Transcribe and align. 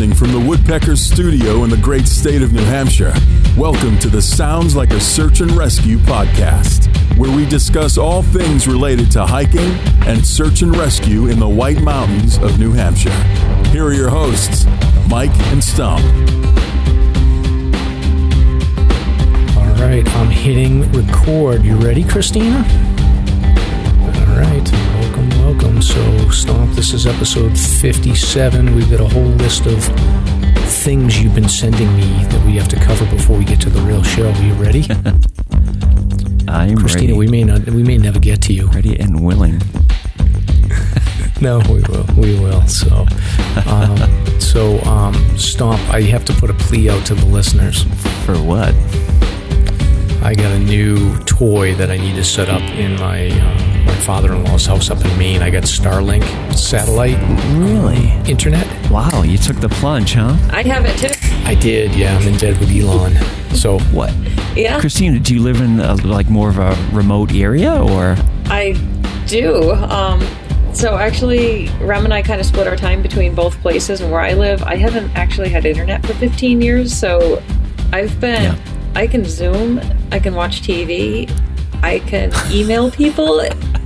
Broadcasting 0.00 0.14
from 0.14 0.32
the 0.32 0.48
Woodpeckers 0.48 0.98
studio 0.98 1.62
in 1.62 1.68
the 1.68 1.76
great 1.76 2.06
state 2.06 2.40
of 2.40 2.54
New 2.54 2.64
Hampshire. 2.64 3.12
Welcome 3.54 3.98
to 3.98 4.08
the 4.08 4.22
Sounds 4.22 4.74
Like 4.74 4.92
a 4.92 5.00
Search 5.00 5.42
and 5.42 5.50
Rescue 5.50 5.98
podcast, 5.98 6.86
where 7.18 7.30
we 7.36 7.44
discuss 7.44 7.98
all 7.98 8.22
things 8.22 8.66
related 8.66 9.10
to 9.12 9.26
hiking 9.26 9.70
and 10.08 10.24
search 10.24 10.62
and 10.62 10.74
rescue 10.74 11.26
in 11.26 11.38
the 11.38 11.48
White 11.48 11.82
Mountains 11.82 12.38
of 12.38 12.58
New 12.58 12.72
Hampshire. 12.72 13.12
Here 13.72 13.84
are 13.84 13.92
your 13.92 14.08
hosts, 14.08 14.64
Mike 15.10 15.36
and 15.52 15.62
Stomp. 15.62 16.02
All 19.58 19.74
right, 19.84 20.08
I'm 20.16 20.30
hitting 20.30 20.90
record. 20.92 21.62
You 21.62 21.76
ready, 21.76 22.04
Christina? 22.04 22.64
All 24.00 24.36
right, 24.38 24.79
welcome. 25.50 25.82
So, 25.82 26.30
Stomp, 26.30 26.74
this 26.74 26.92
is 26.92 27.06
episode 27.06 27.58
57. 27.58 28.74
We've 28.74 28.90
got 28.90 29.00
a 29.00 29.08
whole 29.08 29.22
list 29.22 29.66
of 29.66 29.82
things 30.84 31.20
you've 31.20 31.34
been 31.34 31.48
sending 31.48 31.92
me 31.96 32.24
that 32.24 32.46
we 32.46 32.56
have 32.56 32.68
to 32.68 32.76
cover 32.76 33.04
before 33.06 33.36
we 33.36 33.44
get 33.44 33.60
to 33.62 33.70
the 33.70 33.80
real 33.80 34.02
show. 34.02 34.30
Are 34.30 34.42
you 34.42 34.52
ready? 34.54 34.86
I'm 36.48 36.76
Christina, 36.76 37.14
ready, 37.14 37.18
we 37.18 37.26
may 37.26 37.42
not, 37.42 37.68
we 37.68 37.82
may 37.82 37.98
never 37.98 38.20
get 38.20 38.42
to 38.42 38.52
you. 38.52 38.68
ready 38.68 38.98
and 39.00 39.24
willing. 39.24 39.60
No, 41.40 41.58
we 41.70 41.80
will. 41.88 42.04
We 42.18 42.38
will. 42.38 42.66
So, 42.68 43.06
um, 43.64 43.96
so 44.38 44.78
um, 44.82 45.14
Stomp, 45.38 45.80
I 45.88 46.02
have 46.02 46.22
to 46.26 46.34
put 46.34 46.50
a 46.50 46.54
plea 46.54 46.90
out 46.90 47.06
to 47.06 47.14
the 47.14 47.24
listeners. 47.24 47.84
For 48.26 48.36
what? 48.36 48.74
I 50.22 50.34
got 50.36 50.52
a 50.52 50.58
new 50.58 51.16
toy 51.20 51.74
that 51.76 51.90
I 51.90 51.96
need 51.96 52.16
to 52.16 52.24
set 52.24 52.50
up 52.50 52.60
in 52.60 52.94
my 52.96 53.30
my 53.38 53.69
father-in-law's 54.00 54.66
house 54.66 54.90
up 54.90 55.04
in 55.04 55.18
Maine. 55.18 55.42
I 55.42 55.50
got 55.50 55.64
Starlink 55.64 56.24
satellite 56.54 57.18
Really? 57.56 58.08
internet. 58.30 58.66
Wow, 58.90 59.22
you 59.22 59.38
took 59.38 59.56
the 59.60 59.68
plunge, 59.68 60.14
huh? 60.14 60.36
I 60.50 60.62
have 60.62 60.84
it 60.86 60.96
too. 60.98 61.14
I 61.46 61.54
did, 61.54 61.94
yeah. 61.94 62.16
I'm 62.16 62.26
in 62.26 62.38
bed 62.38 62.58
with 62.58 62.70
Elon. 62.70 63.14
So 63.54 63.78
What? 63.92 64.12
Yeah, 64.56 64.80
Christina, 64.80 65.18
do 65.20 65.34
you 65.34 65.42
live 65.42 65.60
in 65.60 65.78
a, 65.80 65.94
like 65.96 66.28
more 66.28 66.48
of 66.48 66.58
a 66.58 66.76
remote 66.92 67.32
area 67.34 67.72
or? 67.82 68.16
I 68.46 68.72
do. 69.26 69.72
Um, 69.72 70.20
so 70.72 70.96
actually, 70.96 71.68
Ram 71.80 72.04
and 72.04 72.12
I 72.14 72.22
kind 72.22 72.40
of 72.40 72.46
split 72.46 72.66
our 72.66 72.76
time 72.76 73.00
between 73.02 73.34
both 73.34 73.56
places. 73.60 74.00
And 74.00 74.10
where 74.10 74.20
I 74.20 74.32
live, 74.34 74.62
I 74.64 74.74
haven't 74.76 75.10
actually 75.16 75.48
had 75.50 75.66
internet 75.66 76.04
for 76.04 76.14
15 76.14 76.60
years. 76.60 76.92
So 76.96 77.42
I've 77.92 78.18
been, 78.20 78.42
Yeah. 78.42 78.58
I 78.96 79.06
can 79.06 79.24
Zoom, 79.24 79.80
I 80.10 80.18
can 80.18 80.34
watch 80.34 80.62
TV, 80.62 81.30
I 81.82 82.00
can 82.00 82.32
email 82.50 82.90
people. 82.90 83.40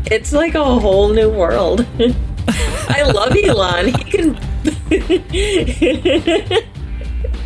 It's 0.07 0.33
like 0.33 0.55
a 0.55 0.65
whole 0.65 1.09
new 1.09 1.31
world. 1.31 1.87
I 2.49 3.03
love 3.03 3.35
Elon. 3.37 3.87
He 3.95 4.05
can. 4.05 4.39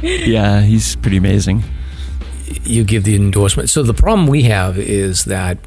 Yeah, 0.00 0.60
he's 0.60 0.94
pretty 0.96 1.16
amazing. 1.16 1.64
you 2.62 2.84
give 2.84 3.02
the 3.04 3.16
endorsement. 3.16 3.68
So 3.68 3.82
the 3.82 3.94
problem 3.94 4.26
we 4.28 4.42
have 4.44 4.78
is 4.78 5.24
that 5.24 5.58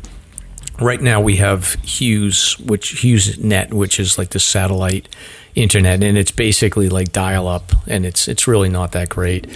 right 0.80 1.02
now 1.02 1.20
we 1.20 1.36
have 1.36 1.74
Hughes, 1.84 2.58
which 2.60 3.02
Hughes 3.02 3.38
Net, 3.40 3.74
which 3.74 4.00
is 4.00 4.18
like 4.18 4.30
the 4.30 4.40
satellite 4.40 5.14
internet, 5.56 6.02
and 6.02 6.18
it's 6.18 6.32
basically 6.32 6.88
like 6.88 7.12
dial 7.12 7.48
up, 7.48 7.74
and 7.88 8.06
it's 8.06 8.28
it's 8.30 8.48
really 8.48 8.70
not 8.70 8.94
that 8.94 9.10
great. 9.10 9.48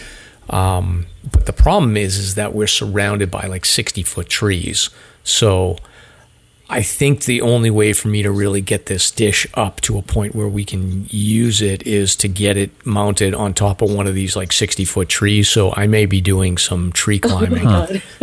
Um, 0.49 1.05
but 1.31 1.45
the 1.45 1.53
problem 1.53 1.95
is, 1.97 2.17
is 2.17 2.35
that 2.35 2.53
we're 2.53 2.67
surrounded 2.67 3.31
by 3.31 3.47
like 3.47 3.63
sixty 3.65 4.03
foot 4.03 4.27
trees. 4.27 4.89
So 5.23 5.77
I 6.67 6.81
think 6.81 7.25
the 7.25 7.41
only 7.41 7.69
way 7.69 7.93
for 7.93 8.07
me 8.07 8.23
to 8.23 8.31
really 8.31 8.61
get 8.61 8.87
this 8.87 9.11
dish 9.11 9.45
up 9.53 9.81
to 9.81 9.97
a 9.97 10.01
point 10.01 10.33
where 10.33 10.47
we 10.47 10.65
can 10.65 11.05
use 11.09 11.61
it 11.61 11.85
is 11.85 12.15
to 12.17 12.27
get 12.27 12.57
it 12.57 12.71
mounted 12.85 13.35
on 13.35 13.53
top 13.53 13.81
of 13.83 13.91
one 13.93 14.07
of 14.07 14.15
these 14.15 14.35
like 14.35 14.51
60 14.51 14.83
foot 14.85 15.07
trees. 15.07 15.47
So 15.47 15.73
I 15.75 15.85
may 15.85 16.05
be 16.07 16.21
doing 16.21 16.57
some 16.57 16.91
tree 16.91 17.19
climbing 17.19 17.67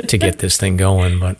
to 0.08 0.19
get 0.19 0.41
this 0.41 0.56
thing 0.56 0.76
going, 0.76 1.20
but 1.20 1.36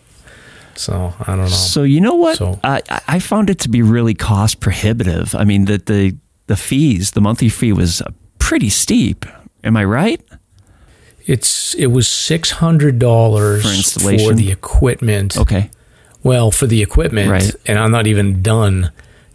so 0.76 1.12
I 1.20 1.24
don't 1.36 1.38
know. 1.40 1.46
So 1.48 1.82
you 1.82 2.00
know 2.00 2.14
what? 2.14 2.38
So- 2.38 2.60
I, 2.62 2.82
I- 2.88 3.00
I 3.08 3.19
found 3.19 3.50
it 3.50 3.58
to 3.60 3.69
be 3.69 3.82
really 3.82 4.14
cost 4.14 4.60
prohibitive. 4.60 5.34
I 5.34 5.44
mean, 5.44 5.64
the, 5.66 5.78
the 5.78 6.16
the 6.46 6.56
fees, 6.56 7.10
the 7.12 7.20
monthly 7.20 7.48
fee 7.48 7.72
was 7.72 8.00
uh, 8.02 8.10
pretty 8.38 8.69
steep. 8.70 9.26
Am 9.64 9.76
I 9.76 9.84
right? 9.84 10.20
it's 11.26 11.74
it 11.74 11.86
was 11.86 12.08
six 12.08 12.50
hundred 12.52 12.98
dollars 12.98 13.62
For 13.62 13.69
installation? 13.69 14.28
for 14.30 14.34
the 14.34 14.50
equipment. 14.50 15.36
Okay. 15.36 15.70
Well, 16.22 16.50
for 16.50 16.66
the 16.66 16.82
equipment, 16.82 17.30
Right. 17.30 17.54
and 17.66 17.78
I'm 17.78 17.90
not 17.90 18.06
even 18.06 18.42
done. 18.42 18.90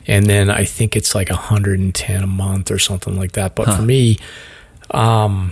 And 0.10 0.26
then 0.28 0.50
I 0.50 0.64
think 0.64 0.96
it's 0.96 1.14
like 1.14 1.30
110 1.30 2.24
a 2.24 2.28
month 2.28 2.72
or 2.72 2.80
something 2.80 3.18
like 3.20 3.34
that. 3.34 3.56
But 3.56 3.76
for 3.76 3.82
me, 3.82 4.18
um, 4.92 5.52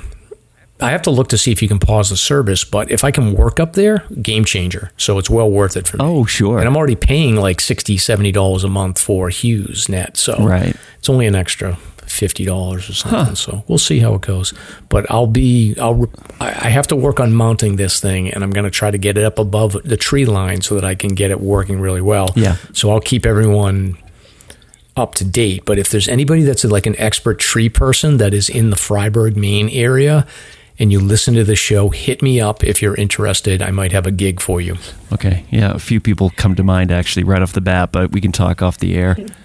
I 0.80 0.92
have 0.92 1.02
to 1.04 1.12
look 1.12 1.28
to 1.30 1.38
see 1.38 1.52
if 1.52 1.62
you 1.62 1.68
can 1.68 1.80
pause 1.80 2.10
the 2.10 2.16
service. 2.18 2.64
But 2.64 2.90
if 2.90 3.04
I 3.04 3.12
can 3.12 3.34
work 3.34 3.60
up 3.60 3.74
there, 3.74 4.04
game 4.22 4.46
changer. 4.46 4.92
So 4.98 5.18
it's 5.18 5.30
well 5.30 5.50
worth 5.52 5.76
it 5.76 5.88
for 5.88 5.98
me. 5.98 6.06
Oh, 6.06 6.26
sure. 6.26 6.60
And 6.60 6.68
I'm 6.68 6.78
already 6.78 6.96
paying 6.96 7.36
like 7.36 7.60
60 7.60 7.98
$70 7.98 8.64
a 8.64 8.68
month 8.70 9.00
for 9.00 9.30
Hughes 9.30 9.90
Net. 9.90 10.16
So 10.18 10.38
Right. 10.40 10.76
it's 11.00 11.10
only 11.10 11.28
an 11.28 11.36
extra 11.36 11.78
fifty 12.16 12.46
dollars 12.46 12.90
or 12.90 12.94
something. 12.94 13.36
So 13.36 13.64
we'll 13.68 13.78
see 13.78 14.00
how 14.00 14.16
it 14.16 14.22
goes. 14.22 14.54
But 14.90 15.10
I'll 15.12 15.28
be 15.28 15.76
I'll 15.80 16.10
I 16.40 16.48
I 16.48 16.70
have 16.70 16.88
to 16.88 16.96
work 16.96 17.20
on 17.20 17.34
mounting 17.34 17.76
this 17.76 18.00
thing, 18.00 18.32
and 18.32 18.44
I'm 18.44 18.52
going 18.52 18.64
to 18.66 18.72
try 18.72 18.92
to 18.92 18.98
get 18.98 19.18
it 19.18 19.24
up 19.24 19.38
above 19.38 19.78
the 19.84 19.98
tree 19.98 20.26
line 20.26 20.62
so 20.62 20.76
that 20.76 20.86
I 20.86 20.96
can 20.96 21.14
get 21.16 21.32
it 21.32 21.40
working 21.40 21.80
really 21.80 22.02
well. 22.02 22.30
Yeah. 22.36 22.56
So 22.74 22.90
I'll 22.92 23.02
keep 23.02 23.26
everyone 23.26 23.98
up 24.98 25.16
to 25.16 25.26
date. 25.26 25.64
But 25.66 25.78
if 25.78 25.90
there's 25.90 26.08
anybody 26.08 26.44
that's 26.44 26.64
like 26.64 26.86
an 26.86 26.96
expert 26.98 27.40
tree 27.40 27.70
person 27.70 28.18
that 28.18 28.34
is 28.34 28.50
in 28.50 28.70
the 28.70 28.76
Fryeburg, 28.76 29.36
Maine 29.36 29.70
area. 29.70 30.26
And 30.78 30.92
you 30.92 31.00
listen 31.00 31.36
to 31.36 31.46
the 31.46 31.56
show, 31.56 31.88
hit 31.88 32.22
me 32.22 32.42
up 32.42 32.62
if 32.62 32.82
you're 32.82 32.96
interested. 32.96 33.62
I 33.62 33.72
might 33.72 33.94
have 33.94 34.06
a 34.06 34.12
gig 34.12 34.42
for 34.42 34.60
you. 34.60 34.76
Okay. 35.14 35.46
Yeah, 35.50 35.72
a 35.72 35.80
few 35.80 36.02
people 36.02 36.34
come 36.36 36.54
to 36.56 36.64
mind 36.64 36.92
actually 36.92 37.24
right 37.24 37.42
off 37.42 37.54
the 37.54 37.62
bat, 37.62 37.94
but 37.94 38.12
we 38.12 38.20
can 38.20 38.34
talk 38.34 38.62
off 38.62 38.80
the 38.80 38.94
air. 38.96 39.16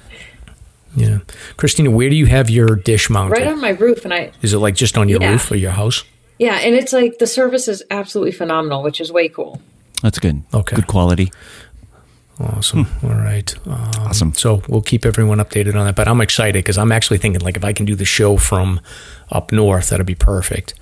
Yeah. 0.97 1.19
Christina, 1.57 1.91
where 1.91 2.11
do 2.11 2.17
you 2.17 2.27
have 2.27 2.51
your 2.51 2.77
dish 2.77 3.09
mounted? 3.11 3.33
right 3.39 3.47
on 3.47 3.61
my 3.61 3.71
roof, 3.71 4.05
and 4.05 4.13
I 4.13 4.33
Is 4.43 4.53
it 4.55 4.59
like 4.59 4.75
just 4.75 4.99
on 4.99 5.09
your 5.09 5.21
Yeah. 5.21 5.31
roof 5.33 5.51
or 5.51 5.57
your 5.57 5.71
house? 5.73 6.05
yeah, 6.39 6.57
and 6.57 6.75
it's 6.75 6.93
like 6.93 7.19
the 7.19 7.27
service 7.27 7.69
is 7.69 7.83
absolutely 7.91 8.33
phenomenal, 8.33 8.83
which 8.83 9.01
is 9.01 9.13
way 9.13 9.29
cool. 9.29 9.61
That's 10.03 10.19
good. 10.19 10.43
Okay. 10.55 10.77
Good 10.77 10.87
quality. 10.87 11.31
Awesome. 12.39 12.87
All 13.03 13.11
right. 13.11 13.55
Um, 13.67 13.91
Awesome. 14.01 14.33
So 14.35 14.63
we'll 14.67 14.81
keep 14.81 15.05
everyone 15.05 15.39
updated 15.39 15.75
on 15.75 15.85
that. 15.85 15.95
But 15.95 16.09
I'm 16.09 16.23
excited 16.23 16.55
because 16.55 16.79
I'm 16.79 16.91
actually 16.91 17.19
thinking 17.19 17.43
like 17.43 17.57
if 17.59 17.65
I 17.65 17.75
can 17.75 17.85
do 17.85 17.95
the 17.95 18.07
show 18.07 18.39
from 18.39 18.81
up 19.31 19.53
north, 19.53 19.91
that'd 19.91 20.07
be 20.07 20.15
perfect. 20.15 20.73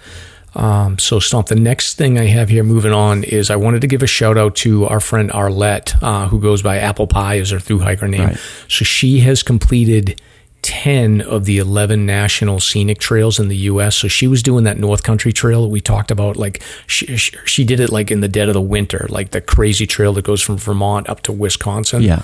Um, 0.59 0.99
so 0.99 1.21
Stomp, 1.21 1.47
the 1.47 1.55
next 1.55 1.95
thing 1.95 2.19
I 2.19 2.25
have 2.25 2.49
here 2.49 2.65
moving 2.65 2.93
on 2.93 3.23
is 3.23 3.49
I 3.49 3.57
wanted 3.57 3.81
to 3.83 3.87
give 3.87 4.03
a 4.03 4.09
shout 4.09 4.37
out 4.37 4.57
to 4.57 4.87
our 4.87 4.99
friend 4.99 5.31
Arlette, 5.31 6.03
uh, 6.03 6.27
who 6.27 6.41
goes 6.41 6.63
by 6.63 6.79
Apple 6.79 7.07
Pie 7.07 7.39
as 7.39 7.51
her 7.51 7.61
through 7.61 7.79
hiker 7.79 8.09
name. 8.09 8.29
Right. 8.29 8.39
So 8.67 8.85
she 8.85 9.21
has 9.21 9.45
completed 9.45 10.21
10 10.63 11.21
of 11.21 11.45
the 11.45 11.59
11 11.59 12.05
national 12.05 12.59
scenic 12.59 12.99
trails 12.99 13.39
in 13.39 13.47
the 13.47 13.57
US. 13.57 13.95
So 13.95 14.09
she 14.09 14.27
was 14.27 14.43
doing 14.43 14.65
that 14.65 14.79
North 14.79 15.05
Country 15.05 15.33
trail 15.33 15.63
that 15.63 15.69
we 15.69 15.81
talked 15.81 16.11
about. 16.11 16.37
Like 16.37 16.61
she, 16.89 17.17
she, 17.17 17.37
she 17.45 17.65
did 17.65 17.79
it 17.79 17.91
like 17.91 18.11
in 18.11 18.21
the 18.21 18.29
dead 18.29 18.49
of 18.49 18.55
the 18.55 18.61
winter, 18.61 19.07
like 19.09 19.31
the 19.31 19.41
crazy 19.41 19.87
trail 19.87 20.13
that 20.15 20.25
goes 20.25 20.43
from 20.43 20.57
Vermont 20.57 21.09
up 21.09 21.21
to 21.23 21.33
Wisconsin. 21.33 22.03
Yeah. 22.03 22.23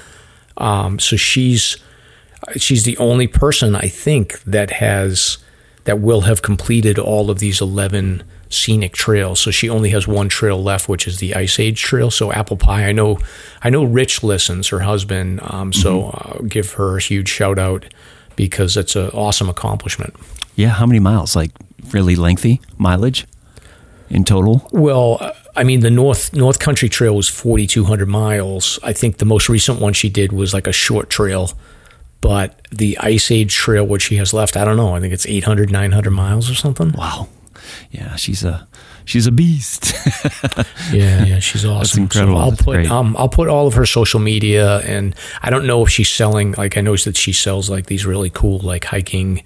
Um, 0.57 0.99
so 0.99 1.17
she's 1.17 1.77
she's 2.57 2.83
the 2.83 2.99
only 2.99 3.29
person 3.29 3.77
I 3.77 3.89
think 3.89 4.43
that 4.43 4.71
has 4.73 5.39
that 5.85 6.01
will 6.01 6.23
have 6.23 6.43
completed 6.43 6.99
all 6.99 7.31
of 7.31 7.39
these 7.39 7.61
eleven 7.61 8.23
scenic 8.49 8.93
trails. 8.93 9.41
So 9.41 9.51
she 9.51 9.69
only 9.69 9.91
has 9.91 10.07
one 10.07 10.29
trail 10.29 10.63
left, 10.63 10.89
which 10.89 11.07
is 11.07 11.19
the 11.19 11.35
Ice 11.35 11.59
Age 11.59 11.83
Trail. 11.83 12.11
So 12.11 12.33
Apple 12.33 12.57
Pie, 12.57 12.87
I 12.89 12.93
know 12.93 13.19
I 13.63 13.71
know 13.71 13.85
Rich 13.85 14.23
listens, 14.23 14.69
her 14.69 14.81
husband. 14.81 15.41
Um, 15.43 15.73
so 15.73 16.11
uh, 16.11 16.39
give 16.49 16.73
her 16.75 16.97
a 16.97 17.01
huge 17.01 17.29
shout 17.29 17.59
out 17.59 17.85
because 18.37 18.77
it's 18.77 18.97
an 18.97 19.11
awesome 19.11 19.49
accomplishment. 19.49 20.15
Yeah. 20.57 20.69
How 20.69 20.87
many 20.87 21.01
miles? 21.01 21.37
Like 21.37 21.51
really 21.91 22.17
lengthy 22.17 22.61
mileage 22.79 23.27
in 24.09 24.25
total? 24.25 24.69
Well, 24.73 25.19
uh, 25.21 25.33
I 25.57 25.65
mean, 25.65 25.81
the 25.81 25.91
North 25.91 26.33
North 26.33 26.59
Country 26.59 26.89
Trail 26.89 27.15
was 27.15 27.29
forty 27.29 27.67
two 27.67 27.85
hundred 27.85 28.09
miles. 28.09 28.79
I 28.83 28.93
think 28.93 29.19
the 29.19 29.25
most 29.25 29.49
recent 29.49 29.81
one 29.81 29.93
she 29.93 30.09
did 30.09 30.33
was 30.33 30.55
like 30.55 30.67
a 30.67 30.73
short 30.73 31.11
trail, 31.11 31.51
but 32.25 32.67
the 32.71 32.97
Ice 33.03 33.31
Age 33.31 33.55
Trail, 33.55 33.87
what 33.87 34.01
she 34.01 34.17
has 34.17 34.33
left, 34.33 34.57
I 34.57 34.65
don't 34.65 34.79
know. 34.79 34.95
I 34.95 35.01
think 35.01 35.13
it's 35.13 35.27
800, 35.27 35.71
900 35.71 36.11
miles 36.11 36.51
or 36.51 36.55
something. 36.55 36.93
Wow. 36.93 37.29
Yeah, 37.91 38.17
she's 38.17 38.43
a 38.43 38.67
she's 39.05 39.27
a 39.27 39.31
beast. 39.31 39.93
yeah, 40.91 41.27
yeah, 41.27 41.39
she's 41.39 41.67
awesome. 41.67 41.81
That's 41.81 41.97
incredible. 41.99 42.37
So 42.37 42.41
I'll 42.41 42.51
That's 42.53 42.63
put 42.63 42.77
great. 42.77 42.91
um, 42.91 43.15
I'll 43.19 43.29
put 43.29 43.49
all 43.49 43.67
of 43.67 43.75
her 43.75 43.85
social 43.85 44.21
media, 44.21 44.79
and 44.87 45.15
I 45.43 45.51
don't 45.51 45.67
know 45.67 45.85
if 45.85 45.91
she's 45.91 46.09
selling. 46.09 46.53
Like 46.53 46.79
I 46.79 46.81
know 46.81 46.97
that 46.97 47.15
she 47.19 47.35
sells 47.35 47.69
like 47.69 47.87
these 47.89 48.07
really 48.07 48.31
cool 48.31 48.59
like 48.61 48.87
hiking 48.87 49.43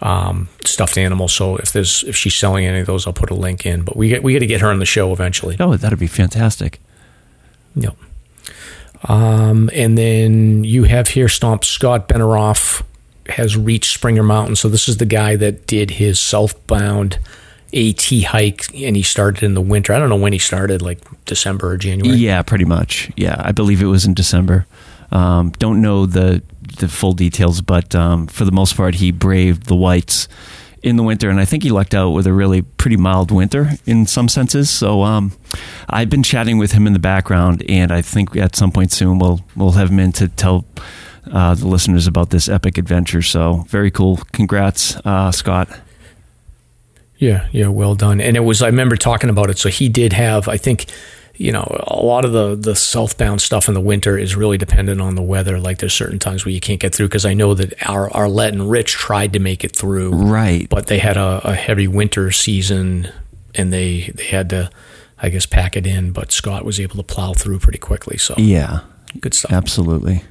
um, 0.00 0.48
stuffed 0.64 0.96
animals. 0.96 1.34
So 1.34 1.58
if 1.58 1.72
there's 1.72 2.04
if 2.04 2.16
she's 2.16 2.34
selling 2.34 2.64
any 2.64 2.80
of 2.80 2.86
those, 2.86 3.06
I'll 3.06 3.12
put 3.12 3.28
a 3.28 3.34
link 3.34 3.66
in. 3.66 3.82
But 3.82 3.98
we 3.98 4.08
get 4.08 4.22
we 4.22 4.32
got 4.32 4.38
to 4.38 4.46
get 4.46 4.62
her 4.62 4.70
on 4.70 4.78
the 4.78 4.86
show 4.86 5.12
eventually. 5.12 5.58
oh, 5.60 5.76
that'd 5.76 5.98
be 5.98 6.06
fantastic. 6.06 6.80
Yep. 7.76 7.94
Um, 9.04 9.70
and 9.72 9.98
then 9.98 10.64
you 10.64 10.84
have 10.84 11.08
here 11.08 11.28
Stomp 11.28 11.64
Scott 11.64 12.08
Benaroff 12.08 12.82
has 13.28 13.56
reached 13.56 13.92
Springer 13.92 14.22
Mountain. 14.22 14.56
So 14.56 14.68
this 14.68 14.88
is 14.88 14.98
the 14.98 15.06
guy 15.06 15.36
that 15.36 15.66
did 15.66 15.92
his 15.92 16.18
southbound 16.18 17.18
AT 17.74 18.04
hike, 18.28 18.72
and 18.74 18.96
he 18.96 19.02
started 19.02 19.42
in 19.42 19.54
the 19.54 19.60
winter. 19.60 19.92
I 19.92 19.98
don't 19.98 20.08
know 20.08 20.16
when 20.16 20.32
he 20.32 20.38
started, 20.38 20.80
like 20.80 21.00
December 21.24 21.72
or 21.72 21.76
January. 21.76 22.16
Yeah, 22.18 22.42
pretty 22.42 22.64
much. 22.64 23.10
Yeah, 23.16 23.36
I 23.38 23.52
believe 23.52 23.82
it 23.82 23.86
was 23.86 24.04
in 24.04 24.14
December. 24.14 24.66
Um, 25.10 25.50
don't 25.58 25.80
know 25.80 26.06
the 26.06 26.42
the 26.78 26.88
full 26.88 27.12
details, 27.12 27.60
but 27.60 27.94
um, 27.94 28.26
for 28.26 28.44
the 28.44 28.52
most 28.52 28.76
part, 28.76 28.96
he 28.96 29.12
braved 29.12 29.66
the 29.66 29.76
whites 29.76 30.28
in 30.84 30.96
the 30.96 31.02
winter, 31.02 31.30
and 31.30 31.40
I 31.40 31.46
think 31.46 31.62
he 31.62 31.70
lucked 31.70 31.94
out 31.94 32.10
with 32.10 32.26
a 32.26 32.32
really 32.32 32.60
pretty 32.62 32.98
mild 32.98 33.30
winter 33.30 33.70
in 33.86 34.06
some 34.06 34.28
senses. 34.28 34.68
So 34.68 35.02
um, 35.02 35.32
I've 35.88 36.10
been 36.10 36.22
chatting 36.22 36.58
with 36.58 36.72
him 36.72 36.86
in 36.86 36.92
the 36.92 36.98
background, 36.98 37.64
and 37.68 37.90
I 37.90 38.02
think 38.02 38.36
at 38.36 38.54
some 38.54 38.70
point 38.70 38.92
soon 38.92 39.18
we'll 39.18 39.40
we'll 39.56 39.72
have 39.72 39.90
him 39.90 39.98
in 39.98 40.12
to 40.12 40.28
tell 40.28 40.66
uh, 41.32 41.54
the 41.54 41.66
listeners 41.66 42.06
about 42.06 42.28
this 42.28 42.48
epic 42.50 42.76
adventure. 42.76 43.22
So 43.22 43.64
very 43.68 43.90
cool. 43.90 44.20
Congrats, 44.32 44.96
uh, 45.06 45.32
Scott. 45.32 45.68
Yeah, 47.16 47.48
yeah, 47.52 47.68
well 47.68 47.94
done. 47.94 48.20
And 48.20 48.36
it 48.36 48.40
was 48.40 48.60
I 48.60 48.66
remember 48.66 48.96
talking 48.96 49.30
about 49.30 49.48
it. 49.48 49.58
So 49.58 49.70
he 49.70 49.88
did 49.88 50.12
have, 50.12 50.48
I 50.48 50.58
think, 50.58 50.84
you 51.36 51.50
know, 51.50 51.66
a 51.88 52.00
lot 52.00 52.24
of 52.24 52.32
the 52.32 52.54
the 52.54 52.76
southbound 52.76 53.40
stuff 53.42 53.66
in 53.68 53.74
the 53.74 53.80
winter 53.80 54.16
is 54.16 54.36
really 54.36 54.56
dependent 54.58 55.00
on 55.00 55.14
the 55.16 55.22
weather. 55.22 55.58
Like 55.58 55.78
there's 55.78 55.92
certain 55.94 56.18
times 56.18 56.44
where 56.44 56.52
you 56.52 56.60
can't 56.60 56.78
get 56.80 56.94
through 56.94 57.08
because 57.08 57.26
I 57.26 57.34
know 57.34 57.54
that 57.54 57.74
our 57.88 58.08
Arlette 58.10 58.52
and 58.52 58.70
Rich 58.70 58.92
tried 58.92 59.32
to 59.32 59.38
make 59.40 59.64
it 59.64 59.74
through, 59.74 60.10
Right. 60.12 60.68
But 60.68 60.86
they 60.86 60.98
had 60.98 61.16
a, 61.16 61.40
a 61.44 61.54
heavy 61.54 61.88
winter 61.88 62.30
season, 62.30 63.08
and 63.54 63.72
they 63.72 64.12
they 64.14 64.26
had 64.26 64.48
to, 64.50 64.70
I 65.20 65.28
guess, 65.30 65.44
pack 65.46 65.76
it 65.76 65.86
in. 65.86 66.12
But 66.12 66.30
Scott 66.30 66.64
was 66.64 66.78
able 66.78 66.96
to 66.96 67.02
plow 67.02 67.32
through 67.32 67.58
pretty 67.58 67.78
quickly. 67.78 68.16
So 68.16 68.34
Yeah, 68.38 68.80
good 69.20 69.34
stuff. 69.34 69.52
absolutely. 69.52 70.22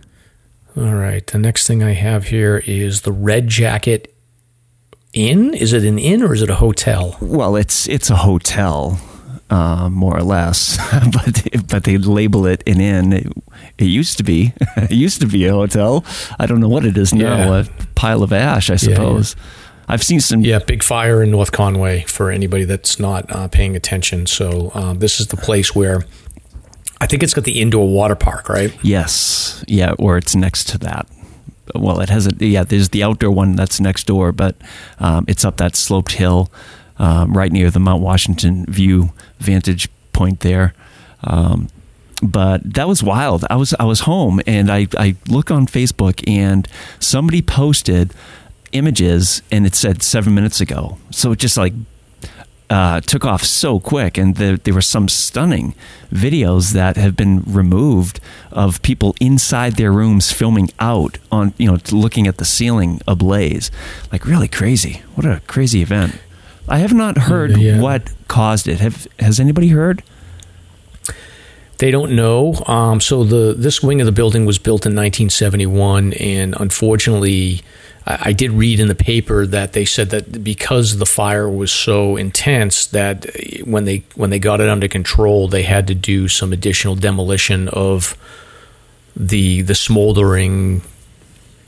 All 0.77 0.95
right. 0.95 1.25
The 1.27 1.38
next 1.38 1.67
thing 1.67 1.83
I 1.83 1.91
have 1.94 2.25
here 2.27 2.63
is 2.65 3.01
the 3.01 3.11
Red 3.11 3.47
Jacket 3.47 4.15
Inn. 5.13 5.53
Is 5.53 5.73
it 5.73 5.83
an 5.83 5.99
inn 5.99 6.23
or 6.23 6.33
is 6.33 6.41
it 6.41 6.49
a 6.49 6.56
hotel? 6.56 7.17
Well, 7.21 7.56
it's 7.56 7.88
it's 7.88 8.09
a 8.09 8.15
hotel, 8.15 8.99
uh, 9.53 9.88
more 9.89 10.17
or 10.17 10.23
less, 10.23 10.77
but 11.13 11.47
but 11.67 11.83
they 11.83 11.97
label 11.97 12.47
it 12.47 12.63
an 12.65 12.81
inn. 12.81 13.13
It, 13.13 13.27
it 13.77 13.85
used 13.85 14.17
to 14.17 14.23
be, 14.23 14.53
it 14.77 14.91
used 14.91 15.21
to 15.21 15.27
be 15.27 15.45
a 15.45 15.51
hotel. 15.51 16.03
I 16.39 16.47
don't 16.47 16.59
know 16.59 16.69
what 16.69 16.85
it 16.85 16.97
is 16.97 17.13
now. 17.13 17.38
Yeah. 17.38 17.59
A 17.59 17.85
pile 17.94 18.23
of 18.23 18.33
ash, 18.33 18.69
I 18.69 18.73
yeah. 18.73 18.77
suppose. 18.77 19.35
I've 19.88 20.03
seen 20.03 20.21
some. 20.21 20.41
Yeah, 20.41 20.59
big 20.59 20.81
fire 20.81 21.21
in 21.21 21.29
North 21.29 21.51
Conway 21.51 22.03
for 22.03 22.31
anybody 22.31 22.63
that's 22.63 23.00
not 23.00 23.31
uh, 23.31 23.47
paying 23.47 23.75
attention. 23.75 24.25
So 24.25 24.71
um, 24.73 25.00
this 25.00 25.19
is 25.19 25.27
the 25.27 25.38
place 25.38 25.75
where 25.75 26.03
I 26.99 27.06
think 27.06 27.21
it's 27.21 27.33
got 27.33 27.44
the 27.44 27.61
indoor 27.61 27.88
water 27.88 28.15
park, 28.15 28.49
right? 28.49 28.75
Yes, 28.81 29.63
yeah, 29.67 29.94
or 29.99 30.17
it's 30.17 30.35
next 30.35 30.67
to 30.69 30.77
that. 30.79 31.07
Well, 31.75 31.99
it 31.99 32.09
has 32.09 32.25
a 32.25 32.31
yeah. 32.39 32.63
There's 32.63 32.89
the 32.89 33.03
outdoor 33.03 33.31
one 33.31 33.56
that's 33.56 33.79
next 33.79 34.07
door, 34.07 34.31
but 34.31 34.56
um, 34.99 35.25
it's 35.27 35.45
up 35.45 35.57
that 35.57 35.75
sloped 35.75 36.13
hill, 36.13 36.49
um, 37.03 37.35
right 37.35 37.51
near 37.51 37.69
the 37.69 37.79
Mount 37.79 38.01
Washington 38.01 38.65
view 38.67 39.11
vantage 39.39 39.89
point 40.13 40.39
there. 40.39 40.73
Um, 41.25 41.67
but 42.21 42.61
that 42.75 42.88
was 42.88 43.03
wild. 43.03 43.44
I 43.50 43.57
was 43.57 43.73
I 43.77 43.83
was 43.83 44.01
home 44.01 44.39
and 44.47 44.71
I 44.71 44.88
I 44.97 45.17
look 45.27 45.51
on 45.51 45.67
Facebook 45.67 46.23
and 46.25 46.65
somebody 47.00 47.41
posted 47.41 48.13
images 48.71 49.41
and 49.51 49.65
it 49.65 49.75
said 49.75 50.01
seven 50.01 50.33
minutes 50.33 50.61
ago. 50.61 50.97
So 51.11 51.33
it 51.33 51.39
just 51.39 51.57
like 51.57 51.73
uh, 52.69 53.01
took 53.01 53.25
off 53.25 53.44
so 53.44 53.79
quick, 53.79 54.17
and 54.17 54.38
the, 54.38 54.59
there 54.63 54.73
were 54.73 54.81
some 54.81 55.07
stunning 55.09 55.75
videos 56.11 56.71
that 56.71 56.95
have 56.95 57.15
been 57.15 57.44
removed 57.45 58.19
of 58.51 58.81
people 58.81 59.13
inside 59.19 59.75
their 59.75 59.91
rooms 59.91 60.31
filming 60.31 60.69
out 60.79 61.17
on, 61.29 61.53
you 61.57 61.69
know, 61.69 61.77
looking 61.91 62.25
at 62.25 62.38
the 62.38 62.45
ceiling 62.45 63.01
ablaze. 63.06 63.69
Like 64.11 64.25
really 64.25 64.47
crazy. 64.47 65.03
What 65.15 65.25
a 65.25 65.41
crazy 65.45 65.81
event. 65.81 66.15
I 66.68 66.80
have 66.80 66.94
not 66.94 67.18
heard 67.18 67.57
Yeah. 67.57 67.80
what 67.81 68.10
caused 68.27 68.68
it. 68.68 68.80
Have 68.80 69.07
has 69.19 69.39
anybody 69.39 69.69
heard? 69.69 70.01
They 71.80 71.92
don't 71.92 72.13
know. 72.15 72.63
Um, 72.68 73.01
so 73.01 73.24
the 73.24 73.54
this 73.54 73.81
wing 73.83 74.00
of 74.00 74.06
the 74.06 74.12
building 74.12 74.45
was 74.45 74.57
built 74.57 74.86
in 74.86 74.92
1971, 74.95 76.13
and 76.13 76.56
unfortunately, 76.57 77.62
I, 78.07 78.30
I 78.30 78.31
did 78.31 78.51
read 78.51 78.80
in 78.80 78.88
the 78.88 78.95
paper 78.95 79.45
that 79.48 79.74
they 79.74 79.83
said 79.83 80.10
that 80.12 80.44
because 80.44 80.98
the 80.98 81.06
fire 81.06 81.50
was 81.50 81.71
so 81.71 82.15
intense 82.15 82.86
that 82.88 83.25
when 83.66 83.83
they 83.86 84.04
when 84.16 84.30
they 84.30 84.39
got 84.39 84.62
it 84.62 84.69
under 84.69 84.88
control, 84.88 85.48
they 85.50 85.63
had 85.63 85.88
to 85.88 85.95
do 85.95 86.27
some 86.30 86.54
additional 86.54 86.95
demolition 86.95 87.68
of 87.69 88.16
the 89.16 89.62
the 89.63 89.75
smoldering 89.75 90.81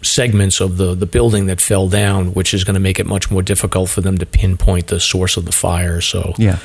segments 0.05 0.59
of 0.61 0.77
the 0.77 0.95
the 0.95 1.05
building 1.05 1.47
that 1.47 1.59
fell 1.61 1.89
down, 1.89 2.33
which 2.33 2.53
is 2.53 2.63
going 2.63 2.75
to 2.75 2.79
make 2.79 2.99
it 2.99 3.05
much 3.05 3.29
more 3.31 3.41
difficult 3.43 3.89
for 3.89 4.01
them 4.01 4.17
to 4.17 4.25
pinpoint 4.25 4.87
the 4.87 4.99
source 4.99 5.37
of 5.37 5.45
the 5.45 5.51
fire. 5.51 6.01
So 6.01 6.33
Yeah. 6.37 6.57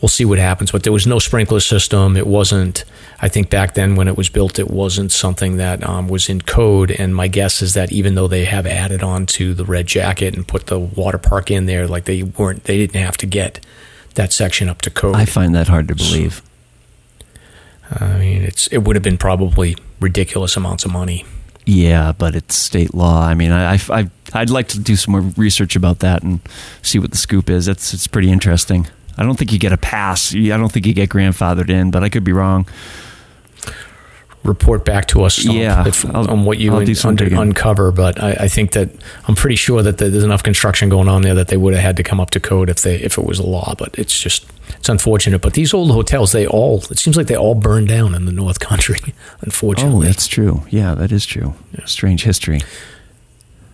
we'll 0.00 0.08
see 0.08 0.24
what 0.24 0.38
happens. 0.38 0.70
But 0.72 0.82
there 0.82 0.92
was 0.92 1.06
no 1.06 1.18
sprinkler 1.18 1.60
system. 1.60 2.16
It 2.16 2.26
wasn't. 2.26 2.84
I 3.22 3.28
think 3.28 3.50
back 3.50 3.74
then 3.74 3.96
when 3.96 4.08
it 4.08 4.16
was 4.16 4.30
built, 4.30 4.58
it 4.58 4.70
wasn't 4.70 5.12
something 5.12 5.58
that 5.58 5.86
um, 5.86 6.08
was 6.08 6.28
in 6.28 6.40
code. 6.40 6.90
And 6.90 7.14
my 7.14 7.28
guess 7.28 7.60
is 7.62 7.74
that 7.74 7.92
even 7.92 8.14
though 8.14 8.28
they 8.28 8.46
have 8.46 8.66
added 8.66 9.02
on 9.02 9.26
to 9.26 9.52
the 9.54 9.64
red 9.64 9.86
jacket 9.86 10.34
and 10.34 10.46
put 10.48 10.66
the 10.66 10.78
water 10.78 11.18
park 11.18 11.50
in 11.50 11.66
there, 11.66 11.86
like 11.86 12.04
they 12.06 12.22
weren't, 12.22 12.64
they 12.64 12.78
didn't 12.78 13.02
have 13.02 13.16
to 13.18 13.26
get 13.26 13.60
that 14.14 14.32
section 14.32 14.68
up 14.70 14.80
to 14.82 14.90
code. 14.90 15.16
I 15.16 15.24
find 15.26 15.54
that 15.54 15.68
hard 15.68 15.86
to 15.88 15.94
believe. 15.94 16.42
I 17.92 18.18
mean, 18.18 18.42
it's 18.42 18.66
it 18.68 18.78
would 18.78 18.96
have 18.96 19.02
been 19.02 19.18
probably 19.18 19.76
ridiculous 20.00 20.56
amounts 20.56 20.84
of 20.84 20.92
money. 20.92 21.24
Yeah, 21.66 22.12
but 22.12 22.34
it's 22.34 22.56
state 22.56 22.94
law. 22.94 23.22
I 23.22 23.34
mean, 23.34 23.52
I, 23.52 23.74
I, 23.90 24.10
I'd 24.32 24.50
like 24.50 24.68
to 24.68 24.78
do 24.78 24.96
some 24.96 25.12
more 25.12 25.20
research 25.36 25.76
about 25.76 26.00
that 26.00 26.22
and 26.22 26.40
see 26.82 26.98
what 26.98 27.10
the 27.10 27.18
scoop 27.18 27.50
is. 27.50 27.68
It's, 27.68 27.92
it's 27.94 28.06
pretty 28.06 28.30
interesting. 28.30 28.86
I 29.18 29.22
don't 29.22 29.36
think 29.36 29.52
you 29.52 29.58
get 29.58 29.72
a 29.72 29.76
pass. 29.76 30.34
I 30.34 30.48
don't 30.48 30.72
think 30.72 30.86
you 30.86 30.94
get 30.94 31.10
grandfathered 31.10 31.68
in, 31.68 31.90
but 31.90 32.02
I 32.02 32.08
could 32.08 32.24
be 32.24 32.32
wrong. 32.32 32.66
Report 34.42 34.84
back 34.84 35.06
to 35.08 35.22
us 35.22 35.36
Stomp, 35.36 35.58
Yeah, 35.58 35.86
if, 35.86 36.04
on 36.04 36.44
what 36.44 36.58
you 36.58 36.72
I'll 36.72 36.78
un- 36.78 36.86
do 36.86 36.94
some 36.94 37.10
under, 37.10 37.26
uncover. 37.40 37.92
But 37.92 38.22
I, 38.22 38.32
I 38.32 38.48
think 38.48 38.72
that 38.72 38.88
I'm 39.28 39.34
pretty 39.34 39.56
sure 39.56 39.82
that 39.82 39.98
there's 39.98 40.24
enough 40.24 40.42
construction 40.42 40.88
going 40.88 41.08
on 41.08 41.22
there 41.22 41.34
that 41.34 41.48
they 41.48 41.56
would 41.56 41.74
have 41.74 41.82
had 41.82 41.96
to 41.98 42.02
come 42.02 42.20
up 42.20 42.30
to 42.30 42.40
code 42.40 42.70
if 42.70 42.80
they 42.80 42.96
if 42.96 43.18
it 43.18 43.24
was 43.24 43.38
a 43.38 43.46
law. 43.46 43.74
But 43.76 43.98
it's 43.98 44.18
just 44.18 44.46
it's 44.70 44.88
unfortunate. 44.88 45.40
But 45.42 45.54
these 45.54 45.74
old 45.74 45.90
hotels, 45.90 46.32
they 46.32 46.46
all 46.46 46.78
it 46.90 46.98
seems 46.98 47.16
like 47.16 47.26
they 47.26 47.36
all 47.36 47.54
burned 47.54 47.88
down 47.88 48.14
in 48.14 48.24
the 48.24 48.32
North 48.32 48.60
Country. 48.60 48.98
Oh, 49.42 49.42
Unfortunately, 49.42 50.06
that's 50.06 50.26
true. 50.26 50.62
Yeah, 50.70 50.94
that 50.94 51.12
is 51.12 51.24
true. 51.26 51.54
Strange 51.86 52.24
history. 52.24 52.60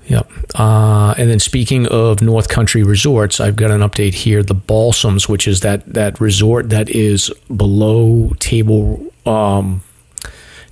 Yep. 0.07 0.31
Uh, 0.55 1.15
and 1.19 1.29
then 1.29 1.41
speaking 1.41 1.87
of 1.89 2.23
North 2.23 2.49
Country 2.49 2.83
resorts, 2.83 3.41
I've 3.41 3.57
got 3.57 3.71
an 3.71 3.81
update 3.81 4.15
here. 4.15 4.43
The 4.43 4.55
Balsams, 4.55 5.29
which 5.29 5.49
is 5.49 5.61
that 5.61 5.93
that 5.93 6.21
resort 6.21 6.71
that 6.71 6.89
is 6.89 7.31
below 7.55 8.33
Table 8.39 9.13
um, 9.27 9.83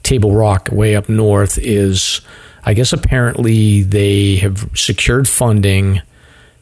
Table 0.05 0.33
Rock, 0.35 0.69
way 0.71 0.95
up 0.95 1.09
north, 1.09 1.59
is 1.59 2.21
I 2.65 2.75
guess 2.75 2.93
apparently 2.93 3.83
they 3.83 4.37
have 4.37 4.71
secured 4.75 5.29
funding 5.29 6.01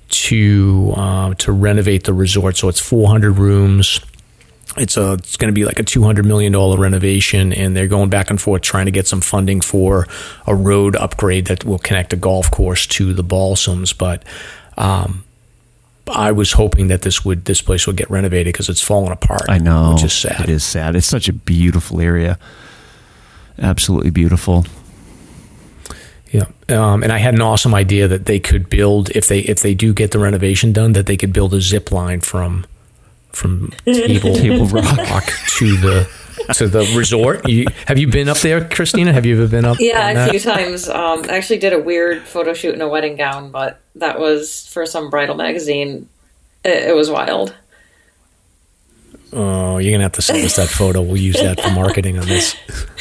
to 0.09 0.93
uh, 0.97 1.35
to 1.35 1.53
renovate 1.53 2.05
the 2.05 2.15
resort. 2.15 2.57
So 2.57 2.69
it's 2.69 2.81
400 2.81 3.33
rooms. 3.33 4.01
It's 4.77 4.97
a 4.97 5.15
it's 5.15 5.37
going 5.37 5.49
to 5.49 5.55
be 5.55 5.65
like 5.65 5.79
a 5.79 5.83
200 5.83 6.25
million 6.25 6.53
dollar 6.53 6.79
renovation, 6.79 7.53
and 7.53 7.77
they're 7.77 7.89
going 7.89 8.09
back 8.09 8.31
and 8.31 8.41
forth 8.41 8.63
trying 8.63 8.87
to 8.87 8.91
get 8.91 9.07
some 9.07 9.21
funding 9.21 9.61
for 9.61 10.07
a 10.47 10.55
road 10.55 10.97
upgrade 10.97 11.47
that 11.47 11.65
will 11.65 11.79
connect 11.79 12.13
a 12.13 12.17
golf 12.17 12.51
course 12.51 12.87
to 12.87 13.13
the 13.13 13.25
Balsams. 13.25 13.97
But 13.97 14.23
um, 14.79 15.25
I 16.11 16.33
was 16.33 16.53
hoping 16.53 16.89
that 16.89 17.03
this 17.03 17.25
would 17.25 17.45
this 17.45 17.61
place 17.61 17.87
would 17.87 17.97
get 17.97 18.11
renovated 18.11 18.53
because 18.53 18.69
it's 18.69 18.83
falling 18.83 19.13
apart. 19.13 19.47
I 19.49 19.59
know. 19.59 19.93
which 19.95 20.05
is 20.05 20.13
sad. 20.13 20.41
It 20.41 20.49
is 20.49 20.65
sad. 20.65 20.97
It's 20.97 21.07
such 21.07 21.29
a 21.29 21.33
beautiful 21.33 22.01
area. 22.01 22.39
Absolutely 23.59 24.11
beautiful. 24.11 24.65
Yeah, 26.31 26.47
um, 26.71 27.03
and 27.03 27.13
I 27.13 27.19
had 27.19 27.35
an 27.35 27.43
awesome 27.43 27.75
idea 27.75 28.09
that 28.09 28.25
they 28.25 28.41
could 28.41 28.71
build 28.71 29.11
if 29.11 29.29
they 29.29 29.41
if 29.41 29.61
they 29.61 29.75
do 29.75 29.93
get 29.93 30.13
the 30.13 30.19
renovation 30.19 30.73
done 30.73 30.95
that 30.95 31.05
they 31.05 31.17
could 31.17 31.33
build 31.33 31.53
a 31.53 31.61
zip 31.61 31.93
line 31.93 32.21
from 32.21 32.65
from 33.33 33.73
Table, 33.85 34.35
Table 34.35 34.67
Rock. 34.67 34.97
Rock 34.97 35.25
to 35.59 35.77
the 35.77 36.09
to 36.55 36.69
the 36.69 36.91
resort. 36.97 37.49
You, 37.49 37.67
have 37.87 37.99
you 37.99 38.07
been 38.07 38.29
up 38.29 38.39
there, 38.39 38.67
Christina? 38.67 39.13
Have 39.13 39.27
you 39.27 39.37
ever 39.37 39.49
been 39.49 39.65
up? 39.65 39.77
Yeah, 39.79 40.07
on 40.07 40.11
a 40.11 40.15
that? 40.15 40.31
few 40.31 40.41
times. 40.41 40.89
Um, 40.89 41.25
I 41.29 41.37
actually 41.37 41.59
did 41.59 41.73
a 41.73 41.79
weird 41.79 42.23
photo 42.23 42.55
shoot 42.55 42.75
in 42.75 42.81
a 42.81 42.89
wedding 42.89 43.17
gown, 43.17 43.51
but 43.51 43.81
that 43.97 44.19
was 44.19 44.67
for 44.69 44.87
some 44.87 45.11
bridal 45.11 45.35
magazine. 45.35 46.09
It, 46.65 46.91
it 46.91 46.97
was 46.97 47.11
wild. 47.11 47.55
Oh, 49.33 49.79
you're 49.79 49.93
gonna 49.93 50.03
have 50.03 50.13
to 50.13 50.23
send 50.23 50.45
us 50.45 50.57
that 50.57 50.69
photo. 50.69 51.01
We'll 51.01 51.17
use 51.17 51.37
that 51.37 51.61
for 51.61 51.71
marketing 51.71 52.19
on 52.19 52.27
this. 52.27 52.55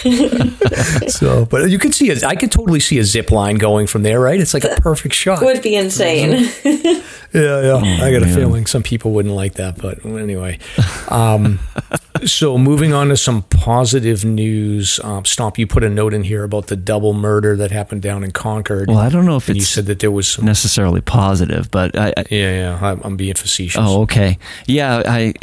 so, 1.13 1.45
but 1.45 1.69
you 1.69 1.77
could 1.77 1.93
see 1.93 2.09
it. 2.09 2.23
I 2.23 2.35
could 2.35 2.51
totally 2.51 2.79
see 2.79 2.99
a 2.99 3.03
zip 3.03 3.31
line 3.31 3.55
going 3.55 3.87
from 3.87 4.03
there, 4.03 4.19
right? 4.19 4.39
It's 4.39 4.53
like 4.53 4.63
a 4.63 4.75
perfect 4.81 5.13
shot. 5.13 5.43
Would 5.43 5.61
be 5.61 5.75
insane. 5.75 6.49
Yeah, 7.33 7.61
yeah. 7.61 8.03
I 8.05 8.11
got 8.11 8.23
a 8.23 8.27
feeling 8.27 8.65
some 8.65 8.83
people 8.83 9.11
wouldn't 9.11 9.33
like 9.33 9.53
that, 9.53 9.77
but 9.77 10.05
anyway. 10.05 10.59
Um, 11.07 11.59
so 12.25 12.57
moving 12.57 12.93
on 12.93 13.07
to 13.07 13.15
some 13.15 13.43
positive 13.43 14.25
news. 14.25 14.99
Um, 15.01 15.23
Stomp, 15.23 15.57
you 15.57 15.65
put 15.65 15.83
a 15.83 15.89
note 15.89 16.13
in 16.13 16.23
here 16.23 16.43
about 16.43 16.67
the 16.67 16.75
double 16.75 17.13
murder 17.13 17.55
that 17.55 17.71
happened 17.71 18.01
down 18.01 18.25
in 18.25 18.31
Concord. 18.31 18.89
Well, 18.89 18.97
I 18.97 19.07
don't 19.07 19.25
know 19.25 19.37
if 19.37 19.47
and 19.47 19.57
you 19.57 19.63
said 19.63 19.85
that 19.85 19.99
there 19.99 20.11
was 20.11 20.27
some. 20.27 20.43
necessarily 20.43 20.99
positive, 20.99 21.71
but 21.71 21.97
I, 21.97 22.13
I, 22.17 22.25
Yeah, 22.29 22.51
yeah. 22.51 22.79
I'm, 22.81 23.01
I'm 23.01 23.15
being 23.15 23.35
facetious. 23.35 23.81
Oh, 23.81 24.01
okay. 24.01 24.37
Yeah, 24.67 25.01
I, 25.05 25.33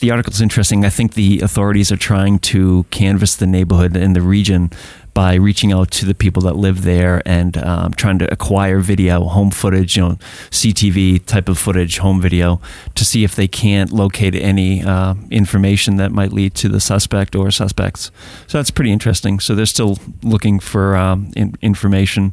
the 0.00 0.10
article's 0.22 0.40
interesting. 0.40 0.84
I 0.84 0.88
think 0.88 1.14
the 1.14 1.40
authorities 1.40 1.90
are 1.90 1.96
trying 1.96 2.38
to 2.54 2.86
canvass 2.90 3.34
the 3.34 3.46
neighborhood 3.46 3.96
and 3.96 4.14
the 4.14 4.20
region 4.20 4.70
by 5.14 5.34
reaching 5.34 5.72
out 5.72 5.90
to 5.90 6.06
the 6.06 6.14
people 6.14 6.42
that 6.42 6.54
live 6.54 6.84
there 6.84 7.20
and 7.26 7.56
um, 7.56 7.92
trying 7.94 8.20
to 8.20 8.32
acquire 8.32 8.78
video, 8.78 9.24
home 9.24 9.50
footage, 9.50 9.96
you 9.96 10.02
know, 10.02 10.14
CTV 10.50 11.26
type 11.26 11.48
of 11.48 11.58
footage, 11.58 11.98
home 11.98 12.20
video, 12.20 12.60
to 12.94 13.04
see 13.04 13.24
if 13.24 13.34
they 13.34 13.48
can't 13.48 13.90
locate 13.90 14.36
any 14.36 14.84
uh, 14.84 15.16
information 15.32 15.96
that 15.96 16.12
might 16.12 16.32
lead 16.32 16.54
to 16.54 16.68
the 16.68 16.78
suspect 16.78 17.34
or 17.34 17.50
suspects. 17.50 18.12
So 18.46 18.58
that's 18.58 18.70
pretty 18.70 18.92
interesting. 18.92 19.40
So 19.40 19.56
they're 19.56 19.66
still 19.66 19.98
looking 20.22 20.60
for 20.60 20.94
um, 20.96 21.32
in, 21.34 21.56
information. 21.62 22.32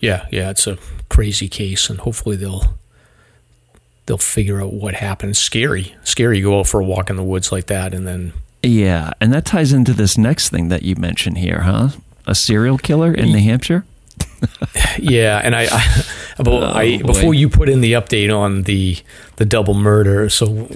Yeah, 0.00 0.26
yeah. 0.30 0.50
It's 0.50 0.66
a 0.66 0.76
crazy 1.08 1.48
case, 1.48 1.88
and 1.88 2.00
hopefully 2.00 2.36
they'll 2.36 2.76
they'll 4.06 4.18
figure 4.18 4.60
out 4.60 4.72
what 4.72 4.94
happened. 4.94 5.36
Scary, 5.36 5.94
scary. 6.04 6.38
You 6.38 6.44
go 6.44 6.60
out 6.60 6.66
for 6.66 6.80
a 6.80 6.84
walk 6.84 7.10
in 7.10 7.16
the 7.16 7.22
woods 7.22 7.50
like 7.52 7.66
that, 7.66 7.94
and 7.94 8.06
then 8.06 8.32
Yeah, 8.62 9.12
and 9.20 9.32
that 9.32 9.44
ties 9.44 9.72
into 9.72 9.92
this 9.92 10.16
next 10.18 10.50
thing 10.50 10.68
that 10.68 10.82
you 10.82 10.96
mentioned 10.96 11.38
here, 11.38 11.62
huh? 11.62 11.88
A 12.26 12.34
serial 12.34 12.78
killer 12.78 13.12
in 13.12 13.32
New 13.32 13.38
Hampshire? 13.38 13.84
Yeah, 14.98 15.40
and 15.42 15.54
I, 15.56 15.66
I, 15.70 16.04
about, 16.38 16.76
I 16.76 16.98
before 16.98 17.34
you 17.34 17.48
put 17.48 17.68
in 17.68 17.80
the 17.80 17.94
update 17.94 18.34
on 18.34 18.62
the 18.62 18.98
the 19.36 19.44
double 19.44 19.74
murder. 19.74 20.28
So 20.28 20.68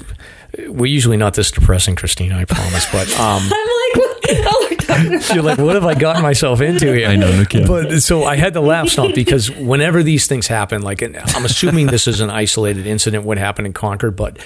we're 0.67 0.87
usually 0.87 1.17
not 1.17 1.35
this 1.35 1.51
depressing, 1.51 1.95
Christina. 1.95 2.37
I 2.39 2.45
promise, 2.47 2.91
but 2.91 3.09
um, 3.21 3.43
I'm 3.43 3.49
like, 3.51 3.97
what 3.97 4.23
the 4.23 4.35
hell 4.35 4.68
are 4.89 4.99
you 4.99 5.05
talking 5.05 5.15
about? 5.17 5.35
you're 5.35 5.45
like, 5.45 5.59
what 5.59 5.75
have 5.75 5.85
I 5.85 5.95
gotten 5.95 6.23
myself 6.23 6.61
into 6.61 6.93
here? 6.95 7.09
I 7.09 7.17
know, 7.17 7.31
no 7.31 7.45
kidding. 7.45 7.67
But 7.67 8.01
so 8.03 8.25
I 8.25 8.37
had 8.37 8.55
to 8.55 8.61
laugh 8.61 8.89
stomp 8.89 9.15
because 9.15 9.51
whenever 9.51 10.03
these 10.03 10.27
things 10.27 10.47
happen, 10.47 10.83
like 10.83 11.03
I'm 11.03 11.45
assuming 11.45 11.87
this 11.87 12.07
is 12.07 12.21
an 12.21 12.31
isolated 12.31 12.87
incident, 12.87 13.25
what 13.25 13.39
happened 13.39 13.67
in 13.67 13.73
Concord, 13.73 14.17
but 14.17 14.39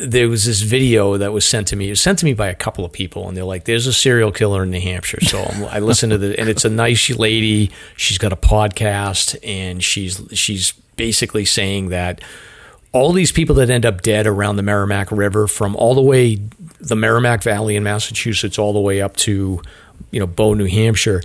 there 0.00 0.28
was 0.28 0.44
this 0.44 0.62
video 0.62 1.16
that 1.16 1.32
was 1.32 1.46
sent 1.46 1.68
to 1.68 1.76
me. 1.76 1.86
It 1.86 1.90
was 1.90 2.00
sent 2.00 2.18
to 2.20 2.24
me 2.24 2.34
by 2.34 2.48
a 2.48 2.54
couple 2.54 2.84
of 2.84 2.92
people, 2.92 3.28
and 3.28 3.36
they're 3.36 3.44
like, 3.44 3.64
"There's 3.64 3.86
a 3.86 3.92
serial 3.92 4.32
killer 4.32 4.64
in 4.64 4.70
New 4.70 4.80
Hampshire." 4.80 5.20
So 5.20 5.42
I'm, 5.42 5.64
I 5.64 5.78
listened 5.78 6.10
to 6.10 6.18
the, 6.18 6.38
and 6.38 6.48
it's 6.48 6.64
a 6.64 6.70
nice 6.70 7.08
lady. 7.10 7.70
She's 7.96 8.18
got 8.18 8.32
a 8.32 8.36
podcast, 8.36 9.36
and 9.44 9.82
she's 9.82 10.20
she's 10.32 10.72
basically 10.96 11.44
saying 11.44 11.90
that 11.90 12.20
all 12.96 13.12
these 13.12 13.30
people 13.30 13.54
that 13.56 13.70
end 13.70 13.84
up 13.84 14.02
dead 14.02 14.26
around 14.26 14.56
the 14.56 14.62
Merrimack 14.62 15.12
River, 15.12 15.46
from 15.46 15.76
all 15.76 15.94
the 15.94 16.02
way 16.02 16.40
the 16.80 16.96
Merrimack 16.96 17.42
Valley 17.42 17.76
in 17.76 17.82
Massachusetts, 17.82 18.58
all 18.58 18.72
the 18.72 18.80
way 18.80 19.00
up 19.00 19.16
to 19.16 19.60
you 20.10 20.20
know 20.20 20.26
Bow, 20.26 20.54
New 20.54 20.66
Hampshire, 20.66 21.22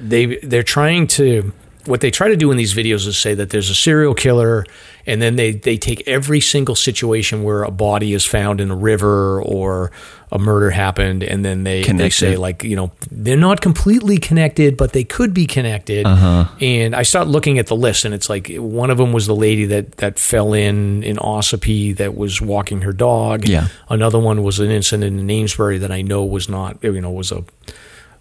they 0.00 0.36
they're 0.38 0.62
trying 0.62 1.06
to 1.08 1.52
what 1.86 2.00
they 2.00 2.10
try 2.10 2.28
to 2.28 2.36
do 2.36 2.50
in 2.50 2.56
these 2.56 2.74
videos 2.74 3.06
is 3.06 3.18
say 3.18 3.34
that 3.34 3.50
there's 3.50 3.70
a 3.70 3.74
serial 3.74 4.14
killer, 4.14 4.64
and 5.06 5.22
then 5.22 5.36
they 5.36 5.52
they 5.52 5.76
take 5.76 6.06
every 6.06 6.40
single 6.40 6.74
situation 6.74 7.42
where 7.42 7.62
a 7.62 7.70
body 7.70 8.12
is 8.12 8.24
found 8.24 8.60
in 8.60 8.70
a 8.70 8.76
river 8.76 9.40
or 9.42 9.92
a 10.32 10.38
murder 10.38 10.70
happened, 10.70 11.22
and 11.22 11.44
then 11.44 11.62
they, 11.62 11.82
they 11.82 12.10
say 12.10 12.36
like 12.36 12.64
you 12.64 12.74
know 12.74 12.90
they're 13.10 13.36
not 13.36 13.60
completely 13.60 14.18
connected, 14.18 14.76
but 14.76 14.92
they 14.92 15.04
could 15.04 15.32
be 15.32 15.46
connected. 15.46 16.04
Uh-huh. 16.06 16.46
And 16.60 16.96
I 16.96 17.02
start 17.02 17.28
looking 17.28 17.58
at 17.58 17.68
the 17.68 17.76
list, 17.76 18.04
and 18.04 18.12
it's 18.12 18.28
like 18.28 18.54
one 18.56 18.90
of 18.90 18.98
them 18.98 19.12
was 19.12 19.26
the 19.26 19.36
lady 19.36 19.66
that 19.66 19.98
that 19.98 20.18
fell 20.18 20.52
in 20.52 21.02
in 21.02 21.16
Ossipee 21.16 21.96
that 21.96 22.16
was 22.16 22.40
walking 22.40 22.82
her 22.82 22.92
dog. 22.92 23.46
Yeah. 23.48 23.68
Another 23.88 24.18
one 24.18 24.42
was 24.42 24.58
an 24.58 24.70
incident 24.70 25.18
in 25.18 25.30
Amesbury 25.30 25.78
that 25.78 25.92
I 25.92 26.02
know 26.02 26.24
was 26.24 26.48
not 26.48 26.82
you 26.82 27.00
know 27.00 27.10
was 27.10 27.30
a 27.30 27.44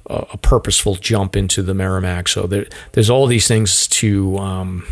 a 0.08 0.26
a 0.34 0.38
purposeful 0.38 0.96
jump 0.96 1.36
into 1.36 1.64
the 1.64 1.74
Merrimack. 1.74 2.28
So 2.28 2.48
there, 2.48 2.66
there's 2.94 3.10
all 3.10 3.28
these 3.28 3.48
things 3.48 3.88
to 3.88 4.38
um, 4.38 4.88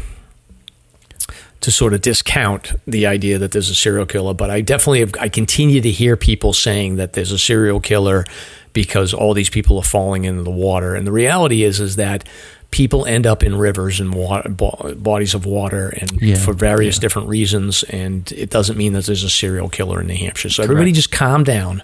to 1.61 1.71
sort 1.71 1.93
of 1.93 2.01
discount 2.01 2.73
the 2.85 3.07
idea 3.07 3.37
that 3.37 3.51
there's 3.53 3.69
a 3.69 3.75
serial 3.75 4.05
killer. 4.05 4.33
But 4.33 4.49
I 4.49 4.61
definitely 4.61 4.99
have, 4.99 5.13
I 5.19 5.29
continue 5.29 5.79
to 5.81 5.91
hear 5.91 6.17
people 6.17 6.51
saying 6.51 6.97
that 6.97 7.13
there's 7.13 7.31
a 7.31 7.39
serial 7.39 7.79
killer 7.79 8.25
because 8.73 9.13
all 9.13 9.33
these 9.33 9.49
people 9.49 9.77
are 9.77 9.83
falling 9.83 10.25
into 10.25 10.43
the 10.43 10.51
water. 10.51 10.93
And 10.93 11.07
the 11.07 11.11
reality 11.11 11.63
is 11.63 11.79
is 11.79 11.95
that 11.95 12.27
people 12.71 13.05
end 13.05 13.25
up 13.25 13.43
in 13.43 13.55
rivers 13.55 13.99
and 13.99 14.13
water, 14.13 14.49
bodies 14.49 15.33
of 15.35 15.45
water 15.45 15.89
and 15.89 16.21
Yeah, 16.21 16.35
for 16.35 16.53
various 16.53 16.97
different 16.99 17.29
reasons 17.29 17.83
and 17.83 18.29
it 18.31 18.49
doesn't 18.49 18.77
mean 18.77 18.93
that 18.93 19.05
there's 19.05 19.23
a 19.23 19.29
serial 19.29 19.69
killer 19.69 20.01
in 20.01 20.07
New 20.07 20.17
Hampshire. 20.17 20.49
So 20.49 20.63
everybody 20.63 20.91
just 20.91 21.11
calm 21.11 21.43
down. 21.43 21.83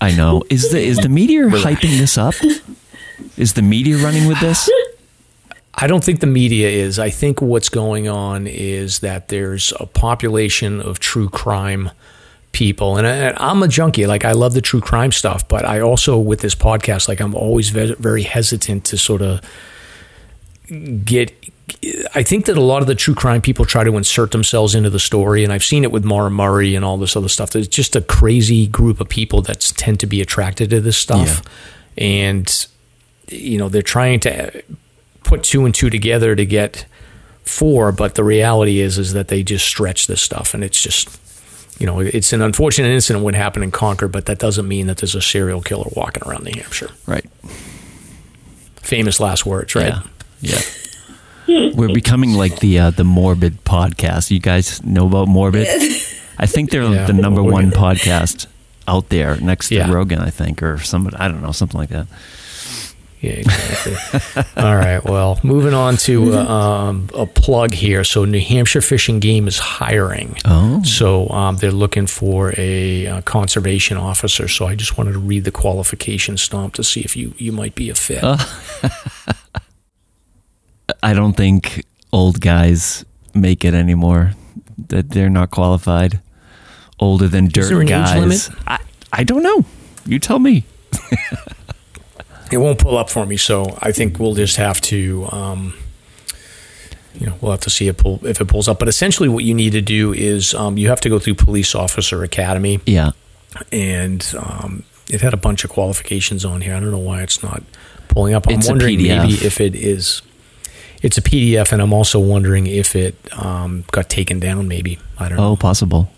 I 0.00 0.14
know. 0.14 0.42
Is 0.50 0.70
the 0.70 0.80
is 0.80 0.98
the 0.98 1.08
media 1.08 1.42
hyping 1.42 1.98
this 1.98 2.16
up? 2.16 2.34
Is 3.36 3.54
the 3.54 3.62
media 3.62 3.96
running 3.98 4.26
with 4.26 4.40
this? 4.40 4.70
I 5.74 5.86
don't 5.86 6.02
think 6.02 6.20
the 6.20 6.26
media 6.26 6.68
is. 6.68 6.98
I 6.98 7.10
think 7.10 7.40
what's 7.40 7.68
going 7.68 8.08
on 8.08 8.46
is 8.48 8.98
that 9.00 9.28
there's 9.28 9.72
a 9.78 9.86
population 9.86 10.80
of 10.80 10.98
true 10.98 11.28
crime 11.28 11.90
people, 12.50 12.96
and, 12.96 13.06
I, 13.06 13.34
I'm 13.36 13.62
a 13.62 13.68
junkie. 13.68 14.06
Like 14.06 14.24
I 14.24 14.32
love 14.32 14.54
the 14.54 14.60
true 14.60 14.80
crime 14.80 15.12
stuff, 15.12 15.46
but 15.46 15.64
I 15.64 15.80
also 15.80 16.18
with 16.18 16.40
this 16.40 16.54
podcast, 16.56 17.06
like 17.06 17.20
I'm 17.20 17.34
always 17.34 17.70
very 17.70 18.22
hesitant 18.24 18.84
to 18.86 18.98
sort 18.98 19.22
of 19.22 19.40
get. 21.04 21.32
I 22.14 22.22
think 22.22 22.46
that 22.46 22.56
a 22.56 22.62
lot 22.62 22.80
of 22.80 22.88
the 22.88 22.94
true 22.94 23.14
crime 23.14 23.42
people 23.42 23.64
try 23.64 23.84
to 23.84 23.96
insert 23.96 24.30
themselves 24.30 24.74
into 24.74 24.90
the 24.90 24.98
story, 24.98 25.44
and 25.44 25.52
I've 25.52 25.64
seen 25.64 25.84
it 25.84 25.92
with 25.92 26.04
Maura 26.04 26.30
Murray 26.30 26.74
and 26.74 26.84
all 26.84 26.96
this 26.96 27.14
other 27.14 27.28
stuff. 27.28 27.50
There's 27.50 27.68
just 27.68 27.94
a 27.94 28.00
crazy 28.00 28.66
group 28.66 29.00
of 29.00 29.08
people 29.08 29.42
that 29.42 29.60
tend 29.76 30.00
to 30.00 30.06
be 30.06 30.20
attracted 30.20 30.70
to 30.70 30.80
this 30.80 30.96
stuff, 30.96 31.42
and 31.96 32.66
you 33.28 33.58
know 33.58 33.68
they're 33.68 33.82
trying 33.82 34.20
to 34.20 34.62
put 35.24 35.42
two 35.42 35.66
and 35.66 35.74
two 35.74 35.90
together 35.90 36.34
to 36.34 36.46
get 36.46 36.86
four, 37.42 37.92
but 37.92 38.14
the 38.14 38.24
reality 38.24 38.80
is 38.80 38.98
is 38.98 39.12
that 39.12 39.28
they 39.28 39.42
just 39.42 39.66
stretch 39.66 40.06
this 40.06 40.22
stuff, 40.22 40.54
and 40.54 40.64
it's 40.64 40.80
just 40.80 41.20
you 41.78 41.86
know 41.86 42.00
it's 42.00 42.32
an 42.32 42.40
unfortunate 42.40 42.88
incident 42.88 43.24
what 43.24 43.34
happened 43.34 43.64
in 43.64 43.70
Concord, 43.70 44.10
but 44.10 44.26
that 44.26 44.38
doesn't 44.38 44.66
mean 44.66 44.86
that 44.86 44.98
there's 44.98 45.14
a 45.14 45.22
serial 45.22 45.60
killer 45.60 45.90
walking 45.94 46.22
around 46.26 46.44
New 46.44 46.58
Hampshire. 46.60 46.90
Right. 47.06 47.26
Famous 48.82 49.20
last 49.20 49.44
words, 49.44 49.74
right? 49.74 49.88
Yeah. 49.88 50.02
Yeah. 50.40 50.60
We're 51.48 51.92
becoming 51.92 52.32
like 52.32 52.60
the 52.60 52.78
uh, 52.78 52.90
the 52.90 53.04
morbid 53.04 53.64
podcast. 53.64 54.30
You 54.30 54.38
guys 54.40 54.82
know 54.84 55.06
about 55.06 55.28
morbid? 55.28 55.66
I 56.38 56.46
think 56.46 56.70
they're 56.70 56.82
Yeah. 56.84 57.06
the 57.06 57.12
number 57.14 57.42
one 57.42 57.70
gonna- 57.70 57.94
podcast 57.96 58.46
out 58.86 59.08
there 59.08 59.36
next 59.40 59.68
to 59.68 59.76
Yeah. 59.76 59.90
Rogan, 59.90 60.18
I 60.20 60.30
think, 60.30 60.62
or 60.62 60.78
somebody. 60.78 61.16
I 61.16 61.28
don't 61.28 61.42
know, 61.42 61.52
something 61.52 61.78
like 61.78 61.88
that. 61.90 62.06
Yeah, 63.20 63.32
exactly. 63.32 64.42
All 64.62 64.76
right. 64.76 65.02
Well, 65.04 65.40
moving 65.42 65.74
on 65.74 65.96
to 66.06 66.34
uh, 66.34 66.44
um, 66.46 67.08
a 67.16 67.26
plug 67.26 67.72
here. 67.74 68.04
So, 68.04 68.24
New 68.24 68.38
Hampshire 68.40 68.80
Fish 68.80 69.08
and 69.08 69.20
Game 69.20 69.48
is 69.48 69.58
hiring. 69.58 70.36
Oh. 70.44 70.84
So, 70.84 71.28
um, 71.30 71.56
they're 71.56 71.72
looking 71.72 72.06
for 72.06 72.54
a 72.56 73.08
uh, 73.08 73.20
conservation 73.22 73.96
officer. 73.96 74.46
So, 74.46 74.66
I 74.66 74.76
just 74.76 74.96
wanted 74.96 75.14
to 75.14 75.18
read 75.18 75.42
the 75.42 75.50
qualification 75.50 76.36
stomp 76.36 76.74
to 76.74 76.84
see 76.84 77.00
if 77.00 77.16
you, 77.16 77.34
you 77.38 77.50
might 77.50 77.74
be 77.74 77.90
a 77.90 77.96
fit. 77.96 78.22
I 81.02 81.12
don't 81.14 81.34
think 81.36 81.84
old 82.12 82.40
guys 82.40 83.04
make 83.34 83.64
it 83.64 83.74
anymore. 83.74 84.32
That 84.88 85.10
they're 85.10 85.30
not 85.30 85.50
qualified. 85.50 86.20
Older 87.00 87.28
than 87.28 87.48
dirt 87.48 87.68
there 87.68 87.80
an 87.80 87.88
age 87.88 87.90
guys. 87.90 88.20
limit? 88.48 88.50
I, 88.66 88.78
I 89.12 89.24
don't 89.24 89.42
know. 89.42 89.64
You 90.06 90.18
tell 90.18 90.38
me. 90.38 90.64
it 92.50 92.58
won't 92.58 92.78
pull 92.78 92.96
up 92.96 93.10
for 93.10 93.26
me. 93.26 93.36
So, 93.36 93.76
I 93.80 93.92
think 93.92 94.18
we'll 94.18 94.34
just 94.34 94.56
have 94.56 94.80
to. 94.82 95.28
Um, 95.30 95.74
you 97.14 97.26
know, 97.26 97.34
we'll 97.40 97.50
have 97.50 97.60
to 97.62 97.70
see 97.70 97.88
it 97.88 97.96
pull, 97.98 98.24
if 98.24 98.40
it 98.40 98.46
pulls 98.46 98.68
up. 98.68 98.78
But 98.78 98.88
essentially, 98.88 99.28
what 99.28 99.44
you 99.44 99.52
need 99.54 99.72
to 99.72 99.80
do 99.80 100.12
is 100.12 100.54
um, 100.54 100.78
you 100.78 100.88
have 100.88 101.00
to 101.02 101.08
go 101.08 101.18
through 101.18 101.34
Police 101.34 101.74
Officer 101.74 102.22
Academy. 102.22 102.80
Yeah. 102.86 103.10
and 103.72 104.24
um, 104.38 104.84
it 105.10 105.20
had 105.20 105.34
a 105.34 105.38
bunch 105.38 105.64
of 105.64 105.70
qualifications 105.70 106.44
on 106.44 106.60
here. 106.60 106.74
I 106.74 106.80
don't 106.80 106.90
know 106.92 106.98
why 106.98 107.22
it's 107.22 107.42
not 107.42 107.62
pulling 108.08 108.34
up. 108.34 108.46
I'm 108.48 108.54
It's 108.58 108.68
a 108.68 108.70
wondering 108.70 108.98
PDF. 108.98 109.22
maybe 109.22 109.34
if 109.46 109.60
it 109.60 109.74
is. 109.74 110.22
It's 111.02 111.16
a 111.16 111.22
PDF, 111.22 111.72
and 111.72 111.80
I'm 111.80 111.92
also 111.92 112.18
wondering 112.18 112.66
if 112.66 112.96
it 112.96 113.14
um, 113.38 113.84
got 113.92 114.08
taken 114.08 114.40
down. 114.40 114.68
Maybe 114.68 114.98
I 115.18 115.28
don't 115.28 115.38
know. 115.38 115.52
Oh, 115.52 115.56
possible. 115.56 116.10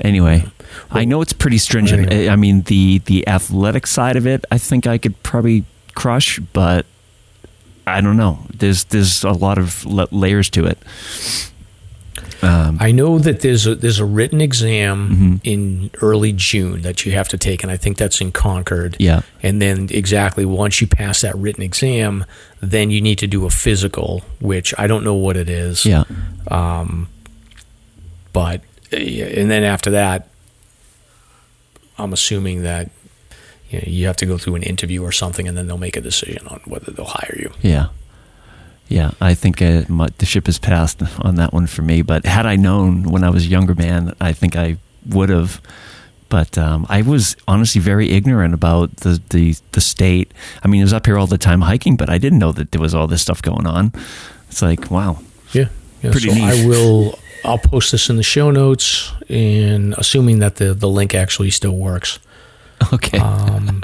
Anyway, 0.00 0.44
I 0.90 1.04
know 1.04 1.20
it's 1.20 1.32
pretty 1.32 1.58
stringent. 1.58 2.10
Anyway. 2.10 2.28
I 2.28 2.32
I 2.32 2.36
mean, 2.36 2.62
the 2.62 2.98
the 3.04 3.26
athletic 3.28 3.86
side 3.86 4.16
of 4.16 4.26
it, 4.26 4.44
I 4.50 4.58
think 4.58 4.86
I 4.86 4.98
could 4.98 5.22
probably 5.22 5.64
crush, 5.94 6.38
but 6.38 6.86
I 7.86 8.00
don't 8.00 8.16
know. 8.16 8.38
There's 8.52 8.84
there's 8.84 9.24
a 9.24 9.32
lot 9.32 9.58
of 9.58 9.84
layers 9.84 10.48
to 10.50 10.66
it. 10.66 10.78
Um, 12.42 12.76
I 12.80 12.90
know 12.90 13.18
that 13.20 13.40
there's 13.40 13.66
a 13.68 13.74
there's 13.76 14.00
a 14.00 14.04
written 14.04 14.40
exam 14.40 15.08
Mm-hmm. 15.10 15.34
in 15.44 15.90
early 16.00 16.32
June 16.32 16.82
that 16.82 17.06
you 17.06 17.12
have 17.12 17.28
to 17.28 17.38
take, 17.38 17.62
and 17.62 17.70
I 17.70 17.76
think 17.76 17.98
that's 17.98 18.20
in 18.20 18.32
Concord. 18.32 18.96
Yeah. 18.98 19.22
And 19.42 19.62
then 19.62 19.88
exactly 19.90 20.44
once 20.44 20.80
you 20.80 20.86
pass 20.88 21.20
that 21.20 21.36
written 21.36 21.62
exam, 21.62 22.24
then 22.60 22.90
you 22.90 23.00
need 23.00 23.18
to 23.18 23.26
do 23.28 23.46
a 23.46 23.50
physical, 23.50 24.22
which 24.40 24.74
I 24.76 24.86
don't 24.88 25.04
know 25.04 25.14
what 25.14 25.36
it 25.36 25.48
is. 25.48 25.86
yeah, 25.86 26.04
Um, 26.50 27.08
But 28.32 28.62
and 28.90 29.50
then 29.50 29.62
after 29.62 29.90
that, 29.92 30.28
I'm 31.98 32.12
assuming 32.12 32.62
that 32.62 32.90
you, 33.70 33.78
know, 33.78 33.84
you 33.86 34.06
have 34.06 34.16
to 34.16 34.26
go 34.26 34.36
through 34.38 34.56
an 34.56 34.62
interview 34.62 35.02
or 35.02 35.12
something, 35.12 35.46
and 35.48 35.56
then 35.56 35.66
they'll 35.66 35.78
make 35.78 35.96
a 35.96 36.00
decision 36.00 36.46
on 36.48 36.60
whether 36.64 36.90
they'll 36.92 37.06
hire 37.06 37.36
you. 37.38 37.52
yeah, 37.62 37.86
yeah. 38.92 39.10
I 39.20 39.34
think 39.34 39.60
uh, 39.62 39.82
my, 39.88 40.08
the 40.18 40.26
ship 40.26 40.46
has 40.46 40.58
passed 40.58 41.02
on 41.20 41.36
that 41.36 41.52
one 41.52 41.66
for 41.66 41.82
me. 41.82 42.02
But 42.02 42.24
had 42.26 42.46
I 42.46 42.56
known 42.56 43.04
when 43.04 43.24
I 43.24 43.30
was 43.30 43.44
a 43.46 43.48
younger 43.48 43.74
man, 43.74 44.14
I 44.20 44.32
think 44.32 44.56
I 44.56 44.76
would 45.06 45.28
have. 45.30 45.60
But 46.28 46.56
um, 46.56 46.86
I 46.88 47.02
was 47.02 47.36
honestly 47.46 47.80
very 47.80 48.08
ignorant 48.10 48.54
about 48.54 48.96
the, 48.96 49.20
the 49.30 49.54
the 49.72 49.80
state. 49.80 50.32
I 50.64 50.68
mean, 50.68 50.80
I 50.80 50.84
was 50.84 50.92
up 50.94 51.04
here 51.06 51.18
all 51.18 51.26
the 51.26 51.36
time 51.38 51.60
hiking, 51.60 51.96
but 51.96 52.08
I 52.08 52.18
didn't 52.18 52.38
know 52.38 52.52
that 52.52 52.70
there 52.72 52.80
was 52.80 52.94
all 52.94 53.06
this 53.06 53.20
stuff 53.22 53.42
going 53.42 53.66
on. 53.66 53.92
It's 54.48 54.62
like, 54.62 54.90
wow, 54.90 55.18
Yeah. 55.52 55.68
yeah. 56.02 56.10
Pretty 56.10 56.28
so 56.28 56.34
neat. 56.34 56.44
I 56.44 56.66
will. 56.66 57.18
I'll 57.44 57.58
post 57.58 57.90
this 57.92 58.08
in 58.08 58.16
the 58.16 58.22
show 58.22 58.50
notes, 58.50 59.12
and 59.28 59.94
assuming 59.98 60.38
that 60.40 60.56
the 60.56 60.72
the 60.74 60.88
link 60.88 61.14
actually 61.14 61.50
still 61.50 61.76
works. 61.76 62.18
okay, 62.92 63.18
Um, 63.18 63.82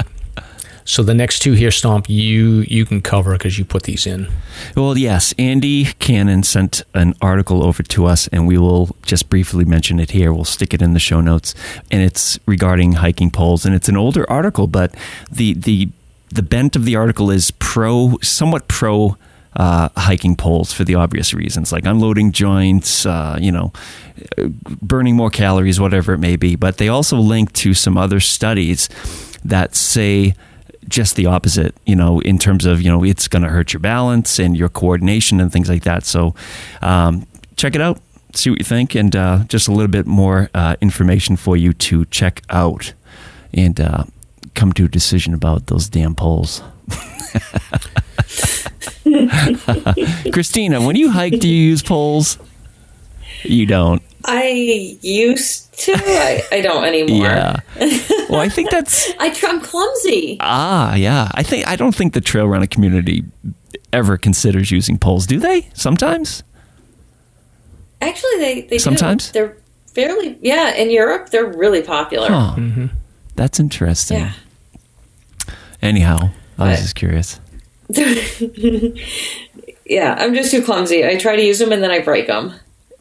so 0.88 1.02
the 1.02 1.12
next 1.12 1.40
two 1.40 1.52
here, 1.52 1.70
Stomp, 1.70 2.08
you 2.08 2.64
you 2.66 2.86
can 2.86 3.02
cover 3.02 3.32
because 3.32 3.58
you 3.58 3.66
put 3.66 3.82
these 3.82 4.06
in. 4.06 4.26
Well, 4.74 4.96
yes, 4.96 5.34
Andy 5.38 5.84
Cannon 5.98 6.42
sent 6.42 6.82
an 6.94 7.12
article 7.20 7.62
over 7.62 7.82
to 7.82 8.06
us, 8.06 8.26
and 8.28 8.46
we 8.46 8.56
will 8.56 8.96
just 9.02 9.28
briefly 9.28 9.66
mention 9.66 10.00
it 10.00 10.12
here. 10.12 10.32
We'll 10.32 10.46
stick 10.46 10.72
it 10.72 10.80
in 10.80 10.94
the 10.94 10.98
show 10.98 11.20
notes, 11.20 11.54
and 11.90 12.00
it's 12.00 12.38
regarding 12.46 12.94
hiking 12.94 13.30
poles, 13.30 13.66
and 13.66 13.74
it's 13.74 13.90
an 13.90 13.98
older 13.98 14.28
article, 14.30 14.66
but 14.66 14.94
the 15.30 15.52
the 15.52 15.90
the 16.30 16.42
bent 16.42 16.74
of 16.74 16.86
the 16.86 16.96
article 16.96 17.30
is 17.30 17.50
pro, 17.50 18.16
somewhat 18.22 18.66
pro. 18.66 19.16
Uh, 19.56 19.88
hiking 19.96 20.36
poles 20.36 20.72
for 20.72 20.84
the 20.84 20.94
obvious 20.94 21.34
reasons, 21.34 21.72
like 21.72 21.84
unloading 21.84 22.30
joints, 22.30 23.04
uh, 23.06 23.36
you 23.40 23.50
know, 23.50 23.72
burning 24.80 25.16
more 25.16 25.30
calories, 25.30 25.80
whatever 25.80 26.12
it 26.12 26.18
may 26.18 26.36
be. 26.36 26.54
But 26.54 26.76
they 26.76 26.88
also 26.88 27.16
link 27.16 27.52
to 27.54 27.74
some 27.74 27.96
other 27.96 28.20
studies 28.20 28.88
that 29.42 29.74
say 29.74 30.34
just 30.88 31.16
the 31.16 31.26
opposite, 31.26 31.74
you 31.86 31.94
know, 31.94 32.20
in 32.20 32.38
terms 32.38 32.64
of, 32.66 32.80
you 32.82 32.90
know, 32.90 33.04
it's 33.04 33.28
going 33.28 33.42
to 33.42 33.48
hurt 33.48 33.72
your 33.72 33.80
balance 33.80 34.38
and 34.38 34.56
your 34.56 34.68
coordination 34.68 35.40
and 35.40 35.52
things 35.52 35.68
like 35.68 35.84
that. 35.84 36.04
So 36.04 36.34
um, 36.82 37.26
check 37.56 37.74
it 37.74 37.80
out, 37.80 38.00
see 38.34 38.50
what 38.50 38.58
you 38.58 38.64
think, 38.64 38.94
and 38.94 39.14
uh, 39.14 39.44
just 39.48 39.68
a 39.68 39.72
little 39.72 39.88
bit 39.88 40.06
more 40.06 40.50
uh, 40.54 40.76
information 40.80 41.36
for 41.36 41.56
you 41.56 41.72
to 41.74 42.04
check 42.06 42.42
out 42.50 42.94
and 43.52 43.80
uh, 43.80 44.04
come 44.54 44.72
to 44.74 44.84
a 44.86 44.88
decision 44.88 45.34
about 45.34 45.66
those 45.66 45.88
damn 45.88 46.14
poles. 46.14 46.62
Christina, 50.32 50.80
when 50.82 50.96
you 50.96 51.10
hike, 51.10 51.38
do 51.40 51.48
you 51.48 51.70
use 51.70 51.82
poles? 51.82 52.38
You 53.42 53.66
don't. 53.66 54.02
I 54.24 54.98
used 55.00 55.72
to. 55.84 55.92
I, 55.96 56.42
I 56.52 56.60
don't 56.60 56.84
anymore. 56.84 57.26
Yeah. 57.26 57.56
Well, 58.28 58.40
I 58.40 58.50
think 58.50 58.70
that's 58.70 59.10
I, 59.18 59.30
tr- 59.30 59.46
I'm 59.46 59.60
clumsy. 59.62 60.36
ah, 60.40 60.94
yeah. 60.94 61.30
I 61.32 61.42
think 61.42 61.66
I 61.66 61.76
don't 61.76 61.94
think 61.94 62.12
the 62.12 62.20
trail 62.20 62.46
running 62.46 62.68
community 62.68 63.24
ever 63.90 64.18
considers 64.18 64.70
using 64.70 64.98
poles, 64.98 65.26
do 65.26 65.38
they? 65.40 65.70
Sometimes. 65.72 66.42
Actually, 68.02 68.36
they, 68.38 68.60
they 68.62 68.76
do. 68.76 68.78
Sometimes? 68.80 69.32
They're 69.32 69.56
fairly, 69.94 70.38
yeah, 70.42 70.74
in 70.74 70.90
Europe, 70.90 71.30
they're 71.30 71.46
really 71.46 71.80
popular. 71.82 72.28
Huh. 72.28 72.56
That's 73.34 73.58
interesting. 73.58 74.18
Yeah. 74.18 74.32
Anyhow, 75.80 76.30
I 76.58 76.68
was 76.70 76.76
But- 76.76 76.82
just 76.82 76.94
curious. 76.96 77.40
Yeah, 79.90 80.16
I'm 80.18 80.34
just 80.34 80.50
too 80.50 80.62
clumsy. 80.62 81.06
I 81.06 81.16
try 81.16 81.34
to 81.34 81.42
use 81.42 81.58
them 81.58 81.72
and 81.72 81.82
then 81.82 81.90
I 81.90 82.00
break 82.00 82.26
them. 82.26 82.52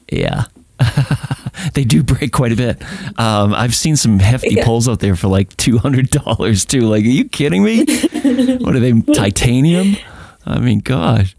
Yeah. 0.10 0.46
they 1.74 1.84
do 1.84 2.04
break 2.04 2.32
quite 2.32 2.52
a 2.52 2.56
bit. 2.56 2.82
Um, 3.20 3.54
I've 3.54 3.76
seen 3.76 3.96
some 3.96 4.20
hefty 4.20 4.56
Yeah. 4.56 4.66
poles 4.66 4.88
out 4.88 5.00
there 5.00 5.16
for 5.16 5.28
like 5.28 5.56
two 5.58 5.78
hundred 5.78 6.10
dollars 6.10 6.66
too. 6.66 6.82
Like, 6.82 7.04
are 7.04 7.08
you 7.10 7.26
kidding 7.30 7.64
me? 7.64 7.86
what 8.60 8.76
are 8.76 8.80
they? 8.80 8.94
Titanium? 9.02 9.96
I 10.46 10.60
mean, 10.60 10.80
gosh, 10.80 11.36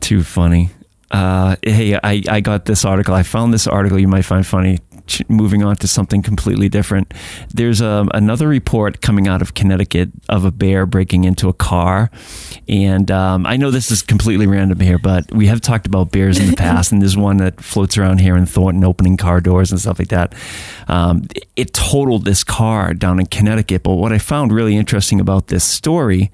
too 0.00 0.22
funny. 0.22 0.70
Uh, 1.10 1.56
hey, 1.62 1.94
I, 1.96 2.22
I 2.28 2.40
got 2.40 2.64
this 2.64 2.84
article. 2.84 3.14
I 3.14 3.22
found 3.22 3.54
this 3.54 3.66
article 3.66 3.98
you 3.98 4.08
might 4.08 4.22
find 4.24 4.44
funny. 4.46 4.80
Moving 5.28 5.62
on 5.62 5.76
to 5.76 5.88
something 5.88 6.22
completely 6.22 6.68
different. 6.68 7.12
There's 7.52 7.80
um, 7.80 8.10
another 8.14 8.48
report 8.48 9.00
coming 9.00 9.28
out 9.28 9.42
of 9.42 9.54
Connecticut 9.54 10.10
of 10.28 10.44
a 10.44 10.50
bear 10.50 10.86
breaking 10.86 11.24
into 11.24 11.48
a 11.48 11.52
car. 11.52 12.10
And 12.68 13.10
um, 13.10 13.46
I 13.46 13.56
know 13.56 13.70
this 13.70 13.90
is 13.90 14.02
completely 14.02 14.46
random 14.46 14.80
here, 14.80 14.98
but 14.98 15.30
we 15.32 15.46
have 15.46 15.60
talked 15.60 15.86
about 15.86 16.10
bears 16.10 16.38
in 16.38 16.50
the 16.50 16.56
past, 16.66 16.92
and 16.92 17.00
there's 17.00 17.16
one 17.16 17.38
that 17.38 17.60
floats 17.60 17.96
around 17.96 18.20
here 18.20 18.36
in 18.36 18.46
Thornton 18.46 18.84
opening 18.84 19.16
car 19.16 19.40
doors 19.40 19.70
and 19.70 19.80
stuff 19.80 19.98
like 19.98 20.08
that. 20.08 20.34
Um, 20.88 21.26
it 21.56 21.72
totaled 21.72 22.24
this 22.24 22.44
car 22.44 22.94
down 22.94 23.20
in 23.20 23.26
Connecticut. 23.26 23.82
But 23.82 23.94
what 23.94 24.12
I 24.12 24.18
found 24.18 24.52
really 24.52 24.76
interesting 24.76 25.20
about 25.20 25.48
this 25.48 25.64
story 25.64 26.30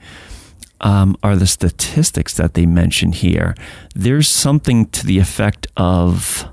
um, 0.83 1.17
are 1.23 1.37
the 1.37 1.47
statistics 1.47 2.35
that 2.37 2.55
they 2.55 2.67
mention 2.67 3.13
here. 3.13 3.55
There's 3.95 4.29
something 4.29 4.87
to 4.87 5.07
the 5.07 5.19
effect 5.19 5.67
of 5.77 6.52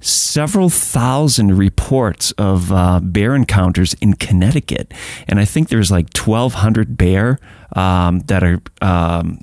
several 0.00 0.68
thousand 0.68 1.56
reports 1.56 2.32
of 2.32 2.72
uh, 2.72 3.00
bear 3.00 3.34
encounters 3.34 3.94
in 3.94 4.14
Connecticut, 4.14 4.92
and 5.28 5.40
I 5.40 5.44
think 5.44 5.68
there's 5.68 5.90
like 5.90 6.16
1,200 6.16 6.96
bear 6.96 7.38
um, 7.74 8.20
that 8.20 8.42
are 8.42 8.60
um, 8.82 9.40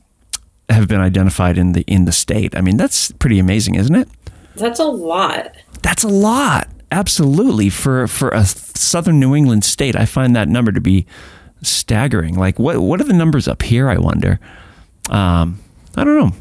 have 0.70 0.88
been 0.88 1.02
identified 1.02 1.58
in 1.58 1.74
the 1.74 1.82
in 1.82 2.06
the 2.06 2.12
state. 2.12 2.56
I 2.56 2.62
mean, 2.62 2.78
that's 2.78 3.12
pretty 3.14 3.40
amazing, 3.40 3.76
isn't 3.76 3.96
it? 3.96 4.08
That's 4.56 4.80
a 4.80 4.86
lot. 4.86 5.56
That's 5.82 6.04
a 6.04 6.10
lot. 6.10 6.70
Absolutely. 6.92 7.70
For 7.70 8.08
for 8.08 8.30
a 8.30 8.46
southern 8.46 9.20
New 9.20 9.36
England 9.36 9.66
state, 9.66 9.96
I 9.96 10.06
find 10.06 10.36
that 10.36 10.48
number 10.48 10.72
to 10.72 10.82
be 10.82 11.06
staggering. 11.62 12.36
Like 12.38 12.60
what 12.60 12.78
what 12.78 13.02
are 13.02 13.06
the 13.06 13.14
numbers 13.14 13.48
up 13.48 13.62
here, 13.64 13.90
I 13.90 13.98
wonder? 13.98 14.40
Um, 15.10 15.60
I 15.96 16.04
don't 16.04 16.18
know. 16.18 16.36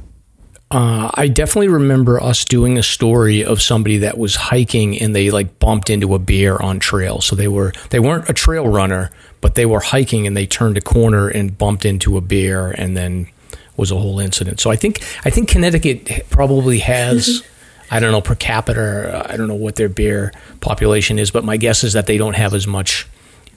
Uh, 0.72 1.10
I 1.12 1.28
definitely 1.28 1.68
remember 1.68 2.18
us 2.18 2.46
doing 2.46 2.78
a 2.78 2.82
story 2.82 3.44
of 3.44 3.60
somebody 3.60 3.98
that 3.98 4.16
was 4.16 4.36
hiking 4.36 4.98
and 4.98 5.14
they 5.14 5.30
like 5.30 5.58
bumped 5.58 5.90
into 5.90 6.14
a 6.14 6.18
bear 6.18 6.60
on 6.62 6.80
trail. 6.80 7.20
So 7.20 7.36
they 7.36 7.46
were 7.46 7.74
they 7.90 8.00
weren't 8.00 8.30
a 8.30 8.32
trail 8.32 8.66
runner, 8.66 9.10
but 9.42 9.54
they 9.54 9.66
were 9.66 9.80
hiking 9.80 10.26
and 10.26 10.34
they 10.34 10.46
turned 10.46 10.78
a 10.78 10.80
corner 10.80 11.28
and 11.28 11.58
bumped 11.58 11.84
into 11.84 12.16
a 12.16 12.22
bear 12.22 12.70
and 12.70 12.96
then 12.96 13.28
was 13.76 13.90
a 13.90 13.98
whole 13.98 14.18
incident. 14.18 14.60
So 14.60 14.70
I 14.70 14.76
think 14.76 15.02
I 15.26 15.30
think 15.30 15.50
Connecticut 15.50 16.30
probably 16.30 16.78
has 16.78 17.42
I 17.90 18.00
don't 18.00 18.10
know 18.10 18.22
per 18.22 18.34
capita 18.34 19.26
I 19.28 19.36
don't 19.36 19.48
know 19.48 19.54
what 19.54 19.76
their 19.76 19.90
bear 19.90 20.32
population 20.62 21.18
is, 21.18 21.30
but 21.30 21.44
my 21.44 21.58
guess 21.58 21.84
is 21.84 21.92
that 21.92 22.06
they 22.06 22.16
don't 22.16 22.36
have 22.36 22.54
as 22.54 22.66
much 22.66 23.06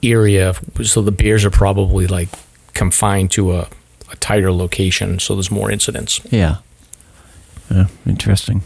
area. 0.03 0.53
So 0.83 1.01
the 1.01 1.13
bears 1.13 1.45
are 1.45 1.49
probably 1.49 2.07
like 2.07 2.27
confined 2.73 3.31
to 3.31 3.53
a, 3.53 3.69
a 4.11 4.17
tighter 4.17 4.51
location. 4.51 5.19
So 5.19 5.35
there's 5.35 5.49
more 5.49 5.71
incidents. 5.71 6.19
Yeah. 6.29 6.57
Yeah, 7.69 7.87
interesting. 8.05 8.63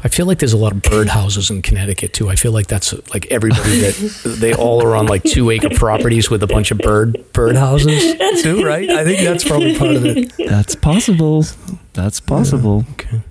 I 0.00 0.08
feel 0.08 0.26
like 0.26 0.38
there's 0.38 0.52
a 0.52 0.58
lot 0.58 0.72
of 0.72 0.82
bird 0.82 1.08
houses 1.08 1.50
in 1.50 1.60
Connecticut 1.62 2.12
too. 2.12 2.28
I 2.28 2.36
feel 2.36 2.52
like 2.52 2.68
that's 2.68 2.94
like 3.12 3.26
everybody 3.26 3.80
that 3.80 4.36
they 4.40 4.54
all 4.54 4.82
are 4.82 4.94
on 4.94 5.06
like 5.06 5.24
two 5.24 5.50
acre 5.50 5.70
properties 5.70 6.30
with 6.30 6.42
a 6.42 6.46
bunch 6.46 6.70
of 6.70 6.78
bird 6.78 7.24
bird 7.32 7.56
houses 7.56 8.14
too, 8.42 8.64
right? 8.64 8.88
I 8.88 9.04
think 9.04 9.20
that's 9.20 9.44
probably 9.44 9.76
part 9.76 9.96
of 9.96 10.04
it. 10.04 10.32
That's 10.38 10.76
possible. 10.76 11.44
That's 11.94 12.20
possible. 12.20 12.84
Okay. 12.92 13.22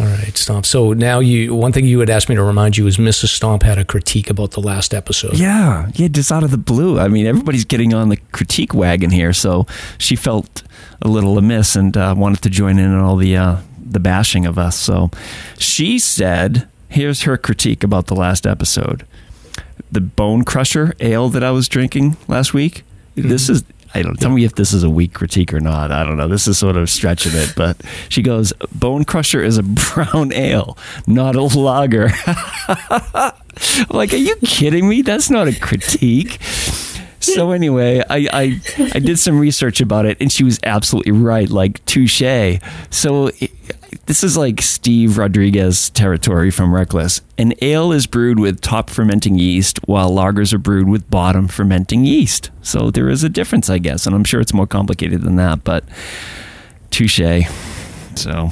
All 0.00 0.06
right, 0.06 0.36
Stomp. 0.36 0.64
So 0.64 0.92
now 0.92 1.18
you 1.18 1.54
one 1.54 1.72
thing 1.72 1.84
you 1.84 2.00
had 2.00 2.10
asked 2.10 2.28
me 2.28 2.36
to 2.36 2.42
remind 2.42 2.76
you 2.76 2.86
is 2.86 2.96
Mrs. 2.98 3.28
Stomp 3.28 3.62
had 3.62 3.78
a 3.78 3.84
critique 3.84 4.30
about 4.30 4.52
the 4.52 4.60
last 4.60 4.94
episode. 4.94 5.36
Yeah, 5.36 5.90
yeah, 5.94 6.08
just 6.08 6.30
out 6.30 6.44
of 6.44 6.50
the 6.52 6.58
blue. 6.58 6.98
I 6.98 7.08
mean, 7.08 7.26
everybody's 7.26 7.64
getting 7.64 7.94
on 7.94 8.08
the 8.08 8.16
critique 8.32 8.74
wagon 8.74 9.10
here, 9.10 9.32
so 9.32 9.66
she 9.98 10.14
felt 10.14 10.62
a 11.02 11.08
little 11.08 11.36
amiss 11.36 11.74
and 11.74 11.96
uh, 11.96 12.14
wanted 12.16 12.42
to 12.42 12.50
join 12.50 12.78
in 12.78 12.92
on 12.92 13.00
all 13.00 13.16
the 13.16 13.36
uh, 13.36 13.56
the 13.92 14.00
bashing 14.00 14.46
of 14.46 14.58
us. 14.58 14.76
So 14.76 15.10
she 15.58 15.98
said, 15.98 16.68
"Here's 16.88 17.22
her 17.22 17.36
critique 17.36 17.82
about 17.82 18.06
the 18.06 18.14
last 18.14 18.46
episode: 18.46 19.06
the 19.90 20.00
Bone 20.00 20.44
Crusher 20.44 20.94
ale 21.00 21.28
that 21.30 21.44
I 21.44 21.50
was 21.50 21.68
drinking 21.68 22.16
last 22.26 22.54
week. 22.54 22.84
Mm-hmm. 23.16 23.28
This 23.28 23.48
is 23.48 23.64
I 23.94 24.02
don't 24.02 24.20
tell 24.20 24.30
me 24.30 24.44
if 24.44 24.54
this 24.54 24.72
is 24.72 24.84
a 24.84 24.90
weak 24.90 25.14
critique 25.14 25.52
or 25.54 25.60
not. 25.60 25.90
I 25.90 26.04
don't 26.04 26.18
know. 26.18 26.28
This 26.28 26.46
is 26.46 26.58
sort 26.58 26.76
of 26.76 26.90
stretching 26.90 27.32
it, 27.34 27.54
but 27.56 27.80
she 28.10 28.20
goes, 28.20 28.52
Bone 28.72 29.04
Crusher 29.04 29.42
is 29.42 29.56
a 29.56 29.62
brown 29.94 30.32
ale, 30.32 30.76
not 31.06 31.34
a 31.34 31.42
lager. 31.42 32.10
Like, 33.90 34.12
are 34.12 34.16
you 34.16 34.36
kidding 34.36 34.88
me? 34.88 35.02
That's 35.02 35.30
not 35.30 35.48
a 35.48 35.58
critique. 35.58 36.38
So 37.34 37.50
anyway, 37.52 38.02
I, 38.08 38.28
I 38.32 38.60
I 38.94 38.98
did 38.98 39.18
some 39.18 39.38
research 39.38 39.80
about 39.80 40.06
it, 40.06 40.16
and 40.20 40.30
she 40.32 40.44
was 40.44 40.58
absolutely 40.62 41.12
right. 41.12 41.48
Like 41.48 41.84
touche. 41.84 42.22
So 42.90 43.28
it, 43.38 43.50
this 44.06 44.24
is 44.24 44.36
like 44.36 44.62
Steve 44.62 45.18
Rodriguez 45.18 45.90
territory 45.90 46.50
from 46.50 46.74
Reckless. 46.74 47.20
An 47.36 47.52
ale 47.60 47.92
is 47.92 48.06
brewed 48.06 48.38
with 48.38 48.60
top 48.60 48.90
fermenting 48.90 49.38
yeast, 49.38 49.78
while 49.86 50.10
lagers 50.10 50.52
are 50.52 50.58
brewed 50.58 50.88
with 50.88 51.10
bottom 51.10 51.48
fermenting 51.48 52.04
yeast. 52.04 52.50
So 52.62 52.90
there 52.90 53.08
is 53.08 53.22
a 53.22 53.28
difference, 53.28 53.68
I 53.68 53.78
guess, 53.78 54.06
and 54.06 54.14
I'm 54.14 54.24
sure 54.24 54.40
it's 54.40 54.54
more 54.54 54.66
complicated 54.66 55.22
than 55.22 55.36
that. 55.36 55.64
But 55.64 55.84
touche. 56.90 57.20
So 58.14 58.50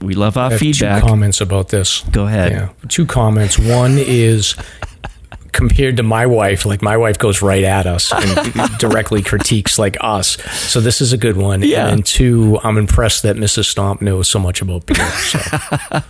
we 0.00 0.14
love 0.14 0.36
our 0.36 0.48
I 0.48 0.50
have 0.52 0.60
feedback. 0.60 1.02
Two 1.02 1.08
comments 1.08 1.40
about 1.40 1.68
this. 1.68 2.02
Go 2.10 2.26
ahead. 2.26 2.52
Yeah, 2.52 2.68
two 2.88 3.06
comments. 3.06 3.58
One 3.58 3.96
is 3.98 4.54
compared 5.56 5.96
to 5.96 6.02
my 6.02 6.26
wife, 6.26 6.64
like 6.66 6.82
my 6.82 6.96
wife 6.96 7.18
goes 7.18 7.42
right 7.42 7.64
at 7.64 7.86
us 7.86 8.12
and 8.12 8.78
directly 8.78 9.22
critiques 9.22 9.78
like 9.78 9.96
us. 10.00 10.36
So 10.70 10.80
this 10.80 11.00
is 11.00 11.12
a 11.12 11.16
good 11.18 11.36
one. 11.36 11.62
Yeah. 11.62 11.88
And 11.88 12.04
two, 12.06 12.58
I'm 12.62 12.76
impressed 12.78 13.22
that 13.24 13.36
Mrs. 13.36 13.64
Stomp 13.64 14.00
knows 14.02 14.28
so 14.28 14.38
much 14.38 14.60
about 14.62 14.86
beer. 14.86 14.96
So 14.96 15.38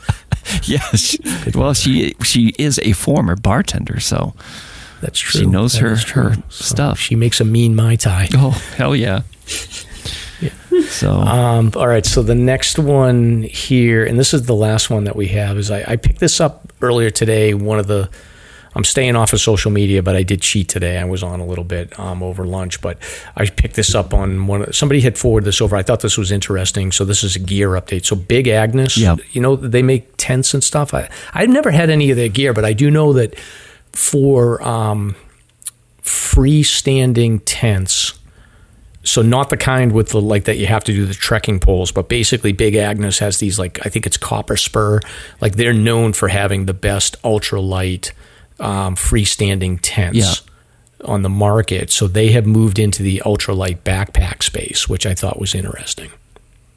Yes. 0.64 1.16
Well, 1.54 1.74
she 1.74 2.14
she 2.22 2.52
is 2.58 2.78
a 2.82 2.92
former 2.92 3.34
bartender, 3.36 3.98
so 4.00 4.34
that's 5.00 5.18
true. 5.18 5.40
She 5.40 5.46
knows 5.46 5.72
That 5.74 5.80
her- 5.82 5.96
her 6.22 6.34
So 6.50 6.64
stuff. 6.64 6.98
She 6.98 7.14
makes 7.16 7.40
a 7.40 7.44
mean 7.44 7.74
mai 7.74 7.96
tai. 7.96 8.28
oh 8.34 8.50
hell 8.76 8.94
yeah. 8.94 9.22
So 10.90 11.10
Um, 11.12 11.72
all 11.74 11.88
right, 11.88 12.04
so 12.04 12.22
the 12.22 12.34
next 12.34 12.78
one 12.78 13.42
here, 13.42 14.04
and 14.04 14.18
this 14.18 14.34
is 14.34 14.42
the 14.42 14.54
last 14.54 14.90
one 14.90 15.04
that 15.04 15.16
we 15.16 15.28
have, 15.28 15.56
is 15.56 15.70
I, 15.70 15.82
I 15.88 15.96
picked 15.96 16.20
this 16.20 16.38
up 16.40 16.70
earlier 16.82 17.08
today. 17.10 17.54
One 17.54 17.78
of 17.78 17.86
the, 17.86 18.10
I'm 18.76 18.84
staying 18.84 19.16
off 19.16 19.32
of 19.32 19.40
social 19.40 19.70
media, 19.70 20.02
but 20.02 20.14
I 20.14 20.22
did 20.22 20.42
cheat 20.42 20.68
today. 20.68 20.98
I 20.98 21.04
was 21.04 21.22
on 21.22 21.40
a 21.40 21.46
little 21.46 21.64
bit 21.64 21.98
um, 21.98 22.22
over 22.22 22.44
lunch, 22.44 22.80
but 22.82 22.98
I 23.34 23.46
picked 23.46 23.74
this 23.74 23.94
up 23.94 24.12
on 24.14 24.46
one. 24.46 24.72
Somebody 24.72 25.00
had 25.00 25.16
forwarded 25.18 25.46
this 25.46 25.60
over. 25.60 25.74
I 25.74 25.82
thought 25.82 26.00
this 26.00 26.18
was 26.18 26.30
interesting. 26.30 26.92
So 26.92 27.04
this 27.04 27.24
is 27.24 27.34
a 27.36 27.38
gear 27.40 27.70
update. 27.70 28.04
So 28.04 28.14
Big 28.14 28.46
Agnes, 28.46 28.98
Yep. 28.98 29.20
you 29.32 29.40
know, 29.40 29.56
they 29.56 29.82
make 29.82 30.12
tents 30.18 30.52
and 30.54 30.62
stuff. 30.62 30.92
I 30.94 31.08
I've 31.32 31.48
never 31.48 31.70
had 31.70 31.90
any 31.90 32.10
of 32.10 32.16
their 32.16 32.28
gear, 32.28 32.52
but 32.52 32.64
I 32.66 32.74
do 32.74 32.90
know 32.90 33.14
that 33.14 33.34
for 33.92 34.62
um, 34.62 35.16
freestanding 36.02 37.40
tents 37.46 38.18
so 39.02 39.22
not 39.22 39.50
the 39.50 39.56
kind 39.56 39.92
with 39.92 40.08
the 40.10 40.20
like 40.20 40.44
that 40.44 40.56
you 40.58 40.66
have 40.66 40.84
to 40.84 40.92
do 40.92 41.06
the 41.06 41.14
trekking 41.14 41.58
poles 41.60 41.92
but 41.92 42.08
basically 42.08 42.52
big 42.52 42.74
agnes 42.74 43.18
has 43.20 43.38
these 43.38 43.58
like 43.58 43.84
i 43.86 43.88
think 43.88 44.06
it's 44.06 44.16
copper 44.16 44.56
spur 44.56 45.00
like 45.40 45.56
they're 45.56 45.72
known 45.72 46.12
for 46.12 46.28
having 46.28 46.66
the 46.66 46.74
best 46.74 47.20
ultralight 47.22 48.12
um, 48.60 48.96
freestanding 48.96 49.78
tents 49.82 50.16
Yeah. 50.18 50.34
on 51.04 51.22
the 51.22 51.28
market 51.28 51.90
so 51.90 52.06
they 52.08 52.32
have 52.32 52.46
moved 52.46 52.78
into 52.78 53.02
the 53.02 53.22
ultralight 53.24 53.78
backpack 53.80 54.42
space 54.42 54.88
which 54.88 55.04
i 55.06 55.14
thought 55.14 55.38
was 55.38 55.54
interesting 55.54 56.10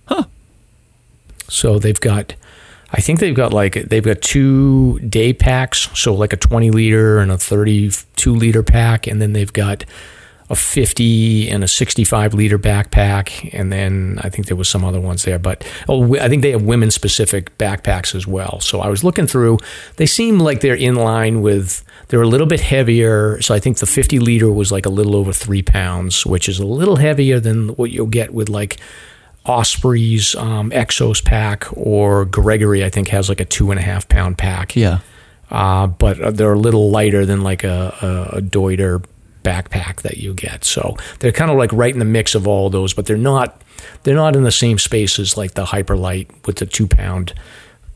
Huh. 0.06 0.26
so 1.48 1.80
they've 1.80 2.00
got 2.00 2.36
i 2.92 3.00
think 3.02 3.20
they've 3.20 3.36
got 3.36 3.54
like 3.54 3.74
they've 3.90 4.04
got 4.04 4.22
two 4.22 5.00
day 5.00 5.32
packs 5.34 5.90
so 5.94 6.14
like 6.14 6.34
a 6.34 6.38
20 6.38 6.72
liter 6.72 7.20
and 7.20 7.32
a 7.32 7.38
32 7.38 8.34
liter 8.36 8.64
pack 8.64 9.08
and 9.08 9.22
then 9.22 9.34
they've 9.34 9.54
got 9.54 9.86
a 10.50 10.56
50 10.56 11.50
and 11.50 11.64
a 11.64 11.68
65 11.68 12.34
liter 12.34 12.58
backpack 12.58 13.50
and 13.54 13.72
then 13.72 14.20
i 14.24 14.30
think 14.30 14.48
there 14.48 14.58
was 14.58 14.68
some 14.68 14.84
other 14.84 15.00
ones 15.00 15.24
there 15.24 15.38
but 15.38 15.66
oh 15.88 16.16
i 16.18 16.28
think 16.28 16.42
they 16.42 16.52
have 16.52 16.64
women 16.64 16.90
specific 16.90 17.56
backpacks 17.58 18.16
as 18.16 18.26
well 18.26 18.60
so 18.60 18.80
i 18.80 18.88
was 18.88 19.04
looking 19.04 19.28
through 19.28 19.58
they 19.98 20.06
seem 20.06 20.40
like 20.40 20.62
they're 20.62 20.74
in 20.74 20.96
line 20.96 21.42
with 21.42 21.84
they're 22.08 22.22
a 22.22 22.28
little 22.28 22.48
bit 22.48 22.62
heavier 22.62 23.40
so 23.42 23.54
i 23.54 23.60
think 23.60 23.78
the 23.78 23.86
50 23.86 24.20
liter 24.20 24.52
was 24.52 24.72
like 24.72 24.86
a 24.86 24.90
little 24.90 25.16
over 25.16 25.32
three 25.32 25.62
pounds 25.62 26.26
which 26.26 26.50
is 26.50 26.60
a 26.60 26.66
little 26.66 26.96
heavier 26.96 27.40
than 27.40 27.70
what 27.70 27.92
you'll 27.92 28.08
get 28.08 28.34
with 28.34 28.50
like 28.50 28.78
osprey's 29.46 30.36
um, 30.36 30.72
exos 30.72 31.24
pack 31.24 31.66
or 31.78 32.26
gregory 32.26 32.84
i 32.84 32.90
think 32.90 33.10
has 33.10 33.30
like 33.30 33.40
a 33.40 33.46
two 33.46 33.70
and 33.70 33.80
a 33.80 33.84
half 33.84 34.10
pound 34.10 34.38
pack 34.38 34.76
yeah. 34.76 35.00
uh, 35.52 35.86
but 35.86 36.36
they're 36.36 36.54
a 36.54 36.60
little 36.60 36.90
lighter 36.90 37.26
than 37.26 37.42
like 37.42 37.64
a, 37.64 37.96
a, 38.34 38.38
a 38.38 38.42
Deuter 38.42 39.04
backpack 39.44 40.02
that 40.02 40.18
you 40.18 40.34
get. 40.34 40.64
So 40.64 40.96
they're 41.20 41.32
kind 41.32 41.52
of 41.52 41.58
like 41.58 41.72
right 41.74 41.94
in 41.94 42.00
the 42.00 42.06
mix 42.06 42.36
of 42.36 42.48
all 42.48 42.70
those, 42.70 42.94
but 42.94 43.06
they're 43.06 43.18
not 43.18 43.62
they're 44.04 44.16
not 44.16 44.36
in 44.36 44.44
the 44.44 44.52
same 44.52 44.78
space 44.78 45.20
as 45.20 45.38
like 45.38 45.54
the 45.54 45.66
Hyperlite 45.66 46.46
with 46.46 46.58
the 46.58 46.66
two 46.66 46.88
pound. 46.88 47.34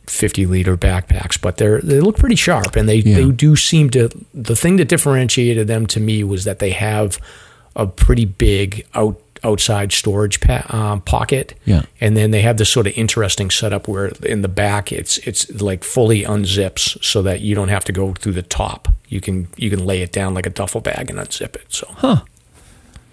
50 0.07 0.45
liter 0.47 0.75
backpacks 0.75 1.39
but 1.41 1.55
they're 1.55 1.79
they 1.79 2.01
look 2.01 2.17
pretty 2.17 2.35
sharp 2.35 2.75
and 2.75 2.89
they, 2.89 2.95
Yeah. 2.97 3.15
they 3.15 3.31
do 3.31 3.55
seem 3.55 3.89
to 3.91 4.09
the 4.33 4.53
thing 4.53 4.75
that 4.75 4.89
differentiated 4.89 5.67
them 5.69 5.85
to 5.87 6.01
me 6.01 6.25
was 6.25 6.43
that 6.43 6.59
they 6.59 6.71
have 6.71 7.17
a 7.77 7.87
pretty 7.87 8.25
big 8.25 8.85
out 8.95 9.17
outside 9.43 9.91
storage 9.91 10.39
pa- 10.41 10.65
um, 10.69 11.01
pocket 11.01 11.53
Yeah. 11.65 11.83
and 11.99 12.15
then 12.15 12.31
they 12.31 12.41
have 12.41 12.57
this 12.57 12.69
sort 12.69 12.87
of 12.87 12.93
interesting 12.97 13.49
setup 13.51 13.87
where 13.87 14.07
in 14.23 14.41
the 14.41 14.47
back 14.47 14.91
it's 14.91 15.17
it's 15.19 15.49
like 15.61 15.83
fully 15.83 16.23
unzips 16.23 17.03
so 17.03 17.21
that 17.23 17.41
you 17.41 17.53
don't 17.55 17.69
have 17.69 17.83
to 17.85 17.91
go 17.91 18.13
through 18.13 18.33
the 18.33 18.41
top. 18.41 18.87
You 19.09 19.19
can 19.21 19.47
you 19.57 19.69
can 19.69 19.85
lay 19.85 20.01
it 20.01 20.11
down 20.11 20.33
like 20.33 20.45
a 20.45 20.49
duffel 20.49 20.81
bag 20.81 21.09
and 21.09 21.19
unzip 21.19 21.55
it. 21.55 21.65
So 21.69 21.87
Huh. 21.97 22.21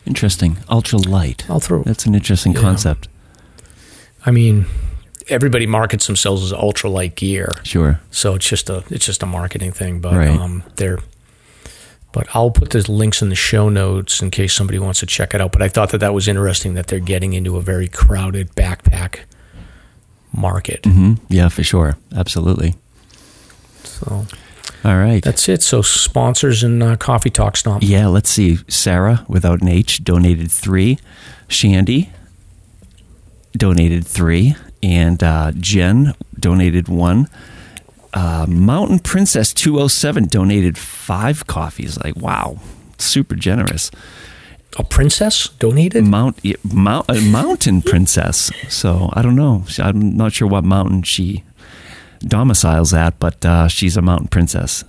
Interesting. 0.07 0.57
Ultra 0.69 0.99
light. 0.99 1.45
I'll 1.51 1.61
throw. 1.61 1.83
That's 1.83 2.07
an 2.07 2.15
interesting 2.15 2.53
Yeah. 2.55 2.61
concept. 2.61 3.09
I 4.25 4.31
mean, 4.31 4.67
everybody 5.29 5.67
markets 5.67 6.07
themselves 6.07 6.43
as 6.43 6.53
ultralight 6.53 7.15
gear, 7.15 7.53
Sure. 7.63 8.01
so 8.11 8.35
it's 8.35 8.49
just 8.49 8.71
a 8.71 8.83
it's 8.91 9.05
just 9.07 9.23
a 9.23 9.27
marketing 9.27 9.73
thing. 9.73 10.01
But 10.01 10.15
Right. 10.15 10.29
um, 10.41 10.63
they're. 10.77 10.99
But 12.13 12.27
I'll 12.35 12.51
put 12.51 12.71
the 12.71 12.91
links 12.91 13.23
in 13.23 13.29
the 13.29 13.37
show 13.37 13.69
notes 13.69 14.21
in 14.21 14.31
case 14.31 14.53
somebody 14.53 14.79
wants 14.81 14.99
to 15.01 15.07
check 15.07 15.33
it 15.35 15.41
out. 15.41 15.53
But 15.53 15.63
I 15.63 15.69
thought 15.69 15.91
that 15.91 15.99
that 15.99 16.13
was 16.13 16.27
interesting 16.27 16.75
that 16.75 16.89
they're 16.89 16.99
getting 16.99 17.35
into 17.35 17.57
a 17.57 17.61
very 17.63 17.87
crowded 17.89 18.51
backpack 18.57 19.21
market. 20.33 20.85
hmm 20.85 21.15
Yeah, 21.29 21.49
for 21.49 21.63
sure. 21.63 21.97
Absolutely. 22.15 22.75
So 23.85 24.27
All 24.85 24.97
right. 24.97 25.23
that's 25.23 25.49
it. 25.49 25.63
So 25.63 25.83
sponsors 25.83 26.63
and 26.65 26.83
uh, 26.83 26.97
coffee 26.97 27.31
talk 27.31 27.57
stomp. 27.57 27.83
Yeah, 27.85 28.07
let's 28.09 28.31
see. 28.31 28.59
Sarah, 28.69 29.25
without 29.29 29.61
an 29.63 29.69
H, 29.69 30.03
donated 30.03 30.51
three. 30.51 30.99
Shandy 31.49 32.11
donated 33.57 34.07
three. 34.07 34.55
And 34.83 35.23
uh, 35.23 35.53
Jen 35.59 36.15
donated 36.39 36.89
one. 36.89 37.29
Uh, 38.13 38.47
Mountain 38.49 39.01
Princess 39.01 39.55
207 39.55 40.27
donated 40.27 40.77
five 40.77 41.47
coffees. 41.47 41.99
Like, 42.03 42.17
wow, 42.17 42.59
super 42.99 43.37
generous. 43.37 43.91
A 44.79 44.85
princess 44.85 45.49
donated. 45.59 46.05
Mount, 46.05 46.39
yeah, 46.43 46.57
Mount 46.63 47.09
uh, 47.09 47.21
Mountain 47.21 47.83
Princess. 47.91 48.51
So 48.69 49.11
I 49.13 49.23
don't 49.23 49.37
know. 49.37 49.65
I'm 49.79 50.17
not 50.17 50.33
sure 50.33 50.49
what 50.49 50.65
mountain 50.65 51.03
she 51.03 51.45
domiciles 52.21 52.95
at, 52.95 53.19
but 53.19 53.45
uh, 53.45 53.69
she's 53.69 53.97
a 53.97 54.03
mountain 54.03 54.29
princess. 54.29 54.85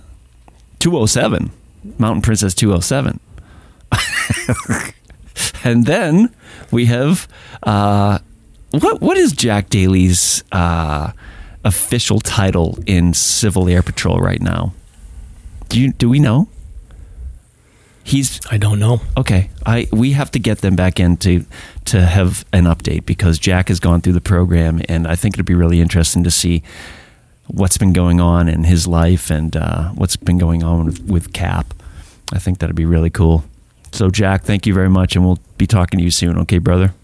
207. 0.78 1.50
Mountain 1.98 2.22
Princess 2.22 2.54
207. 2.54 3.18
and 5.64 5.86
then 5.86 6.32
we 6.70 6.86
have 6.86 7.28
uh, 7.62 8.18
what 8.70 9.00
what 9.00 9.16
is 9.16 9.32
Jack 9.32 9.68
Daly's 9.68 10.44
uh, 10.52 11.12
official 11.64 12.20
title 12.20 12.78
in 12.86 13.14
Civil 13.14 13.68
Air 13.68 13.82
Patrol 13.82 14.18
right 14.18 14.40
now? 14.40 14.72
Do 15.68 15.80
you 15.80 15.92
do 15.92 16.08
we 16.08 16.18
know? 16.18 16.48
He's 18.04 18.40
I 18.50 18.56
don't 18.56 18.78
know. 18.78 19.00
Okay, 19.16 19.50
I 19.64 19.88
we 19.92 20.12
have 20.12 20.30
to 20.32 20.38
get 20.38 20.58
them 20.58 20.76
back 20.76 20.98
in 20.98 21.16
to 21.18 21.44
to 21.86 22.02
have 22.02 22.44
an 22.52 22.64
update 22.64 23.06
because 23.06 23.38
Jack 23.38 23.68
has 23.68 23.80
gone 23.80 24.00
through 24.00 24.14
the 24.14 24.20
program, 24.20 24.82
and 24.88 25.06
I 25.06 25.14
think 25.14 25.34
it'd 25.34 25.46
be 25.46 25.54
really 25.54 25.80
interesting 25.80 26.24
to 26.24 26.30
see 26.30 26.62
what's 27.46 27.78
been 27.78 27.92
going 27.92 28.20
on 28.20 28.48
in 28.48 28.64
his 28.64 28.86
life 28.86 29.30
and 29.30 29.56
uh, 29.56 29.90
what's 29.90 30.16
been 30.16 30.38
going 30.38 30.62
on 30.62 30.86
with, 30.86 31.00
with 31.04 31.32
Cap. 31.32 31.74
I 32.32 32.38
think 32.38 32.58
that'd 32.58 32.76
be 32.76 32.86
really 32.86 33.10
cool. 33.10 33.44
So, 33.92 34.08
Jack, 34.08 34.44
thank 34.44 34.66
you 34.66 34.72
very 34.72 34.88
much, 34.88 35.16
and 35.16 35.24
we'll 35.24 35.38
be 35.58 35.66
talking 35.66 35.98
to 35.98 36.04
you 36.04 36.10
soon. 36.10 36.38
Okay, 36.38 36.58
brother. 36.58 36.94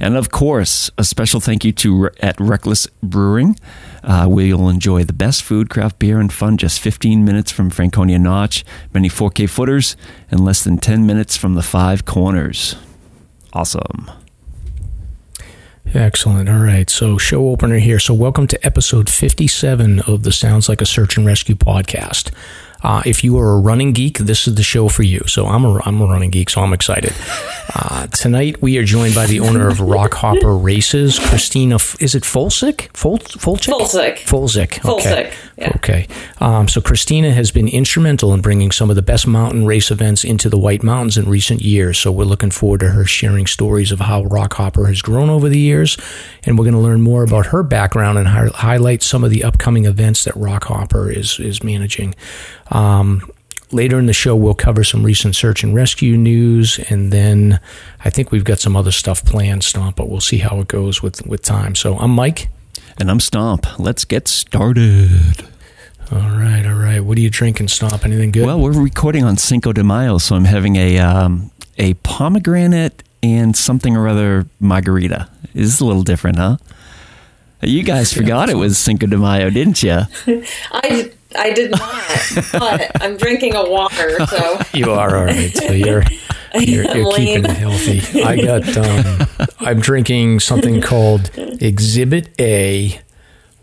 And 0.00 0.16
of 0.16 0.30
course, 0.30 0.90
a 0.98 1.04
special 1.04 1.40
thank 1.40 1.64
you 1.64 1.72
to 1.72 2.10
at 2.20 2.38
Reckless 2.40 2.86
Brewing, 3.02 3.58
uh, 4.02 4.26
where 4.26 4.46
you'll 4.46 4.68
enjoy 4.68 5.04
the 5.04 5.12
best 5.12 5.42
food, 5.42 5.70
craft 5.70 5.98
beer, 5.98 6.20
and 6.20 6.32
fun 6.32 6.56
just 6.56 6.80
15 6.80 7.24
minutes 7.24 7.50
from 7.50 7.70
Franconia 7.70 8.18
Notch, 8.18 8.64
many 8.92 9.08
4K 9.08 9.48
footers, 9.48 9.96
and 10.30 10.44
less 10.44 10.64
than 10.64 10.78
10 10.78 11.06
minutes 11.06 11.36
from 11.36 11.54
the 11.54 11.62
five 11.62 12.04
corners. 12.04 12.76
Awesome. 13.52 14.10
Excellent. 15.92 16.48
All 16.48 16.58
right. 16.58 16.90
So, 16.90 17.18
show 17.18 17.48
opener 17.48 17.78
here. 17.78 18.00
So, 18.00 18.14
welcome 18.14 18.48
to 18.48 18.66
episode 18.66 19.08
57 19.08 20.00
of 20.00 20.24
the 20.24 20.32
Sounds 20.32 20.68
Like 20.68 20.80
a 20.80 20.86
Search 20.86 21.16
and 21.16 21.24
Rescue 21.24 21.54
podcast. 21.54 22.32
Uh, 22.84 23.02
if 23.06 23.24
you 23.24 23.38
are 23.38 23.54
a 23.54 23.58
running 23.58 23.92
geek, 23.92 24.18
this 24.18 24.46
is 24.46 24.56
the 24.56 24.62
show 24.62 24.88
for 24.88 25.02
you. 25.02 25.22
So 25.26 25.46
I'm 25.46 25.64
a, 25.64 25.80
I'm 25.86 26.00
a 26.02 26.04
running 26.06 26.30
geek, 26.30 26.50
so 26.50 26.60
I'm 26.60 26.74
excited. 26.74 27.14
Uh, 27.74 28.06
tonight 28.08 28.60
we 28.60 28.76
are 28.76 28.84
joined 28.84 29.14
by 29.14 29.24
the 29.26 29.40
owner 29.40 29.68
of 29.68 29.78
Rockhopper 29.78 30.62
Races, 30.62 31.18
Christina. 31.18 31.76
Is 31.98 32.14
it 32.14 32.24
Folsick? 32.24 32.94
Fol, 32.94 33.18
Folchick? 33.18 33.72
Folsick. 33.72 34.16
Folsick. 34.18 34.84
Okay. 34.84 35.30
Folsick, 35.30 35.34
yeah. 35.56 35.72
Okay. 35.76 36.06
Um, 36.40 36.68
so 36.68 36.82
Christina 36.82 37.32
has 37.32 37.50
been 37.50 37.68
instrumental 37.68 38.34
in 38.34 38.42
bringing 38.42 38.70
some 38.70 38.90
of 38.90 38.96
the 38.96 39.02
best 39.02 39.26
mountain 39.26 39.64
race 39.64 39.90
events 39.90 40.22
into 40.22 40.50
the 40.50 40.58
White 40.58 40.82
Mountains 40.82 41.16
in 41.16 41.26
recent 41.26 41.62
years. 41.62 41.98
So 41.98 42.12
we're 42.12 42.24
looking 42.24 42.50
forward 42.50 42.80
to 42.80 42.90
her 42.90 43.06
sharing 43.06 43.46
stories 43.46 43.92
of 43.92 44.00
how 44.00 44.24
Rockhopper 44.24 44.88
has 44.88 45.00
grown 45.00 45.30
over 45.30 45.48
the 45.48 45.58
years, 45.58 45.96
and 46.44 46.58
we're 46.58 46.64
going 46.64 46.74
to 46.74 46.80
learn 46.80 47.00
more 47.00 47.22
about 47.22 47.46
her 47.46 47.62
background 47.62 48.18
and 48.18 48.28
hi- 48.28 48.48
highlight 48.54 49.02
some 49.02 49.24
of 49.24 49.30
the 49.30 49.42
upcoming 49.42 49.86
events 49.86 50.24
that 50.24 50.34
Rockhopper 50.34 51.10
is 51.14 51.40
is 51.40 51.62
managing. 51.62 52.14
Um, 52.70 53.30
later 53.70 53.98
in 53.98 54.06
the 54.06 54.12
show, 54.12 54.36
we'll 54.36 54.54
cover 54.54 54.84
some 54.84 55.02
recent 55.02 55.36
search 55.36 55.62
and 55.62 55.74
rescue 55.74 56.16
news, 56.16 56.78
and 56.88 57.12
then 57.12 57.60
I 58.04 58.10
think 58.10 58.30
we've 58.30 58.44
got 58.44 58.58
some 58.60 58.76
other 58.76 58.92
stuff 58.92 59.24
planned, 59.24 59.64
Stomp, 59.64 59.96
but 59.96 60.08
we'll 60.08 60.20
see 60.20 60.38
how 60.38 60.60
it 60.60 60.68
goes 60.68 61.02
with 61.02 61.26
with 61.26 61.42
time. 61.42 61.74
So 61.74 61.96
I'm 61.98 62.10
Mike. 62.10 62.48
And 62.98 63.10
I'm 63.10 63.18
Stomp. 63.20 63.66
Let's 63.78 64.04
get 64.04 64.28
started. 64.28 65.48
All 66.12 66.18
right, 66.18 66.64
all 66.64 66.74
right. 66.74 67.00
What 67.00 67.18
are 67.18 67.20
you 67.20 67.30
drinking, 67.30 67.68
Stomp? 67.68 68.04
Anything 68.04 68.30
good? 68.30 68.46
Well, 68.46 68.60
we're 68.60 68.72
recording 68.80 69.24
on 69.24 69.36
Cinco 69.36 69.72
de 69.72 69.82
Mayo, 69.82 70.18
so 70.18 70.36
I'm 70.36 70.44
having 70.44 70.76
a 70.76 70.98
um, 70.98 71.50
a 71.78 71.94
pomegranate 71.94 73.02
and 73.22 73.56
something 73.56 73.96
or 73.96 74.06
other 74.06 74.46
margarita. 74.60 75.28
This 75.54 75.66
is 75.74 75.80
a 75.80 75.86
little 75.86 76.02
different, 76.02 76.36
huh? 76.38 76.58
You 77.62 77.82
guys 77.82 78.12
forgot 78.12 78.50
it 78.50 78.56
was 78.56 78.76
Cinco 78.76 79.06
de 79.06 79.16
Mayo, 79.16 79.48
didn't 79.50 79.82
you? 79.82 80.02
I, 80.70 81.10
I 81.36 81.52
did 81.52 81.70
not, 81.70 82.02
but 82.52 83.02
I'm 83.02 83.16
drinking 83.16 83.54
a 83.54 83.68
water, 83.68 84.24
so 84.26 84.58
You 84.74 84.92
are 84.92 85.16
all 85.16 85.24
right. 85.24 85.54
So 85.56 85.72
you're 85.72 86.02
you're, 86.54 86.84
you're 86.84 87.12
keeping 87.12 87.42
Lame. 87.42 87.44
healthy. 87.44 88.22
I 88.22 88.36
got. 88.40 88.76
Um, 88.76 89.48
I'm 89.60 89.80
drinking 89.80 90.40
something 90.40 90.80
called 90.80 91.30
Exhibit 91.36 92.28
A, 92.40 93.00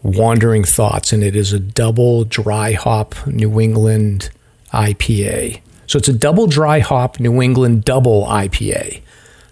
Wandering 0.03 0.63
Thoughts, 0.63 1.13
and 1.13 1.23
it 1.23 1.36
is 1.36 1.53
a 1.53 1.60
double 1.60 2.23
dry 2.25 2.73
hop 2.73 3.15
New 3.27 3.60
England 3.60 4.29
IPA. 4.73 5.62
So 5.88 5.97
it's 5.97 6.07
a 6.07 6.13
double 6.13 6.47
dry 6.47 6.79
hop 6.79 7.19
New 7.19 7.41
England 7.41 7.84
double 7.86 8.25
IPA. 8.25 9.01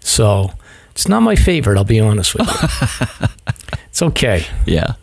So 0.00 0.52
it's 0.92 1.08
not 1.08 1.20
my 1.22 1.36
favorite. 1.36 1.76
I'll 1.76 1.84
be 1.84 2.00
honest 2.00 2.34
with 2.34 2.46
you. 2.48 3.26
it's 3.88 4.02
okay. 4.02 4.44
Yeah, 4.66 4.94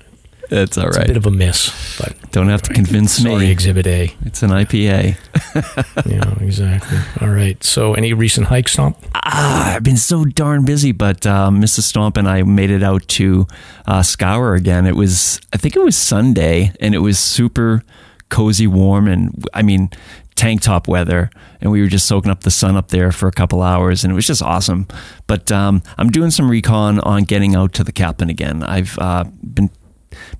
that's 0.49 0.77
all 0.77 0.87
It's 0.87 0.97
a 0.97 1.05
bit 1.05 1.17
of 1.17 1.25
a 1.25 1.31
miss, 1.31 1.97
but 1.99 2.15
Don't 2.31 2.49
have 2.49 2.61
to 2.63 2.73
convince 2.73 3.17
sorry, 3.21 3.45
me. 3.45 3.51
Exhibit 3.51 3.87
A. 3.87 4.13
It's 4.25 4.43
an 4.43 4.49
IPA. 4.51 5.17
Yeah, 6.05 6.35
exactly. 6.41 6.97
All 7.21 7.33
right. 7.33 7.61
So 7.63 7.93
any 7.93 8.13
recent 8.13 8.47
hike 8.47 8.67
stomp? 8.67 8.97
Ah, 9.15 9.75
I've 9.75 9.83
been 9.83 9.97
so 9.97 10.23
darn 10.25 10.63
busy, 10.65 10.91
but 10.91 11.25
uh, 11.25 11.49
Mrs. 11.49 11.81
Stomp 11.83 12.15
and 12.17 12.27
I 12.27 12.43
made 12.43 12.69
it 12.69 12.83
out 12.83 13.07
to 13.09 13.47
uh, 13.85 14.03
Scour 14.03 14.55
again. 14.55 14.85
It 14.85 14.95
was, 14.95 15.41
I 15.53 15.57
think 15.57 15.75
it 15.75 15.81
was 15.83 15.97
Sunday, 15.97 16.71
and 16.79 16.93
it 16.95 16.99
was 16.99 17.19
super 17.19 17.83
cozy, 18.29 18.67
warm, 18.67 19.07
and 19.07 19.45
I 19.53 19.61
mean, 19.63 19.89
tank 20.35 20.61
top 20.61 20.87
weather. 20.87 21.29
And 21.59 21.71
we 21.71 21.81
were 21.81 21.87
just 21.87 22.07
soaking 22.07 22.31
up 22.31 22.41
the 22.41 22.51
sun 22.51 22.75
up 22.77 22.89
there 22.89 23.11
for 23.11 23.27
a 23.27 23.31
couple 23.31 23.61
hours, 23.61 24.03
and 24.03 24.11
it 24.11 24.15
was 24.15 24.27
just 24.27 24.43
awesome. 24.43 24.87
But 25.25 25.51
um, 25.51 25.81
I'm 25.97 26.09
doing 26.09 26.29
some 26.31 26.49
recon 26.49 26.99
on 26.99 27.23
getting 27.23 27.55
out 27.55 27.73
to 27.73 27.83
the 27.83 27.91
Captain 27.91 28.29
again. 28.29 28.63
I've 28.63 28.97
uh, 28.99 29.25
been 29.43 29.71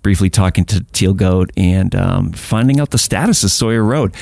briefly 0.02 0.30
talking 0.30 0.66
to 0.66 0.84
Teal 0.94 1.14
Goat 1.14 1.52
and 1.58 1.94
um, 1.96 2.32
finding 2.32 2.80
out 2.80 2.92
the 2.92 2.98
status 2.98 3.44
of 3.44 3.52
Sawyer 3.52 3.84
Road. 3.84 4.14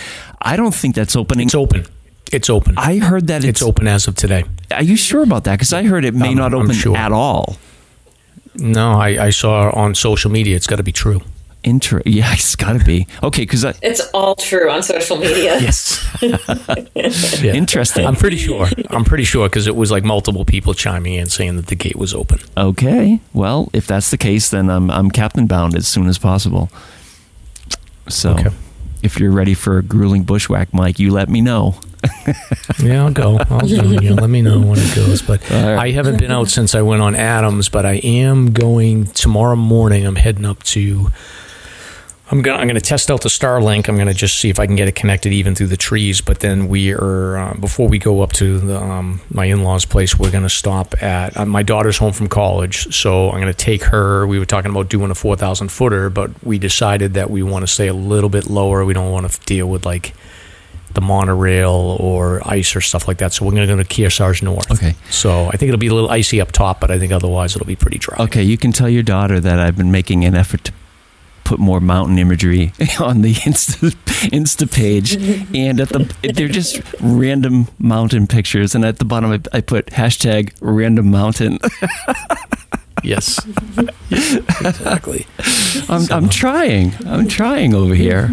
I 0.41 0.55
don't 0.57 0.73
think 0.75 0.95
that's 0.95 1.15
opening. 1.15 1.45
It's 1.47 1.55
open. 1.55 1.85
It's 2.31 2.49
open. 2.49 2.75
I 2.77 2.97
heard 2.97 3.27
that 3.27 3.43
it's 3.43 3.61
open 3.61 3.87
as 3.87 4.07
of 4.07 4.15
today. 4.15 4.43
are 4.71 4.83
you 4.83 4.95
sure 4.95 5.23
about 5.23 5.43
that? 5.45 5.53
Because 5.53 5.73
I 5.73 5.83
heard 5.83 6.05
it 6.05 6.13
may 6.13 6.29
I'm- 6.29 6.37
not 6.37 6.53
open 6.53 6.73
sure. 6.73 6.97
at 6.97 7.11
all. 7.11 7.57
No, 8.57 8.93
I, 8.93 9.25
I 9.25 9.29
saw 9.31 9.69
on 9.71 9.95
social 9.95 10.31
media. 10.31 10.55
It's 10.55 10.65
got 10.67 10.77
to 10.77 10.83
be 10.83 10.93
true. 10.93 11.21
Inter- 11.65 12.01
yeah, 12.05 12.31
it's 12.33 12.55
got 12.55 12.73
to 12.79 12.85
be 12.85 13.07
okay. 13.23 13.41
Because 13.41 13.65
it's 13.81 13.99
all 14.13 14.35
true 14.35 14.69
on 14.69 14.81
social 14.83 15.17
media. 15.17 15.59
Yes. 15.61 16.01
Yeah. 17.41 17.53
Interesting. 17.53 18.05
I'm 18.05 18.15
pretty 18.15 18.37
sure. 18.37 18.67
I'm 18.89 19.03
pretty 19.03 19.25
sure 19.25 19.49
because 19.49 19.67
it 19.67 19.75
was 19.75 19.91
like 19.91 20.03
multiple 20.03 20.45
people 20.45 20.73
chiming 20.73 21.15
in 21.15 21.27
saying 21.27 21.57
that 21.57 21.67
the 21.67 21.75
gate 21.75 21.95
was 21.97 22.13
open. 22.13 22.39
okay, 22.57 23.19
well, 23.33 23.69
if 23.73 23.85
that's 23.87 24.09
the 24.11 24.17
case, 24.17 24.49
then 24.49 24.69
I'm 24.69 24.89
I'm 24.89 25.11
captain 25.11 25.45
bound 25.47 25.75
as 25.75 25.87
soon 25.87 26.07
as 26.07 26.17
possible. 26.17 26.69
So, 28.07 28.31
Okay. 28.33 28.49
if 29.03 29.19
you're 29.19 29.31
ready 29.31 29.53
for 29.53 29.77
a 29.79 29.83
grueling 29.83 30.23
bushwhack, 30.23 30.73
Mike, 30.73 30.99
you 30.99 31.11
let 31.11 31.27
me 31.29 31.41
know. 31.41 31.75
Yeah, 32.79 33.03
I'll 33.05 33.11
go. 33.11 33.39
I'll 33.49 33.61
go. 33.61 33.65
You 33.65 34.09
know, 34.11 34.15
let 34.21 34.29
me 34.29 34.41
know 34.43 34.59
when 34.59 34.77
it 34.79 34.95
goes. 34.95 35.21
But 35.23 35.41
All 35.51 35.57
right. 35.63 35.77
I 35.87 35.91
haven't 35.91 36.19
been 36.19 36.31
out 36.31 36.49
since 36.49 36.75
I 36.75 36.81
went 36.83 37.01
on 37.01 37.15
Adams. 37.15 37.67
But 37.69 37.85
I 37.85 37.93
am 37.95 38.51
going 38.53 39.05
tomorrow 39.07 39.55
morning. 39.55 40.05
I'm 40.05 40.15
heading 40.15 40.45
up 40.45 40.61
to. 40.75 41.09
I'm 42.31 42.41
gonna 42.41 42.57
I'm 42.57 42.67
gonna 42.67 42.81
test 42.81 43.11
out 43.11 43.21
the 43.21 43.29
Starlink. 43.29 43.87
I'm 43.87 43.97
gonna 43.97 44.13
just 44.13 44.39
see 44.39 44.49
if 44.49 44.59
I 44.59 44.65
can 44.65 44.75
get 44.75 44.87
it 44.87 44.95
connected 44.95 45.31
even 45.31 45.53
through 45.53 45.67
the 45.67 45.77
trees. 45.77 46.21
But 46.21 46.39
then 46.39 46.67
we 46.67 46.91
are 46.93 47.37
uh, 47.37 47.53
before 47.53 47.87
we 47.87 47.99
go 47.99 48.21
up 48.21 48.33
to 48.33 48.59
the, 48.59 48.81
um, 48.81 49.21
my 49.29 49.45
in-laws' 49.45 49.85
place. 49.85 50.17
We're 50.17 50.31
gonna 50.31 50.49
stop 50.49 51.01
at 51.03 51.37
uh, 51.37 51.45
my 51.45 51.61
daughter's 51.61 51.97
home 51.97 52.13
from 52.13 52.27
college, 52.27 52.95
so 52.95 53.29
I'm 53.29 53.39
gonna 53.39 53.53
take 53.53 53.83
her. 53.83 54.25
We 54.25 54.39
were 54.39 54.45
talking 54.45 54.71
about 54.71 54.89
doing 54.89 55.11
a 55.11 55.15
4,000 55.15 55.69
footer, 55.69 56.09
but 56.09 56.31
we 56.43 56.57
decided 56.57 57.13
that 57.13 57.29
we 57.29 57.43
want 57.43 57.61
to 57.61 57.67
stay 57.67 57.87
a 57.87 57.93
little 57.93 58.29
bit 58.29 58.49
lower. 58.49 58.83
We 58.85 58.93
don't 58.93 59.11
want 59.11 59.29
to 59.29 59.39
deal 59.41 59.67
with 59.69 59.85
like 59.85 60.15
the 60.95 61.01
monorail 61.01 61.97
or 61.99 62.41
ice 62.47 62.75
or 62.75 62.81
stuff 62.81 63.07
like 63.07 63.17
that. 63.17 63.33
So 63.33 63.45
we're 63.45 63.51
going 63.51 63.67
to 63.67 63.75
go 63.75 63.83
to 63.83 63.87
Kearsarge 63.87 64.41
North. 64.41 64.71
Okay. 64.71 64.95
So 65.09 65.47
I 65.47 65.57
think 65.57 65.67
it'll 65.67 65.77
be 65.77 65.87
a 65.87 65.93
little 65.93 66.09
icy 66.09 66.39
up 66.39 66.53
top, 66.53 66.79
but 66.79 66.89
I 66.89 66.97
think 66.97 67.11
otherwise 67.11 67.53
it'll 67.53 67.67
be 67.67 67.75
pretty 67.75 67.97
dry. 67.97 68.15
Okay, 68.17 68.43
you 68.43 68.57
can 68.57 68.71
tell 68.71 68.87
your 68.87 69.03
daughter 69.03 69.41
that 69.41 69.59
I've 69.59 69.75
been 69.75 69.91
making 69.91 70.23
an 70.23 70.35
effort 70.35 70.63
to 70.63 70.71
put 71.45 71.59
more 71.59 71.79
mountain 71.79 72.19
imagery 72.19 72.73
on 72.99 73.21
the 73.21 73.33
Insta, 73.33 73.91
Insta 74.31 74.69
page, 74.71 75.15
and 75.55 75.79
at 75.79 75.89
the 75.89 76.13
they're 76.33 76.47
just 76.49 76.81
random 76.99 77.67
mountain 77.79 78.27
pictures, 78.27 78.75
and 78.75 78.83
at 78.83 78.97
the 78.99 79.05
bottom 79.05 79.31
I, 79.31 79.39
I 79.57 79.61
put 79.61 79.85
hashtag 79.87 80.53
random 80.59 81.09
mountain. 81.11 81.59
Yes. 83.03 83.39
exactly. 84.09 85.27
I'm, 85.89 86.11
I'm 86.11 86.29
trying. 86.29 86.93
I'm 87.05 87.27
trying 87.27 87.75
over 87.75 87.93
here. 87.93 88.31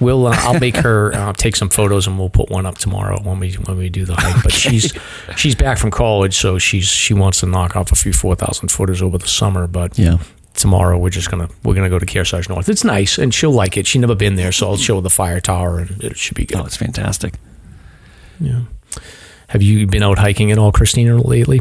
We'll. 0.00 0.26
Uh, 0.26 0.34
I'll 0.38 0.58
make 0.58 0.76
her 0.76 1.14
uh, 1.14 1.32
take 1.34 1.54
some 1.54 1.68
photos, 1.68 2.06
and 2.06 2.18
we'll 2.18 2.30
put 2.30 2.50
one 2.50 2.66
up 2.66 2.78
tomorrow 2.78 3.20
when 3.22 3.38
we 3.38 3.52
when 3.52 3.76
we 3.78 3.88
do 3.88 4.04
the 4.04 4.14
hike. 4.16 4.42
But 4.42 4.52
she's 4.52 4.92
she's 5.36 5.54
back 5.54 5.78
from 5.78 5.90
college, 5.90 6.36
so 6.36 6.58
she's 6.58 6.86
she 6.86 7.14
wants 7.14 7.40
to 7.40 7.46
knock 7.46 7.76
off 7.76 7.92
a 7.92 7.96
few 7.96 8.12
four 8.12 8.34
thousand 8.34 8.70
footers 8.70 9.00
over 9.02 9.18
the 9.18 9.28
summer. 9.28 9.66
But 9.66 9.98
Yeah. 9.98 10.18
Tomorrow 10.56 10.98
we're 10.98 11.10
just 11.10 11.30
gonna 11.30 11.48
we're 11.62 11.74
gonna 11.74 11.90
go 11.90 11.98
to 11.98 12.06
Kearsarge 12.06 12.48
North. 12.48 12.68
It's 12.68 12.84
nice, 12.84 13.18
and 13.18 13.32
she'll 13.34 13.52
like 13.52 13.76
it. 13.76 13.86
She's 13.86 14.00
never 14.00 14.14
been 14.14 14.36
there, 14.36 14.52
so 14.52 14.68
I'll 14.68 14.76
show 14.76 14.96
her 14.96 15.00
the 15.02 15.10
fire 15.10 15.40
tower, 15.40 15.78
and 15.80 16.02
it 16.02 16.16
should 16.16 16.34
be 16.36 16.46
good. 16.46 16.58
Oh, 16.58 16.64
it's 16.64 16.76
fantastic. 16.76 17.34
Yeah. 18.40 18.62
Have 19.48 19.62
you 19.62 19.86
been 19.86 20.02
out 20.02 20.18
hiking 20.18 20.50
at 20.50 20.58
all, 20.58 20.72
Christina, 20.72 21.16
lately? 21.16 21.60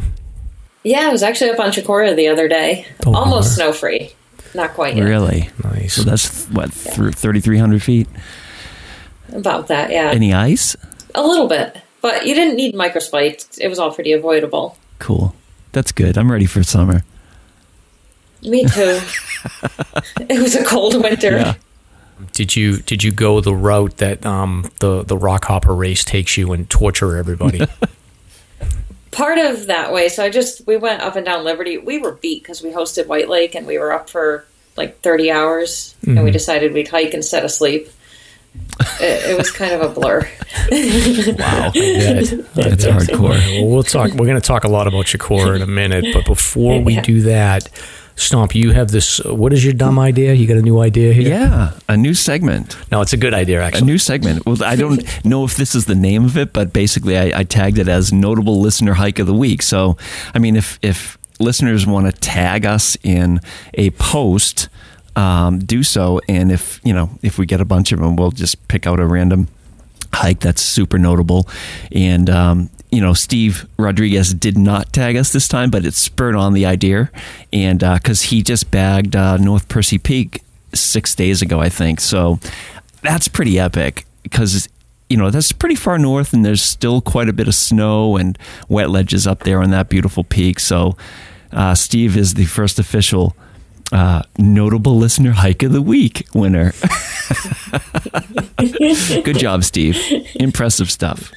Yeah, 0.83 1.07
I 1.09 1.11
was 1.11 1.23
actually 1.23 1.51
up 1.51 1.59
on 1.59 1.71
Chocorua 1.71 2.15
the 2.15 2.27
other 2.27 2.47
day. 2.47 2.85
Oh, 3.05 3.13
Almost 3.15 3.55
snow 3.55 3.73
free. 3.73 4.13
Not 4.53 4.73
quite 4.73 4.95
yet. 4.95 5.03
Really? 5.03 5.49
Nice. 5.63 5.95
So 5.95 6.03
that's 6.03 6.45
what 6.47 6.71
through 6.71 7.11
3,300 7.11 7.83
feet. 7.83 8.07
About 9.33 9.67
that, 9.67 9.91
yeah. 9.91 10.11
Any 10.11 10.33
ice? 10.33 10.75
a 11.13 11.25
little 11.25 11.47
bit. 11.47 11.77
But 12.01 12.25
you 12.27 12.35
didn't 12.35 12.55
need 12.55 12.75
microspikes. 12.75 13.59
It 13.59 13.67
was 13.67 13.79
all 13.79 13.91
pretty 13.93 14.11
avoidable. 14.11 14.77
Cool. 14.99 15.35
That's 15.71 15.91
good. 15.91 16.17
I'm 16.17 16.31
ready 16.31 16.45
for 16.45 16.61
summer. 16.63 17.03
Me 18.45 18.65
too. 18.65 18.99
it 20.29 20.41
was 20.41 20.55
a 20.55 20.63
cold 20.63 21.01
winter. 21.01 21.31
Yeah. 21.37 21.53
Did 22.31 22.55
you 22.55 22.77
did 22.77 23.03
you 23.03 23.11
go 23.11 23.41
the 23.41 23.53
route 23.53 23.97
that 23.97 24.25
um, 24.25 24.69
the 24.79 25.03
the 25.03 25.17
rock 25.17 25.45
hopper 25.45 25.73
race 25.75 26.03
takes 26.03 26.37
you 26.37 26.53
and 26.53 26.69
torture 26.69 27.17
everybody? 27.17 27.65
Part 29.11 29.37
of 29.37 29.67
that 29.67 29.93
way. 29.93 30.09
So 30.09 30.23
I 30.25 30.29
just, 30.29 30.67
we 30.67 30.75
went 30.75 31.01
up 31.01 31.15
and 31.15 31.25
down 31.25 31.45
Liberty. 31.45 31.77
We 31.77 31.99
were 31.99 32.11
beat 32.11 32.43
because 32.43 32.61
we 32.61 32.71
hosted 32.71 33.07
White 33.07 33.29
Lake 33.29 33.55
and 33.55 33.65
we 33.65 33.77
were 33.77 33.93
up 33.93 34.09
for 34.09 34.43
like 34.75 34.99
30 34.99 35.31
hours 35.31 35.95
and 36.05 36.21
we 36.25 36.31
decided 36.31 36.73
we'd 36.73 36.89
hike 36.89 37.13
instead 37.13 37.45
of 37.45 37.51
sleep. 37.51 37.87
It, 38.99 39.31
it 39.31 39.37
was 39.37 39.51
kind 39.51 39.71
of 39.73 39.81
a 39.83 39.87
blur. 39.97 40.19
wow, 40.69 41.71
that's 41.73 42.31
That's 42.53 42.85
hardcore. 42.85 43.29
Well, 43.61 43.67
we'll 43.69 43.83
talk. 43.83 44.11
We're 44.11 44.25
going 44.25 44.35
to 44.35 44.45
talk 44.45 44.65
a 44.65 44.69
lot 44.69 44.87
about 44.87 45.05
Chocorua 45.05 45.55
in 45.55 45.61
a 45.61 45.67
minute, 45.67 46.07
but 46.13 46.25
before 46.25 46.81
we 46.81 46.95
Yeah. 46.95 47.01
do 47.01 47.21
that, 47.21 47.69
Stomp, 48.17 48.55
you 48.55 48.71
have 48.71 48.91
this. 48.91 49.19
uh, 49.25 49.33
What 49.35 49.51
is 49.53 49.63
your 49.63 49.73
dumb 49.73 49.99
idea? 49.99 50.33
You 50.33 50.47
got 50.47 50.57
a 50.57 50.61
new 50.61 50.79
idea 50.79 51.13
here? 51.13 51.27
Yeah. 51.29 51.71
A 51.89 51.97
new 51.97 52.13
segment. 52.13 52.77
No, 52.91 53.01
it's 53.01 53.13
a 53.13 53.17
good 53.17 53.33
idea 53.33 53.61
actually. 53.61 53.81
A 53.81 53.85
new 53.85 53.97
segment. 53.97 54.45
Well, 54.45 54.63
I 54.63 54.75
don't 54.75 55.03
know 55.25 55.43
if 55.43 55.55
this 55.55 55.75
is 55.75 55.85
the 55.85 55.95
name 55.95 56.23
of 56.25 56.37
it, 56.37 56.53
but 56.53 56.71
basically, 56.71 57.17
I, 57.17 57.39
I 57.39 57.43
tagged 57.43 57.77
it 57.77 57.87
as 57.89 58.13
notable 58.13 58.61
listener 58.61 58.93
hike 58.93 59.19
of 59.19 59.27
the 59.27 59.33
week. 59.33 59.61
So, 59.61 59.97
I 60.33 60.39
mean, 60.39 60.55
if 60.55 60.79
if 60.81 61.17
listeners 61.39 61.85
want 61.85 62.05
to 62.05 62.13
tag 62.21 62.65
us 62.65 62.95
in 63.03 63.39
a 63.73 63.89
post 63.91 64.69
um, 65.17 65.59
do 65.59 65.83
so. 65.83 66.19
And 66.29 66.51
if 66.51 66.79
you 66.83 66.93
know 66.93 67.09
if 67.21 67.37
we 67.37 67.45
get 67.45 67.61
a 67.61 67.65
bunch 67.65 67.91
of 67.91 67.99
them, 67.99 68.15
we'll 68.15 68.31
just 68.31 68.67
pick 68.67 68.85
out 68.87 68.99
a 68.99 69.05
random 69.05 69.47
hike 70.13 70.39
that's 70.39 70.61
super 70.61 70.97
notable. 70.97 71.47
And 71.91 72.29
um, 72.29 72.69
you 72.95 73.01
know, 73.01 73.13
Steve 73.13 73.67
Rodriguez 73.77 74.33
did 74.33 74.57
not 74.57 74.93
tag 74.93 75.17
us 75.17 75.33
this 75.33 75.49
time, 75.49 75.69
but 75.69 75.85
it 75.85 75.95
spurred 75.95 76.33
on 76.33 76.53
the 76.53 76.65
idea, 76.65 77.11
and 77.51 77.79
because 77.79 78.23
uh, 78.23 78.27
he 78.27 78.41
just 78.41 78.71
bagged 78.71 79.17
uh, 79.17 79.35
North 79.35 79.67
Percy 79.67 79.97
Peak 79.97 80.41
six 80.73 81.13
days 81.13 81.41
ago, 81.41 81.59
I 81.59 81.67
think. 81.67 81.99
So 81.99 82.39
that's 83.01 83.27
pretty 83.27 83.59
epic 83.59 84.05
because 84.23 84.69
you 85.09 85.17
know 85.17 85.29
that's 85.29 85.51
pretty 85.51 85.75
far 85.75 85.97
north, 85.99 86.31
and 86.31 86.45
there's 86.45 86.61
still 86.61 87.01
quite 87.01 87.27
a 87.27 87.33
bit 87.33 87.49
of 87.49 87.55
snow 87.55 88.15
and 88.15 88.39
wet 88.69 88.89
ledges 88.89 89.27
up 89.27 89.41
there 89.41 89.61
on 89.61 89.71
that 89.71 89.89
beautiful 89.89 90.23
peak. 90.23 90.61
So 90.61 90.95
uh, 91.51 91.75
Steve 91.75 92.15
is 92.15 92.35
the 92.35 92.45
first 92.45 92.79
official. 92.79 93.35
Uh, 93.91 94.23
notable 94.37 94.95
listener 94.95 95.33
hike 95.33 95.63
of 95.63 95.73
the 95.73 95.81
week 95.81 96.25
winner. 96.33 96.71
Good 99.23 99.37
job, 99.37 99.65
Steve. 99.65 99.99
Impressive 100.35 100.89
stuff. 100.89 101.31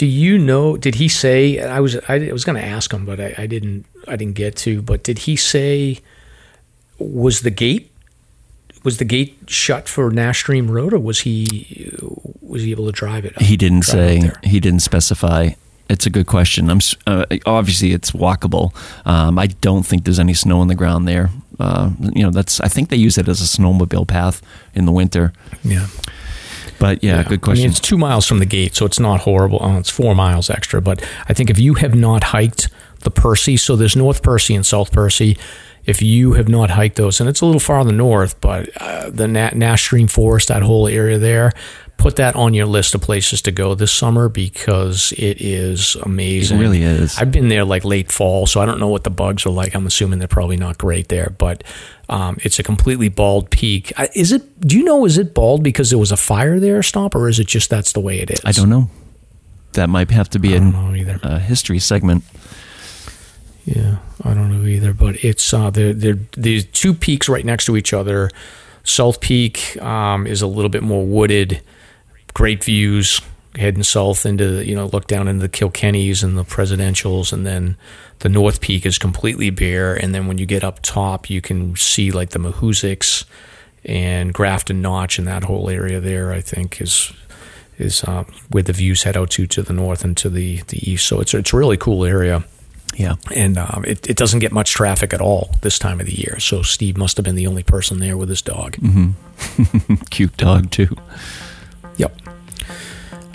Do 0.00 0.06
you 0.06 0.38
know? 0.38 0.78
Did 0.78 0.94
he 0.94 1.08
say? 1.08 1.60
I 1.60 1.78
was 1.78 1.94
I 2.08 2.30
was 2.32 2.42
going 2.42 2.56
to 2.56 2.64
ask 2.64 2.90
him, 2.90 3.04
but 3.04 3.20
I, 3.20 3.34
I 3.36 3.46
didn't. 3.46 3.84
I 4.08 4.16
didn't 4.16 4.32
get 4.32 4.56
to. 4.64 4.80
But 4.80 5.02
did 5.02 5.18
he 5.18 5.36
say? 5.36 5.98
Was 6.98 7.42
the 7.42 7.50
gate 7.50 7.92
was 8.82 8.96
the 8.96 9.04
gate 9.04 9.36
shut 9.46 9.90
for 9.90 10.10
Nash 10.10 10.38
Stream 10.38 10.70
Road, 10.70 10.94
or 10.94 10.98
was 10.98 11.20
he 11.20 11.92
was 12.40 12.62
he 12.62 12.70
able 12.70 12.86
to 12.86 12.92
drive 12.92 13.26
it? 13.26 13.38
He 13.42 13.58
didn't 13.58 13.82
say. 13.82 14.30
He 14.42 14.58
didn't 14.58 14.80
specify. 14.80 15.50
It's 15.90 16.06
a 16.06 16.10
good 16.10 16.26
question. 16.26 16.70
I'm 16.70 16.80
uh, 17.06 17.26
obviously 17.44 17.92
it's 17.92 18.12
walkable. 18.12 18.74
Um, 19.04 19.38
I 19.38 19.48
don't 19.48 19.84
think 19.84 20.04
there's 20.04 20.18
any 20.18 20.32
snow 20.32 20.60
on 20.60 20.68
the 20.68 20.74
ground 20.74 21.06
there. 21.06 21.28
Uh, 21.58 21.90
you 22.14 22.22
know, 22.22 22.30
that's. 22.30 22.58
I 22.62 22.68
think 22.68 22.88
they 22.88 22.96
use 22.96 23.18
it 23.18 23.28
as 23.28 23.42
a 23.42 23.44
snowmobile 23.44 24.08
path 24.08 24.40
in 24.74 24.86
the 24.86 24.92
winter. 24.92 25.34
Yeah. 25.62 25.88
But 26.80 27.04
yeah, 27.04 27.18
yeah, 27.18 27.22
good 27.24 27.42
question. 27.42 27.62
I 27.62 27.66
mean, 27.66 27.70
it's 27.70 27.78
two 27.78 27.98
miles 27.98 28.26
from 28.26 28.40
the 28.40 28.46
gate, 28.46 28.74
so 28.74 28.86
it's 28.86 28.98
not 28.98 29.20
horrible. 29.20 29.58
Oh, 29.60 29.78
it's 29.78 29.90
four 29.90 30.16
miles 30.16 30.50
extra. 30.50 30.80
But 30.82 31.00
I 31.28 31.34
think 31.34 31.50
if 31.50 31.60
you 31.60 31.74
have 31.74 31.94
not 31.94 32.24
hiked 32.24 32.68
the 33.00 33.10
Percy, 33.10 33.56
so 33.56 33.76
there's 33.76 33.94
North 33.94 34.22
Percy 34.22 34.54
and 34.56 34.66
South 34.66 34.90
Percy 34.90 35.38
if 35.84 36.02
you 36.02 36.34
have 36.34 36.48
not 36.48 36.70
hiked 36.70 36.96
those, 36.96 37.20
and 37.20 37.28
it's 37.28 37.40
a 37.40 37.46
little 37.46 37.60
farther 37.60 37.92
north, 37.92 38.40
but 38.40 38.70
uh, 38.80 39.10
the 39.10 39.26
Nash 39.26 39.82
Stream 39.82 40.08
Forest, 40.08 40.48
that 40.48 40.62
whole 40.62 40.86
area 40.86 41.18
there, 41.18 41.52
put 41.96 42.16
that 42.16 42.34
on 42.34 42.54
your 42.54 42.66
list 42.66 42.94
of 42.94 43.02
places 43.02 43.42
to 43.42 43.50
go 43.50 43.74
this 43.74 43.92
summer 43.92 44.28
because 44.28 45.12
it 45.12 45.40
is 45.40 45.96
amazing. 45.96 46.58
It 46.58 46.60
really 46.60 46.82
is. 46.82 47.18
I've 47.18 47.30
been 47.30 47.48
there 47.48 47.64
like 47.64 47.84
late 47.84 48.10
fall, 48.10 48.46
so 48.46 48.60
I 48.60 48.66
don't 48.66 48.80
know 48.80 48.88
what 48.88 49.04
the 49.04 49.10
bugs 49.10 49.44
are 49.46 49.50
like. 49.50 49.74
I'm 49.74 49.86
assuming 49.86 50.18
they're 50.18 50.28
probably 50.28 50.56
not 50.56 50.78
great 50.78 51.08
there, 51.08 51.34
but 51.38 51.62
um, 52.08 52.38
it's 52.42 52.58
a 52.58 52.62
completely 52.62 53.08
bald 53.08 53.50
peak. 53.50 53.92
Is 54.14 54.32
it? 54.32 54.60
Do 54.60 54.78
you 54.78 54.84
know? 54.84 55.04
Is 55.04 55.18
it 55.18 55.34
bald 55.34 55.62
because 55.62 55.90
there 55.90 55.98
was 55.98 56.10
a 56.10 56.16
fire 56.16 56.58
there, 56.58 56.82
Stomp, 56.82 57.14
or 57.14 57.28
is 57.28 57.38
it 57.38 57.46
just 57.46 57.70
that's 57.70 57.92
the 57.92 58.00
way 58.00 58.20
it 58.20 58.30
is? 58.30 58.40
I 58.44 58.52
don't 58.52 58.70
know. 58.70 58.90
That 59.74 59.88
might 59.88 60.10
have 60.10 60.28
to 60.30 60.38
be 60.40 60.56
a, 60.56 61.20
a 61.22 61.38
history 61.38 61.78
segment. 61.78 62.24
Yeah, 63.64 63.98
I 64.24 64.34
don't 64.34 64.50
know 64.50 64.66
either, 64.66 64.92
but 64.92 65.22
it's 65.24 65.52
uh, 65.52 65.70
they're, 65.70 65.92
they're, 65.92 66.18
these 66.32 66.64
two 66.64 66.94
peaks 66.94 67.28
right 67.28 67.44
next 67.44 67.66
to 67.66 67.76
each 67.76 67.92
other. 67.92 68.30
South 68.82 69.20
Peak 69.20 69.80
um, 69.82 70.26
is 70.26 70.40
a 70.42 70.46
little 70.46 70.70
bit 70.70 70.82
more 70.82 71.04
wooded, 71.04 71.62
great 72.32 72.64
views 72.64 73.20
heading 73.56 73.82
south 73.82 74.24
into 74.24 74.64
you 74.64 74.76
know 74.76 74.86
look 74.86 75.06
down 75.06 75.26
into 75.26 75.42
the 75.42 75.48
Kilkennys 75.48 76.22
and 76.22 76.38
the 76.38 76.44
Presidentials, 76.44 77.32
and 77.32 77.46
then 77.46 77.76
the 78.20 78.28
North 78.28 78.60
Peak 78.60 78.86
is 78.86 78.98
completely 78.98 79.50
bare. 79.50 79.94
And 79.94 80.14
then 80.14 80.26
when 80.26 80.38
you 80.38 80.46
get 80.46 80.64
up 80.64 80.80
top, 80.82 81.28
you 81.28 81.40
can 81.40 81.76
see 81.76 82.10
like 82.10 82.30
the 82.30 82.38
Mahoosics 82.38 83.24
and 83.84 84.32
Grafton 84.32 84.82
Notch 84.82 85.18
and 85.18 85.26
that 85.26 85.44
whole 85.44 85.68
area 85.68 86.00
there. 86.00 86.32
I 86.32 86.40
think 86.40 86.80
is 86.80 87.12
is 87.78 88.04
uh, 88.04 88.24
where 88.50 88.62
the 88.62 88.72
views 88.72 89.02
head 89.02 89.16
out 89.16 89.30
to 89.30 89.46
to 89.48 89.62
the 89.62 89.72
north 89.72 90.04
and 90.04 90.16
to 90.18 90.28
the 90.28 90.62
the 90.68 90.90
east. 90.90 91.06
So 91.06 91.20
it's 91.20 91.34
it's 91.34 91.52
a 91.52 91.56
really 91.56 91.76
cool 91.76 92.04
area. 92.04 92.44
Yeah. 92.96 93.14
And 93.34 93.56
um, 93.56 93.84
it, 93.86 94.08
it 94.08 94.16
doesn't 94.16 94.40
get 94.40 94.52
much 94.52 94.72
traffic 94.72 95.14
at 95.14 95.20
all 95.20 95.54
this 95.62 95.78
time 95.78 96.00
of 96.00 96.06
the 96.06 96.14
year. 96.14 96.38
So 96.40 96.62
Steve 96.62 96.96
must 96.96 97.16
have 97.16 97.24
been 97.24 97.34
the 97.36 97.46
only 97.46 97.62
person 97.62 97.98
there 97.98 98.16
with 98.16 98.28
his 98.28 98.42
dog. 98.42 98.76
Mm-hmm. 98.76 99.94
Cute 100.10 100.36
dog, 100.36 100.70
too. 100.70 100.94
Yep. 101.96 102.14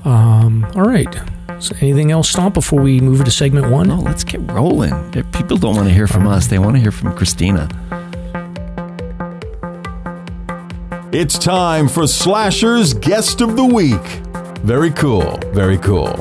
Um, 0.05 0.65
all 0.75 0.83
right. 0.83 1.13
So 1.59 1.75
anything 1.81 2.11
else, 2.11 2.29
Stomp, 2.29 2.53
before 2.53 2.81
we 2.81 2.99
move 2.99 3.23
to 3.23 3.31
segment 3.31 3.71
one? 3.71 3.87
No, 3.87 3.99
let's 3.99 4.23
get 4.23 4.39
rolling. 4.51 5.11
People 5.31 5.57
don't 5.57 5.75
want 5.75 5.87
to 5.87 5.93
hear 5.93 6.07
from 6.07 6.27
us, 6.27 6.47
they 6.47 6.59
want 6.59 6.75
to 6.75 6.81
hear 6.81 6.91
from 6.91 7.15
Christina. 7.15 7.67
It's 11.11 11.39
time 11.39 11.87
for 11.87 12.07
Slasher's 12.07 12.93
Guest 12.93 13.39
of 13.39 13.55
the 13.55 13.65
Week. 13.65 14.01
Very 14.65 14.91
cool. 14.91 15.39
Very 15.53 15.77
cool. 15.77 16.13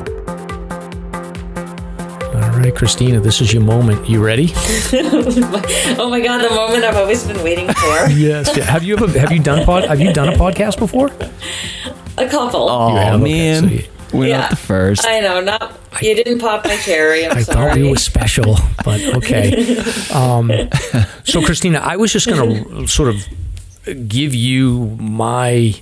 All 2.64 2.70
right, 2.70 2.78
Christina, 2.78 3.20
this 3.20 3.42
is 3.42 3.52
your 3.52 3.62
moment. 3.62 4.08
You 4.08 4.24
ready? 4.24 4.50
oh 4.54 6.08
my 6.08 6.18
god, 6.18 6.42
the 6.42 6.54
moment 6.54 6.82
I've 6.82 6.96
always 6.96 7.22
been 7.22 7.44
waiting 7.44 7.66
for. 7.66 8.08
yes. 8.08 8.56
Have 8.56 8.82
you 8.82 8.96
ever 8.96 9.18
have 9.18 9.30
you 9.32 9.38
done 9.38 9.66
pod 9.66 9.84
have 9.84 10.00
you 10.00 10.14
done 10.14 10.30
a 10.30 10.32
podcast 10.32 10.78
before? 10.78 11.08
A 12.16 12.26
couple. 12.26 12.70
Oh 12.70 12.96
have, 12.96 13.20
man. 13.20 13.66
Okay, 13.66 13.82
so 13.82 14.16
We're 14.16 14.28
yeah, 14.28 14.38
not 14.38 14.50
the 14.50 14.56
first. 14.56 15.06
I 15.06 15.20
know, 15.20 15.42
not 15.42 15.78
you 16.00 16.14
didn't 16.14 16.38
pop 16.38 16.64
my 16.64 16.76
cherry. 16.76 17.26
I'm 17.26 17.36
i 17.36 17.42
sorry. 17.42 17.68
thought 17.68 17.78
you 17.78 17.90
were 17.90 17.96
special, 17.96 18.56
but 18.82 19.02
okay. 19.16 19.76
Um, 20.10 20.50
so, 21.24 21.42
Christina, 21.42 21.80
I 21.80 21.96
was 21.96 22.14
just 22.14 22.26
going 22.26 22.64
to 22.64 22.88
sort 22.88 23.10
of 23.10 24.08
give 24.08 24.34
you 24.34 24.96
my 24.98 25.74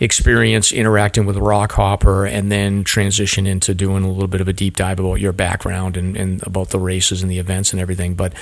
experience 0.00 0.72
interacting 0.72 1.26
with 1.26 1.36
Rockhopper 1.36 2.28
and 2.28 2.50
then 2.50 2.84
transition 2.84 3.46
into 3.46 3.74
doing 3.74 4.02
a 4.02 4.10
little 4.10 4.28
bit 4.28 4.40
of 4.40 4.48
a 4.48 4.52
deep 4.52 4.76
dive 4.76 4.98
about 4.98 5.20
your 5.20 5.32
background 5.32 5.96
and, 5.96 6.16
and 6.16 6.44
about 6.46 6.70
the 6.70 6.78
races 6.78 7.22
and 7.22 7.30
the 7.30 7.38
events 7.38 7.72
and 7.72 7.80
everything. 7.80 8.14
But 8.14 8.32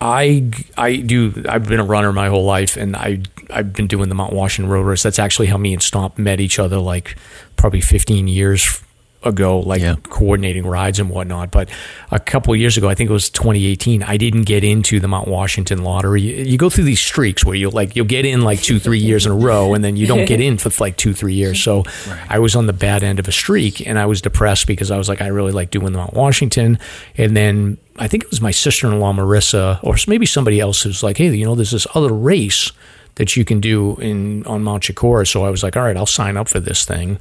I 0.00 0.50
I 0.76 0.96
do 0.96 1.44
I've 1.48 1.66
been 1.66 1.80
a 1.80 1.84
runner 1.84 2.12
my 2.12 2.28
whole 2.28 2.44
life 2.44 2.76
and 2.76 2.94
I 2.94 3.22
I've 3.50 3.72
been 3.72 3.86
doing 3.86 4.08
the 4.08 4.14
Mount 4.14 4.32
Washington 4.32 4.70
Road 4.70 4.82
Race. 4.82 5.02
That's 5.02 5.18
actually 5.18 5.48
how 5.48 5.56
me 5.56 5.72
and 5.72 5.82
Stomp 5.82 6.18
met 6.18 6.40
each 6.40 6.58
other 6.58 6.78
like 6.78 7.16
probably 7.56 7.80
15 7.80 8.28
years 8.28 8.82
ago, 9.22 9.60
like 9.60 9.82
yeah. 9.82 9.96
coordinating 10.04 10.66
rides 10.66 10.98
and 10.98 11.10
whatnot. 11.10 11.50
But 11.50 11.68
a 12.10 12.18
couple 12.18 12.54
years 12.56 12.76
ago, 12.76 12.88
I 12.88 12.94
think 12.94 13.10
it 13.10 13.12
was 13.12 13.28
2018, 13.30 14.02
I 14.02 14.16
didn't 14.16 14.42
get 14.42 14.64
into 14.64 15.00
the 15.00 15.08
Mount 15.08 15.28
Washington 15.28 15.82
lottery. 15.84 16.22
You 16.22 16.56
go 16.56 16.70
through 16.70 16.84
these 16.84 17.00
streaks 17.00 17.44
where 17.44 17.54
you 17.54 17.70
like 17.70 17.96
you'll 17.96 18.06
get 18.06 18.24
in 18.24 18.42
like 18.42 18.62
two, 18.62 18.78
three 18.78 18.98
years 18.98 19.26
in 19.26 19.32
a 19.32 19.36
row, 19.36 19.74
and 19.74 19.84
then 19.84 19.96
you 19.96 20.06
don't 20.06 20.26
get 20.26 20.40
in 20.40 20.58
for 20.58 20.70
like 20.82 20.96
two, 20.96 21.12
three 21.12 21.34
years. 21.34 21.62
So 21.62 21.82
right. 22.08 22.26
I 22.28 22.38
was 22.38 22.56
on 22.56 22.66
the 22.66 22.72
bad 22.72 23.02
end 23.02 23.18
of 23.18 23.28
a 23.28 23.32
streak, 23.32 23.86
and 23.86 23.98
I 23.98 24.06
was 24.06 24.22
depressed 24.22 24.66
because 24.66 24.90
I 24.90 24.96
was 24.96 25.08
like, 25.08 25.20
I 25.20 25.28
really 25.28 25.52
like 25.52 25.70
doing 25.70 25.92
the 25.92 25.98
Mount 25.98 26.14
Washington, 26.14 26.78
and 27.16 27.36
then. 27.36 27.78
I 27.98 28.08
think 28.08 28.24
it 28.24 28.30
was 28.30 28.40
my 28.40 28.50
sister-in-law 28.50 29.12
Marissa, 29.12 29.78
or 29.82 29.94
maybe 30.08 30.24
somebody 30.24 30.58
else 30.58 30.80
who's 30.80 31.02
like, 31.02 31.18
"Hey, 31.18 31.28
you 31.36 31.44
know, 31.44 31.54
there's 31.54 31.72
this 31.72 31.86
other 31.94 32.14
race 32.14 32.72
that 33.16 33.36
you 33.36 33.44
can 33.44 33.60
do 33.60 33.96
in 33.96 34.46
on 34.46 34.62
Mount 34.62 34.84
Chocorua." 34.84 35.28
So 35.28 35.44
I 35.44 35.50
was 35.50 35.62
like, 35.62 35.76
"All 35.76 35.82
right, 35.82 35.98
I'll 35.98 36.06
sign 36.06 36.38
up 36.38 36.48
for 36.48 36.60
this 36.60 36.86
thing." 36.86 37.18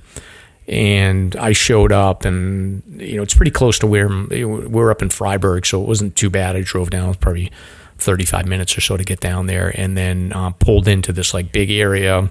And 0.69 1.36
I 1.36 1.51
showed 1.53 1.91
up, 1.91 2.25
and 2.25 2.84
you 3.01 3.17
know 3.17 3.23
it's 3.23 3.34
pretty 3.34 3.51
close 3.51 3.79
to 3.79 3.88
where 3.88 4.08
we're 4.08 4.91
up 4.91 5.01
in 5.01 5.10
Fryeburg, 5.10 5.65
so 5.65 5.82
it 5.82 5.88
wasn't 5.88 6.15
too 6.15 6.29
bad. 6.29 6.55
I 6.55 6.62
drove 6.62 6.91
down, 6.91 7.15
probably 7.15 7.51
35 7.97 8.47
minutes 8.47 8.77
or 8.77 8.82
so 8.82 8.95
to 8.95 9.03
get 9.03 9.19
down 9.19 9.47
there, 9.47 9.71
and 9.75 9.97
then 9.97 10.32
uh, 10.34 10.51
pulled 10.51 10.88
into 10.88 11.12
this 11.12 11.34
like 11.34 11.51
big 11.51 11.71
area, 11.71 12.29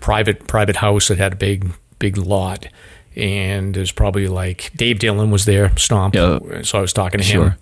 private 0.00 0.48
private 0.48 0.76
house 0.76 1.08
that 1.08 1.18
had 1.18 1.34
a 1.34 1.36
big 1.36 1.72
big 2.00 2.16
lot, 2.16 2.66
and 3.14 3.74
there's 3.74 3.92
probably 3.92 4.26
like 4.26 4.72
Dave 4.74 4.98
Dillon 4.98 5.30
was 5.30 5.44
there, 5.44 5.76
Stomp, 5.76 6.16
yeah. 6.16 6.40
so 6.62 6.78
I 6.78 6.80
was 6.80 6.92
talking 6.92 7.18
to 7.18 7.24
sure. 7.24 7.50
him. 7.50 7.58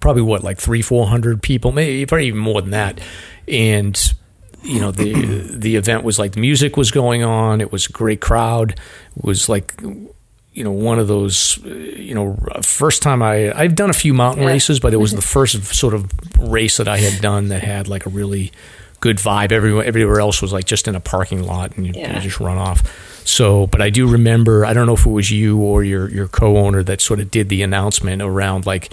Probably 0.00 0.22
what 0.22 0.42
like 0.42 0.58
three 0.58 0.80
four 0.80 1.08
hundred 1.08 1.42
people, 1.42 1.72
maybe 1.72 2.06
probably 2.06 2.28
even 2.28 2.40
more 2.40 2.62
than 2.62 2.70
that, 2.70 3.00
and 3.46 4.14
you 4.62 4.80
know 4.80 4.90
the 4.90 5.12
the 5.56 5.76
event 5.76 6.04
was 6.04 6.18
like 6.18 6.32
the 6.32 6.40
music 6.40 6.76
was 6.76 6.90
going 6.90 7.22
on. 7.22 7.60
It 7.60 7.72
was 7.72 7.86
a 7.86 7.92
great 7.92 8.20
crowd. 8.20 8.72
It 9.16 9.24
was 9.24 9.48
like 9.48 9.74
you 10.52 10.64
know 10.64 10.72
one 10.72 10.98
of 10.98 11.08
those 11.08 11.58
uh, 11.64 11.68
you 11.68 12.14
know 12.14 12.36
first 12.62 13.02
time 13.02 13.22
I 13.22 13.52
I've 13.58 13.74
done 13.74 13.90
a 13.90 13.94
few 13.94 14.14
mountain 14.14 14.44
yeah. 14.44 14.50
races, 14.50 14.80
but 14.80 14.94
it 14.94 14.98
was 14.98 15.10
mm-hmm. 15.10 15.16
the 15.16 15.22
first 15.22 15.64
sort 15.74 15.94
of 15.94 16.10
race 16.38 16.76
that 16.76 16.88
I 16.88 16.98
had 16.98 17.20
done 17.20 17.48
that 17.48 17.62
had 17.62 17.88
like 17.88 18.06
a 18.06 18.10
really 18.10 18.52
good 19.00 19.16
vibe. 19.16 19.52
Everywhere 19.52 19.84
everywhere 19.84 20.20
else 20.20 20.40
was 20.40 20.52
like 20.52 20.64
just 20.64 20.86
in 20.86 20.94
a 20.94 21.00
parking 21.00 21.42
lot 21.42 21.76
and 21.76 21.86
you, 21.86 21.92
yeah. 21.96 22.16
you 22.16 22.20
just 22.20 22.40
run 22.40 22.58
off. 22.58 22.82
So, 23.24 23.66
but 23.68 23.80
I 23.80 23.90
do 23.90 24.08
remember. 24.08 24.64
I 24.64 24.72
don't 24.72 24.86
know 24.86 24.94
if 24.94 25.06
it 25.06 25.10
was 25.10 25.30
you 25.30 25.60
or 25.60 25.84
your 25.84 26.08
your 26.10 26.28
co-owner 26.28 26.82
that 26.84 27.00
sort 27.00 27.20
of 27.20 27.30
did 27.30 27.48
the 27.48 27.62
announcement 27.62 28.22
around 28.22 28.66
like 28.66 28.92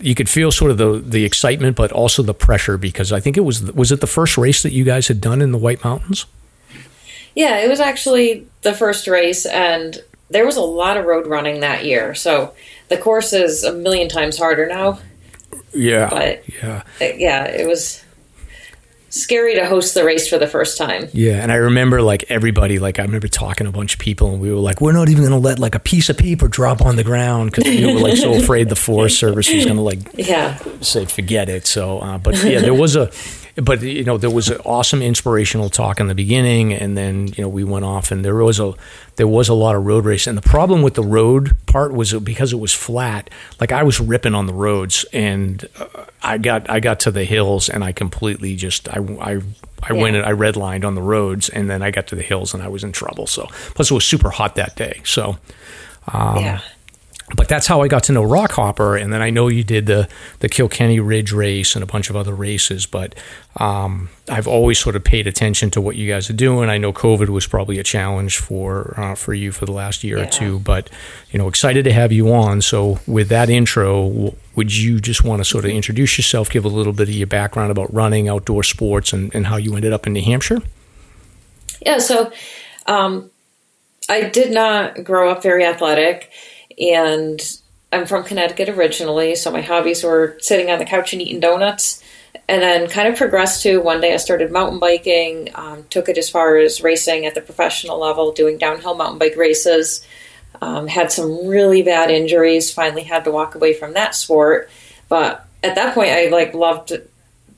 you 0.00 0.14
could 0.14 0.28
feel 0.28 0.50
sort 0.50 0.70
of 0.70 0.78
the 0.78 1.02
the 1.04 1.24
excitement, 1.24 1.76
but 1.76 1.92
also 1.92 2.22
the 2.22 2.34
pressure 2.34 2.76
because 2.78 3.12
I 3.12 3.20
think 3.20 3.36
it 3.36 3.42
was 3.42 3.62
was 3.72 3.92
it 3.92 4.00
the 4.00 4.06
first 4.06 4.36
race 4.36 4.62
that 4.62 4.72
you 4.72 4.84
guys 4.84 5.08
had 5.08 5.20
done 5.20 5.40
in 5.40 5.52
the 5.52 5.58
White 5.58 5.84
Mountains. 5.84 6.26
Yeah, 7.34 7.58
it 7.58 7.68
was 7.68 7.80
actually 7.80 8.46
the 8.62 8.72
first 8.72 9.08
race, 9.08 9.44
and 9.46 9.98
there 10.30 10.46
was 10.46 10.56
a 10.56 10.62
lot 10.62 10.96
of 10.96 11.04
road 11.04 11.26
running 11.26 11.60
that 11.60 11.84
year. 11.84 12.14
So 12.14 12.54
the 12.88 12.96
course 12.96 13.32
is 13.32 13.64
a 13.64 13.72
million 13.72 14.08
times 14.08 14.38
harder 14.38 14.66
now. 14.66 15.00
Yeah, 15.72 16.08
but 16.10 16.42
yeah, 16.62 16.82
yeah, 17.00 17.44
it 17.46 17.66
was 17.66 18.03
scary 19.14 19.54
to 19.54 19.64
host 19.66 19.94
the 19.94 20.04
race 20.04 20.28
for 20.28 20.38
the 20.38 20.46
first 20.46 20.76
time. 20.76 21.08
Yeah, 21.12 21.42
and 21.42 21.52
I 21.52 21.56
remember 21.56 22.02
like 22.02 22.24
everybody, 22.28 22.78
like 22.78 22.98
I 22.98 23.02
remember 23.02 23.28
talking 23.28 23.64
to 23.64 23.68
a 23.68 23.72
bunch 23.72 23.94
of 23.94 24.00
people, 24.00 24.32
and 24.32 24.40
we 24.40 24.50
were 24.50 24.58
like, 24.58 24.80
we're 24.80 24.92
not 24.92 25.08
even 25.08 25.22
going 25.22 25.40
to 25.40 25.48
let 25.48 25.58
like 25.58 25.74
a 25.74 25.80
piece 25.80 26.08
of 26.08 26.18
paper 26.18 26.48
drop 26.48 26.82
on 26.82 26.96
the 26.96 27.04
ground 27.04 27.50
because 27.50 27.64
we 27.64 27.86
were 27.86 28.00
like 28.00 28.16
so 28.16 28.34
afraid 28.38 28.68
the 28.68 28.76
Forest 28.76 29.18
Service 29.18 29.52
was 29.52 29.64
going 29.64 29.76
to 29.76 29.82
like 29.82 30.00
yeah 30.14 30.58
say 30.80 31.04
forget 31.04 31.48
it. 31.48 31.66
So, 31.66 32.00
uh, 32.00 32.18
but 32.18 32.42
yeah, 32.42 32.60
there 32.60 32.74
was 32.74 32.96
a 32.96 33.10
but 33.56 33.82
you 33.82 34.04
know 34.04 34.18
there 34.18 34.30
was 34.30 34.48
an 34.48 34.58
awesome 34.64 35.00
inspirational 35.00 35.68
talk 35.68 36.00
in 36.00 36.08
the 36.08 36.14
beginning 36.14 36.72
and 36.72 36.96
then 36.96 37.28
you 37.28 37.42
know 37.42 37.48
we 37.48 37.62
went 37.62 37.84
off 37.84 38.10
and 38.10 38.24
there 38.24 38.34
was 38.34 38.58
a 38.58 38.74
there 39.16 39.28
was 39.28 39.48
a 39.48 39.54
lot 39.54 39.76
of 39.76 39.86
road 39.86 40.04
race 40.04 40.26
and 40.26 40.36
the 40.36 40.42
problem 40.42 40.82
with 40.82 40.94
the 40.94 41.02
road 41.02 41.56
part 41.66 41.92
was 41.92 42.12
because 42.14 42.52
it 42.52 42.56
was 42.56 42.72
flat 42.72 43.30
like 43.60 43.70
i 43.70 43.82
was 43.82 44.00
ripping 44.00 44.34
on 44.34 44.46
the 44.46 44.52
roads 44.52 45.04
and 45.12 45.68
uh, 45.78 45.86
i 46.24 46.38
got 46.38 46.68
i 46.70 46.80
got 46.80 47.00
to 47.00 47.10
the 47.10 47.24
hills 47.24 47.68
and 47.68 47.84
i 47.84 47.92
completely 47.92 48.56
just 48.56 48.88
i 48.88 48.98
i 49.20 49.40
I 49.86 49.92
yeah. 49.92 50.00
went 50.00 50.16
and 50.16 50.24
I 50.24 50.32
redlined 50.32 50.82
on 50.86 50.94
the 50.94 51.02
roads, 51.02 51.50
and 51.50 51.68
then 51.68 51.82
I 51.82 51.90
got 51.90 52.06
to 52.06 52.14
the 52.14 52.22
hills 52.22 52.54
and 52.54 52.62
I 52.62 52.68
was 52.68 52.84
in 52.84 52.92
trouble. 52.92 53.26
So, 53.26 53.48
plus 53.74 53.90
it 53.90 53.94
was 53.94 54.06
super 54.06 54.30
hot 54.30 54.54
that 54.54 54.76
day. 54.76 55.02
So, 55.04 55.36
um, 56.10 56.38
yeah 56.38 56.60
but 57.34 57.48
that's 57.48 57.66
how 57.66 57.80
I 57.80 57.88
got 57.88 58.02
to 58.04 58.12
know 58.12 58.22
Rockhopper, 58.22 59.00
and 59.00 59.10
then 59.10 59.22
I 59.22 59.30
know 59.30 59.48
you 59.48 59.64
did 59.64 59.86
the 59.86 60.08
the 60.40 60.48
Kilkenny 60.48 61.00
Ridge 61.00 61.32
race 61.32 61.74
and 61.74 61.82
a 61.82 61.86
bunch 61.86 62.10
of 62.10 62.16
other 62.16 62.34
races. 62.34 62.84
But 62.84 63.14
um, 63.56 64.10
I've 64.28 64.46
always 64.46 64.78
sort 64.78 64.94
of 64.94 65.04
paid 65.04 65.26
attention 65.26 65.70
to 65.70 65.80
what 65.80 65.96
you 65.96 66.06
guys 66.06 66.28
are 66.28 66.34
doing. 66.34 66.68
I 66.68 66.76
know 66.76 66.92
COVID 66.92 67.30
was 67.30 67.46
probably 67.46 67.78
a 67.78 67.82
challenge 67.82 68.36
for 68.36 68.94
uh, 68.98 69.14
for 69.14 69.32
you 69.32 69.52
for 69.52 69.64
the 69.64 69.72
last 69.72 70.04
year 70.04 70.18
yeah. 70.18 70.24
or 70.24 70.28
two, 70.28 70.58
but 70.58 70.90
you 71.30 71.38
know, 71.38 71.48
excited 71.48 71.84
to 71.84 71.92
have 71.94 72.12
you 72.12 72.30
on. 72.30 72.60
So 72.60 73.00
with 73.06 73.30
that 73.30 73.48
intro, 73.48 74.34
would 74.54 74.76
you 74.76 75.00
just 75.00 75.24
want 75.24 75.40
to 75.40 75.44
sort 75.46 75.64
of 75.64 75.70
introduce 75.70 76.18
yourself, 76.18 76.50
give 76.50 76.66
a 76.66 76.68
little 76.68 76.92
bit 76.92 77.08
of 77.08 77.14
your 77.14 77.26
background 77.26 77.70
about 77.70 77.92
running, 77.92 78.28
outdoor 78.28 78.62
sports, 78.62 79.14
and, 79.14 79.34
and 79.34 79.46
how 79.46 79.56
you 79.56 79.74
ended 79.76 79.94
up 79.94 80.06
in 80.06 80.12
New 80.12 80.22
Hampshire? 80.22 80.60
Yeah, 81.80 81.98
so 81.98 82.30
um, 82.86 83.30
I 84.10 84.28
did 84.28 84.52
not 84.52 85.04
grow 85.04 85.30
up 85.30 85.42
very 85.42 85.64
athletic 85.64 86.30
and 86.78 87.40
I'm 87.92 88.06
from 88.06 88.24
Connecticut 88.24 88.68
originally, 88.68 89.36
so 89.36 89.50
my 89.50 89.60
hobbies 89.60 90.02
were 90.02 90.36
sitting 90.40 90.70
on 90.70 90.78
the 90.78 90.84
couch 90.84 91.12
and 91.12 91.22
eating 91.22 91.40
donuts. 91.40 92.02
And 92.48 92.60
then 92.60 92.88
kind 92.88 93.08
of 93.08 93.16
progressed 93.16 93.62
to 93.62 93.78
one 93.78 94.00
day 94.00 94.12
I 94.12 94.16
started 94.16 94.50
mountain 94.50 94.78
biking, 94.78 95.50
um, 95.54 95.84
took 95.88 96.08
it 96.08 96.18
as 96.18 96.28
far 96.28 96.56
as 96.56 96.82
racing 96.82 97.24
at 97.24 97.34
the 97.34 97.40
professional 97.40 97.98
level, 97.98 98.32
doing 98.32 98.58
downhill 98.58 98.94
mountain 98.94 99.18
bike 99.18 99.36
races. 99.36 100.04
Um, 100.60 100.86
had 100.86 101.10
some 101.10 101.46
really 101.46 101.82
bad 101.82 102.10
injuries, 102.10 102.72
finally 102.72 103.02
had 103.02 103.24
to 103.24 103.30
walk 103.30 103.54
away 103.54 103.74
from 103.74 103.94
that 103.94 104.14
sport. 104.14 104.70
But 105.08 105.46
at 105.62 105.74
that 105.76 105.94
point, 105.94 106.10
I 106.10 106.28
like 106.28 106.54
loved 106.54 106.92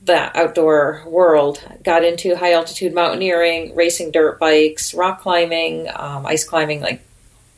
the 0.05 0.39
outdoor 0.39 1.03
world. 1.07 1.63
Got 1.83 2.05
into 2.05 2.37
high 2.37 2.53
altitude 2.53 2.95
mountaineering, 2.95 3.75
racing 3.75 4.13
dirt 4.13 4.39
bikes, 4.39 4.95
rock 4.95 5.21
climbing, 5.21 5.89
um, 5.95 6.27
ice 6.27 6.45
climbing, 6.45 6.81
like 6.81 7.06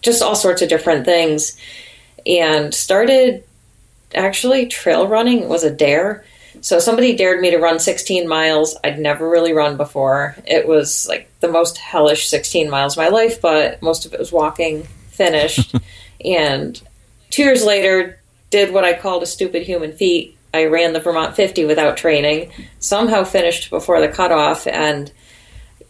just 0.03 0.23
all 0.23 0.35
sorts 0.35 0.63
of 0.63 0.69
different 0.69 1.05
things. 1.05 1.59
And 2.27 2.75
started 2.75 3.45
actually 4.15 4.67
trail 4.67 5.07
running 5.07 5.49
was 5.49 5.65
a 5.65 5.71
dare. 5.71 6.25
So 6.61 6.79
somebody 6.79 7.15
dared 7.15 7.41
me 7.41 7.51
to 7.51 7.59
run 7.59 7.79
16 7.79 8.27
miles. 8.27 8.77
I'd 8.83 8.99
never 8.99 9.29
really 9.29 9.53
run 9.53 9.77
before. 9.77 10.37
It 10.47 10.67
was 10.67 11.07
like 11.09 11.31
the 11.41 11.49
most 11.49 11.79
hellish 11.79 12.29
16 12.29 12.69
miles 12.69 12.97
of 12.97 13.03
my 13.03 13.09
life, 13.09 13.41
but 13.41 13.81
most 13.81 14.07
of 14.07 14.13
it 14.13 14.19
was 14.19 14.33
walking 14.33 14.85
finished. 15.11 15.75
and 16.25 16.81
two 17.31 17.43
years 17.43 17.65
later, 17.65 18.19
did 18.51 18.73
what 18.73 18.85
I 18.85 18.95
called 18.95 19.23
a 19.23 19.27
stupid 19.27 19.63
human 19.63 19.93
feat. 19.93 20.37
I 20.55 20.67
ran 20.67 20.93
the 20.93 21.01
Vermont 21.01 21.37
50 21.37 21.67
without 21.67 21.97
training, 21.97 22.51
somehow 22.79 23.25
finished 23.25 23.71
before 23.71 24.01
the 24.01 24.09
cutoff, 24.09 24.67
and 24.67 25.13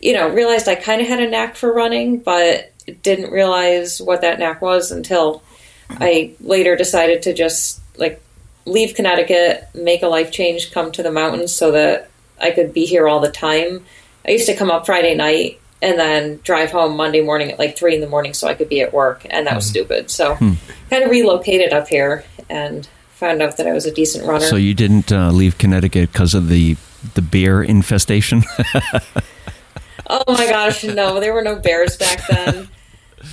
you 0.00 0.12
know 0.12 0.28
realized 0.28 0.68
I 0.68 0.74
kind 0.74 1.00
of 1.00 1.06
had 1.06 1.20
a 1.20 1.30
knack 1.30 1.56
for 1.56 1.72
running, 1.72 2.18
but 2.18 2.72
didn't 2.92 3.30
realize 3.30 4.00
what 4.00 4.20
that 4.22 4.38
knack 4.38 4.62
was 4.62 4.90
until 4.90 5.42
I 5.90 6.34
later 6.40 6.76
decided 6.76 7.22
to 7.22 7.34
just 7.34 7.80
like 7.96 8.22
leave 8.66 8.94
Connecticut, 8.94 9.68
make 9.74 10.02
a 10.02 10.08
life 10.08 10.30
change, 10.30 10.72
come 10.72 10.92
to 10.92 11.02
the 11.02 11.10
mountains 11.10 11.54
so 11.54 11.72
that 11.72 12.10
I 12.40 12.50
could 12.50 12.72
be 12.72 12.84
here 12.84 13.08
all 13.08 13.20
the 13.20 13.30
time. 13.30 13.84
I 14.26 14.32
used 14.32 14.46
to 14.46 14.56
come 14.56 14.70
up 14.70 14.86
Friday 14.86 15.14
night 15.14 15.60
and 15.80 15.98
then 15.98 16.40
drive 16.42 16.70
home 16.70 16.96
Monday 16.96 17.22
morning 17.22 17.52
at 17.52 17.58
like 17.58 17.76
three 17.76 17.94
in 17.94 18.00
the 18.00 18.08
morning 18.08 18.34
so 18.34 18.48
I 18.48 18.54
could 18.54 18.68
be 18.68 18.80
at 18.80 18.92
work, 18.92 19.26
and 19.30 19.46
that 19.46 19.54
was 19.54 19.66
mm. 19.66 19.70
stupid. 19.70 20.10
So, 20.10 20.34
hmm. 20.34 20.54
kind 20.90 21.04
of 21.04 21.10
relocated 21.10 21.72
up 21.72 21.88
here 21.88 22.24
and 22.50 22.86
found 23.10 23.42
out 23.42 23.56
that 23.56 23.66
I 23.66 23.72
was 23.72 23.86
a 23.86 23.92
decent 23.92 24.26
runner. 24.26 24.44
So 24.44 24.56
you 24.56 24.74
didn't 24.74 25.12
uh, 25.12 25.30
leave 25.30 25.56
Connecticut 25.56 26.12
because 26.12 26.34
of 26.34 26.48
the 26.48 26.76
the 27.14 27.22
bear 27.22 27.62
infestation? 27.62 28.42
oh 30.08 30.24
my 30.26 30.48
gosh, 30.48 30.82
no! 30.84 31.20
There 31.20 31.32
were 31.32 31.42
no 31.42 31.56
bears 31.56 31.96
back 31.96 32.26
then 32.28 32.68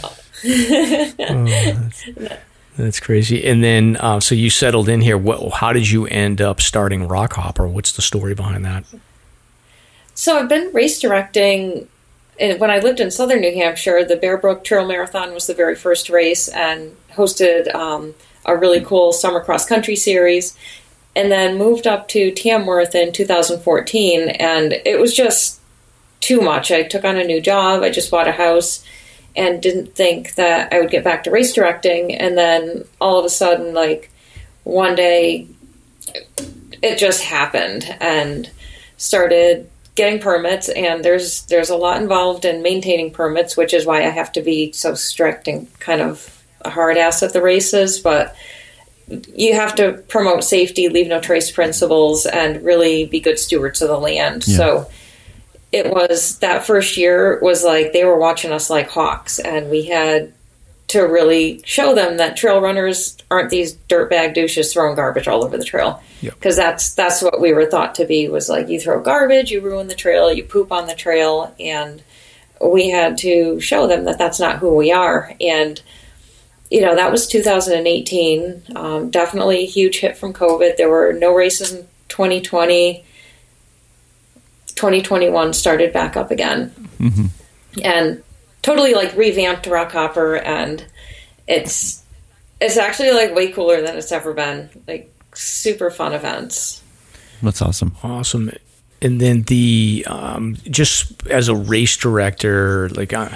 oh, 0.03 0.15
that's, 1.17 2.05
that's, 2.77 2.99
crazy. 2.99 3.45
And 3.45 3.63
then, 3.63 3.97
uh, 3.97 4.19
so 4.19 4.35
you 4.35 4.49
settled 4.49 4.89
in 4.89 5.01
here. 5.01 5.17
What, 5.17 5.53
how 5.55 5.73
did 5.73 5.89
you 5.89 6.05
end 6.07 6.41
up 6.41 6.61
starting 6.61 7.07
Rockhopper? 7.07 7.69
What's 7.69 7.91
the 7.91 8.01
story 8.01 8.35
behind 8.35 8.65
that? 8.65 8.85
So 10.13 10.37
I've 10.37 10.49
been 10.49 10.71
race 10.73 10.99
directing. 10.99 11.87
When 12.39 12.69
I 12.69 12.79
lived 12.79 12.99
in 12.99 13.11
southern 13.11 13.41
New 13.41 13.53
Hampshire, 13.53 14.03
the 14.03 14.15
Bear 14.15 14.37
Brook 14.37 14.63
Trail 14.63 14.87
Marathon 14.87 15.33
was 15.33 15.47
the 15.47 15.53
very 15.53 15.75
first 15.75 16.09
race 16.09 16.47
and 16.49 16.95
hosted 17.13 17.73
um, 17.73 18.13
a 18.45 18.55
really 18.55 18.81
cool 18.81 19.13
summer 19.13 19.41
cross 19.41 19.65
country 19.65 19.95
series. 19.95 20.57
And 21.17 21.31
then 21.31 21.57
moved 21.57 21.87
up 21.87 22.09
to 22.09 22.31
Tamworth 22.31 22.93
in 22.93 23.13
2014, 23.13 24.27
and 24.27 24.73
it 24.85 24.99
was 24.99 25.15
just 25.15 25.61
too 26.19 26.41
much. 26.41 26.71
I 26.71 26.83
took 26.83 27.05
on 27.05 27.17
a 27.17 27.23
new 27.23 27.39
job. 27.39 27.83
I 27.83 27.89
just 27.89 28.11
bought 28.11 28.27
a 28.27 28.33
house 28.33 28.83
and 29.35 29.61
didn't 29.61 29.95
think 29.95 30.35
that 30.35 30.73
I 30.73 30.79
would 30.79 30.91
get 30.91 31.03
back 31.03 31.23
to 31.23 31.31
race 31.31 31.53
directing. 31.53 32.13
And 32.13 32.37
then 32.37 32.85
all 33.01 33.19
of 33.19 33.25
a 33.25 33.29
sudden, 33.29 33.73
like 33.73 34.11
one 34.63 34.95
day, 34.95 35.47
it 36.81 36.97
just 36.97 37.23
happened 37.23 37.85
and 37.99 38.49
started 38.97 39.69
getting 39.95 40.19
permits. 40.19 40.69
And 40.69 41.03
there's 41.03 41.45
there's 41.45 41.69
a 41.69 41.75
lot 41.75 42.01
involved 42.01 42.45
in 42.45 42.61
maintaining 42.61 43.11
permits, 43.11 43.57
which 43.57 43.73
is 43.73 43.85
why 43.85 44.05
I 44.05 44.09
have 44.09 44.31
to 44.33 44.41
be 44.41 44.71
so 44.71 44.93
strict 44.93 45.47
and 45.47 45.71
kind 45.79 46.01
of 46.01 46.43
a 46.61 46.69
hard 46.69 46.97
ass 46.97 47.23
at 47.23 47.33
the 47.33 47.41
races. 47.41 47.99
But 47.99 48.35
you 49.07 49.53
have 49.53 49.75
to 49.75 49.93
promote 50.07 50.43
safety, 50.43 50.89
leave 50.89 51.07
no 51.07 51.21
trace 51.21 51.51
principles, 51.51 52.25
and 52.25 52.63
really 52.63 53.05
be 53.05 53.19
good 53.19 53.37
stewards 53.37 53.81
of 53.81 53.89
the 53.89 53.99
land. 53.99 54.47
Yeah. 54.47 54.57
So 54.57 54.89
it 55.75 55.91
was 55.91 56.39
that 56.39 56.65
first 56.65 56.95
year 56.95 57.37
was 57.41 57.61
like 57.65 57.91
they 57.91 58.05
were 58.05 58.17
watching 58.17 58.53
us 58.53 58.69
like 58.69 58.89
hawks, 58.89 59.39
and 59.39 59.69
we 59.69 59.83
had 59.83 60.31
to 60.87 61.01
really 61.01 61.61
show 61.65 61.93
them 61.93 62.15
that 62.17 62.37
trail 62.37 62.61
runners 62.61 63.17
aren't 63.29 63.49
these 63.49 63.75
dirtbag 63.89 64.35
douches 64.35 64.71
throwing 64.71 64.95
garbage 64.95 65.27
all 65.27 65.43
over 65.43 65.57
the 65.57 65.65
trail. 65.65 66.01
Because 66.21 66.57
yep. 66.57 66.65
that's 66.65 66.93
that's 66.93 67.21
what 67.21 67.41
we 67.41 67.51
were 67.51 67.65
thought 67.65 67.95
to 67.95 68.05
be 68.05 68.29
was 68.29 68.47
like 68.47 68.69
you 68.69 68.79
throw 68.79 69.01
garbage, 69.01 69.51
you 69.51 69.59
ruin 69.59 69.87
the 69.87 69.95
trail, 69.95 70.31
you 70.31 70.45
poop 70.45 70.71
on 70.71 70.87
the 70.87 70.95
trail, 70.95 71.53
and 71.59 72.01
we 72.65 72.89
had 72.89 73.17
to 73.17 73.59
show 73.59 73.85
them 73.85 74.05
that 74.05 74.17
that's 74.17 74.39
not 74.39 74.59
who 74.59 74.75
we 74.75 74.93
are. 74.93 75.33
And 75.41 75.81
you 76.71 76.79
know 76.79 76.95
that 76.95 77.11
was 77.11 77.27
2018. 77.27 78.63
Um, 78.77 79.09
definitely 79.09 79.63
a 79.63 79.67
huge 79.67 79.99
hit 79.99 80.15
from 80.15 80.31
COVID. 80.31 80.77
There 80.77 80.89
were 80.89 81.11
no 81.11 81.35
races 81.35 81.73
in 81.73 81.85
2020. 82.07 83.03
2021 84.75 85.53
started 85.53 85.93
back 85.93 86.17
up 86.17 86.31
again. 86.31 86.69
Mm-hmm. 86.99 87.25
And 87.83 88.23
totally 88.61 88.93
like 88.93 89.15
revamped 89.15 89.65
Rockhopper 89.65 90.43
and 90.43 90.85
it's 91.47 92.03
it's 92.59 92.77
actually 92.77 93.11
like 93.11 93.35
way 93.35 93.51
cooler 93.51 93.81
than 93.81 93.97
it's 93.97 94.11
ever 94.11 94.33
been. 94.33 94.69
Like 94.87 95.13
super 95.33 95.91
fun 95.91 96.13
events. 96.13 96.81
That's 97.41 97.61
awesome. 97.61 97.95
Awesome. 98.01 98.51
And 99.01 99.19
then 99.19 99.43
the 99.43 100.05
um, 100.07 100.55
just 100.69 101.27
as 101.27 101.49
a 101.49 101.55
race 101.55 101.97
director, 101.97 102.89
like 102.89 103.13
uh, 103.13 103.29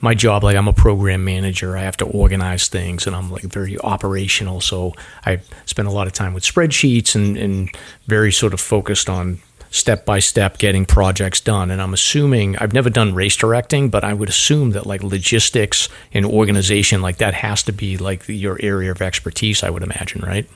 my 0.00 0.14
job, 0.14 0.44
like 0.44 0.56
I'm 0.56 0.68
a 0.68 0.72
program 0.72 1.24
manager. 1.24 1.76
I 1.76 1.82
have 1.82 1.96
to 1.98 2.04
organize 2.04 2.68
things, 2.68 3.06
and 3.06 3.16
I'm 3.16 3.30
like 3.30 3.42
very 3.42 3.78
operational. 3.80 4.60
So 4.60 4.92
I 5.24 5.40
spend 5.64 5.88
a 5.88 5.90
lot 5.90 6.06
of 6.06 6.12
time 6.12 6.34
with 6.34 6.44
spreadsheets 6.44 7.14
and, 7.14 7.36
and 7.36 7.70
very 8.06 8.30
sort 8.30 8.52
of 8.52 8.60
focused 8.60 9.08
on 9.08 9.40
step 9.76 10.04
by 10.04 10.18
step 10.18 10.58
getting 10.58 10.84
projects 10.84 11.40
done. 11.40 11.70
And 11.70 11.80
I'm 11.80 11.94
assuming 11.94 12.56
I've 12.58 12.72
never 12.72 12.90
done 12.90 13.14
race 13.14 13.36
directing, 13.36 13.88
but 13.90 14.04
I 14.04 14.14
would 14.14 14.28
assume 14.28 14.70
that 14.70 14.86
like 14.86 15.02
logistics 15.02 15.88
and 16.12 16.24
organization 16.26 17.02
like 17.02 17.18
that 17.18 17.34
has 17.34 17.62
to 17.64 17.72
be 17.72 17.96
like 17.98 18.24
your 18.28 18.58
area 18.60 18.90
of 18.90 19.02
expertise. 19.02 19.62
I 19.62 19.70
would 19.70 19.82
imagine, 19.82 20.22
right? 20.22 20.48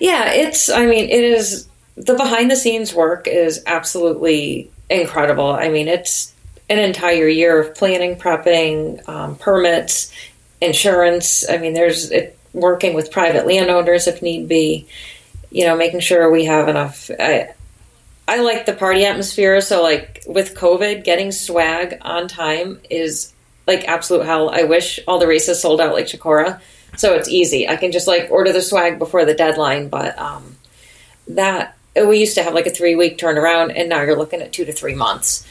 Yeah, 0.00 0.32
it's. 0.32 0.68
I 0.70 0.86
mean, 0.86 1.08
it 1.10 1.24
is 1.24 1.68
the 1.96 2.14
behind 2.14 2.50
the 2.50 2.56
scenes 2.56 2.94
work 2.94 3.26
is 3.28 3.62
absolutely 3.66 4.70
incredible. 4.90 5.50
I 5.50 5.68
mean, 5.68 5.88
it's 5.88 6.32
an 6.68 6.78
entire 6.78 7.28
year 7.28 7.60
of 7.60 7.74
planning, 7.74 8.16
prepping, 8.16 9.06
um, 9.08 9.36
permits, 9.36 10.12
insurance. 10.60 11.48
I 11.48 11.58
mean, 11.58 11.74
there's 11.74 12.10
it, 12.10 12.38
working 12.52 12.94
with 12.94 13.10
private 13.10 13.46
landowners 13.46 14.06
if 14.06 14.22
need 14.22 14.48
be. 14.48 14.86
You 15.50 15.66
know, 15.66 15.76
making 15.76 16.00
sure 16.00 16.30
we 16.30 16.46
have 16.46 16.66
enough. 16.68 17.10
I, 17.20 17.54
I 18.26 18.40
like 18.40 18.66
the 18.66 18.72
party 18.72 19.04
atmosphere. 19.04 19.60
So, 19.60 19.82
like 19.82 20.22
with 20.26 20.54
COVID, 20.54 21.04
getting 21.04 21.32
swag 21.32 21.98
on 22.02 22.28
time 22.28 22.80
is 22.88 23.32
like 23.66 23.86
absolute 23.86 24.24
hell. 24.24 24.50
I 24.50 24.64
wish 24.64 25.00
all 25.06 25.18
the 25.18 25.26
races 25.26 25.60
sold 25.60 25.80
out 25.80 25.94
like 25.94 26.06
Chocorua. 26.06 26.60
So 26.96 27.14
it's 27.14 27.28
easy. 27.28 27.68
I 27.68 27.76
can 27.76 27.92
just 27.92 28.06
like 28.06 28.30
order 28.30 28.52
the 28.52 28.62
swag 28.62 28.98
before 28.98 29.24
the 29.24 29.34
deadline. 29.34 29.88
But 29.88 30.18
um, 30.18 30.56
that 31.28 31.76
we 31.96 32.18
used 32.18 32.34
to 32.36 32.42
have 32.42 32.54
like 32.54 32.66
a 32.66 32.70
three 32.70 32.94
week 32.94 33.18
turnaround, 33.18 33.72
and 33.76 33.88
now 33.88 34.02
you're 34.02 34.18
looking 34.18 34.40
at 34.40 34.52
two 34.52 34.64
to 34.64 34.72
three 34.72 34.94
months. 34.94 35.46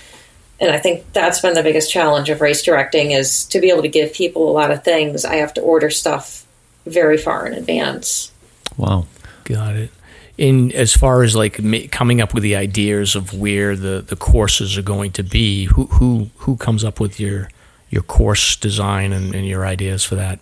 And 0.60 0.72
I 0.72 0.80
think 0.80 1.12
that's 1.14 1.42
been 1.42 1.56
the 1.56 1.64
biggest 1.64 1.92
challenge 1.92 2.30
of 2.30 2.40
race 2.40 2.64
directing 2.64 3.12
is 3.12 3.46
to 3.46 3.60
be 3.60 3.70
able 3.70 3.82
to 3.82 3.90
give 3.90 4.14
people 4.14 4.50
a 4.50 4.54
lot 4.54 4.72
of 4.72 4.84
things. 4.84 5.26
I 5.26 5.36
have 5.36 5.54
to 5.56 5.62
order 5.62 5.90
stuff 5.90 6.46
very 6.86 7.18
far 7.18 7.46
in 7.48 7.54
advance. 7.54 8.32
Wow. 8.78 9.08
Got 9.44 9.76
it. 9.76 9.92
In 10.36 10.72
as 10.72 10.94
far 10.94 11.22
as 11.22 11.36
like 11.36 11.60
coming 11.92 12.20
up 12.20 12.34
with 12.34 12.42
the 12.42 12.56
ideas 12.56 13.16
of 13.16 13.34
where 13.34 13.76
the, 13.76 14.02
the 14.02 14.16
courses 14.16 14.78
are 14.78 14.82
going 14.82 15.12
to 15.12 15.24
be, 15.24 15.66
who 15.66 15.86
who 15.86 16.30
who 16.38 16.58
comes 16.58 16.84
up 16.84 17.00
with 17.00 17.20
your 17.20 17.50
your 17.92 18.02
course 18.02 18.56
design 18.56 19.14
and, 19.14 19.36
and 19.36 19.46
your 19.46 19.66
ideas 19.66 20.04
for 20.04 20.16
that? 20.16 20.40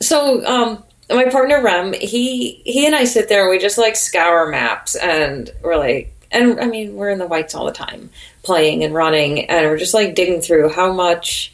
So, 0.00 0.44
um, 0.44 0.82
my 1.08 1.26
partner 1.26 1.62
Rem, 1.62 1.92
he 1.92 2.62
he 2.64 2.84
and 2.84 2.96
I 2.96 3.04
sit 3.04 3.28
there 3.28 3.42
and 3.42 3.50
we 3.50 3.58
just 3.58 3.78
like 3.78 3.94
scour 3.94 4.48
maps 4.48 4.96
and 4.96 5.50
we're 5.62 5.76
like, 5.76 6.12
and 6.32 6.58
I 6.58 6.66
mean 6.66 6.96
we're 6.96 7.10
in 7.10 7.18
the 7.18 7.28
whites 7.28 7.54
all 7.54 7.66
the 7.66 7.72
time, 7.72 8.10
playing 8.42 8.82
and 8.82 8.92
running, 8.92 9.48
and 9.48 9.66
we're 9.66 9.78
just 9.78 9.94
like 9.94 10.16
digging 10.16 10.40
through 10.40 10.70
how 10.70 10.92
much 10.92 11.52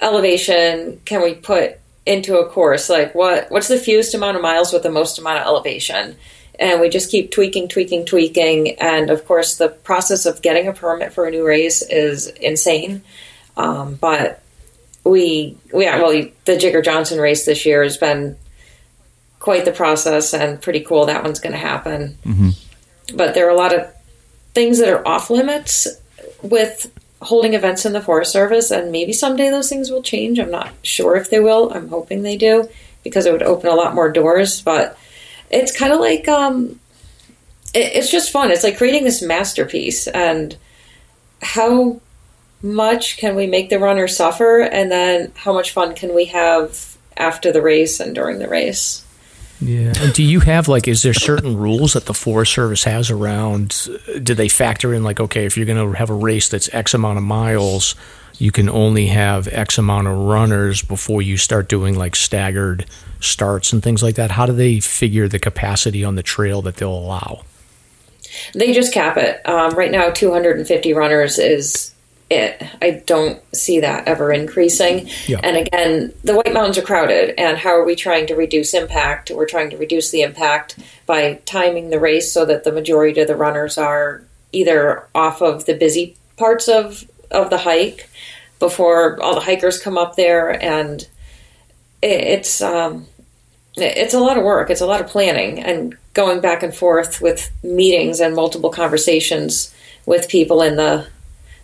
elevation 0.00 1.00
can 1.04 1.22
we 1.22 1.34
put 1.34 1.78
into 2.06 2.38
a 2.38 2.48
course 2.48 2.90
like 2.90 3.14
what 3.14 3.50
what's 3.50 3.68
the 3.68 3.78
fewest 3.78 4.14
amount 4.14 4.36
of 4.36 4.42
miles 4.42 4.72
with 4.72 4.82
the 4.82 4.90
most 4.90 5.18
amount 5.18 5.38
of 5.38 5.46
elevation 5.46 6.16
and 6.58 6.80
we 6.80 6.88
just 6.88 7.10
keep 7.10 7.30
tweaking 7.30 7.68
tweaking 7.68 8.04
tweaking 8.04 8.78
and 8.80 9.10
of 9.10 9.26
course 9.26 9.56
the 9.56 9.68
process 9.68 10.26
of 10.26 10.42
getting 10.42 10.68
a 10.68 10.72
permit 10.72 11.12
for 11.12 11.26
a 11.26 11.30
new 11.30 11.46
race 11.46 11.82
is 11.82 12.28
insane 12.28 13.02
um, 13.56 13.94
but 13.94 14.42
we 15.04 15.56
we 15.72 15.84
yeah, 15.84 15.96
well 16.00 16.12
the 16.44 16.56
jigger 16.56 16.82
johnson 16.82 17.18
race 17.18 17.44
this 17.44 17.66
year 17.66 17.82
has 17.82 17.96
been 17.96 18.36
quite 19.40 19.64
the 19.64 19.72
process 19.72 20.32
and 20.34 20.62
pretty 20.62 20.80
cool 20.80 21.06
that 21.06 21.22
one's 21.22 21.40
going 21.40 21.52
to 21.52 21.58
happen 21.58 22.16
Mm-hmm. 22.24 23.16
but 23.16 23.34
there 23.34 23.46
are 23.46 23.50
a 23.50 23.56
lot 23.56 23.74
of 23.74 23.92
things 24.54 24.78
that 24.78 24.88
are 24.88 25.06
off 25.06 25.30
limits 25.30 25.88
with 26.42 26.90
holding 27.20 27.54
events 27.54 27.86
in 27.86 27.92
the 27.92 28.02
Forest 28.02 28.32
Service, 28.32 28.70
and 28.70 28.92
maybe 28.92 29.12
someday 29.12 29.48
those 29.50 29.68
things 29.68 29.90
will 29.90 30.02
change. 30.02 30.38
I'm 30.38 30.50
not 30.50 30.70
sure 30.82 31.16
if 31.16 31.30
they 31.30 31.40
will. 31.40 31.72
I'm 31.72 31.88
hoping 31.88 32.22
they 32.22 32.36
do 32.36 32.68
because 33.02 33.24
it 33.26 33.32
would 33.32 33.42
open 33.42 33.70
a 33.70 33.74
lot 33.74 33.94
more 33.94 34.12
doors. 34.12 34.60
But 34.60 34.98
it's 35.50 35.76
kind 35.76 35.92
of 35.92 36.00
like 36.00 36.28
um, 36.28 36.80
it, 37.74 37.92
it's 37.94 38.10
just 38.10 38.30
fun. 38.30 38.50
It's 38.50 38.64
like 38.64 38.78
creating 38.78 39.04
this 39.04 39.22
masterpiece, 39.22 40.06
and 40.08 40.56
how 41.42 42.00
much 42.62 43.18
can 43.18 43.36
we 43.36 43.46
make 43.46 43.70
the 43.70 43.78
runner 43.78 44.08
suffer, 44.08 44.60
and 44.60 44.90
then 44.90 45.32
how 45.34 45.52
much 45.52 45.72
fun 45.72 45.94
can 45.94 46.14
we 46.14 46.26
have 46.26 46.96
after 47.16 47.52
the 47.52 47.62
race 47.62 48.00
and 48.00 48.14
during 48.14 48.38
the 48.38 48.48
race. 48.48 49.04
Yeah. 49.60 49.92
And 49.96 50.12
do 50.12 50.22
you 50.22 50.40
have 50.40 50.68
like, 50.68 50.88
is 50.88 51.02
there 51.02 51.14
certain 51.14 51.56
rules 51.56 51.92
that 51.92 52.06
the 52.06 52.14
Forest 52.14 52.52
Service 52.52 52.84
has 52.84 53.10
around? 53.10 53.88
Do 54.22 54.34
they 54.34 54.48
factor 54.48 54.92
in 54.92 55.04
like, 55.04 55.20
okay, 55.20 55.46
if 55.46 55.56
you're 55.56 55.66
going 55.66 55.92
to 55.92 55.96
have 55.96 56.10
a 56.10 56.14
race 56.14 56.48
that's 56.48 56.68
X 56.74 56.92
amount 56.92 57.18
of 57.18 57.24
miles, 57.24 57.94
you 58.38 58.50
can 58.50 58.68
only 58.68 59.06
have 59.06 59.48
X 59.48 59.78
amount 59.78 60.08
of 60.08 60.18
runners 60.18 60.82
before 60.82 61.22
you 61.22 61.36
start 61.36 61.68
doing 61.68 61.96
like 61.96 62.16
staggered 62.16 62.86
starts 63.30 63.72
and 63.72 63.82
things 63.82 64.02
like 64.02 64.16
that? 64.16 64.32
How 64.32 64.46
do 64.46 64.52
they 64.52 64.80
figure 64.80 65.28
the 65.28 65.38
capacity 65.38 66.04
on 66.04 66.14
the 66.14 66.22
trail 66.22 66.62
that 66.62 66.76
they'll 66.76 66.92
allow? 66.92 67.42
They 68.54 68.72
just 68.72 68.92
cap 68.92 69.16
it. 69.16 69.46
Um, 69.48 69.74
right 69.74 69.90
now, 69.90 70.10
250 70.10 70.92
runners 70.92 71.38
is 71.38 71.94
it. 72.30 72.62
I 72.80 73.02
don't 73.06 73.40
see 73.54 73.80
that 73.80 74.08
ever 74.08 74.32
increasing. 74.32 75.08
Yeah. 75.26 75.40
And 75.42 75.56
again, 75.56 76.12
the 76.24 76.34
White 76.34 76.52
Mountains 76.52 76.78
are 76.78 76.82
crowded. 76.82 77.38
And 77.38 77.58
how 77.58 77.70
are 77.70 77.84
we 77.84 77.94
trying 77.94 78.26
to 78.28 78.34
reduce 78.34 78.74
impact? 78.74 79.30
We're 79.30 79.46
trying 79.46 79.70
to 79.70 79.76
reduce 79.76 80.10
the 80.10 80.22
impact 80.22 80.78
by 81.06 81.34
timing 81.44 81.90
the 81.90 82.00
race 82.00 82.32
so 82.32 82.44
that 82.46 82.64
the 82.64 82.72
majority 82.72 83.20
of 83.20 83.28
the 83.28 83.36
runners 83.36 83.78
are 83.78 84.22
either 84.52 85.06
off 85.14 85.42
of 85.42 85.66
the 85.66 85.74
busy 85.74 86.16
parts 86.36 86.68
of, 86.68 87.08
of 87.30 87.50
the 87.50 87.58
hike 87.58 88.08
before 88.58 89.22
all 89.22 89.34
the 89.34 89.40
hikers 89.40 89.80
come 89.80 89.98
up 89.98 90.16
there. 90.16 90.50
And 90.50 91.02
it, 92.00 92.20
it's, 92.20 92.62
um, 92.62 93.06
it's 93.76 94.14
a 94.14 94.20
lot 94.20 94.36
of 94.36 94.44
work. 94.44 94.70
It's 94.70 94.80
a 94.80 94.86
lot 94.86 95.00
of 95.00 95.08
planning 95.08 95.58
and 95.60 95.96
going 96.12 96.40
back 96.40 96.62
and 96.62 96.74
forth 96.74 97.20
with 97.20 97.50
meetings 97.62 98.20
and 98.20 98.34
multiple 98.34 98.70
conversations 98.70 99.74
with 100.06 100.28
people 100.28 100.62
in 100.62 100.76
the 100.76 101.06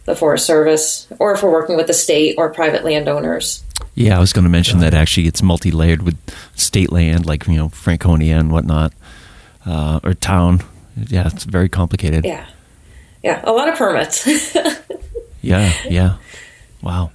the 0.06 0.16
Forest 0.16 0.46
Service, 0.46 1.06
or 1.18 1.34
if 1.34 1.42
we're 1.42 1.52
working 1.52 1.76
with 1.76 1.86
the 1.86 1.92
state 1.92 2.34
or 2.38 2.48
private 2.48 2.84
landowners. 2.84 3.62
Yeah, 3.94 4.16
I 4.16 4.20
was 4.20 4.32
going 4.32 4.44
to 4.44 4.50
mention 4.50 4.80
that 4.80 4.94
actually 4.94 5.26
it's 5.26 5.42
multi-layered 5.42 6.02
with 6.02 6.16
state 6.56 6.90
land, 6.90 7.26
like 7.26 7.46
you 7.46 7.56
know 7.56 7.68
Franconia 7.68 8.38
and 8.38 8.50
whatnot, 8.50 8.92
uh, 9.66 10.00
or 10.02 10.14
town. 10.14 10.62
Yeah, 10.96 11.28
it's 11.28 11.44
very 11.44 11.68
complicated. 11.68 12.24
Yeah, 12.24 12.46
yeah, 13.22 13.40
a 13.44 13.52
lot 13.52 13.68
of 13.68 13.76
permits. 13.76 14.26
Yeah, 15.42 15.72
yeah. 15.88 16.16
Wow. 16.82 17.12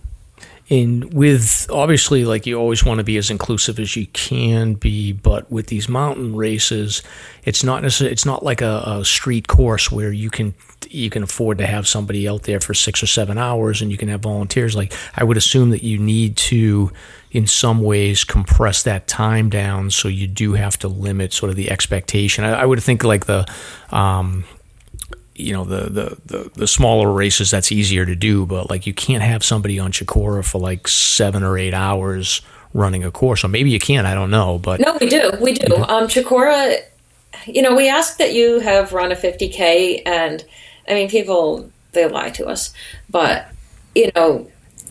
And 0.68 1.14
with 1.14 1.68
obviously, 1.70 2.26
like 2.26 2.48
you 2.48 2.58
always 2.60 2.84
want 2.84 2.98
to 2.98 3.04
be 3.04 3.18
as 3.18 3.30
inclusive 3.30 3.80
as 3.80 3.96
you 3.96 4.08
can 4.08 4.74
be, 4.74 5.14
but 5.14 5.52
with 5.52 5.68
these 5.68 5.88
mountain 5.88 6.36
races, 6.36 7.04
it's 7.44 7.64
not 7.64 7.84
necessarily, 7.84 8.12
it's 8.12 8.26
not 8.26 8.44
like 8.44 8.62
a, 8.62 8.84
a 8.86 9.06
street 9.06 9.48
course 9.48 9.92
where 9.92 10.12
you 10.12 10.32
can 10.32 10.56
you 10.90 11.10
can 11.10 11.24
afford 11.24 11.60
to 11.60 11.68
have 11.68 11.88
somebody 11.88 12.28
out 12.28 12.44
there 12.44 12.60
for 12.60 12.74
six 12.74 13.04
or 13.04 13.08
seven 13.08 13.38
hours 13.38 13.82
and 13.82 13.92
you 13.92 13.98
can 13.98 14.10
have 14.10 14.22
volunteers. 14.22 14.76
Like 14.76 14.94
I 15.16 15.24
would 15.24 15.38
assume 15.38 15.70
that 15.70 15.84
you 15.84 16.00
need 16.00 16.36
to, 16.38 16.92
in 17.32 17.46
some 17.46 17.82
ways, 17.82 18.24
compress 18.24 18.82
that 18.84 19.08
time 19.08 19.50
down. 19.50 19.92
So 19.92 20.08
you 20.08 20.26
do 20.28 20.54
have 20.54 20.78
to 20.80 20.88
limit 20.88 21.32
sort 21.32 21.52
of 21.52 21.56
the 21.56 21.70
expectation. 21.70 22.44
I, 22.44 22.62
I 22.62 22.66
would 22.66 22.82
think 22.82 23.04
like 23.04 23.26
the 23.26 23.46
um, 23.92 24.46
you 25.36 25.54
know 25.54 25.64
the, 25.64 25.90
the 25.90 26.18
the 26.26 26.52
the 26.56 26.68
smaller 26.68 27.12
races 27.12 27.52
that's 27.52 27.72
easier 27.72 28.06
to 28.06 28.16
do 28.16 28.46
but 28.46 28.70
like 28.70 28.88
you 28.88 28.94
can't 28.94 29.24
have 29.24 29.44
somebody 29.44 29.78
on 29.80 29.92
Chocorua 29.92 30.44
for 30.44 30.60
like 30.60 30.88
seven 30.88 31.44
or 31.44 31.58
eight 31.58 31.74
hours 31.74 32.42
running 32.74 33.04
a 33.04 33.12
course 33.12 33.44
or 33.44 33.50
maybe 33.50 33.70
you 33.70 33.80
can 33.80 34.06
I 34.06 34.14
don't 34.14 34.32
know 34.32 34.58
but 34.58 34.80
no, 34.80 34.98
we 35.00 35.08
do, 35.08 35.32
we 35.42 35.54
do. 35.54 35.76
Um, 35.76 36.08
Chocorua, 36.08 36.78
you 37.46 37.62
know, 37.62 37.76
we 37.76 37.90
ask 37.90 38.18
that 38.18 38.34
you 38.34 38.60
have 38.60 38.94
run 38.94 39.12
a 39.12 39.16
50k, 39.16 40.02
and 40.06 40.44
I 40.88 40.94
mean, 40.94 41.10
people 41.10 41.70
they 41.92 42.08
lie 42.08 42.30
to 42.32 42.46
us, 42.46 42.74
but 43.10 43.48
you 43.94 44.12
know, 44.16 44.48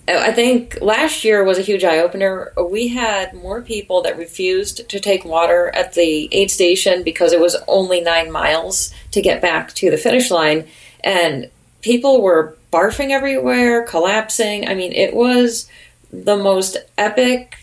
I 0.07 0.33
think 0.33 0.79
last 0.83 1.25
year 1.25 1.43
was 1.45 1.59
a 1.59 1.63
huge 1.63 1.83
eye 1.83 1.99
opener. 1.99 2.53
We 2.69 2.89
had 2.89 3.33
more 3.33 3.63
people 3.63 4.03
that 4.03 4.19
refused 4.19 4.89
to 4.91 5.01
take 5.01 5.25
water 5.25 5.71
at 5.75 5.95
the 5.95 6.29
aid 6.31 6.51
station 6.51 7.03
because 7.03 7.33
it 7.33 7.41
was 7.41 7.57
only 7.67 8.03
nine 8.03 8.31
miles 8.31 8.93
to 9.13 9.23
get 9.23 9.41
back 9.41 9.73
to 9.75 9.91
the 9.91 9.97
finish 9.97 10.31
line. 10.31 10.67
And 11.03 11.51
people 11.81 12.21
were 12.21 12.57
barfing 12.71 13.11
everywhere, 13.11 13.85
collapsing. 13.87 14.69
I 14.69 14.75
mean, 14.75 14.93
it 14.93 15.15
was 15.15 15.71
the 16.13 16.37
most 16.37 16.77
epic. 16.99 17.57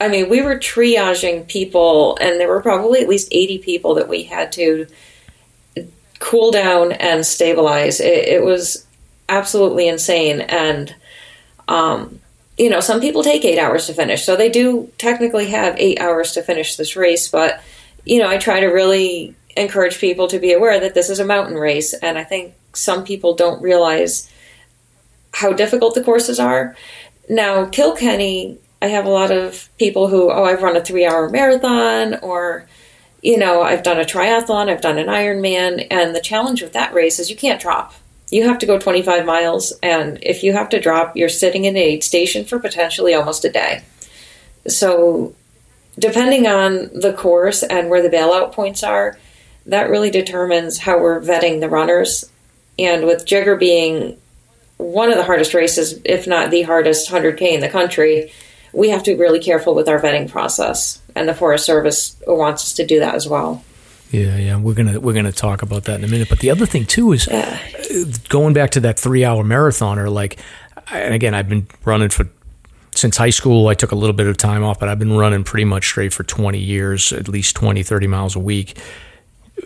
I 0.00 0.08
mean, 0.08 0.28
we 0.28 0.42
were 0.42 0.56
triaging 0.56 1.48
people, 1.48 2.16
and 2.20 2.38
there 2.38 2.48
were 2.48 2.62
probably 2.62 3.00
at 3.00 3.08
least 3.08 3.28
80 3.32 3.58
people 3.58 3.94
that 3.94 4.08
we 4.08 4.24
had 4.24 4.52
to 4.52 4.86
cool 6.20 6.52
down 6.52 6.92
and 6.92 7.26
stabilize. 7.26 8.00
It, 8.00 8.28
it 8.28 8.44
was 8.44 8.86
absolutely 9.28 9.88
insane. 9.88 10.40
And 10.40 10.94
um, 11.68 12.20
you 12.56 12.70
know, 12.70 12.80
some 12.80 13.00
people 13.00 13.22
take 13.22 13.44
eight 13.44 13.58
hours 13.58 13.86
to 13.86 13.94
finish, 13.94 14.24
so 14.24 14.36
they 14.36 14.48
do 14.48 14.92
technically 14.98 15.50
have 15.50 15.74
eight 15.78 16.00
hours 16.00 16.32
to 16.32 16.42
finish 16.42 16.76
this 16.76 16.96
race. 16.96 17.28
But 17.28 17.60
you 18.04 18.20
know, 18.20 18.28
I 18.28 18.38
try 18.38 18.60
to 18.60 18.66
really 18.66 19.34
encourage 19.56 19.98
people 19.98 20.28
to 20.28 20.38
be 20.38 20.52
aware 20.52 20.78
that 20.80 20.94
this 20.94 21.10
is 21.10 21.20
a 21.20 21.26
mountain 21.26 21.56
race, 21.56 21.94
and 21.94 22.18
I 22.18 22.24
think 22.24 22.54
some 22.72 23.04
people 23.04 23.34
don't 23.34 23.62
realize 23.62 24.30
how 25.32 25.52
difficult 25.52 25.94
the 25.94 26.04
courses 26.04 26.38
are. 26.38 26.76
Now, 27.28 27.66
Kilkenny, 27.66 28.58
I 28.80 28.88
have 28.88 29.06
a 29.06 29.10
lot 29.10 29.30
of 29.30 29.68
people 29.78 30.08
who, 30.08 30.30
oh, 30.30 30.44
I've 30.44 30.62
run 30.62 30.76
a 30.76 30.84
three-hour 30.84 31.30
marathon, 31.30 32.18
or 32.20 32.66
you 33.22 33.38
know, 33.38 33.62
I've 33.62 33.82
done 33.82 33.98
a 33.98 34.04
triathlon, 34.04 34.68
I've 34.68 34.82
done 34.82 34.98
an 34.98 35.06
Ironman, 35.06 35.86
and 35.90 36.14
the 36.14 36.20
challenge 36.20 36.62
with 36.62 36.74
that 36.74 36.92
race 36.92 37.18
is 37.18 37.30
you 37.30 37.36
can't 37.36 37.60
drop 37.60 37.94
you 38.30 38.48
have 38.48 38.58
to 38.58 38.66
go 38.66 38.78
25 38.78 39.26
miles 39.26 39.72
and 39.82 40.18
if 40.22 40.42
you 40.42 40.52
have 40.52 40.68
to 40.70 40.80
drop 40.80 41.16
you're 41.16 41.28
sitting 41.28 41.64
in 41.64 41.76
a 41.76 41.80
aid 41.80 42.04
station 42.04 42.44
for 42.44 42.58
potentially 42.58 43.14
almost 43.14 43.44
a 43.44 43.50
day. 43.50 43.82
So 44.66 45.34
depending 45.98 46.46
on 46.46 46.90
the 46.94 47.14
course 47.16 47.62
and 47.62 47.88
where 47.88 48.02
the 48.02 48.14
bailout 48.14 48.52
points 48.52 48.82
are 48.82 49.18
that 49.66 49.90
really 49.90 50.10
determines 50.10 50.78
how 50.78 50.98
we're 50.98 51.20
vetting 51.20 51.60
the 51.60 51.68
runners. 51.68 52.30
And 52.78 53.06
with 53.06 53.24
jigger 53.24 53.56
being 53.56 54.18
one 54.76 55.10
of 55.10 55.16
the 55.16 55.24
hardest 55.24 55.54
races 55.54 56.00
if 56.04 56.26
not 56.26 56.50
the 56.50 56.62
hardest 56.62 57.10
100k 57.10 57.42
in 57.42 57.60
the 57.60 57.68
country 57.68 58.32
we 58.72 58.90
have 58.90 59.04
to 59.04 59.12
be 59.12 59.20
really 59.20 59.38
careful 59.38 59.74
with 59.74 59.88
our 59.88 60.00
vetting 60.00 60.28
process. 60.28 61.00
And 61.14 61.28
the 61.28 61.34
forest 61.34 61.64
service 61.64 62.16
wants 62.26 62.64
us 62.64 62.72
to 62.74 62.86
do 62.86 62.98
that 62.98 63.14
as 63.14 63.28
well 63.28 63.64
Yeah, 64.14 64.36
yeah, 64.36 64.56
we're 64.56 64.74
gonna 64.74 65.00
we're 65.00 65.12
gonna 65.12 65.32
talk 65.32 65.62
about 65.62 65.84
that 65.84 65.98
in 65.98 66.04
a 66.04 66.08
minute. 66.08 66.28
But 66.28 66.38
the 66.38 66.50
other 66.50 66.66
thing 66.66 66.86
too 66.86 67.10
is 67.10 67.26
yeah. 67.26 67.58
Uh, 67.90 68.04
going 68.28 68.54
back 68.54 68.70
to 68.70 68.80
that 68.80 68.96
three 68.96 69.24
hour 69.24 69.42
marathoner. 69.42 70.08
Like, 70.08 70.38
and 70.92 71.12
again, 71.12 71.34
I've 71.34 71.48
been 71.48 71.66
running 71.84 72.10
for 72.10 72.28
since 72.94 73.16
high 73.16 73.30
school. 73.30 73.66
I 73.66 73.74
took 73.74 73.90
a 73.90 73.96
little 73.96 74.14
bit 74.14 74.28
of 74.28 74.36
time 74.36 74.62
off, 74.62 74.78
but 74.78 74.88
I've 74.88 75.00
been 75.00 75.16
running 75.16 75.42
pretty 75.42 75.64
much 75.64 75.88
straight 75.88 76.12
for 76.12 76.22
20 76.22 76.60
years, 76.60 77.12
at 77.12 77.26
least 77.26 77.56
20, 77.56 77.82
30 77.82 78.06
miles 78.06 78.36
a 78.36 78.38
week 78.38 78.78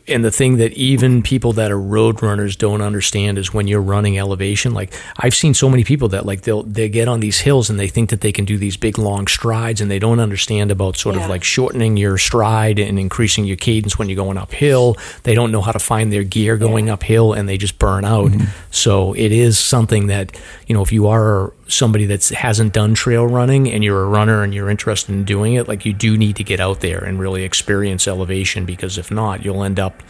and 0.07 0.24
the 0.24 0.30
thing 0.30 0.59
that 0.59 0.72
even 0.72 1.22
people 1.22 1.53
that 1.55 1.70
are 1.70 1.80
road 1.80 2.22
runners 2.22 2.57
don't 2.57 2.82
understand 2.82 3.39
is 3.39 3.55
when 3.55 3.66
you're 3.66 3.80
running 3.80 4.18
elevation 4.18 4.74
like 4.74 4.93
i've 5.18 5.34
seen 5.34 5.55
so 5.55 5.68
many 5.68 5.82
people 5.82 6.09
that 6.09 6.26
like 6.26 6.43
they'll 6.43 6.62
they 6.62 6.89
get 6.89 7.09
on 7.09 7.20
these 7.20 7.41
hills 7.41 7.70
and 7.70 7.78
they 7.78 7.89
think 7.89 8.11
that 8.11 8.20
they 8.20 8.30
can 8.30 8.45
do 8.45 8.59
these 8.59 8.76
big 8.76 8.99
long 8.99 9.26
strides 9.26 9.80
and 9.80 9.91
they 9.91 9.99
don't 9.99 10.20
understand 10.20 10.70
about 10.70 10.97
sort 10.97 11.16
yeah. 11.16 11.24
of 11.24 11.30
like 11.30 11.43
shortening 11.43 11.97
your 11.97 12.18
stride 12.18 12.78
and 12.78 12.99
increasing 12.99 13.47
your 13.47 13.57
cadence 13.57 13.99
when 13.99 14.09
you're 14.09 14.16
going 14.16 14.36
uphill 14.36 14.97
they 15.22 15.34
don't 15.34 15.51
know 15.51 15.62
how 15.62 15.72
to 15.72 15.78
find 15.78 16.12
their 16.12 16.24
gear 16.24 16.59
going 16.59 16.89
yeah. 16.89 16.93
uphill 16.95 17.32
and 17.32 17.49
they 17.49 17.57
just 17.57 17.78
burn 17.78 18.05
out 18.05 18.30
mm-hmm. 18.30 18.47
so 18.70 19.14
it 19.14 19.32
is 19.32 19.59
something 19.59 20.07
that 20.09 20.39
you 20.66 20.74
know 20.74 20.82
if 20.82 20.93
you 20.93 21.07
are 21.07 21.53
somebody 21.68 22.07
that 22.07 22.26
hasn't 22.30 22.72
done 22.72 22.95
trail 22.95 23.26
running 23.26 23.70
and 23.70 23.84
you're 23.84 24.03
a 24.03 24.09
runner 24.09 24.43
and 24.43 24.55
you're 24.55 24.70
interested 24.70 25.12
in 25.12 25.24
doing 25.24 25.55
it, 25.55 25.68
like 25.68 25.84
you 25.84 25.93
do 25.93 26.16
need 26.16 26.36
to 26.36 26.45
get 26.45 26.61
out 26.61 26.80
there 26.80 27.05
and 27.05 27.20
really 27.20 27.45
experience 27.45 28.09
elevation 28.09 28.64
because 28.64 28.99
if 28.99 29.11
not, 29.11 29.45
you'll 29.45 29.62
end 29.62 29.78
up, 29.79 30.03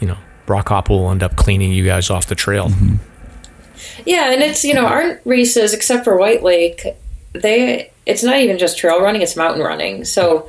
you 0.00 0.06
know, 0.06 0.18
Rockhopper 0.46 0.90
will 0.90 1.10
end 1.10 1.22
up 1.22 1.36
cleaning 1.36 1.72
you 1.72 1.84
guys 1.84 2.10
off 2.10 2.26
the 2.26 2.34
trail. 2.34 2.68
Mm-hmm. 2.68 2.96
Yeah, 4.04 4.32
and 4.32 4.42
it's 4.42 4.64
you 4.64 4.74
know 4.74 4.86
our 4.86 5.20
races, 5.24 5.74
except 5.74 6.04
for 6.04 6.16
White 6.16 6.42
Lake, 6.42 6.86
they 7.32 7.90
it's 8.04 8.22
not 8.22 8.36
even 8.36 8.58
just 8.58 8.78
trail 8.78 9.00
running; 9.00 9.22
it's 9.22 9.36
mountain 9.36 9.62
running. 9.62 10.04
So 10.04 10.48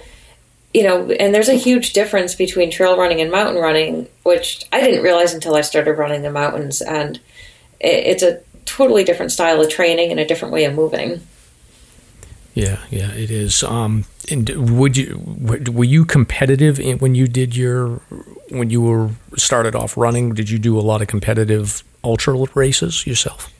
you 0.74 0.84
know, 0.84 1.10
and 1.12 1.34
there's 1.34 1.49
a 1.49 1.55
huge 1.55 1.93
difference 1.93 2.36
between 2.36 2.70
trail 2.70 2.97
running 2.97 3.22
and 3.22 3.32
mountain 3.32 3.62
running, 3.62 4.08
which 4.24 4.66
I 4.72 4.82
didn't 4.82 5.03
realize 5.03 5.34
until 5.34 5.55
I 5.55 5.62
started 5.62 5.93
running 5.93 6.22
the 6.22 6.32
mountains. 6.32 6.82
And 6.82 7.20
it's 7.80 8.24
a 8.24 8.41
totally 8.66 9.03
different 9.03 9.32
style 9.32 9.62
of 9.62 9.70
training 9.70 10.12
and 10.12 10.20
a 10.20 10.26
different 10.26 10.53
way 10.53 10.66
of 10.66 10.76
moving. 10.76 11.26
Yeah, 12.58 12.80
yeah, 12.89 13.12
it 13.12 13.30
is. 13.30 13.62
Um, 13.62 14.05
and 14.32 14.49
would 14.80 14.97
you 14.97 15.22
were 15.39 15.84
you 15.84 16.05
competitive 16.05 16.80
when 16.99 17.14
you 17.14 17.28
did 17.28 17.55
your 17.55 18.01
when 18.49 18.72
you 18.72 18.82
were 18.82 19.12
started 19.36 19.76
off 19.76 19.95
running? 19.95 20.34
Did 20.34 20.49
you 20.49 20.58
do 20.58 20.80
a 20.80 20.82
lot 20.82 21.03
of 21.03 21.08
competitive 21.08 21.84
ultra 22.03 22.34
races 22.55 23.05
yourself? 23.05 23.53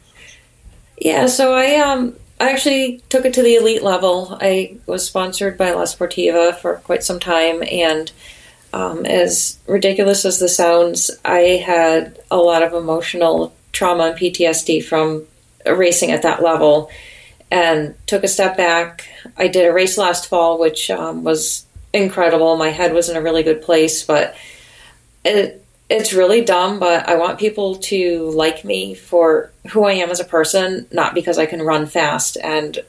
Yeah, 1.00 1.28
so 1.28 1.54
I 1.54 1.76
um 1.76 2.16
I 2.40 2.50
actually 2.50 3.04
took 3.10 3.24
it 3.24 3.36
to 3.36 3.44
the 3.44 3.58
elite 3.58 3.84
level. 3.84 4.36
I 4.42 4.78
was 4.88 5.06
sponsored 5.06 5.60
by 5.60 5.74
La 5.74 5.84
Sportiva 5.84 6.56
for 6.58 6.78
quite 6.78 7.04
some 7.04 7.20
time, 7.20 7.62
and 7.72 8.12
um, 8.74 9.06
as 9.06 9.60
ridiculous 9.68 10.26
as 10.26 10.40
this 10.40 10.58
sounds, 10.58 11.12
I 11.24 11.62
had 11.64 12.18
a 12.32 12.38
lot 12.38 12.64
of 12.64 12.74
emotional 12.74 13.54
trauma 13.74 14.06
and 14.06 14.18
PTSD 14.18 14.84
from 14.84 15.28
racing 15.68 16.12
at 16.12 16.24
that 16.24 16.42
level 16.42 16.90
and 17.50 17.96
took 18.08 18.24
a 18.24 18.28
step 18.28 18.58
back. 18.58 19.08
I 19.38 19.48
did 19.48 19.68
a 19.68 19.74
race 19.74 19.98
last 19.98 20.28
fall, 20.28 20.60
which 20.60 20.90
um, 20.90 21.24
was 21.24 21.66
incredible. 21.94 22.58
My 22.58 22.70
head 22.70 22.94
was 22.94 23.10
in 23.10 23.16
a 23.16 23.22
really 23.22 23.44
good 23.44 23.62
place, 23.62 24.04
but 24.04 24.36
it, 25.24 25.64
it's 25.90 26.14
really 26.14 26.44
dumb. 26.44 26.80
But 26.80 27.08
I 27.08 27.16
want 27.16 27.40
people 27.40 27.76
to 27.76 28.30
like 28.32 28.66
me 28.66 28.94
for 28.94 29.52
who 29.72 29.86
I 29.86 29.94
am 29.94 30.10
as 30.10 30.20
a 30.20 30.26
person, 30.26 30.88
not 30.92 31.14
because 31.14 31.38
I 31.38 31.46
can 31.46 31.62
run 31.62 31.86
fast. 31.86 32.38
And 32.44 32.80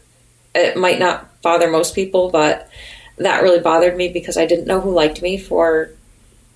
it 0.54 0.76
might 0.76 0.98
not 0.98 1.40
bother 1.42 1.70
most 1.70 1.94
people, 1.94 2.30
but 2.30 2.68
that 3.16 3.42
really 3.42 3.60
bothered 3.60 3.96
me 3.96 4.08
because 4.08 4.36
I 4.36 4.46
didn't 4.46 4.66
know 4.66 4.80
who 4.80 4.90
liked 4.90 5.22
me 5.22 5.38
for 5.38 5.90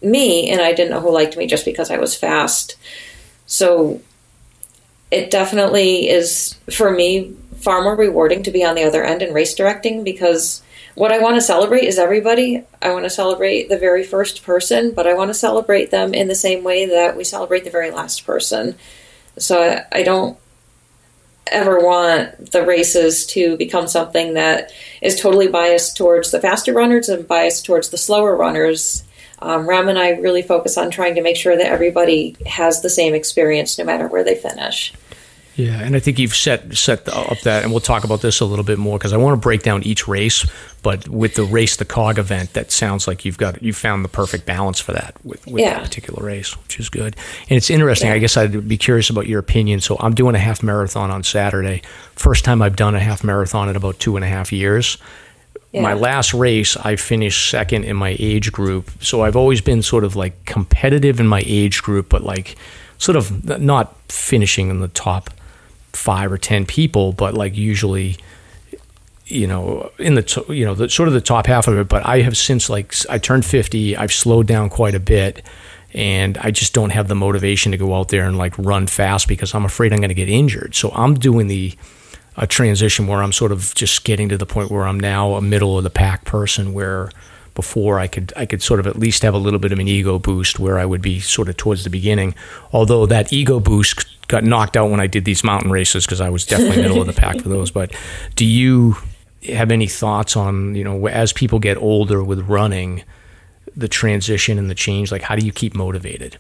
me, 0.00 0.50
and 0.50 0.61
I 0.61 0.72
didn't 0.72 0.90
know 0.90 1.00
who 1.00 1.12
liked 1.12 1.36
me 1.36 1.46
just 1.46 1.64
because 1.64 1.90
I 1.90 1.98
was 1.98 2.16
fast. 2.16 2.76
So 3.46 4.00
it 5.11 5.30
definitely 5.30 6.09
is 6.09 6.57
for 6.70 6.90
me 6.90 7.36
far 7.62 7.82
more 7.82 7.96
rewarding 7.96 8.42
to 8.42 8.50
be 8.50 8.64
on 8.64 8.74
the 8.74 8.84
other 8.84 9.04
end 9.04 9.22
in 9.22 9.32
race 9.32 9.54
directing 9.54 10.04
because 10.04 10.62
what 10.94 11.12
I 11.12 11.20
want 11.20 11.36
to 11.36 11.40
celebrate 11.40 11.84
is 11.84 11.98
everybody. 11.98 12.64
I 12.82 12.92
want 12.92 13.04
to 13.04 13.10
celebrate 13.10 13.68
the 13.68 13.78
very 13.78 14.04
first 14.04 14.42
person, 14.42 14.92
but 14.92 15.06
I 15.06 15.14
want 15.14 15.30
to 15.30 15.34
celebrate 15.34 15.90
them 15.90 16.12
in 16.12 16.28
the 16.28 16.34
same 16.34 16.64
way 16.64 16.86
that 16.86 17.16
we 17.16 17.24
celebrate 17.24 17.64
the 17.64 17.70
very 17.70 17.90
last 17.90 18.26
person. 18.26 18.74
So 19.38 19.62
I, 19.62 20.00
I 20.00 20.02
don't 20.02 20.36
ever 21.46 21.80
want 21.80 22.52
the 22.52 22.64
races 22.64 23.26
to 23.26 23.56
become 23.56 23.88
something 23.88 24.34
that 24.34 24.70
is 25.00 25.20
totally 25.20 25.48
biased 25.48 25.96
towards 25.96 26.30
the 26.30 26.40
faster 26.40 26.72
runners 26.72 27.08
and 27.08 27.26
biased 27.26 27.64
towards 27.64 27.88
the 27.88 27.98
slower 27.98 28.36
runners. 28.36 29.04
Um, 29.40 29.68
Ram 29.68 29.88
and 29.88 29.98
I 29.98 30.10
really 30.10 30.42
focus 30.42 30.78
on 30.78 30.90
trying 30.90 31.16
to 31.16 31.22
make 31.22 31.36
sure 31.36 31.56
that 31.56 31.66
everybody 31.66 32.36
has 32.46 32.80
the 32.80 32.90
same 32.90 33.14
experience 33.14 33.78
no 33.78 33.84
matter 33.84 34.06
where 34.06 34.22
they 34.22 34.36
finish. 34.36 34.92
Yeah, 35.55 35.80
and 35.80 35.94
I 35.94 36.00
think 36.00 36.18
you've 36.18 36.34
set 36.34 36.74
set 36.76 37.07
up 37.09 37.40
that, 37.40 37.62
and 37.62 37.72
we'll 37.72 37.80
talk 37.80 38.05
about 38.05 38.22
this 38.22 38.40
a 38.40 38.46
little 38.46 38.64
bit 38.64 38.78
more 38.78 38.96
because 38.96 39.12
I 39.12 39.18
want 39.18 39.34
to 39.34 39.40
break 39.40 39.62
down 39.62 39.82
each 39.82 40.09
race. 40.09 40.46
But 40.82 41.09
with 41.09 41.34
the 41.34 41.44
race 41.44 41.76
the 41.76 41.84
cog 41.84 42.18
event, 42.18 42.55
that 42.55 42.72
sounds 42.72 43.07
like 43.07 43.24
you've 43.24 43.36
got 43.36 43.62
you 43.62 43.74
found 43.74 44.03
the 44.03 44.09
perfect 44.09 44.46
balance 44.46 44.80
for 44.80 44.92
that 44.92 45.14
with, 45.24 45.46
with 45.46 45.61
yeah. 45.61 45.74
that 45.74 45.84
particular 45.84 46.24
race, 46.24 46.57
which 46.62 46.80
is 46.80 46.88
good. 46.88 47.16
And 47.50 47.57
it's 47.57 47.68
interesting. 47.68 48.09
Yeah. 48.09 48.14
I 48.14 48.18
guess 48.18 48.36
I'd 48.36 48.66
be 48.66 48.78
curious 48.78 49.11
about 49.11 49.26
your 49.26 49.40
opinion. 49.40 49.80
So 49.80 49.96
I'm 50.00 50.14
doing 50.14 50.34
a 50.34 50.38
half 50.38 50.62
marathon 50.62 51.11
on 51.11 51.22
Saturday. 51.22 51.82
First 52.14 52.44
time 52.46 52.62
I've 52.62 52.76
done 52.76 52.94
a 52.94 53.00
half 53.00 53.22
marathon 53.22 53.68
in 53.68 53.76
about 53.76 53.98
two 53.98 54.16
and 54.16 54.24
a 54.24 54.28
half 54.28 54.53
years. 54.53 54.96
Yeah. 55.72 55.82
My 55.82 55.92
last 55.92 56.32
race, 56.32 56.76
I 56.78 56.96
finished 56.96 57.50
second 57.50 57.84
in 57.84 57.96
my 57.96 58.16
age 58.18 58.53
group. 58.53 58.90
So 59.00 59.22
I've 59.22 59.36
always 59.36 59.61
been 59.61 59.82
sort 59.82 60.05
of 60.05 60.16
like 60.16 60.46
competitive 60.46 61.20
in 61.20 61.26
my 61.26 61.42
age 61.46 61.82
group, 61.82 62.09
but 62.09 62.22
like 62.22 62.57
sort 62.96 63.16
of 63.16 63.61
not 63.61 63.96
finishing 64.09 64.70
in 64.70 64.80
the 64.80 64.88
top 64.88 65.30
five 65.93 66.32
or 66.32 66.38
ten 66.38 66.66
people, 66.66 67.12
but 67.12 67.34
like 67.34 67.57
usually, 67.57 68.16
you 69.26 69.47
know, 69.47 69.90
in 69.99 70.14
the 70.14 70.45
you 70.49 70.64
know 70.64 70.74
the 70.74 70.88
sort 70.88 71.09
of 71.09 71.14
the 71.14 71.20
top 71.20 71.47
half 71.47 71.68
of 71.68 71.78
it. 71.78 71.88
But 71.88 72.07
I 72.07 72.20
have 72.20 72.36
since 72.36 72.68
like 72.70 72.95
I 73.09 73.18
turned 73.18 73.45
fifty, 73.45 73.97
I've 73.97 74.12
slowed 74.12 74.47
down 74.47 74.70
quite 74.70 74.95
a 74.95 75.01
bit, 75.01 75.45
and 75.95 76.38
I 76.38 76.51
just 76.51 76.72
don't 76.72 76.90
have 76.90 77.09
the 77.09 77.14
motivation 77.14 77.72
to 77.72 77.78
go 77.78 77.95
out 77.95 78.09
there 78.09 78.26
and 78.26 78.38
like 78.38 78.57
run 78.59 78.86
fast 78.86 79.28
because 79.28 79.55
I'm 79.55 79.64
afraid 79.64 79.93
I'm 79.93 80.01
going 80.01 80.09
to 80.09 80.14
get 80.14 80.28
injured. 80.28 80.74
So 80.74 80.90
I'm 80.95 81.14
doing 81.14 81.49
the 81.49 81.74
a 82.36 82.47
transition 82.47 83.07
where 83.07 83.22
I'm 83.22 83.32
sort 83.32 83.53
of 83.53 83.74
just 83.74 84.05
getting 84.05 84.28
to 84.30 84.38
the 84.38 84.47
point 84.47 84.70
where 84.70 84.86
I'm 84.86 84.99
now 84.99 85.34
a 85.34 85.43
middle 85.43 85.76
of 85.76 85.84
the 85.84 85.90
pack 85.90 86.24
person 86.24 86.72
where 86.72 87.11
before 87.55 87.98
I 87.98 88.07
could 88.07 88.32
I 88.36 88.46
could 88.46 88.62
sort 88.62 88.80
of 88.80 88.86
at 88.86 88.98
least 88.98 89.22
have 89.22 89.34
a 89.34 89.38
little 89.38 89.59
bit 89.59 89.72
of 89.72 89.78
an 89.78 89.88
ego 89.88 90.18
boost 90.18 90.59
where 90.59 90.78
I 90.78 90.84
would 90.84 91.03
be 91.03 91.20
sort 91.20 91.48
of 91.48 91.57
towards 91.57 91.84
the 91.84 91.90
beginning. 91.90 92.34
Although 92.72 93.07
that 93.07 93.32
ego 93.32 93.61
boost 93.61 94.07
got 94.28 94.44
knocked 94.44 94.76
out 94.76 94.90
when 94.90 95.00
I 95.00 95.07
did 95.07 95.24
these 95.24 95.44
mountain 95.44 95.70
races 95.70 96.07
because 96.07 96.20
I 96.20 96.30
was 96.30 96.46
definitely 96.46 96.82
middle 96.82 97.00
of 97.00 97.07
the 97.07 97.12
pack 97.12 97.40
for 97.40 97.48
those. 97.48 97.70
But 97.70 97.94
do 98.34 98.44
you 98.44 98.96
have 99.48 99.70
any 99.70 99.86
thoughts 99.86 100.36
on 100.36 100.74
you 100.74 100.84
know 100.84 101.07
as 101.09 101.32
people 101.32 101.59
get 101.59 101.76
older 101.76 102.22
with 102.22 102.40
running, 102.48 103.03
the 103.76 103.88
transition 103.88 104.59
and 104.59 104.70
the 104.70 104.74
change? 104.74 105.12
Like 105.12 105.22
how 105.22 105.36
do 105.36 105.44
you 105.44 105.53
keep 105.53 105.74
motivated? 105.74 106.38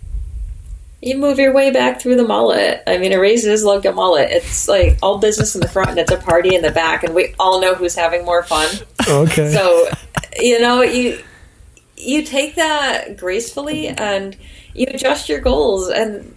You 1.02 1.18
move 1.18 1.40
your 1.40 1.52
way 1.52 1.72
back 1.72 2.00
through 2.00 2.14
the 2.14 2.26
mullet. 2.26 2.80
I 2.86 2.96
mean, 2.96 3.12
a 3.12 3.18
race 3.18 3.44
is 3.44 3.64
like 3.64 3.84
a 3.84 3.90
mullet. 3.90 4.30
It's 4.30 4.68
like 4.68 4.98
all 5.02 5.18
business 5.18 5.56
in 5.56 5.60
the 5.60 5.68
front 5.68 5.90
and 5.90 5.98
it's 5.98 6.12
a 6.12 6.16
party 6.16 6.54
in 6.54 6.62
the 6.62 6.70
back, 6.70 7.02
and 7.02 7.12
we 7.12 7.34
all 7.40 7.60
know 7.60 7.74
who's 7.74 7.96
having 7.96 8.24
more 8.24 8.44
fun. 8.44 8.68
Okay. 9.08 9.52
So, 9.52 9.88
you 10.38 10.60
know, 10.60 10.82
you 10.82 11.20
you 11.96 12.24
take 12.24 12.54
that 12.54 13.16
gracefully 13.16 13.88
and 13.88 14.36
you 14.74 14.86
adjust 14.88 15.28
your 15.28 15.40
goals, 15.40 15.88
and 15.88 16.36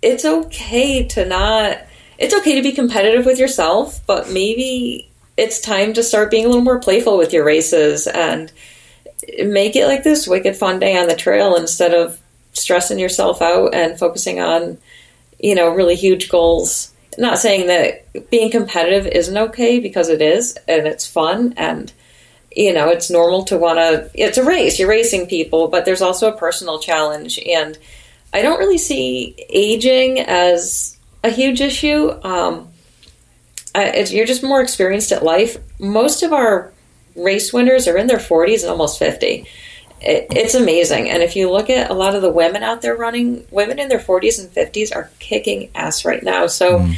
it's 0.00 0.24
okay 0.24 1.04
to 1.08 1.26
not. 1.26 1.78
It's 2.16 2.34
okay 2.34 2.56
to 2.56 2.62
be 2.62 2.72
competitive 2.72 3.26
with 3.26 3.38
yourself, 3.38 4.00
but 4.06 4.30
maybe 4.30 5.08
it's 5.36 5.60
time 5.60 5.92
to 5.92 6.02
start 6.02 6.30
being 6.30 6.46
a 6.46 6.48
little 6.48 6.64
more 6.64 6.80
playful 6.80 7.18
with 7.18 7.32
your 7.32 7.44
races 7.44 8.06
and 8.06 8.50
make 9.38 9.76
it 9.76 9.86
like 9.86 10.02
this 10.02 10.26
wicked 10.26 10.56
fun 10.56 10.80
day 10.80 10.96
on 10.96 11.06
the 11.06 11.14
trail 11.14 11.54
instead 11.54 11.94
of 11.94 12.18
stressing 12.58 12.98
yourself 12.98 13.40
out 13.40 13.74
and 13.74 13.98
focusing 13.98 14.40
on, 14.40 14.78
you 15.38 15.54
know, 15.54 15.74
really 15.74 15.94
huge 15.94 16.28
goals. 16.28 16.92
Not 17.16 17.38
saying 17.38 17.66
that 17.66 18.30
being 18.30 18.50
competitive 18.50 19.06
isn't 19.06 19.36
okay 19.36 19.80
because 19.80 20.08
it 20.08 20.22
is 20.22 20.56
and 20.68 20.86
it's 20.86 21.06
fun 21.06 21.54
and 21.56 21.92
you 22.50 22.72
know, 22.72 22.88
it's 22.88 23.10
normal 23.10 23.44
to 23.44 23.58
want 23.58 23.78
to 23.78 24.10
it's 24.14 24.38
a 24.38 24.44
race, 24.44 24.78
you're 24.78 24.88
racing 24.88 25.26
people, 25.26 25.68
but 25.68 25.84
there's 25.84 26.02
also 26.02 26.32
a 26.32 26.36
personal 26.36 26.78
challenge 26.78 27.38
and 27.38 27.78
I 28.32 28.42
don't 28.42 28.58
really 28.58 28.78
see 28.78 29.36
aging 29.48 30.20
as 30.20 30.96
a 31.24 31.30
huge 31.30 31.60
issue. 31.60 32.10
Um, 32.22 32.68
you're 33.74 34.26
just 34.26 34.42
more 34.42 34.60
experienced 34.60 35.12
at 35.12 35.22
life. 35.22 35.56
Most 35.78 36.22
of 36.22 36.32
our 36.32 36.72
race 37.14 37.52
winners 37.52 37.86
are 37.88 37.96
in 37.96 38.06
their 38.06 38.18
40s 38.18 38.62
and 38.62 38.70
almost 38.70 38.98
50 38.98 39.46
it, 40.00 40.26
it's 40.30 40.54
amazing. 40.54 41.10
And 41.10 41.22
if 41.22 41.36
you 41.36 41.50
look 41.50 41.70
at 41.70 41.90
a 41.90 41.94
lot 41.94 42.14
of 42.14 42.22
the 42.22 42.30
women 42.30 42.62
out 42.62 42.82
there 42.82 42.96
running, 42.96 43.46
women 43.50 43.78
in 43.78 43.88
their 43.88 43.98
40s 43.98 44.38
and 44.38 44.52
50s 44.52 44.94
are 44.94 45.10
kicking 45.18 45.70
ass 45.74 46.04
right 46.04 46.22
now. 46.22 46.46
So 46.46 46.80
mm. 46.80 46.96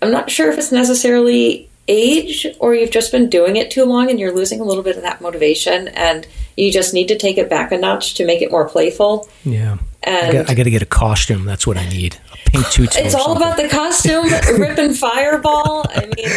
I'm 0.00 0.10
not 0.10 0.30
sure 0.30 0.50
if 0.50 0.58
it's 0.58 0.72
necessarily 0.72 1.68
age 1.88 2.46
or 2.60 2.74
you've 2.74 2.90
just 2.90 3.10
been 3.12 3.28
doing 3.28 3.56
it 3.56 3.70
too 3.70 3.84
long 3.84 4.08
and 4.08 4.18
you're 4.20 4.34
losing 4.34 4.60
a 4.60 4.64
little 4.64 4.82
bit 4.82 4.96
of 4.96 5.02
that 5.02 5.20
motivation. 5.20 5.88
And 5.88 6.26
You 6.56 6.70
just 6.70 6.94
need 6.94 7.08
to 7.08 7.18
take 7.18 7.38
it 7.38 7.48
back 7.48 7.72
a 7.72 7.78
notch 7.78 8.14
to 8.14 8.26
make 8.26 8.42
it 8.42 8.50
more 8.50 8.68
playful. 8.68 9.28
Yeah. 9.44 9.78
And 10.02 10.26
I 10.26 10.32
got, 10.32 10.50
I 10.50 10.54
got 10.54 10.64
to 10.64 10.70
get 10.70 10.82
a 10.82 10.86
costume. 10.86 11.44
That's 11.44 11.66
what 11.66 11.76
I 11.78 11.88
need. 11.88 12.16
A 12.32 12.50
pink 12.50 12.68
tutu. 12.70 13.00
it's 13.00 13.14
all 13.14 13.36
about 13.36 13.56
the 13.56 13.68
costume, 13.68 14.24
ripping 14.60 14.94
fireball. 14.94 15.84
I 15.88 16.06
mean, 16.16 16.28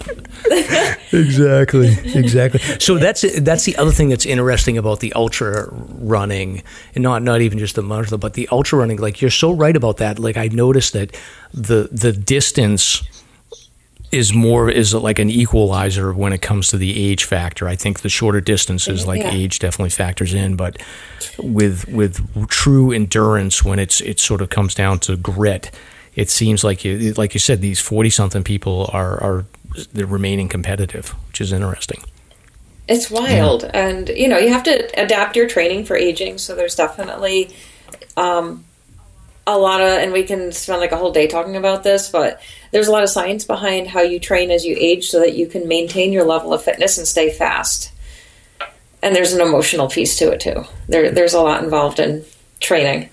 exactly 1.12 1.88
exactly. 2.14 2.60
So 2.78 2.98
that's 2.98 3.24
that's 3.40 3.64
the 3.64 3.76
other 3.76 3.90
thing 3.92 4.08
that's 4.08 4.26
interesting 4.26 4.78
about 4.78 5.00
the 5.00 5.12
ultra 5.14 5.68
running 5.70 6.62
and 6.94 7.02
not 7.02 7.22
not 7.22 7.40
even 7.40 7.58
just 7.58 7.74
the 7.74 7.82
marathon 7.82 8.18
but 8.20 8.34
the 8.34 8.48
ultra 8.50 8.78
running 8.78 8.98
like 8.98 9.20
you're 9.20 9.30
so 9.30 9.50
right 9.52 9.76
about 9.76 9.98
that. 9.98 10.18
Like 10.18 10.36
i 10.36 10.48
noticed 10.48 10.92
that 10.94 11.16
the 11.52 11.88
the 11.92 12.12
distance 12.12 13.02
is 14.12 14.32
more 14.34 14.68
is 14.68 14.92
like 14.92 15.18
an 15.20 15.30
equalizer 15.30 16.12
when 16.12 16.32
it 16.32 16.42
comes 16.42 16.68
to 16.68 16.76
the 16.76 16.98
age 17.10 17.22
factor. 17.24 17.68
I 17.68 17.76
think 17.76 18.00
the 18.00 18.08
shorter 18.08 18.40
distances 18.40 19.06
like 19.06 19.22
Yeah. 19.22 19.30
age 19.32 19.58
definitely 19.60 19.90
factors 19.90 20.34
in 20.34 20.56
but 20.56 20.78
with 21.38 21.86
with 21.88 22.48
true 22.48 22.90
endurance 22.92 23.62
when 23.64 23.78
it's 23.78 24.00
it 24.00 24.18
sort 24.18 24.40
of 24.40 24.48
comes 24.48 24.74
down 24.74 24.98
to 25.00 25.16
grit 25.16 25.70
it 26.16 26.28
seems 26.28 26.64
like 26.64 26.84
you 26.84 27.12
like 27.12 27.34
you 27.34 27.40
said 27.40 27.60
these 27.60 27.78
40 27.80 28.10
something 28.10 28.42
people 28.42 28.90
are 28.92 29.22
are 29.22 29.44
they're 29.92 30.06
remaining 30.06 30.48
competitive 30.48 31.10
which 31.28 31.40
is 31.40 31.52
interesting 31.52 32.02
It's 32.88 33.08
wild, 33.08 33.62
and 33.72 34.08
you 34.08 34.26
know 34.26 34.38
you 34.38 34.48
have 34.52 34.64
to 34.64 35.00
adapt 35.00 35.36
your 35.36 35.46
training 35.46 35.84
for 35.84 35.96
aging. 35.96 36.38
So 36.38 36.56
there's 36.56 36.74
definitely 36.74 37.54
um, 38.16 38.64
a 39.46 39.56
lot 39.56 39.80
of, 39.80 39.86
and 39.86 40.12
we 40.12 40.24
can 40.24 40.50
spend 40.50 40.80
like 40.80 40.90
a 40.90 40.96
whole 40.96 41.12
day 41.12 41.28
talking 41.28 41.54
about 41.54 41.84
this, 41.84 42.08
but 42.08 42.42
there's 42.72 42.88
a 42.88 42.90
lot 42.90 43.04
of 43.04 43.08
science 43.08 43.44
behind 43.44 43.86
how 43.86 44.00
you 44.00 44.18
train 44.18 44.50
as 44.50 44.64
you 44.64 44.76
age, 44.76 45.08
so 45.08 45.20
that 45.20 45.34
you 45.34 45.46
can 45.46 45.68
maintain 45.68 46.12
your 46.12 46.24
level 46.24 46.52
of 46.52 46.64
fitness 46.64 46.98
and 46.98 47.06
stay 47.06 47.30
fast. 47.30 47.92
And 49.02 49.14
there's 49.14 49.32
an 49.32 49.40
emotional 49.40 49.88
piece 49.88 50.18
to 50.18 50.32
it 50.32 50.40
too. 50.40 50.64
There, 50.88 51.12
there's 51.12 51.34
a 51.34 51.40
lot 51.40 51.62
involved 51.62 52.00
in 52.00 52.24
training. 52.58 53.08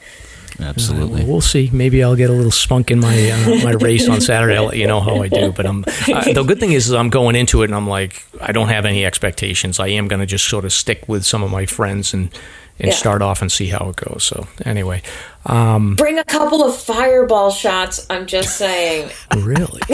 Absolutely. 0.60 1.22
Well, 1.24 1.34
we'll 1.34 1.41
see. 1.41 1.70
Maybe 1.72 2.03
I'll 2.03 2.16
get 2.16 2.30
a 2.30 2.34
little 2.34 2.51
spunk 2.51 2.89
in 2.91 2.99
my 2.99 3.30
uh, 3.32 3.64
my 3.64 3.72
race 3.74 4.10
on 4.10 4.22
Saturday. 4.22 4.55
I'll 4.58 4.66
let 4.66 4.78
you 4.78 4.88
know 4.88 4.99
how 5.01 5.22
I 5.22 5.28
do. 5.28 5.51
But 5.51 5.66
I'm 5.68 5.84
uh, 6.14 6.34
the 6.34 6.43
good 6.43 6.60
thing 6.60 6.72
is, 6.74 6.88
is 6.88 6.93
I'm 6.93 7.10
going 7.10 7.36
into 7.36 7.62
it 7.62 7.66
and 7.66 7.76
I'm 7.76 7.88
like 7.88 8.26
I 8.41 8.51
don't 8.51 8.70
have 8.70 8.86
any 8.86 9.05
expectations. 9.05 9.80
I 9.80 9.88
am 9.89 10.08
going 10.08 10.20
to 10.20 10.26
just 10.26 10.47
sort 10.47 10.66
of 10.66 10.74
stick 10.74 11.08
with 11.08 11.26
some 11.26 11.43
of 11.43 11.51
my 11.51 11.66
friends 11.68 12.14
and 12.14 12.32
and 12.80 12.89
Yeah. 12.89 12.93
start 12.95 13.22
off 13.22 13.41
and 13.41 13.51
see 13.51 13.68
how 13.68 13.89
it 13.89 13.95
goes. 13.97 14.24
So 14.24 14.47
anyway, 14.66 15.01
um, 15.45 15.95
Bring 15.95 16.18
a 16.18 16.24
couple 16.24 16.64
of 16.64 16.76
fireball 16.76 17.51
shots. 17.51 18.05
I'm 18.10 18.26
just 18.26 18.58
saying. 18.58 19.12
really, 19.38 19.82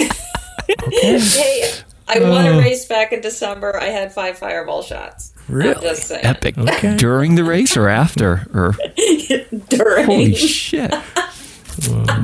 hey, 0.91 1.72
I 2.07 2.20
won 2.20 2.45
a 2.45 2.57
race 2.57 2.86
back 2.86 3.11
in 3.11 3.22
December. 3.22 3.78
I 3.80 3.86
had 3.89 4.14
five 4.14 4.38
fireball 4.38 4.82
shots. 4.82 5.33
I'm 5.50 5.56
Really? 5.56 5.82
just 5.82 6.04
saying. 6.08 6.24
Epic. 6.26 6.58
Okay. 6.58 6.96
During 6.98 7.36
the 7.36 7.44
race 7.44 7.76
or 7.78 7.88
after? 7.89 8.48
Or 8.54 8.76
During. 9.70 10.06
holy 10.06 10.36
shit. 10.36 10.91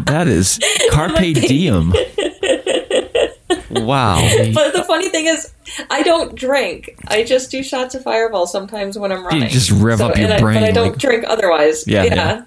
That 0.05 0.25
is 0.27 0.59
carpe 0.91 1.15
diem. 1.33 1.93
Wow. 3.71 4.19
But 4.53 4.73
the 4.73 4.83
funny 4.87 5.09
thing 5.09 5.25
is, 5.27 5.51
I 5.89 6.01
don't 6.03 6.35
drink. 6.35 6.95
I 7.07 7.23
just 7.23 7.51
do 7.51 7.63
shots 7.63 7.93
of 7.95 8.03
Fireball 8.03 8.47
sometimes 8.47 8.97
when 8.97 9.11
I'm 9.11 9.25
running. 9.25 9.49
just 9.49 9.71
rev 9.71 10.01
up 10.01 10.15
your 10.17 10.25
and 10.25 10.33
I, 10.33 10.39
brain, 10.39 10.59
But 10.61 10.69
I 10.69 10.71
don't 10.71 10.89
like- 10.91 10.97
drink 10.99 11.25
otherwise. 11.27 11.85
Yeah, 11.87 12.03
Yeah. 12.03 12.15
yeah. 12.15 12.41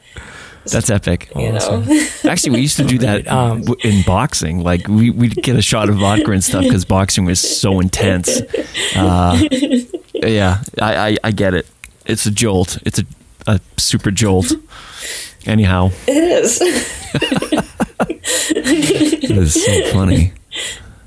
That's 0.64 0.90
epic. 0.90 1.30
You 1.34 1.52
know. 1.52 1.84
Actually, 2.24 2.50
we 2.52 2.60
used 2.60 2.76
to 2.76 2.84
do 2.84 2.98
that 2.98 3.26
Um, 3.32 3.64
in 3.82 4.02
boxing. 4.04 4.62
Like 4.62 4.86
we 4.88 5.10
we'd 5.10 5.34
get 5.42 5.56
a 5.56 5.62
shot 5.62 5.88
of 5.88 5.96
vodka 5.96 6.30
and 6.30 6.42
stuff 6.44 6.62
because 6.64 6.84
boxing 6.84 7.24
was 7.24 7.40
so 7.40 7.80
intense. 7.80 8.40
Uh, 8.94 9.38
yeah, 10.14 10.62
I, 10.80 11.08
I 11.08 11.16
I 11.24 11.30
get 11.32 11.54
it. 11.54 11.66
It's 12.04 12.26
a 12.26 12.30
jolt. 12.30 12.78
It's 12.84 12.98
a 12.98 13.04
a 13.46 13.60
super 13.78 14.10
jolt. 14.10 14.52
Anyhow, 15.46 15.90
It 16.06 16.22
is. 16.44 16.58
it 18.54 19.30
is 19.30 19.64
so 19.64 19.92
funny. 19.92 20.32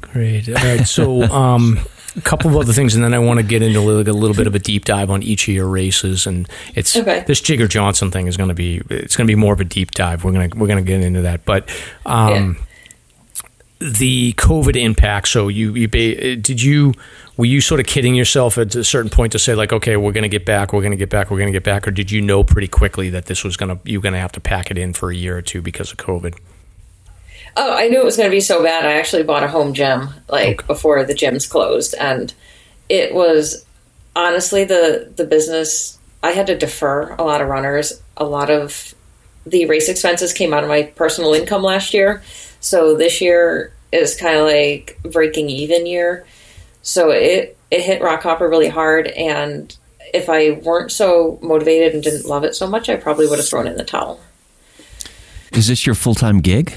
great. 0.01 0.47
All 0.49 0.55
right, 0.55 0.87
so 0.87 1.23
um, 1.23 1.79
a 2.17 2.21
couple 2.21 2.49
of 2.49 2.57
other 2.57 2.73
things, 2.73 2.95
and 2.95 3.03
then 3.03 3.13
I 3.13 3.19
want 3.19 3.39
to 3.39 3.45
get 3.45 3.61
into 3.61 3.79
a 3.79 3.81
little, 3.81 4.01
a 4.01 4.17
little 4.17 4.35
bit 4.35 4.47
of 4.47 4.55
a 4.55 4.59
deep 4.59 4.85
dive 4.85 5.09
on 5.09 5.21
each 5.23 5.47
of 5.47 5.53
your 5.53 5.67
races. 5.67 6.25
And 6.25 6.47
it's 6.73 6.95
Okay. 6.95 7.23
this 7.27 7.41
Jigger 7.41 7.67
Johnson 7.67 8.11
thing 8.11 8.27
is 8.27 8.37
going 8.37 8.49
to 8.49 8.53
be 8.55 8.81
it's 8.89 9.15
going 9.15 9.27
to 9.27 9.31
be 9.31 9.35
more 9.35 9.53
of 9.53 9.59
a 9.59 9.65
deep 9.65 9.91
dive. 9.91 10.23
We're 10.23 10.31
gonna 10.31 10.49
we're 10.55 10.67
gonna 10.67 10.81
get 10.81 11.01
into 11.01 11.21
that, 11.21 11.45
but. 11.45 11.69
Um, 12.05 12.57
the 13.79 14.33
COVID 14.33 14.77
impact. 14.81 15.27
So 15.27 15.49
you, 15.49 15.73
you 15.75 15.87
did 15.87 16.61
you 16.61 16.93
were 17.35 17.45
you 17.45 17.59
sort 17.59 17.81
of 17.81 17.85
kidding 17.85 18.15
yourself 18.15 18.57
at 18.57 18.73
a 18.73 18.85
certain 18.85 19.09
point 19.09 19.33
to 19.33 19.39
say 19.39 19.53
like, 19.53 19.73
okay, 19.73 19.97
we're 19.97 20.13
going 20.13 20.23
to 20.23 20.29
get 20.29 20.45
back, 20.45 20.71
we're 20.71 20.81
going 20.81 20.91
to 20.91 20.97
get 20.97 21.09
back, 21.09 21.29
we're 21.29 21.37
going 21.37 21.51
to 21.51 21.53
get 21.53 21.65
back, 21.65 21.85
or 21.85 21.91
did 21.91 22.09
you 22.09 22.21
know 22.21 22.41
pretty 22.43 22.69
quickly 22.69 23.09
that 23.09 23.25
this 23.25 23.43
was 23.43 23.57
going 23.57 23.77
to 23.77 23.91
you're 23.91 24.01
going 24.01 24.13
to 24.13 24.19
have 24.19 24.31
to 24.31 24.39
pack 24.39 24.71
it 24.71 24.77
in 24.77 24.93
for 24.93 25.11
a 25.11 25.15
year 25.15 25.37
or 25.37 25.41
two 25.41 25.61
because 25.61 25.91
of 25.91 25.97
COVID? 25.97 26.37
Oh, 27.57 27.73
I 27.73 27.87
knew 27.87 28.01
it 28.01 28.05
was 28.05 28.17
going 28.17 28.29
to 28.29 28.35
be 28.35 28.41
so 28.41 28.61
bad. 28.61 28.85
I 28.85 28.93
actually 28.93 29.23
bought 29.23 29.43
a 29.43 29.47
home 29.47 29.73
gym 29.73 30.09
like 30.29 30.59
Okay. 30.59 30.67
before 30.67 31.03
the 31.05 31.13
gyms 31.13 31.49
closed, 31.49 31.95
and 31.95 32.33
it 32.89 33.13
was 33.13 33.65
honestly 34.15 34.63
the 34.65 35.11
the 35.15 35.25
business. 35.25 35.97
I 36.21 36.31
had 36.31 36.47
to 36.47 36.57
defer 36.57 37.15
a 37.17 37.23
lot 37.23 37.41
of 37.41 37.47
runners. 37.47 38.01
A 38.17 38.25
lot 38.25 38.49
of 38.49 38.93
the 39.45 39.65
race 39.67 39.87
expenses 39.89 40.33
came 40.33 40.53
out 40.53 40.63
of 40.63 40.69
my 40.69 40.83
personal 40.83 41.33
income 41.33 41.61
last 41.63 41.93
year, 41.93 42.23
so 42.59 42.95
this 42.97 43.21
year 43.21 43.71
is 43.91 44.15
kind 44.15 44.37
of 44.37 44.45
like 44.45 44.99
breaking 45.03 45.49
even 45.49 45.85
year. 45.85 46.25
So 46.81 47.11
it 47.11 47.57
it 47.71 47.81
hit 47.81 48.01
Rock 48.01 48.23
Hopper 48.23 48.49
really 48.49 48.69
hard, 48.69 49.07
and 49.07 49.75
if 50.13 50.29
I 50.29 50.51
weren't 50.63 50.91
so 50.91 51.39
motivated 51.41 51.93
and 51.93 52.03
didn't 52.03 52.25
love 52.25 52.43
it 52.43 52.55
so 52.55 52.67
much, 52.67 52.89
I 52.89 52.95
probably 52.95 53.27
would 53.27 53.39
have 53.39 53.47
thrown 53.47 53.67
in 53.67 53.77
the 53.77 53.83
towel. 53.85 54.19
Is 55.51 55.67
this 55.67 55.85
your 55.85 55.95
full 55.95 56.15
time 56.15 56.41
gig? 56.41 56.75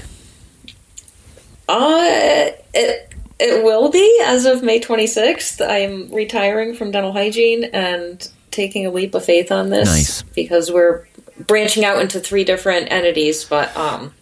Uh, 1.69 2.49
it 2.73 3.13
it 3.39 3.63
will 3.63 3.89
be 3.89 4.21
as 4.25 4.45
of 4.45 4.63
May 4.63 4.79
26th. 4.81 5.65
I'm 5.65 6.11
retiring 6.13 6.73
from 6.75 6.91
dental 6.91 7.13
hygiene 7.13 7.63
and 7.65 8.27
taking 8.51 8.85
a 8.85 8.91
leap 8.91 9.13
of 9.15 9.23
faith 9.23 9.51
on 9.51 9.69
this 9.69 9.87
Nice. 9.87 10.21
because 10.23 10.71
we're 10.71 11.05
branching 11.47 11.85
out 11.85 12.01
into 12.01 12.19
three 12.19 12.43
different 12.43 12.91
entities. 12.91 13.45
But 13.45 13.75
um, 13.77 14.13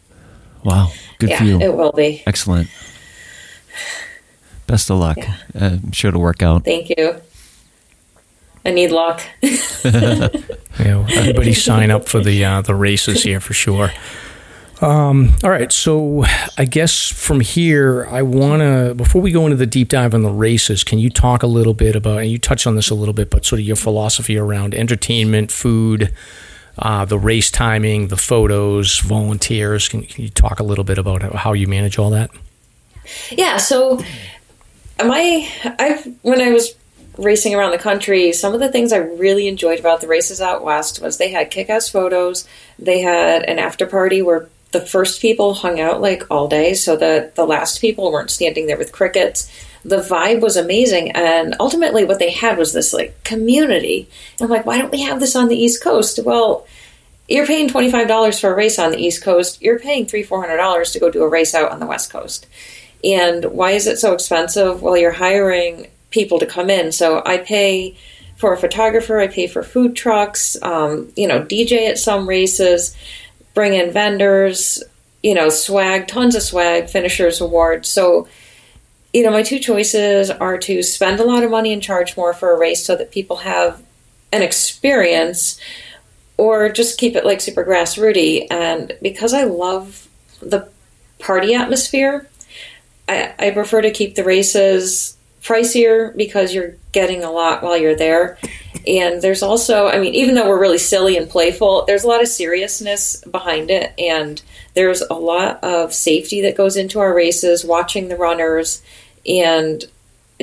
Wow, 0.64 0.92
good 1.20 1.30
yeah, 1.32 1.38
for 1.40 1.44
you. 1.46 1.62
it 1.62 1.74
will 1.76 1.94
be. 1.94 2.22
Excellent. 2.28 2.70
Best 4.68 4.90
of 4.92 4.98
luck. 5.00 5.18
Uh, 5.20 5.78
I'm 5.84 5.92
sure 5.94 6.10
it'll 6.10 6.22
work 6.22 6.44
out. 6.44 6.66
Thank 6.66 6.90
you. 6.90 7.22
I 8.66 8.72
need 8.72 8.92
luck. 8.92 9.22
Yeah, 10.80 11.04
everybody 11.10 11.54
sign 11.56 11.90
up 11.90 12.08
for 12.08 12.22
the 12.22 12.46
uh, 12.46 12.62
the 12.62 12.76
races 12.76 13.24
here 13.24 13.40
for 13.40 13.54
sure. 13.54 13.92
Um, 14.80 15.34
all 15.44 15.50
right, 15.50 15.72
so 15.72 16.24
I 16.58 16.66
guess 16.66 17.10
from 17.10 17.40
here, 17.40 18.06
I 18.12 18.22
want 18.22 18.62
to 18.62 18.94
before 18.96 19.22
we 19.22 19.32
go 19.32 19.46
into 19.46 19.56
the 19.56 19.66
deep 19.66 19.90
dive 19.90 20.14
on 20.14 20.22
the 20.22 20.30
races, 20.30 20.84
can 20.84 21.00
you 21.00 21.10
talk 21.10 21.42
a 21.42 21.48
little 21.48 21.74
bit 21.74 21.96
about? 21.96 22.20
And 22.20 22.30
you 22.30 22.38
touched 22.38 22.68
on 22.68 22.76
this 22.76 22.90
a 22.90 22.96
little 22.96 23.14
bit, 23.14 23.30
but 23.30 23.44
sort 23.44 23.60
of 23.60 23.66
your 23.66 23.76
philosophy 23.76 24.38
around 24.38 24.76
entertainment, 24.76 25.52
food, 25.52 26.14
uh, 26.78 27.06
the 27.06 27.18
race 27.18 27.50
timing, 27.50 28.10
the 28.10 28.18
photos, 28.18 29.00
volunteers. 29.00 29.88
Can, 29.88 30.04
can 30.04 30.24
you 30.24 30.30
talk 30.30 30.60
a 30.60 30.64
little 30.64 30.84
bit 30.84 31.00
about 31.00 31.24
how 31.34 31.54
you 31.54 31.68
manage 31.68 31.98
all 31.98 32.12
that? 32.12 32.30
Yeah, 33.32 33.58
so 33.58 34.00
my 35.04 35.50
I've 35.80 36.06
when 36.22 36.40
I 36.40 36.52
was 36.52 36.76
racing 37.18 37.56
around 37.56 37.72
the 37.72 37.80
country, 37.80 38.32
some 38.32 38.54
of 38.54 38.60
the 38.60 38.72
things 38.72 38.94
I 38.94 38.98
really 38.98 39.48
enjoyed 39.48 39.80
about 39.80 40.02
the 40.02 40.08
races 40.08 40.40
out 40.40 40.64
west 40.64 41.02
was 41.02 41.18
they 41.18 41.32
had 41.32 41.50
kick-ass 41.50 41.90
photos. 41.90 42.48
They 42.78 43.02
had 43.02 43.42
an 43.44 43.58
after 43.58 43.88
party 43.88 44.22
where 44.22 44.50
the 44.72 44.82
first 44.82 45.22
people 45.22 45.54
hung 45.54 45.80
out 45.80 46.02
like 46.02 46.24
all 46.30 46.48
day, 46.48 46.74
so 46.74 46.96
that 46.98 47.36
the 47.36 47.46
last 47.46 47.80
people 47.80 48.12
weren't 48.12 48.32
standing 48.32 48.68
there 48.68 48.78
with 48.78 48.92
crickets. 48.92 49.52
The 49.86 49.98
vibe 49.98 50.42
was 50.42 50.58
amazing, 50.58 51.12
and 51.12 51.56
ultimately, 51.60 52.04
what 52.04 52.20
they 52.20 52.32
had 52.32 52.58
was 52.58 52.74
this 52.74 52.94
like 52.94 53.24
community. 53.24 54.10
And 54.40 54.46
I'm 54.46 54.50
like, 54.50 54.66
why 54.66 54.78
don't 54.78 54.92
we 54.92 55.02
have 55.04 55.20
this 55.20 55.36
on 55.36 55.48
the 55.48 55.56
East 55.56 55.82
Coast? 55.82 56.20
Well, 56.24 56.68
you're 57.28 57.46
paying 57.46 57.70
twenty 57.70 57.92
five 57.92 58.08
dollars 58.08 58.40
for 58.40 58.52
a 58.52 58.56
race 58.56 58.80
on 58.80 58.92
the 58.92 58.98
East 58.98 59.24
Coast. 59.24 59.62
You're 59.62 59.80
paying 59.80 60.06
three 60.06 60.24
four 60.24 60.42
hundred 60.42 60.58
dollars 60.58 60.92
to 60.92 61.00
go 61.00 61.10
do 61.10 61.24
a 61.24 61.30
race 61.30 61.54
out 61.56 61.72
on 61.72 61.80
the 61.80 61.88
West 61.88 62.12
Coast. 62.12 62.48
And 63.04 63.46
why 63.46 63.72
is 63.72 63.88
it 63.88 63.98
so 63.98 64.14
expensive? 64.14 64.82
Well, 64.82 64.98
you're 64.98 65.12
hiring 65.12 65.88
people 66.10 66.40
to 66.40 66.46
come 66.46 66.70
in. 66.70 66.92
So 66.92 67.22
I 67.26 67.38
pay 67.38 67.96
for 68.38 68.54
a 68.54 68.58
photographer. 68.58 69.20
I 69.20 69.28
pay 69.28 69.48
for 69.48 69.64
food 69.64 69.96
trucks. 69.96 70.62
Um, 70.62 71.12
you 71.16 71.28
know, 71.28 71.42
DJ 71.42 71.90
at 71.90 71.98
some 71.98 72.28
races, 72.28 72.96
bring 73.58 73.74
in 73.74 73.90
vendors. 73.92 74.84
You 75.24 75.34
know, 75.34 75.50
swag, 75.50 76.08
tons 76.08 76.36
of 76.36 76.44
swag, 76.44 76.90
finishers 76.90 77.42
awards. 77.42 77.90
So 77.90 78.28
you 79.14 79.24
know, 79.24 79.32
my 79.32 79.42
two 79.42 79.58
choices 79.58 80.30
are 80.30 80.60
to 80.60 80.84
spend 80.84 81.20
a 81.20 81.24
lot 81.24 81.44
of 81.44 81.50
money 81.50 81.74
and 81.74 81.82
charge 81.82 82.16
more 82.16 82.34
for 82.34 82.54
a 82.54 82.60
race 82.60 82.86
so 82.86 82.96
that 82.96 83.10
people 83.10 83.38
have 83.38 83.82
an 84.32 84.44
experience 84.44 85.60
or 86.38 86.70
just 86.70 87.00
keep 87.00 87.16
it 87.16 87.26
like 87.26 87.42
super 87.42 87.66
grassrooty. 87.66 88.46
And 88.52 88.96
because 89.02 89.34
I 89.34 89.46
love 89.46 90.08
the 90.40 90.70
party 91.18 91.56
atmosphere, 91.56 92.30
I, 93.10 93.34
I 93.40 93.50
prefer 93.50 93.82
to 93.82 93.90
keep 93.90 94.14
the 94.14 94.24
races 94.24 95.18
pricier 95.42 96.16
because 96.16 96.54
you're 96.54 96.76
getting 96.98 97.24
a 97.24 97.30
lot 97.30 97.62
while 97.62 97.78
you're 97.78 97.96
there. 97.96 98.40
And 98.88 99.22
there's 99.22 99.44
also, 99.44 99.88
I 99.88 100.00
mean, 100.00 100.16
even 100.16 100.34
though 100.34 100.48
we're 100.48 100.60
really 100.60 100.80
silly 100.80 101.16
and 101.16 101.30
playful, 101.30 101.86
there's 101.86 102.04
a 102.04 102.08
lot 102.08 102.24
of 102.24 102.28
seriousness 102.28 103.24
behind 103.26 103.70
it. 103.70 103.94
And 104.00 104.42
there's 104.74 105.02
a 105.02 105.14
lot 105.14 105.64
of 105.64 105.94
safety 105.94 106.42
that 106.42 106.58
goes 106.58 106.76
into 106.76 107.00
our 107.00 107.14
races, 107.14 107.64
watching 107.64 108.08
the 108.08 108.16
runners 108.16 108.82
and 109.28 109.84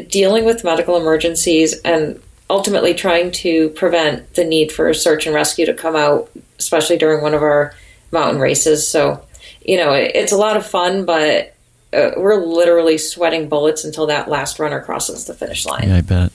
dealing 0.09 0.45
with 0.45 0.63
medical 0.63 0.97
emergencies 0.97 1.81
and 1.81 2.23
ultimately 2.49 2.95
trying 2.95 3.33
to 3.33 3.71
prevent 3.71 4.35
the 4.35 4.45
need 4.45 4.71
for 4.71 4.95
search 4.95 5.27
and 5.27 5.35
rescue 5.35 5.67
to 5.67 5.75
come 5.75 5.97
out, 5.97 6.31
especially 6.61 6.99
during 6.99 7.21
one 7.21 7.35
of 7.35 7.43
our 7.43 7.75
mountain 8.13 8.41
races. 8.41 8.87
So, 8.87 9.25
you 9.65 9.77
know, 9.77 9.93
it's 9.93 10.33
a 10.33 10.37
lot 10.37 10.57
of 10.57 10.65
fun, 10.65 11.05
but 11.05 11.57
uh, 11.93 12.11
we're 12.17 12.45
literally 12.45 12.99
sweating 12.99 13.49
bullets 13.49 13.85
until 13.85 14.07
that 14.07 14.29
last 14.29 14.61
runner 14.61 14.81
crosses 14.81 15.25
the 15.25 15.35
finish 15.35 15.67
line. 15.67 15.89
Yeah, 15.89 15.97
I 15.97 16.01
bet. 16.03 16.31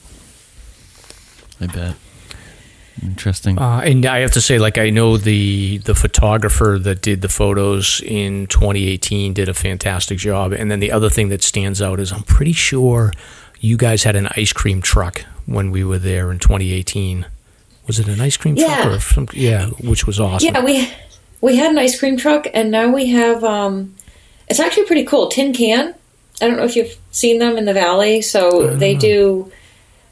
I 1.60 1.66
bet. 1.66 1.94
Interesting. 3.02 3.58
Uh, 3.58 3.80
and 3.80 4.04
I 4.04 4.18
have 4.18 4.32
to 4.32 4.40
say, 4.40 4.58
like, 4.58 4.76
I 4.76 4.90
know 4.90 5.16
the 5.16 5.78
the 5.78 5.94
photographer 5.94 6.78
that 6.80 7.00
did 7.00 7.22
the 7.22 7.28
photos 7.28 8.00
in 8.04 8.46
2018 8.48 9.32
did 9.32 9.48
a 9.48 9.54
fantastic 9.54 10.18
job. 10.18 10.52
And 10.52 10.70
then 10.70 10.80
the 10.80 10.92
other 10.92 11.08
thing 11.08 11.28
that 11.30 11.42
stands 11.42 11.80
out 11.80 11.98
is 12.00 12.12
I'm 12.12 12.24
pretty 12.24 12.52
sure 12.52 13.12
you 13.60 13.76
guys 13.76 14.02
had 14.02 14.16
an 14.16 14.28
ice 14.36 14.52
cream 14.52 14.82
truck 14.82 15.24
when 15.46 15.70
we 15.70 15.82
were 15.84 15.98
there 15.98 16.30
in 16.30 16.38
2018. 16.38 17.26
Was 17.86 17.98
it 17.98 18.08
an 18.08 18.20
ice 18.20 18.36
cream 18.36 18.56
Yeah. 18.56 18.82
truck 18.82 18.96
or 18.96 19.00
some, 19.00 19.28
yeah, 19.32 19.66
which 19.66 20.06
was 20.06 20.20
awesome. 20.20 20.52
Yeah, 20.54 20.62
we 20.64 20.90
we 21.40 21.56
had 21.56 21.70
an 21.70 21.78
ice 21.78 21.98
cream 21.98 22.16
truck, 22.18 22.46
and 22.52 22.70
now 22.70 22.88
we 22.92 23.06
have. 23.06 23.42
Um, 23.44 23.94
it's 24.48 24.60
actually 24.60 24.84
pretty 24.86 25.04
cool. 25.04 25.28
Tin 25.28 25.54
Can. 25.54 25.94
I 26.42 26.48
don't 26.48 26.56
know 26.56 26.64
if 26.64 26.76
you've 26.76 26.96
seen 27.12 27.38
them 27.38 27.56
in 27.56 27.64
the 27.64 27.72
valley. 27.72 28.20
So 28.20 28.74
they 28.76 28.94
do. 28.94 29.50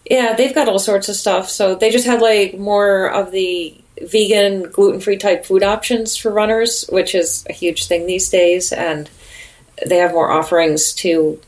Yeah, 0.09 0.35
they've 0.35 0.55
got 0.55 0.69
all 0.69 0.79
sorts 0.79 1.09
of 1.09 1.17
stuff. 1.17 1.51
So 1.51 1.75
they 1.75 1.91
just 1.91 2.07
had 2.07 2.23
like 2.23 2.59
more 2.59 3.11
of 3.11 3.31
the 3.31 3.75
vegan, 4.03 4.71
gluten 4.71 5.01
free 5.01 5.19
type 5.19 5.45
food 5.45 5.63
options 5.63 6.17
for 6.17 6.31
runners, 6.31 6.87
which 6.89 7.15
is 7.15 7.45
a 7.49 7.53
huge 7.53 7.87
thing 7.87 8.07
these 8.07 8.29
days. 8.31 8.73
And 8.73 9.11
they 9.87 9.97
have 9.97 10.13
more 10.13 10.31
offerings 10.31 10.93
to 10.95 11.41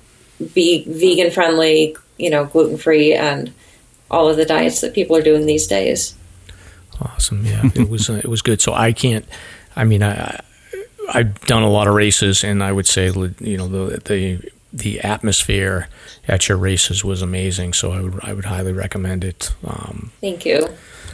be 0.54 0.84
vegan 0.86 1.30
friendly, 1.30 1.96
you 2.18 2.30
know, 2.30 2.44
gluten 2.44 2.76
free, 2.76 3.14
and 3.14 3.52
all 4.11 4.28
of 4.28 4.36
the 4.36 4.44
diets 4.44 4.80
that 4.80 4.94
people 4.94 5.16
are 5.16 5.22
doing 5.22 5.46
these 5.46 5.66
days. 5.66 6.14
Awesome. 7.00 7.44
Yeah, 7.46 7.62
it 7.74 7.88
was 7.88 8.11
uh, 8.11 8.14
it 8.14 8.28
was 8.28 8.42
good. 8.42 8.61
So 8.61 8.74
I 8.74 8.92
can't. 8.92 9.24
I 9.74 9.84
mean, 9.84 10.02
I 10.02 10.40
I've 11.12 11.40
done 11.46 11.62
a 11.62 11.70
lot 11.70 11.88
of 11.88 11.94
races, 11.94 12.44
and 12.44 12.62
I 12.62 12.72
would 12.72 12.86
say 12.86 13.06
you 13.06 13.56
know 13.56 13.68
the 13.68 13.98
the 14.04 14.50
the 14.73 15.01
atmosphere 15.01 15.89
at 16.29 16.49
your 16.49 16.59
races 16.59 17.05
was 17.05 17.23
amazing. 17.23 17.73
So 17.73 17.93
I 17.93 18.01
would 18.01 18.21
I 18.23 18.33
would 18.33 18.47
highly 18.47 18.73
recommend 18.73 19.25
it. 19.25 19.53
Um, 19.66 20.12
Thank 20.21 20.45
you. 20.45 20.68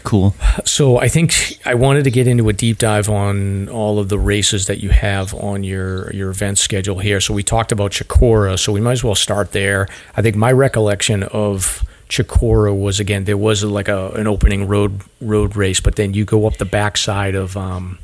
Cool. 0.04 0.36
so 0.64 0.98
I 0.98 1.08
think 1.08 1.58
I 1.66 1.74
wanted 1.74 2.04
to 2.04 2.12
get 2.12 2.28
into 2.28 2.48
a 2.48 2.52
deep 2.52 2.78
dive 2.78 3.08
on 3.08 3.68
all 3.68 3.98
of 3.98 4.08
the 4.08 4.20
races 4.20 4.66
that 4.66 4.80
you 4.80 4.90
have 4.90 5.34
on 5.34 5.64
your 5.64 6.12
your 6.12 6.30
event 6.30 6.58
schedule 6.58 7.00
here. 7.00 7.20
So 7.20 7.34
we 7.34 7.42
talked 7.42 7.72
about 7.72 7.90
Chocorua, 7.90 8.56
so 8.58 8.72
we 8.72 8.80
might 8.80 8.92
as 8.92 9.04
well 9.04 9.16
start 9.16 9.50
there. 9.50 9.88
I 10.16 10.22
think 10.22 10.36
my 10.36 10.52
recollection 10.52 11.24
of 11.24 11.84
Chocorua 12.08 12.78
was 12.78 13.00
again 13.00 13.24
there 13.24 13.36
was 13.36 13.64
like 13.64 13.88
a 13.88 14.10
an 14.10 14.28
opening 14.28 14.68
road 14.68 15.00
road 15.20 15.56
race, 15.56 15.80
but 15.80 15.96
then 15.96 16.14
you 16.14 16.24
go 16.24 16.46
up 16.46 16.58
the 16.58 16.64
backside 16.64 17.34
of 17.34 17.56
um, 17.56 17.98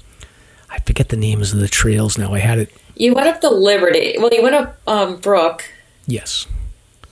I 0.71 0.81
forget 0.81 1.11
the 1.11 1.17
names 1.17 1.53
of 1.53 1.61
the 1.61 1.69
trails 1.69 2.19
now. 2.19 2.35
I 2.35 2.41
had 2.41 2.59
it. 2.59 2.71
You 2.97 3.15
went 3.15 3.29
up 3.29 3.41
the 3.41 3.51
Liberty. 3.51 4.17
Well, 4.19 4.31
you 4.33 4.43
went 4.43 4.55
up 4.55 4.79
um, 4.87 5.17
Brook, 5.17 5.65
Yes. 6.07 6.47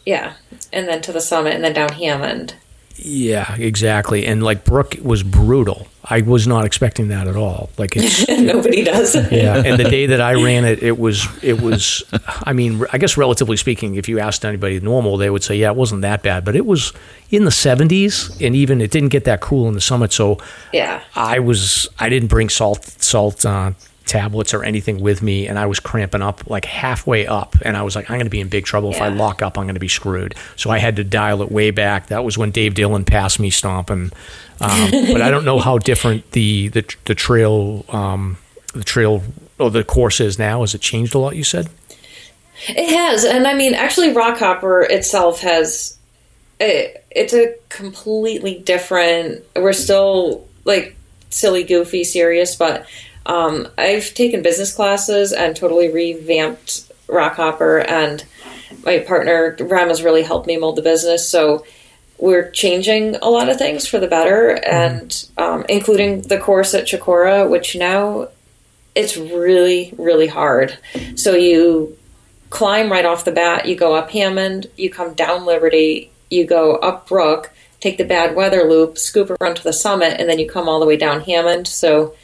yeah, 0.05 0.35
and 0.73 0.87
then 0.89 1.01
to 1.03 1.13
the 1.13 1.21
summit, 1.21 1.55
and 1.55 1.65
then 1.65 1.73
down 1.75 1.93
Hammond. 1.93 2.55
Yeah, 2.97 3.55
exactly. 3.57 4.27
And 4.27 4.43
like 4.43 4.65
Brook 4.65 4.97
was 5.03 5.23
brutal. 5.23 5.89
I 6.05 6.21
was 6.21 6.47
not 6.47 6.67
expecting 6.67 7.09
that 7.09 7.27
at 7.29 7.37
all. 7.37 7.71
Like 7.79 7.97
it's 7.97 8.29
Nobody 8.41 8.85
does. 8.85 9.15
yeah 9.33 9.57
and 9.65 9.79
the 9.79 9.85
day 9.89 10.07
that 10.07 10.21
i 10.21 10.33
ran 10.35 10.65
it 10.65 10.83
it 10.83 10.99
was 10.99 11.27
it 11.43 11.61
was 11.61 12.03
i 12.45 12.53
mean 12.53 12.85
i 12.93 12.99
guess 12.99 13.17
relatively 13.17 13.57
speaking 13.57 13.95
if 13.97 14.09
you 14.09 14.19
asked 14.19 14.45
anybody 14.45 14.81
normal 14.81 15.17
they 15.17 15.31
would 15.31 15.45
say 15.45 15.55
yeah 15.57 15.71
it 15.71 15.77
wasn't 15.77 16.03
that 16.03 16.23
bad 16.23 16.45
but 16.45 16.57
it 16.57 16.65
was 16.67 16.93
in 17.31 17.45
the 17.45 17.51
70s 17.51 18.45
and 18.45 18.57
even 18.57 18.81
it 18.81 18.91
didn't 18.91 19.11
get 19.11 19.25
that 19.25 19.41
cool 19.41 19.69
in 19.69 19.75
the 19.75 19.81
summit 19.81 20.13
so 20.13 20.39
yeah, 20.73 21.03
i 21.15 21.39
was 21.39 21.89
i 21.99 22.09
didn't 22.09 22.29
bring 22.29 22.49
salt 22.49 22.85
salt 23.03 23.45
uh, 23.47 23.71
tablets 24.11 24.53
or 24.53 24.65
anything 24.65 25.01
with 25.01 25.23
me 25.23 25.47
and 25.47 25.59
i 25.59 25.67
was 25.67 25.79
cramping 25.79 26.21
up 26.21 26.49
like 26.51 26.65
halfway 26.65 27.27
up 27.27 27.55
and 27.63 27.77
i 27.77 27.83
was 27.83 27.95
like 27.95 28.11
i'm 28.11 28.17
going 28.17 28.27
to 28.27 28.31
be 28.31 28.41
in 28.41 28.49
big 28.49 28.65
trouble 28.65 28.91
if 28.91 29.01
i 29.01 29.09
lock 29.09 29.41
up 29.41 29.57
i'm 29.57 29.65
going 29.65 29.75
to 29.75 29.81
be 29.81 29.89
screwed 29.89 30.35
so 30.57 30.69
i 30.69 30.79
had 30.79 30.97
to 30.97 31.05
dial 31.05 31.43
it 31.43 31.51
way 31.51 31.71
back 31.71 32.09
that 32.09 32.25
was 32.25 32.37
when 32.37 32.51
dave 32.51 32.75
dillon 32.75 33.05
passed 33.05 33.39
me 33.39 33.51
stomping 33.51 34.11
um, 34.61 34.91
but 35.13 35.23
i 35.23 35.31
don't 35.31 35.45
know 35.45 35.59
how 35.59 35.79
different 35.79 36.29
the 36.33 36.69
the, 36.69 36.85
the 37.05 37.15
trail 37.15 37.85
um, 37.89 38.37
the 38.75 38.85
trail 38.85 39.23
or 39.59 39.71
the 39.71 39.85
course 39.85 40.21
is 40.21 40.39
now 40.39 40.61
has 40.61 40.75
it 40.75 40.81
changed 40.81 41.15
a 41.15 41.19
lot 41.19 41.37
you 41.37 41.45
said 41.45 41.69
it 42.69 42.95
has, 42.95 43.25
and 43.25 43.47
I 43.47 43.55
mean, 43.55 43.75
actually, 43.75 44.13
Rockhopper 44.13 44.89
itself 44.91 45.41
has. 45.41 45.97
It, 46.59 47.07
it's 47.11 47.33
a 47.33 47.55
completely 47.71 48.59
different. 48.59 49.45
We're 49.57 49.73
still 49.73 50.47
like 50.65 50.95
silly, 51.31 51.65
goofy, 51.65 52.05
serious, 52.05 52.55
but 52.57 52.87
um, 53.27 53.69
I've 53.77 54.15
taken 54.15 54.43
business 54.43 54.73
classes 54.73 55.33
and 55.33 55.55
totally 55.55 55.91
revamped 55.91 56.91
Rockhopper, 57.07 57.85
and 57.89 58.25
my 58.85 59.01
partner 59.01 59.57
Ram 59.61 59.89
has 59.89 60.03
really 60.03 60.23
helped 60.23 60.47
me 60.47 60.57
mold 60.57 60.77
the 60.77 60.83
business. 60.83 61.29
So 61.29 61.65
we're 62.19 62.51
changing 62.51 63.17
a 63.17 63.29
lot 63.29 63.49
of 63.49 63.57
things 63.57 63.87
for 63.87 63.99
the 63.99 64.07
better, 64.07 64.51
and 64.65 65.29
um, 65.39 65.65
including 65.69 66.23
the 66.23 66.39
course 66.39 66.75
at 66.75 66.87
Chocorua, 66.87 67.49
which 67.49 67.77
now 67.77 68.29
it's 68.95 69.17
really, 69.17 69.95
really 69.97 70.27
hard. 70.27 70.77
So 71.17 71.35
you 71.35 71.97
climb 72.51 72.91
right 72.91 73.05
off 73.05 73.25
the 73.25 73.33
bat. 73.33 73.67
You 73.67 73.77
go 73.77 73.95
up 73.95 74.11
Hammond, 74.11 74.67
you 74.77 74.91
come 74.91 75.15
down 75.15 75.47
Liberty, 75.47 76.11
you 76.31 76.45
go 76.45 76.77
up 76.77 77.09
Brook, 77.09 77.53
take 77.81 77.97
the 77.97 78.05
bad 78.05 78.35
weather 78.35 78.69
loop, 78.69 78.99
scoop 78.99 79.31
around 79.31 79.57
to 79.57 79.65
the 79.65 79.73
summit, 79.73 80.21
and 80.21 80.29
then 80.29 80.39
you 80.39 80.49
come 80.49 80.69
all 80.69 80.81
the 80.81 80.87
way 80.87 80.97
down 80.97 81.21
Hammond. 81.23 81.67
So 81.67 82.15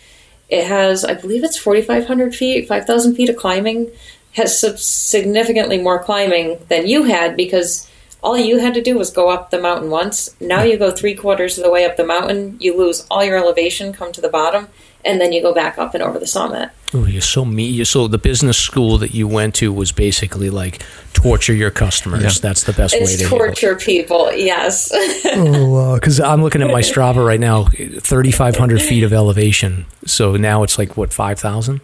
it 0.49 0.67
has, 0.67 1.05
I 1.05 1.15
believe 1.15 1.45
it's 1.45 1.59
4,500 1.59 2.35
feet, 2.35 2.69
5,000 2.69 3.15
feet 3.15 3.29
of 3.29 3.37
climbing, 3.37 3.91
has 4.33 4.61
significantly 4.83 5.79
more 5.79 6.03
climbing 6.03 6.59
than 6.69 6.87
you 6.87 7.05
had 7.05 7.37
because 7.37 7.91
all 8.23 8.37
you 8.37 8.59
had 8.59 8.75
to 8.75 8.83
do 8.83 8.99
was 8.99 9.11
go 9.11 9.31
up 9.31 9.51
the 9.51 9.61
mountain 9.61 9.91
once. 9.91 10.35
Now 10.41 10.63
you 10.63 10.77
go 10.77 10.91
three 10.91 11.15
quarters 11.15 11.57
of 11.57 11.65
the 11.65 11.71
way 11.71 11.85
up 11.85 11.97
the 11.97 12.05
mountain, 12.05 12.57
you 12.61 12.77
lose 12.77 13.07
all 13.11 13.25
your 13.25 13.39
elevation, 13.39 13.93
come 13.93 14.13
to 14.13 14.21
the 14.21 14.29
bottom, 14.29 14.69
and 15.07 15.21
then 15.21 15.33
you 15.33 15.41
go 15.41 15.55
back 15.55 15.79
up 15.79 15.95
and 15.95 16.03
over 16.03 16.19
the 16.19 16.27
summit. 16.27 16.71
oh 16.95 17.07
you're 17.07 17.21
so 17.23 17.45
mean 17.45 17.73
you're 17.75 17.85
so 17.85 18.09
the 18.09 18.19
business 18.19 18.59
school 18.59 18.99
that 18.99 19.15
you 19.15 19.27
went 19.29 19.55
to 19.55 19.73
was 19.73 19.93
basically 19.93 20.51
like 20.51 20.83
torture 21.13 21.55
your 21.55 21.71
customers 21.71 22.23
Yeah. 22.23 22.31
that's 22.43 22.65
the 22.65 22.73
best 22.73 22.95
way 22.95 23.01
It's 23.01 23.17
to 23.17 23.23
handle 23.29 23.39
it. 23.43 23.47
torture 23.47 23.77
people, 23.77 24.33
yes. 24.33 24.91
Oh, 25.39 25.95
because 25.95 26.21
I'm 26.21 26.43
looking 26.43 26.63
at 26.63 26.71
my 26.71 26.81
Strava 26.83 27.25
right 27.27 27.41
now, 27.41 27.65
3,500 27.65 28.83
feet 28.83 29.03
of 29.05 29.13
elevation. 29.13 29.87
So 30.07 30.37
now 30.37 30.63
it's 30.63 30.79
like 30.79 30.97
what 30.97 31.13
5,000? 31.13 31.81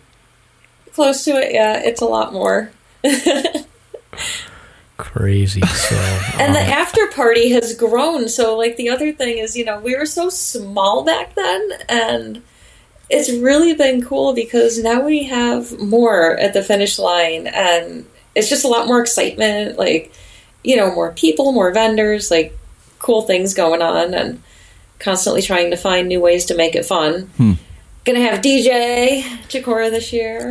Close 0.95 1.25
to 1.25 1.31
it, 1.33 1.53
yeah. 1.55 1.81
It's 1.83 2.01
a 2.03 2.05
lot 2.07 2.33
more. 2.33 2.71
Crazy. 4.99 5.61
So 5.63 5.97
And 6.39 6.55
the 6.55 6.61
um, 6.61 6.69
after 6.69 7.07
party 7.09 7.51
has 7.51 7.75
grown. 7.75 8.29
So, 8.29 8.57
like, 8.57 8.77
the 8.77 8.89
other 8.91 9.13
thing 9.13 9.39
is, 9.39 9.57
you 9.57 9.65
know, 9.65 9.79
we 9.81 9.97
were 9.97 10.07
so 10.07 10.29
small 10.29 11.03
back 11.03 11.35
then, 11.35 11.71
and 11.89 12.43
it's 13.13 13.31
really 13.31 13.75
been 13.75 14.03
cool 14.05 14.33
because 14.35 14.79
now 14.83 15.03
we 15.03 15.25
have 15.25 15.79
more 15.79 16.37
at 16.39 16.55
the 16.55 16.63
finish 16.63 16.99
line, 16.99 17.47
and 17.47 18.07
it's 18.35 18.49
just 18.49 18.65
a 18.65 18.69
lot 18.69 18.87
more 18.87 19.01
excitement. 19.01 19.79
Like, 19.79 20.13
you 20.65 20.77
know, 20.77 20.93
more 20.95 21.13
people, 21.13 21.53
more 21.53 21.71
vendors, 21.73 22.31
like, 22.31 22.57
cool 22.99 23.23
things 23.23 23.55
going 23.55 23.83
on, 23.83 24.15
and 24.15 24.43
constantly 24.99 25.43
trying 25.43 25.71
to 25.71 25.77
find 25.77 26.09
new 26.09 26.21
ways 26.21 26.45
to 26.47 26.57
make 26.57 26.75
it 26.75 26.85
fun. 26.85 27.31
Hmm. 27.37 27.53
Gonna 28.05 28.21
have 28.21 28.41
DJ 28.41 29.23
Chocorua 29.49 29.91
this 29.91 30.13
year. 30.13 30.51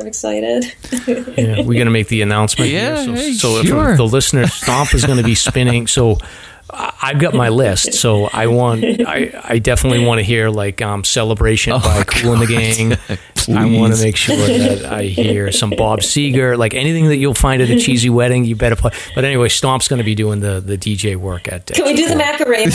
I'm 0.00 0.06
excited. 0.06 0.72
yeah, 1.36 1.56
we're 1.62 1.74
going 1.74 1.86
to 1.86 1.90
make 1.90 2.06
the 2.06 2.22
announcement. 2.22 2.70
here. 2.70 2.94
Yeah, 2.94 3.04
So, 3.04 3.12
hey, 3.14 3.32
so 3.32 3.56
if 3.58 3.96
the 3.96 4.04
listener 4.04 4.46
stomp 4.46 4.94
is 4.94 5.04
going 5.04 5.18
to 5.18 5.24
be 5.24 5.34
spinning, 5.34 5.88
so 5.88 6.12
I- 6.12 6.26
I've 6.72 7.18
got 7.18 7.34
my 7.34 7.48
list. 7.48 7.94
So 7.94 8.26
I 8.32 8.46
want, 8.46 8.84
I, 8.84 9.30
I 9.44 9.58
definitely 9.58 10.04
want 10.04 10.18
to 10.20 10.22
hear 10.22 10.48
like 10.50 10.80
um, 10.80 11.04
celebration 11.04 11.72
by 11.72 11.80
Oh, 11.98 12.04
Cool 12.06 12.32
and 12.34 12.42
the 12.42 12.46
Gang, 12.46 12.92
I 13.56 13.64
want 13.78 13.94
to 13.94 14.00
make 14.02 14.16
sure 14.16 14.36
that 14.36 14.84
I 14.84 15.02
hear 15.04 15.50
some 15.52 15.70
Bob 15.70 16.00
Seger, 16.00 16.56
like 16.56 16.74
anything 16.74 17.06
that 17.08 17.16
you'll 17.16 17.34
find 17.34 17.60
at 17.60 17.68
a 17.70 17.78
cheesy 17.78 18.08
wedding. 18.20 18.44
You 18.44 18.56
better 18.56 18.76
play. 18.76 18.92
But 19.14 19.24
anyway, 19.24 19.48
Stomp's 19.48 19.88
going 19.88 19.98
to 19.98 20.04
be 20.04 20.14
doing 20.14 20.40
the 20.40 20.60
the 20.60 20.78
DJ 20.78 21.16
work 21.16 21.48
at. 21.52 21.66
Can 21.66 21.84
we 21.84 21.94
do 21.94 22.08
the 22.08 22.16
Macarena? 22.16 22.72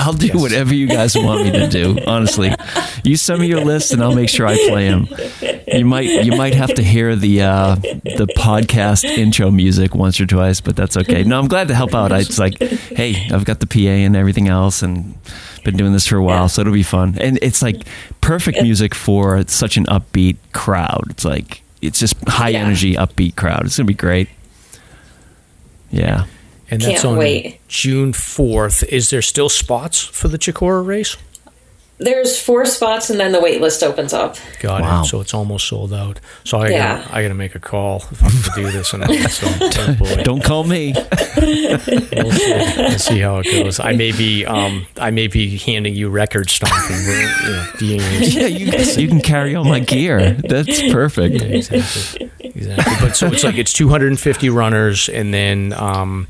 I'll 0.00 0.12
do 0.12 0.28
Yes. 0.28 0.36
whatever 0.40 0.74
you 0.74 0.86
guys 0.86 1.16
want 1.16 1.44
me 1.44 1.50
to 1.52 1.68
do. 1.68 1.98
Honestly, 2.06 2.54
you 3.04 3.16
send 3.16 3.40
me 3.40 3.46
your 3.48 3.64
list 3.64 3.92
and 3.92 4.02
I'll 4.02 4.14
make 4.14 4.28
sure 4.28 4.46
I 4.46 4.56
play 4.68 4.88
them. 4.88 5.08
You 5.72 5.84
might 5.84 6.24
you 6.24 6.32
might 6.36 6.54
have 6.54 6.74
to 6.74 6.82
hear 6.82 7.14
the 7.16 7.42
uh, 7.42 7.74
the 7.76 8.26
podcast 8.36 9.04
intro 9.04 9.50
music 9.50 9.94
once 9.94 10.20
or 10.20 10.26
twice, 10.26 10.60
but 10.60 10.76
that's 10.76 10.96
okay. 10.96 11.24
No, 11.24 11.38
I'm 11.38 11.48
glad 11.48 11.68
to 11.68 11.74
help 11.74 11.94
out. 11.94 12.12
I, 12.12 12.20
it's 12.20 12.38
like, 12.38 12.58
hey, 12.60 13.28
I've 13.32 13.44
got 13.44 13.60
the 13.60 13.66
PA 13.66 13.78
and 13.78 14.16
everything 14.16 14.48
else, 14.48 14.82
and 14.82 15.14
been 15.64 15.76
doing 15.76 15.92
this 15.92 16.06
for 16.06 16.16
a 16.16 16.22
while, 16.22 16.48
so 16.48 16.60
it'll 16.62 16.72
be 16.72 16.82
fun. 16.82 17.16
And 17.20 17.38
it's 17.42 17.62
like 17.62 17.82
perfect 18.20 18.62
music 18.62 18.94
for 18.94 19.42
such 19.48 19.76
an 19.76 19.84
upbeat 19.86 20.36
crowd. 20.52 21.04
It's 21.10 21.24
like 21.24 21.62
it's 21.82 21.98
just 21.98 22.16
high 22.28 22.50
Yeah. 22.50 22.60
energy, 22.60 22.94
upbeat 22.94 23.36
crowd. 23.36 23.66
It's 23.66 23.76
gonna 23.76 23.86
be 23.86 23.94
great. 23.94 24.28
Yeah. 25.90 26.24
And 26.70 26.82
that's 26.82 27.02
Can't 27.02 27.12
on 27.12 27.16
wait. 27.18 27.66
June 27.68 28.12
fourth. 28.12 28.82
Is 28.84 29.08
there 29.10 29.22
still 29.22 29.48
spots 29.48 30.02
for 30.02 30.28
the 30.28 30.36
Chocorua 30.38 30.84
race? 30.86 31.16
There's 32.00 32.40
four 32.40 32.64
spots, 32.64 33.10
and 33.10 33.18
then 33.18 33.32
the 33.32 33.40
wait 33.40 33.60
list 33.60 33.82
opens 33.82 34.12
up. 34.12 34.36
Got 34.60 34.82
Wow. 34.82 35.02
it. 35.02 35.06
So 35.06 35.20
it's 35.20 35.34
almost 35.34 35.66
sold 35.66 35.92
out. 35.92 36.20
So 36.44 36.58
I 36.60 36.68
Yeah. 36.68 36.98
gotta, 36.98 37.14
I 37.16 37.22
got 37.22 37.28
to 37.28 37.34
make 37.34 37.56
a 37.56 37.58
call 37.58 38.04
if 38.12 38.22
I'm 38.22 38.30
going 38.30 38.42
to 38.42 38.50
do 38.54 38.70
this. 38.78 38.92
And 38.92 39.30
so, 39.32 39.94
boy. 39.98 40.22
Don't 40.22 40.42
call 40.44 40.62
me. 40.64 40.94
We'll 41.38 42.32
see. 42.32 42.52
We'll 42.76 42.98
see 42.98 43.18
how 43.20 43.38
it 43.38 43.44
goes. 43.44 43.80
I 43.80 43.92
may 43.92 44.12
be, 44.12 44.44
um, 44.44 44.86
I 45.00 45.10
may 45.10 45.26
be 45.28 45.56
handing 45.58 45.94
you 45.94 46.08
record 46.08 46.50
stomping. 46.50 46.96
You 46.96 47.52
know, 47.52 47.66
being 47.78 48.00
yeah, 48.20 48.46
you, 48.46 48.66
you 49.02 49.08
can 49.08 49.20
carry 49.20 49.54
all 49.54 49.64
my 49.64 49.80
gear. 49.80 50.32
That's 50.32 50.80
perfect. 50.92 51.40
Yeah, 51.40 51.48
exactly. 51.48 52.30
Exactly. 52.40 52.94
But 53.00 53.16
so 53.16 53.28
it's 53.28 53.44
like 53.44 53.56
it's 53.56 53.72
250 53.72 54.50
runners, 54.50 55.08
and 55.08 55.32
then 55.32 55.72
um, 55.74 56.26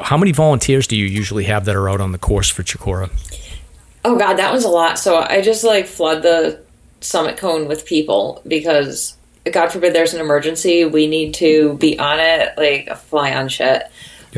how 0.00 0.16
many 0.16 0.32
volunteers 0.32 0.86
do 0.86 0.96
you 0.96 1.06
usually 1.06 1.44
have 1.44 1.64
that 1.66 1.76
are 1.76 1.88
out 1.88 2.00
on 2.00 2.12
the 2.12 2.18
course 2.18 2.48
for 2.50 2.62
Chocorua? 2.62 3.10
Oh 4.04 4.18
god, 4.18 4.34
that 4.34 4.52
was 4.52 4.64
a 4.64 4.68
lot. 4.68 4.98
So 4.98 5.18
I 5.18 5.40
just 5.40 5.64
like 5.64 5.86
flood 5.86 6.22
the 6.22 6.62
summit 7.00 7.36
cone 7.36 7.68
with 7.68 7.86
people 7.86 8.42
because 8.46 9.16
God 9.50 9.68
forbid 9.68 9.94
there's 9.94 10.14
an 10.14 10.20
emergency, 10.20 10.84
we 10.84 11.06
need 11.06 11.34
to 11.34 11.74
be 11.74 11.98
on 11.98 12.20
it 12.20 12.56
like 12.56 12.86
a 12.88 12.96
fly 12.96 13.34
on 13.34 13.48
shit. 13.48 13.82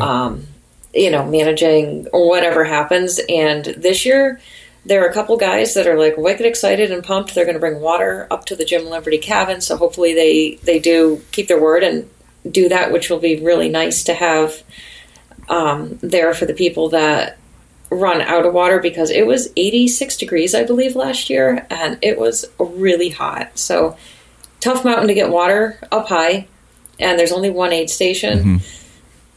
Um, 0.01 0.47
you 0.93 1.11
know, 1.11 1.25
managing 1.25 2.07
or 2.13 2.29
whatever 2.29 2.65
happens. 2.65 3.21
And 3.29 3.65
this 3.65 4.05
year 4.05 4.41
there 4.87 5.05
are 5.05 5.09
a 5.09 5.15
couple 5.15 5.37
guys 5.37 5.75
that 5.75 5.87
are 5.87 5.99
like 5.99 6.17
wicked 6.17 6.47
excited 6.47 6.91
and 6.91 7.03
pumped. 7.03 7.35
They're 7.35 7.45
going 7.45 7.55
to 7.55 7.61
bring 7.61 7.81
water 7.81 8.27
up 8.31 8.45
to 8.47 8.57
the 8.57 8.65
Jim 8.65 8.87
Liberty 8.87 9.19
cabin, 9.19 9.61
so 9.61 9.77
hopefully 9.77 10.15
they 10.15 10.57
they 10.63 10.79
do 10.79 11.23
keep 11.33 11.49
their 11.49 11.61
word 11.61 11.83
and 11.83 12.09
do 12.51 12.69
that, 12.69 12.93
which 12.93 13.09
will 13.09 13.19
be 13.19 13.41
really 13.41 13.69
nice 13.69 14.05
to 14.05 14.15
have 14.15 14.63
um, 15.49 15.99
there 16.03 16.35
for 16.35 16.45
the 16.45 16.55
people 16.55 16.91
that 16.91 17.39
run 17.95 18.21
out 18.21 18.47
of 18.47 18.53
water 18.53 18.81
because 18.81 19.11
it 19.11 19.27
was 19.27 19.49
86 19.57 20.17
degrees, 20.17 20.55
I 20.55 20.65
believe, 20.65 20.97
last 20.97 21.31
year, 21.31 21.67
and 21.71 21.99
it 22.03 22.19
was 22.19 22.45
really 22.59 23.11
hot. 23.11 23.59
So, 23.59 23.97
tough 24.61 24.85
mountain 24.85 25.09
to 25.09 25.15
get 25.15 25.31
water 25.31 25.79
up 25.93 26.09
high, 26.09 26.49
and 26.99 27.19
there's 27.19 27.33
only 27.33 27.51
one 27.51 27.73
aid 27.73 27.91
station. 27.91 28.39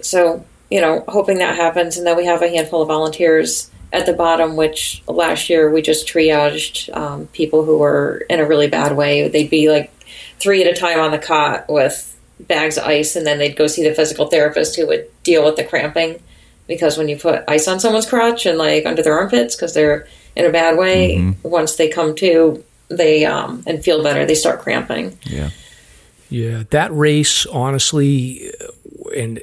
So, 0.02 0.46
you 0.70 0.82
know, 0.82 1.04
hoping 1.08 1.40
that 1.40 1.56
happens. 1.56 1.98
And 1.98 2.06
then 2.06 2.18
we 2.18 2.26
have 2.26 2.42
a 2.42 2.50
handful 2.50 2.82
of 2.82 2.88
volunteers 2.88 3.72
at 3.92 4.06
the 4.06 4.14
bottom, 4.14 4.56
which 4.56 5.02
last 5.08 5.50
year 5.50 5.72
we 5.72 5.82
just 5.82 6.08
triaged 6.08 6.96
um, 6.96 7.28
people 7.28 7.64
who 7.64 7.78
were 7.78 8.26
in 8.30 8.40
a 8.40 8.46
really 8.46 8.68
bad 8.68 8.96
way. 8.96 9.28
They'd 9.28 9.50
be 9.50 9.70
like 9.72 9.92
three 10.40 10.64
at 10.64 10.72
a 10.72 10.80
time 10.80 11.00
on 11.00 11.12
the 11.12 11.18
cot 11.18 11.70
with 11.70 12.16
bags 12.40 12.78
of 12.78 12.84
ice, 12.84 13.16
and 13.16 13.26
then 13.26 13.40
they'd 13.40 13.56
go 13.56 13.68
see 13.68 13.88
the 13.88 13.96
physical 13.96 14.28
therapist 14.28 14.76
who 14.76 14.88
would 14.88 15.10
deal 15.24 15.44
with 15.44 15.56
the 15.56 15.64
cramping 15.64 16.22
because 16.68 16.98
when 16.98 17.08
you 17.08 17.18
put 17.18 17.44
ice 17.48 17.68
on 17.68 17.80
someone's 17.80 18.06
crotch 18.06 18.46
and 18.46 18.58
like 18.58 18.86
under 18.86 19.02
their 19.02 19.18
armpits 19.18 19.56
because 19.56 19.74
they're 19.74 20.08
in 20.36 20.46
a 20.46 20.52
bad 20.52 20.78
way, 20.78 21.34
once 21.44 21.76
they 21.76 21.90
come 21.90 22.14
to, 22.16 22.64
they 22.90 23.26
um, 23.26 23.64
and 23.66 23.84
feel 23.84 24.04
better, 24.04 24.26
they 24.26 24.36
start 24.36 24.62
cramping. 24.62 25.18
Yeah. 25.24 25.50
Yeah, 26.30 26.64
that 26.72 26.92
race, 26.94 27.46
honestly, 27.46 28.52
uh, 28.60 29.10
and 29.16 29.40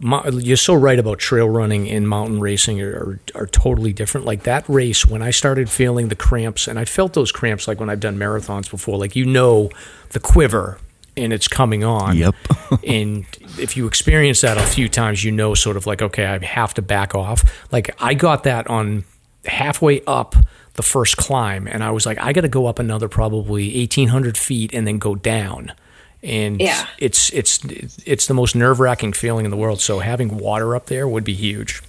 mo- 0.00 0.24
you're 0.26 0.56
so 0.56 0.74
right 0.74 0.98
about 0.98 1.18
trail 1.20 1.48
running 1.48 1.88
and 1.88 2.08
mountain 2.08 2.40
racing 2.40 2.82
are, 2.82 2.90
are, 3.34 3.42
are 3.42 3.46
totally 3.46 3.92
different. 3.92 4.26
Like 4.26 4.42
that 4.42 4.68
race, 4.68 5.06
when 5.06 5.22
I 5.22 5.30
started 5.30 5.70
feeling 5.70 6.08
the 6.08 6.16
cramps, 6.16 6.66
and 6.66 6.78
I 6.78 6.84
felt 6.84 7.12
those 7.12 7.30
cramps 7.30 7.68
like 7.68 7.78
when 7.78 7.88
I've 7.88 8.00
done 8.00 8.16
marathons 8.16 8.68
before, 8.68 8.98
like 8.98 9.14
you 9.14 9.24
know 9.24 9.70
the 10.10 10.20
quiver 10.20 10.78
and 11.16 11.32
it's 11.32 11.48
coming 11.48 11.84
on. 11.84 12.16
Yep. 12.16 12.34
and 12.86 13.24
if 13.58 13.76
you 13.76 13.86
experience 13.86 14.40
that 14.42 14.56
a 14.58 14.62
few 14.62 14.88
times, 14.88 15.24
you 15.24 15.32
know, 15.32 15.54
sort 15.54 15.76
of 15.76 15.86
like, 15.86 16.02
okay, 16.02 16.26
I 16.26 16.44
have 16.44 16.74
to 16.74 16.82
back 16.82 17.14
off. 17.14 17.44
Like 17.72 17.94
I 18.00 18.14
got 18.14 18.44
that 18.44 18.66
on 18.68 19.04
halfway 19.44 20.02
up 20.04 20.36
the 20.74 20.82
first 20.82 21.16
climb, 21.16 21.66
and 21.66 21.82
I 21.82 21.90
was 21.90 22.06
like, 22.06 22.18
I 22.18 22.32
got 22.32 22.42
to 22.42 22.48
go 22.48 22.66
up 22.66 22.78
another 22.78 23.08
probably 23.08 23.76
eighteen 23.76 24.08
hundred 24.08 24.36
feet 24.36 24.72
and 24.72 24.86
then 24.86 24.98
go 24.98 25.14
down. 25.14 25.72
And 26.22 26.60
Yeah. 26.60 26.86
it's 26.98 27.30
it's 27.30 27.60
it's 28.04 28.26
the 28.26 28.34
most 28.34 28.54
nerve 28.54 28.78
wracking 28.78 29.12
feeling 29.12 29.44
in 29.44 29.50
the 29.50 29.56
world. 29.56 29.80
So 29.80 30.00
having 30.00 30.36
water 30.36 30.76
up 30.76 30.86
there 30.86 31.08
would 31.08 31.24
be 31.24 31.34
huge. 31.34 31.82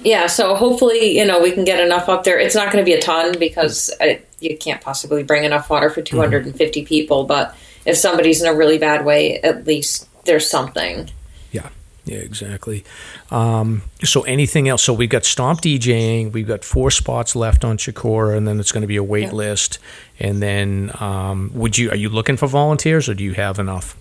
Yeah, 0.00 0.26
so 0.26 0.54
hopefully, 0.54 1.16
you 1.16 1.24
know, 1.24 1.40
we 1.40 1.52
can 1.52 1.64
get 1.64 1.80
enough 1.80 2.08
up 2.08 2.24
there. 2.24 2.38
It's 2.38 2.54
not 2.54 2.70
going 2.70 2.84
to 2.84 2.86
be 2.86 2.92
a 2.92 3.00
ton 3.00 3.38
because 3.38 3.90
I, 4.00 4.20
you 4.40 4.56
can't 4.58 4.80
possibly 4.80 5.22
bring 5.22 5.44
enough 5.44 5.70
water 5.70 5.88
for 5.88 6.02
mm-hmm. 6.02 6.16
250 6.16 6.84
people, 6.84 7.24
but 7.24 7.56
if 7.86 7.96
somebody's 7.96 8.42
in 8.42 8.48
a 8.48 8.54
really 8.54 8.78
bad 8.78 9.04
way, 9.04 9.40
at 9.40 9.66
least 9.66 10.08
there's 10.24 10.50
something. 10.50 11.08
Yeah, 11.52 11.68
yeah, 12.04 12.18
exactly. 12.18 12.84
Um, 13.30 13.82
so 14.04 14.22
anything 14.22 14.68
else? 14.68 14.82
So 14.82 14.92
we've 14.92 15.08
got 15.08 15.24
Stomp 15.24 15.60
DJing. 15.62 16.32
We've 16.32 16.46
got 16.46 16.64
four 16.64 16.90
spots 16.90 17.34
left 17.36 17.64
on 17.64 17.78
Chocorua, 17.78 18.36
and 18.36 18.46
then 18.46 18.60
it's 18.60 18.72
going 18.72 18.82
to 18.82 18.86
be 18.88 18.96
a 18.96 19.02
wait 19.04 19.24
Yeah. 19.28 19.32
list. 19.32 19.78
And 20.18 20.42
then, 20.42 20.90
um, 21.00 21.50
would 21.54 21.78
you 21.78 21.90
are 21.90 21.96
you 21.96 22.08
looking 22.08 22.36
for 22.36 22.46
volunteers, 22.46 23.08
or 23.08 23.14
do 23.14 23.24
you 23.24 23.34
have 23.34 23.58
enough? 23.58 23.96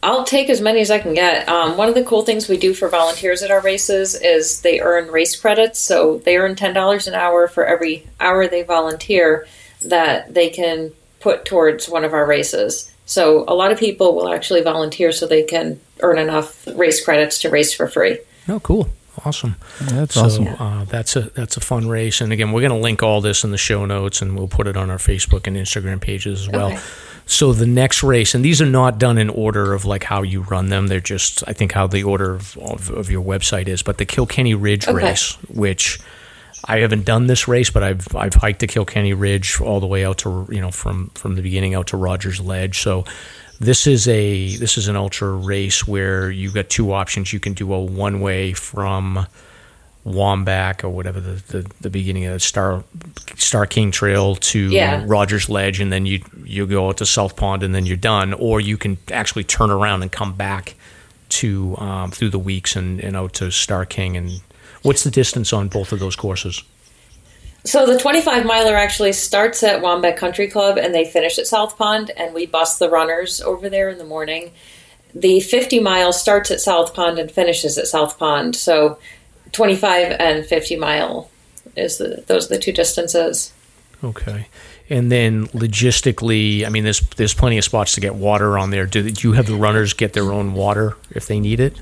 I'll 0.00 0.22
take 0.22 0.48
as 0.48 0.60
many 0.60 0.80
as 0.80 0.92
I 0.92 1.00
can 1.00 1.12
get. 1.12 1.48
Um, 1.48 1.76
one 1.76 1.88
of 1.88 1.96
the 1.96 2.04
cool 2.04 2.22
things 2.22 2.48
we 2.48 2.56
do 2.56 2.72
for 2.72 2.88
volunteers 2.88 3.42
at 3.42 3.50
our 3.50 3.60
races 3.60 4.14
is 4.14 4.60
they 4.60 4.78
earn 4.80 5.10
race 5.10 5.34
credits. 5.34 5.80
So 5.80 6.18
they 6.18 6.36
earn 6.36 6.54
$10 6.54 7.08
an 7.08 7.14
hour 7.14 7.48
for 7.48 7.64
every 7.66 8.06
hour 8.20 8.46
they 8.46 8.62
volunteer 8.62 9.48
that 9.82 10.32
they 10.32 10.50
can 10.50 10.92
put 11.20 11.44
towards 11.44 11.88
one 11.88 12.04
of 12.04 12.12
our 12.12 12.26
races. 12.26 12.90
So 13.06 13.44
a 13.48 13.54
lot 13.54 13.72
of 13.72 13.78
people 13.78 14.14
will 14.14 14.32
actually 14.32 14.62
volunteer 14.62 15.12
so 15.12 15.26
they 15.26 15.42
can 15.42 15.80
earn 16.00 16.18
enough 16.18 16.66
race 16.74 17.02
credits 17.04 17.40
to 17.40 17.50
race 17.50 17.72
for 17.72 17.88
free. 17.88 18.18
Oh, 18.48 18.60
cool. 18.60 18.88
Awesome. 19.24 19.56
That's 19.80 20.14
so, 20.14 20.24
awesome. 20.24 20.48
Uh, 20.48 20.84
that's 20.84 21.16
a 21.16 21.22
that's 21.30 21.56
a 21.56 21.60
fun 21.60 21.88
race, 21.88 22.20
and 22.20 22.32
again, 22.32 22.52
we're 22.52 22.60
going 22.60 22.70
to 22.72 22.78
link 22.78 23.02
all 23.02 23.20
this 23.20 23.42
in 23.42 23.50
the 23.50 23.58
show 23.58 23.84
notes, 23.84 24.22
and 24.22 24.36
we'll 24.36 24.46
put 24.46 24.68
it 24.68 24.76
on 24.76 24.90
our 24.90 24.98
Facebook 24.98 25.46
and 25.48 25.56
Instagram 25.56 26.00
pages 26.00 26.42
as 26.42 26.48
well. 26.48 26.68
Okay. 26.68 26.80
So 27.26 27.52
the 27.52 27.66
next 27.66 28.02
race, 28.02 28.34
and 28.34 28.44
these 28.44 28.62
are 28.62 28.66
not 28.66 28.98
done 28.98 29.18
in 29.18 29.28
order 29.28 29.74
of 29.74 29.84
like 29.84 30.04
how 30.04 30.22
you 30.22 30.42
run 30.42 30.68
them; 30.68 30.86
they're 30.86 31.00
just 31.00 31.42
I 31.48 31.52
think 31.52 31.72
how 31.72 31.86
the 31.88 32.04
order 32.04 32.34
of, 32.36 32.56
of, 32.58 32.90
of 32.90 33.10
your 33.10 33.22
website 33.24 33.66
is. 33.66 33.82
But 33.82 33.98
the 33.98 34.06
Kilkenny 34.06 34.54
Ridge 34.54 34.86
Okay. 34.86 34.96
race, 34.96 35.32
which 35.48 35.98
I 36.64 36.78
haven't 36.80 37.04
done 37.04 37.26
this 37.26 37.48
race, 37.48 37.70
but 37.70 37.82
I've 37.82 38.14
I've 38.14 38.34
hiked 38.34 38.60
the 38.60 38.66
Kilkenny 38.66 39.14
Ridge 39.14 39.60
all 39.60 39.80
the 39.80 39.86
way 39.86 40.04
out 40.04 40.18
to 40.18 40.46
you 40.50 40.60
know 40.60 40.70
from 40.70 41.10
from 41.14 41.34
the 41.36 41.42
beginning 41.42 41.74
out 41.74 41.88
to 41.88 41.96
Rogers 41.96 42.40
Ledge. 42.40 42.80
So 42.80 43.04
this 43.60 43.86
is 43.86 44.06
a 44.08 44.56
this 44.56 44.76
is 44.78 44.88
an 44.88 44.96
ultra 44.96 45.30
race 45.32 45.86
where 45.86 46.30
you've 46.30 46.54
got 46.54 46.68
two 46.68 46.92
options. 46.92 47.32
You 47.32 47.40
can 47.40 47.54
do 47.54 47.72
a 47.72 47.80
one 47.80 48.20
way 48.20 48.52
from 48.52 49.26
Waumbek 50.06 50.84
or 50.84 50.88
whatever 50.90 51.20
the, 51.20 51.42
the, 51.52 51.70
the 51.80 51.90
beginning 51.90 52.24
of 52.26 52.34
the 52.34 52.40
Starr 52.40 52.84
Starr 53.36 53.66
King 53.66 53.90
Trail 53.90 54.36
to 54.36 54.58
Yeah. 54.70 55.04
Rogers 55.06 55.48
Ledge, 55.48 55.80
and 55.80 55.92
then 55.92 56.06
you 56.06 56.22
you 56.44 56.66
go 56.66 56.88
out 56.88 56.96
to 56.98 57.06
South 57.06 57.36
Pond, 57.36 57.62
and 57.62 57.74
then 57.74 57.86
you're 57.86 57.96
done. 57.96 58.32
Or 58.32 58.60
you 58.60 58.76
can 58.76 58.98
actually 59.12 59.44
turn 59.44 59.70
around 59.70 60.02
and 60.02 60.10
come 60.10 60.34
back 60.34 60.74
to 61.30 61.76
um, 61.76 62.10
through 62.10 62.30
the 62.30 62.38
weeks 62.38 62.74
and, 62.74 63.00
and 63.00 63.16
out 63.16 63.34
to 63.34 63.50
Starr 63.50 63.84
King. 63.84 64.16
And 64.16 64.40
what's 64.82 65.04
the 65.04 65.10
distance 65.10 65.52
on 65.52 65.68
both 65.68 65.92
of 65.92 66.00
those 66.00 66.16
courses? 66.16 66.62
So 67.64 67.86
the 67.86 67.98
25 67.98 68.46
miler 68.46 68.76
actually 68.76 69.12
starts 69.12 69.62
at 69.62 69.82
Waumbek 69.82 70.16
Country 70.16 70.48
Club 70.48 70.78
and 70.78 70.94
they 70.94 71.04
finish 71.04 71.38
at 71.38 71.46
South 71.46 71.76
Pond, 71.76 72.10
and 72.16 72.34
we 72.34 72.46
bus 72.46 72.78
the 72.78 72.88
runners 72.88 73.40
over 73.40 73.68
there 73.68 73.88
in 73.88 73.98
the 73.98 74.04
morning. 74.04 74.52
The 75.14 75.40
50 75.40 75.80
mile 75.80 76.12
starts 76.12 76.50
at 76.50 76.60
South 76.60 76.94
Pond 76.94 77.18
and 77.18 77.30
finishes 77.30 77.76
at 77.76 77.86
South 77.86 78.18
Pond. 78.18 78.54
So 78.54 78.98
25 79.52 80.16
and 80.18 80.46
50 80.46 80.76
mile 80.76 81.30
is 81.76 81.98
the 81.98 82.22
those 82.26 82.46
are 82.46 82.54
the 82.54 82.58
two 82.58 82.72
distances. 82.72 83.52
Okay. 84.02 84.46
And 84.90 85.12
then 85.12 85.46
logistically, 85.48 86.64
I 86.64 86.70
mean, 86.70 86.84
there's 86.84 87.00
there's 87.16 87.34
plenty 87.34 87.58
of 87.58 87.64
spots 87.64 87.94
to 87.94 88.00
get 88.00 88.14
water 88.14 88.58
on 88.58 88.70
there. 88.70 88.86
Do, 88.86 89.10
do 89.10 89.28
you 89.28 89.34
have 89.34 89.46
the 89.46 89.56
runners 89.56 89.92
get 89.92 90.12
their 90.12 90.32
own 90.32 90.54
water 90.54 90.96
if 91.10 91.26
they 91.26 91.40
need 91.40 91.60
it? 91.60 91.78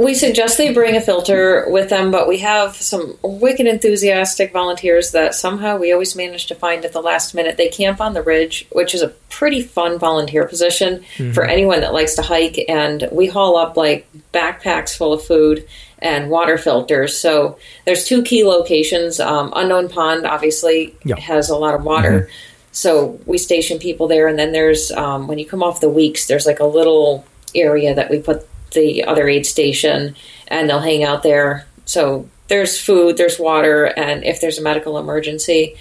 We 0.00 0.14
suggest 0.14 0.58
they 0.58 0.72
bring 0.72 0.96
a 0.96 1.00
filter 1.00 1.66
with 1.68 1.90
them, 1.90 2.10
but 2.10 2.28
we 2.28 2.38
have 2.38 2.76
some 2.76 3.18
wicked 3.22 3.66
enthusiastic 3.66 4.52
volunteers 4.52 5.12
that 5.12 5.34
somehow 5.34 5.76
we 5.76 5.92
always 5.92 6.16
manage 6.16 6.46
to 6.46 6.54
find 6.54 6.84
at 6.84 6.92
the 6.92 7.00
last 7.00 7.34
minute. 7.34 7.56
They 7.56 7.68
camp 7.68 8.00
on 8.00 8.14
the 8.14 8.22
ridge, 8.22 8.66
which 8.72 8.94
is 8.94 9.02
a 9.02 9.08
pretty 9.28 9.62
fun 9.62 9.98
volunteer 9.98 10.46
position 10.46 11.04
mm-hmm. 11.16 11.32
for 11.32 11.44
anyone 11.44 11.80
that 11.80 11.92
likes 11.92 12.14
to 12.14 12.22
hike. 12.22 12.64
And 12.68 13.08
we 13.12 13.26
haul 13.26 13.56
up 13.56 13.76
like 13.76 14.06
backpacks 14.32 14.96
full 14.96 15.12
of 15.12 15.24
food 15.24 15.66
and 15.98 16.30
water 16.30 16.58
filters. 16.58 17.16
So 17.16 17.58
there's 17.84 18.04
two 18.04 18.22
key 18.22 18.44
locations. 18.44 19.20
Um, 19.20 19.52
Unknown 19.54 19.88
Pond 19.88 20.26
obviously 20.26 20.96
yep. 21.04 21.18
has 21.18 21.48
a 21.48 21.56
lot 21.56 21.74
of 21.74 21.84
water. 21.84 22.22
Mm-hmm. 22.22 22.32
So 22.72 23.20
we 23.26 23.36
station 23.36 23.78
people 23.78 24.08
there, 24.08 24.28
and 24.28 24.38
then 24.38 24.52
there's 24.52 24.90
um, 24.92 25.28
when 25.28 25.38
you 25.38 25.46
come 25.46 25.62
off 25.62 25.80
the 25.80 25.90
weeks, 25.90 26.26
there's 26.26 26.46
like 26.46 26.60
a 26.60 26.64
little 26.64 27.24
area 27.54 27.94
that 27.94 28.10
we 28.10 28.18
put 28.18 28.48
the 28.72 29.04
other 29.04 29.28
aid 29.28 29.46
station, 29.46 30.16
and 30.48 30.68
they'll 30.68 30.80
hang 30.80 31.04
out 31.04 31.22
there. 31.22 31.66
So 31.84 32.28
there's 32.48 32.80
food, 32.80 33.16
there's 33.16 33.38
water, 33.38 33.86
and 33.86 34.24
if 34.24 34.40
there's 34.40 34.58
a 34.58 34.62
medical 34.62 34.98
emergency, 34.98 35.76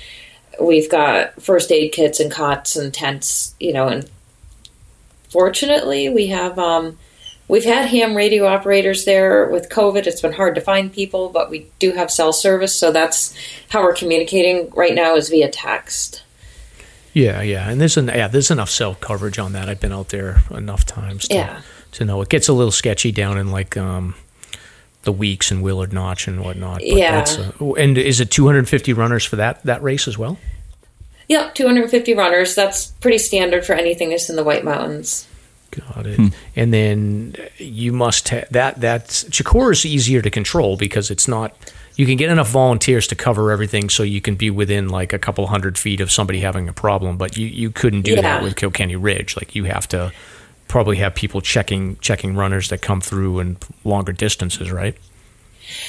we've 0.59 0.89
got 0.89 1.41
first 1.41 1.71
aid 1.71 1.91
kits 1.91 2.19
and 2.19 2.31
cots 2.31 2.75
and 2.75 2.93
tents. 2.93 3.55
You 3.59 3.73
know, 3.73 3.87
and 3.87 4.09
fortunately, 5.29 6.09
we 6.09 6.27
have. 6.27 6.57
Um, 6.57 6.97
We've 7.47 7.65
had 7.65 7.89
ham 7.89 8.15
radio 8.15 8.45
operators 8.45 9.03
there 9.03 9.45
with 9.45 9.67
COVID. 9.67 10.07
It's 10.07 10.21
been 10.21 10.31
hard 10.31 10.55
to 10.55 10.61
find 10.61 10.89
people, 10.89 11.27
but 11.27 11.49
we 11.49 11.69
do 11.79 11.91
have 11.91 12.09
cell 12.09 12.31
service, 12.31 12.73
so 12.73 12.93
that's 12.93 13.35
how 13.67 13.83
we're 13.83 13.93
communicating 13.93 14.69
right 14.69 14.95
now 14.95 15.17
is 15.17 15.27
via 15.27 15.49
text. 15.49 16.23
Yeah, 17.13 17.41
yeah, 17.41 17.69
and 17.69 17.81
there's 17.81 17.97
an 17.97 18.07
yeah, 18.07 18.29
there's 18.29 18.51
enough 18.51 18.69
cell 18.69 18.95
coverage 18.95 19.37
on 19.37 19.51
that. 19.51 19.67
I've 19.67 19.81
been 19.81 19.91
out 19.91 20.09
there 20.09 20.43
enough 20.49 20.85
times 20.85 21.27
to, 21.27 21.35
yeah. 21.35 21.61
To 21.93 22.05
know 22.05 22.21
it 22.21 22.29
gets 22.29 22.47
a 22.47 22.53
little 22.53 22.71
sketchy 22.71 23.11
down 23.11 23.37
in 23.37 23.51
like 23.51 23.75
um, 23.75 24.15
the 25.03 25.11
weeks 25.11 25.51
and 25.51 25.61
Willard 25.61 25.91
Notch 25.91 26.27
and 26.27 26.41
whatnot. 26.43 26.79
But 26.79 26.97
yeah, 26.97 27.25
uh, 27.59 27.73
and 27.73 27.97
is 27.97 28.19
it 28.19 28.31
250 28.31 28.93
runners 28.93 29.25
for 29.25 29.35
that 29.37 29.63
that 29.63 29.81
race 29.83 30.07
as 30.07 30.17
well? 30.17 30.37
Yep, 31.27 31.55
250 31.55 32.13
runners. 32.13 32.55
That's 32.55 32.87
pretty 32.87 33.17
standard 33.17 33.65
for 33.65 33.73
anything 33.73 34.09
that's 34.09 34.29
in 34.29 34.35
the 34.35 34.43
White 34.43 34.65
Mountains. 34.65 35.27
Got 35.71 36.05
it. 36.05 36.17
Hmm. 36.17 36.27
And 36.57 36.73
then 36.73 37.35
you 37.57 37.93
must 37.93 38.29
have 38.29 38.49
that. 38.51 38.81
That's 38.81 39.23
Chocorua 39.25 39.71
is 39.71 39.85
easier 39.85 40.21
to 40.21 40.29
control 40.29 40.75
because 40.75 41.09
it's 41.09 41.27
not 41.27 41.55
you 41.95 42.05
can 42.05 42.17
get 42.17 42.29
enough 42.29 42.49
volunteers 42.49 43.07
to 43.07 43.15
cover 43.15 43.51
everything 43.51 43.89
so 43.89 44.03
you 44.03 44.21
can 44.21 44.35
be 44.35 44.49
within 44.49 44.89
like 44.89 45.13
a 45.13 45.19
couple 45.19 45.47
hundred 45.47 45.77
feet 45.77 46.01
of 46.01 46.11
somebody 46.11 46.39
having 46.39 46.67
a 46.67 46.73
problem 46.73 47.17
but 47.17 47.37
you, 47.37 47.47
you 47.47 47.69
couldn't 47.69 48.01
do 48.01 48.13
yeah. 48.13 48.21
that 48.21 48.43
with 48.43 48.55
kilkenny 48.55 48.95
ridge 48.95 49.35
like 49.35 49.55
you 49.55 49.65
have 49.65 49.87
to 49.87 50.11
probably 50.71 50.97
have 50.97 51.13
people 51.13 51.41
checking 51.41 51.97
checking 51.97 52.35
runners 52.35 52.69
that 52.69 52.81
come 52.81 53.01
through 53.01 53.39
in 53.39 53.57
longer 53.83 54.13
distances 54.13 54.71
right 54.71 54.97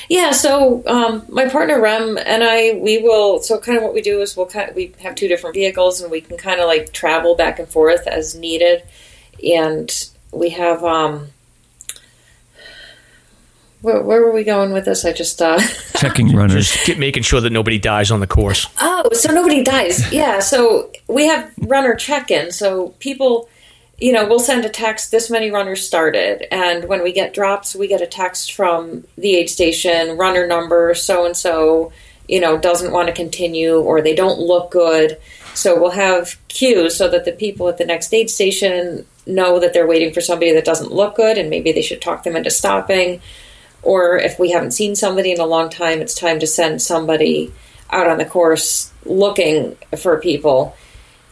yeah, 0.09 0.31
so 0.31 0.83
um, 0.87 1.25
my 1.29 1.49
partner 1.49 1.81
Rem 1.81 2.17
and 2.19 2.45
I, 2.45 2.79
we 2.81 2.99
will. 2.99 3.41
So 3.41 3.59
kind 3.59 3.77
of 3.77 3.83
what 3.83 3.95
we 3.95 4.03
do 4.03 4.21
is 4.21 4.37
we'll 4.37 4.47
kind 4.47 4.71
of, 4.71 4.77
we 4.77 4.95
have 5.01 5.17
two 5.17 5.27
different 5.27 5.55
vehicles, 5.55 6.01
and 6.01 6.11
we 6.11 6.21
can 6.21 6.37
kind 6.37 6.61
of 6.61 6.67
like 6.67 6.93
travel 6.93 7.35
back 7.35 7.59
and 7.59 7.69
forth 7.69 8.07
as 8.07 8.37
needed. 8.37 8.85
And 9.43 9.91
we 10.31 10.51
have 10.51 10.85
um, 10.85 11.29
where, 13.83 14.01
where, 14.01 14.23
were 14.23 14.33
we 14.33 14.45
going 14.45 14.73
with 14.73 14.85
this? 14.85 15.05
I 15.05 15.13
just 15.13 15.43
uh, 15.43 15.59
checking 15.97 16.35
runners, 16.35 16.71
just 16.85 16.99
making 16.99 17.25
sure 17.25 17.41
that 17.41 17.51
nobody 17.51 17.79
dies 17.79 18.11
on 18.11 18.21
the 18.21 18.27
course. 18.27 18.67
Oh, 18.81 19.09
so 19.13 19.33
nobody 19.33 19.63
dies. 19.63 20.11
Yeah. 20.13 20.41
So 20.41 20.91
we 21.09 21.27
have 21.27 21.53
runner 21.59 21.95
check-in. 21.95 22.53
So 22.53 22.91
people, 23.01 23.49
you 24.03 24.13
know, 24.13 24.27
we'll 24.27 24.41
send 24.41 24.65
a 24.65 24.69
text. 24.69 25.13
This 25.13 25.31
many 25.31 25.53
runners 25.53 25.87
started, 25.87 26.53
and 26.53 26.89
when 26.89 27.05
we 27.05 27.13
get 27.13 27.33
drops, 27.33 27.77
we 27.77 27.87
get 27.87 28.03
a 28.03 28.07
text 28.07 28.53
from 28.53 29.05
the 29.17 29.37
aid 29.37 29.49
station. 29.49 30.19
Runner 30.19 30.45
number 30.47 30.93
so 30.95 31.25
and 31.25 31.37
so, 31.37 31.93
you 32.27 32.41
know, 32.41 32.59
doesn't 32.59 32.93
want 32.93 33.07
to 33.07 33.15
continue, 33.15 33.79
or 33.79 34.03
they 34.03 34.17
don't 34.17 34.41
look 34.41 34.73
good. 34.73 35.19
So 35.55 35.81
we'll 35.81 35.91
have 35.93 36.37
cues 36.49 36.97
so 36.97 37.09
that 37.11 37.25
the 37.25 37.33
people 37.33 37.69
at 37.69 37.79
the 37.79 37.85
next 37.85 38.13
aid 38.13 38.29
station 38.29 39.07
know 39.25 39.61
that 39.61 39.73
they're 39.73 39.87
waiting 39.87 40.13
for 40.13 40.21
somebody 40.21 40.53
that 40.53 40.65
doesn't 40.65 40.91
look 40.91 41.15
good, 41.15 41.39
and 41.39 41.49
maybe 41.49 41.71
they 41.71 41.83
should 41.83 42.03
talk 42.03 42.25
them 42.25 42.35
into 42.35 42.51
stopping 42.51 43.21
or 43.83 44.17
if 44.17 44.39
we 44.39 44.51
haven't 44.53 44.71
seen 44.71 44.95
somebody 44.95 45.33
in 45.33 45.41
a 45.41 45.47
long 45.47 45.69
time, 45.69 46.01
it's 46.01 46.15
time 46.15 46.39
to 46.39 46.47
send 46.47 46.81
somebody 46.81 47.53
out 47.91 48.07
on 48.07 48.19
the 48.19 48.25
course 48.25 48.93
looking 49.05 49.77
for 49.99 50.21
people, 50.21 50.77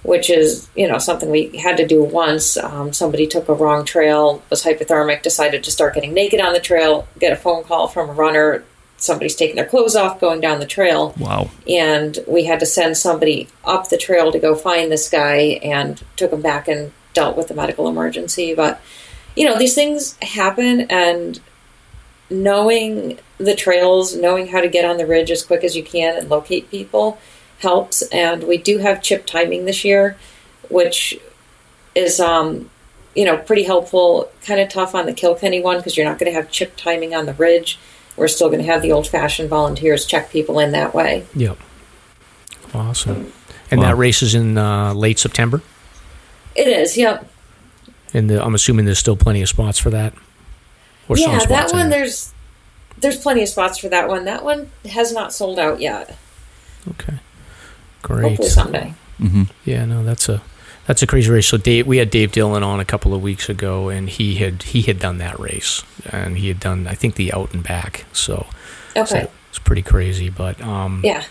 which 0.03 0.31
is 0.31 0.69
you 0.75 0.89
know 0.89 0.99
something 0.99 1.31
we 1.31 1.57
had 1.59 1.77
to 1.77 1.87
do 1.87 2.03
once. 2.03 2.57
Um, 2.57 2.93
somebody 2.93 3.27
took 3.27 3.49
a 3.49 3.55
wrong 3.55 3.85
trail, 3.85 4.43
was 4.51 4.65
hypothermic, 4.65 5.23
decided 5.23 5.65
to 5.65 5.71
start 5.71 5.95
getting 5.95 6.15
naked 6.15 6.41
on 6.41 6.53
the 6.53 6.61
trail. 6.61 7.07
Get 7.19 7.33
a 7.33 7.37
phone 7.37 7.65
call 7.65 7.89
from 7.89 8.11
a 8.11 8.13
runner. 8.13 8.65
Somebody's 8.97 9.37
taking 9.37 9.57
their 9.57 9.67
clothes 9.67 9.97
off, 9.97 10.21
going 10.21 10.41
down 10.41 10.61
the 10.61 10.67
trail. 10.67 11.15
Wow! 11.19 11.51
And 11.69 12.19
we 12.27 12.45
had 12.45 12.61
to 12.61 12.67
send 12.67 12.97
somebody 12.97 13.49
up 13.65 13.89
the 13.89 13.97
trail 13.97 14.31
to 14.33 14.39
go 14.39 14.55
find 14.55 14.91
this 14.91 15.09
guy, 15.09 15.61
and 15.63 16.03
took 16.17 16.33
him 16.33 16.43
back 16.43 16.69
and 16.69 16.93
dealt 17.13 17.37
with 17.37 17.49
the 17.49 17.55
medical 17.55 17.89
emergency. 17.89 18.55
But 18.55 18.81
you 19.37 19.47
know 19.47 19.59
these 19.59 19.75
things 19.75 20.17
happen, 20.23 20.83
and 20.91 21.41
knowing 22.31 23.19
the 23.39 23.57
trails, 23.57 24.15
knowing 24.15 24.47
how 24.47 24.61
to 24.61 24.69
get 24.69 24.85
on 24.85 24.99
the 24.99 25.07
ridge 25.07 25.31
as 25.31 25.43
quick 25.43 25.65
as 25.65 25.77
you 25.77 25.83
can 25.83 26.17
and 26.17 26.29
locate 26.29 26.71
people 26.71 27.19
helps. 27.61 28.03
And 28.03 28.45
we 28.45 28.59
do 28.59 28.79
have 28.79 29.03
chip 29.03 29.27
timing 29.27 29.65
this 29.65 29.85
year, 29.85 30.17
which 30.69 31.19
is, 31.95 32.21
um, 32.21 32.71
you 33.15 33.25
know, 33.25 33.37
pretty 33.37 33.63
helpful. 33.63 34.31
Kind 34.45 34.61
of 34.61 34.69
tough 34.69 34.95
on 34.95 35.07
the 35.07 35.13
Kilkenny 35.13 35.61
one 35.61 35.77
because 35.79 35.97
you're 35.97 36.07
not 36.07 36.19
going 36.19 36.31
to 36.31 36.37
have 36.37 36.51
chip 36.51 36.77
timing 36.77 37.15
on 37.15 37.27
the 37.27 37.35
ridge. 37.35 37.79
We're 38.17 38.29
still 38.29 38.49
going 38.49 38.61
to 38.61 38.67
have 38.67 38.83
the 38.83 38.93
old 38.93 39.07
fashioned 39.07 39.49
volunteers 39.49 40.05
check 40.05 40.31
people 40.31 40.59
in 40.59 40.73
that 40.73 40.95
way. 40.95 41.27
Yep. 41.35 41.59
Awesome. 42.75 43.33
And 43.71 43.81
wow. 43.81 43.89
that 43.89 43.97
race 43.97 44.23
is 44.23 44.35
in 44.35 44.59
uh, 44.59 44.93
late 44.95 45.19
September? 45.19 45.63
It 46.55 46.67
is, 46.67 46.97
yep. 46.97 47.29
And 48.13 48.29
the, 48.29 48.45
I'm 48.45 48.55
assuming 48.55 48.85
there's 48.85 48.99
still 48.99 49.17
plenty 49.17 49.43
of 49.43 49.49
spots 49.49 49.79
for 49.79 49.91
that? 49.91 50.13
Or 51.09 51.17
yeah, 51.17 51.45
that 51.47 51.73
one 51.73 51.91
there's 51.91 52.33
there's 52.99 53.17
plenty 53.17 53.43
of 53.43 53.49
spots 53.49 53.79
for 53.79 53.89
that 53.89 54.09
one. 54.09 54.27
That 54.27 54.45
one 54.45 54.71
has 54.89 55.13
not 55.13 55.33
sold 55.33 55.59
out 55.59 55.81
yet. 55.81 56.17
Okay, 56.89 57.19
great. 58.03 58.29
Hopefully 58.29 58.49
someday. 58.49 58.95
Mm-hmm. 59.21 59.43
Yeah, 59.65 59.85
no, 59.85 60.05
that's 60.05 60.29
a 60.29 60.43
that's 60.87 61.03
a 61.03 61.07
crazy 61.07 61.31
race. 61.31 61.47
So 61.47 61.57
Dave, 61.57 61.87
we 61.87 61.99
had 61.99 62.11
Dave 62.11 62.33
Dillon 62.33 62.63
on 62.63 62.81
a 62.81 62.85
couple 62.85 63.15
of 63.15 63.23
weeks 63.23 63.49
ago, 63.49 63.89
and 63.89 64.09
he 64.09 64.37
had 64.37 64.63
he 64.63 64.83
had 64.83 64.99
done 64.99 65.19
that 65.19 65.39
race, 65.39 65.85
and 66.11 66.39
he 66.39 66.49
had 66.49 66.61
done 66.61 66.87
I 66.87 66.95
think 66.95 67.15
the 67.15 67.33
out 67.33 67.53
and 67.55 67.63
back. 67.63 68.07
So 68.13 68.47
okay, 68.97 69.05
so 69.05 69.31
it's 69.51 69.59
pretty 69.59 69.83
crazy. 69.83 70.31
But 70.31 70.61
um, 70.63 71.03
yeah. 71.05 71.25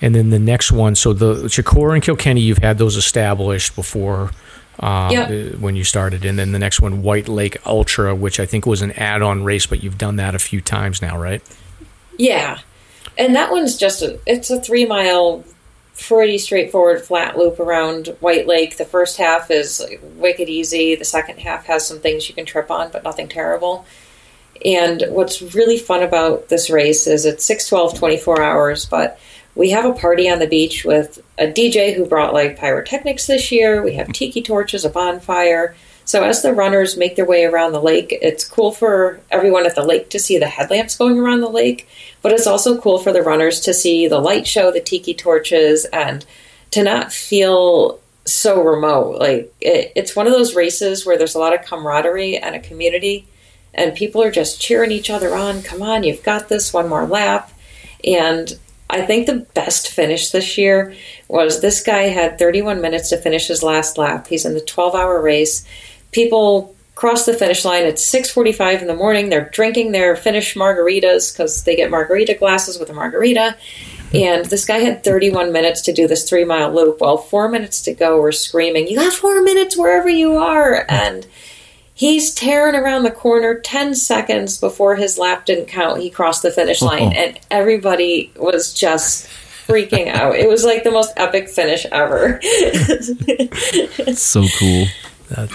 And 0.00 0.14
then 0.14 0.30
the 0.30 0.38
next 0.38 0.70
one, 0.70 0.94
so 0.94 1.12
the 1.12 1.48
Chocorua 1.48 1.94
and 1.94 2.02
Kilkenny, 2.02 2.40
you've 2.40 2.58
had 2.58 2.78
those 2.78 2.96
established 2.96 3.74
before 3.74 4.30
uh, 4.80 5.08
yep. 5.12 5.56
when 5.56 5.76
you 5.76 5.84
started. 5.84 6.24
And 6.24 6.38
then 6.38 6.52
the 6.52 6.58
next 6.58 6.80
one, 6.80 7.02
White 7.02 7.28
Lake 7.28 7.56
Ultra, 7.66 8.14
which 8.14 8.38
I 8.38 8.46
think 8.46 8.66
was 8.66 8.82
an 8.82 8.92
add 8.92 9.22
on 9.22 9.44
race, 9.44 9.66
but 9.66 9.82
you've 9.82 9.98
done 9.98 10.16
that 10.16 10.34
a 10.34 10.38
few 10.38 10.60
times 10.60 11.02
now, 11.02 11.18
right? 11.18 11.42
Yeah. 12.16 12.60
And 13.16 13.34
that 13.34 13.50
one's 13.50 13.76
just 13.76 14.02
a, 14.02 14.20
it's 14.26 14.50
a 14.50 14.60
three 14.60 14.86
mile, 14.86 15.44
pretty 16.00 16.38
straightforward 16.38 17.02
flat 17.02 17.36
loop 17.36 17.60
around 17.60 18.08
White 18.20 18.46
Lake. 18.46 18.76
The 18.76 18.84
first 18.84 19.16
half 19.16 19.50
is 19.50 19.84
wicked 20.16 20.48
easy. 20.48 20.94
The 20.94 21.04
second 21.04 21.38
half 21.38 21.66
has 21.66 21.86
some 21.86 21.98
things 21.98 22.28
you 22.28 22.34
can 22.34 22.46
trip 22.46 22.70
on, 22.70 22.90
but 22.90 23.04
nothing 23.04 23.28
terrible. 23.28 23.84
And 24.64 25.04
what's 25.10 25.42
really 25.54 25.78
fun 25.78 26.02
about 26.02 26.48
this 26.48 26.70
race 26.70 27.06
is 27.06 27.24
it's 27.24 27.44
6, 27.44 27.68
12, 27.68 27.98
24 27.98 28.42
hours, 28.42 28.86
but 28.86 29.18
we 29.54 29.70
have 29.70 29.84
a 29.84 29.92
party 29.92 30.30
on 30.30 30.38
the 30.38 30.46
beach 30.46 30.84
with 30.84 31.22
a 31.36 31.46
DJ 31.46 31.94
who 31.94 32.06
brought 32.06 32.32
like 32.32 32.58
pyrotechnics 32.58 33.26
this 33.26 33.50
year. 33.50 33.82
We 33.82 33.94
have 33.94 34.12
tiki 34.12 34.42
torches, 34.42 34.84
a 34.84 34.90
bonfire. 34.90 35.74
So 36.08 36.24
as 36.24 36.40
the 36.40 36.54
runners 36.54 36.96
make 36.96 37.16
their 37.16 37.26
way 37.26 37.44
around 37.44 37.72
the 37.72 37.82
lake, 37.82 38.16
it's 38.22 38.42
cool 38.42 38.72
for 38.72 39.20
everyone 39.30 39.66
at 39.66 39.74
the 39.74 39.84
lake 39.84 40.08
to 40.08 40.18
see 40.18 40.38
the 40.38 40.48
headlamps 40.48 40.96
going 40.96 41.18
around 41.18 41.42
the 41.42 41.50
lake, 41.50 41.86
but 42.22 42.32
it's 42.32 42.46
also 42.46 42.80
cool 42.80 42.98
for 42.98 43.12
the 43.12 43.20
runners 43.20 43.60
to 43.60 43.74
see 43.74 44.08
the 44.08 44.18
light 44.18 44.46
show, 44.46 44.70
the 44.70 44.80
tiki 44.80 45.12
torches, 45.12 45.84
and 45.84 46.24
to 46.70 46.82
not 46.82 47.12
feel 47.12 48.00
so 48.24 48.62
remote. 48.62 49.18
Like 49.18 49.54
it, 49.60 49.92
it's 49.96 50.16
one 50.16 50.26
of 50.26 50.32
those 50.32 50.54
races 50.54 51.04
where 51.04 51.18
there's 51.18 51.34
a 51.34 51.38
lot 51.38 51.54
of 51.54 51.66
camaraderie 51.66 52.38
and 52.38 52.56
a 52.56 52.60
community, 52.60 53.28
and 53.74 53.94
people 53.94 54.22
are 54.22 54.30
just 54.30 54.62
cheering 54.62 54.92
each 54.92 55.10
other 55.10 55.36
on. 55.36 55.60
Come 55.60 55.82
on, 55.82 56.04
you've 56.04 56.22
got 56.22 56.48
this. 56.48 56.72
One 56.72 56.88
more 56.88 57.06
lap, 57.06 57.52
and 58.02 58.58
I 58.88 59.02
think 59.02 59.26
the 59.26 59.46
best 59.52 59.90
finish 59.90 60.30
this 60.30 60.56
year 60.56 60.94
was 61.28 61.60
this 61.60 61.82
guy 61.82 62.04
had 62.04 62.38
31 62.38 62.80
minutes 62.80 63.10
to 63.10 63.18
finish 63.18 63.48
his 63.48 63.62
last 63.62 63.98
lap. 63.98 64.26
He's 64.26 64.46
in 64.46 64.54
the 64.54 64.62
12 64.62 64.94
hour 64.94 65.20
race. 65.20 65.66
People 66.12 66.74
cross 66.94 67.26
the 67.26 67.34
finish 67.34 67.64
line 67.64 67.84
at 67.84 67.94
6:45 67.98 68.80
in 68.82 68.88
the 68.88 68.94
morning. 68.94 69.28
They're 69.28 69.48
drinking 69.52 69.92
their 69.92 70.16
finished 70.16 70.56
margaritas 70.56 71.32
because 71.32 71.62
they 71.64 71.76
get 71.76 71.90
margarita 71.90 72.34
glasses 72.34 72.78
with 72.78 72.90
a 72.90 72.94
margarita. 72.94 73.56
And 74.14 74.46
this 74.46 74.64
guy 74.64 74.78
had 74.78 75.04
31 75.04 75.52
minutes 75.52 75.82
to 75.82 75.92
do 75.92 76.08
this 76.08 76.28
three 76.28 76.44
mile 76.44 76.72
loop. 76.74 77.00
Well, 77.00 77.18
four 77.18 77.48
minutes 77.48 77.82
to 77.82 77.92
go, 77.94 78.20
we're 78.20 78.32
screaming, 78.32 78.88
"You 78.88 79.00
have 79.00 79.12
four 79.14 79.42
minutes 79.42 79.76
wherever 79.76 80.08
you 80.08 80.36
are!" 80.36 80.84
And 80.88 81.26
He's 81.94 82.32
tearing 82.32 82.76
around 82.76 83.02
the 83.02 83.10
corner 83.10 83.58
10 83.58 83.92
seconds 83.96 84.56
before 84.56 84.94
his 84.94 85.18
lap 85.18 85.44
didn't 85.46 85.66
count. 85.66 86.00
He 86.00 86.10
crossed 86.10 86.42
the 86.42 86.52
finish 86.52 86.80
line, 86.90 87.12
Oh. 87.12 87.20
and 87.20 87.40
everybody 87.50 88.30
was 88.36 88.72
just 88.72 89.26
freaking 89.66 90.06
out. 90.06 90.36
It 90.36 90.48
was 90.48 90.62
like 90.64 90.84
the 90.84 90.92
most 90.92 91.12
epic 91.16 91.48
finish 91.48 91.86
ever. 91.90 92.40
So 94.14 94.44
cool. 94.58 94.86
That, 95.30 95.50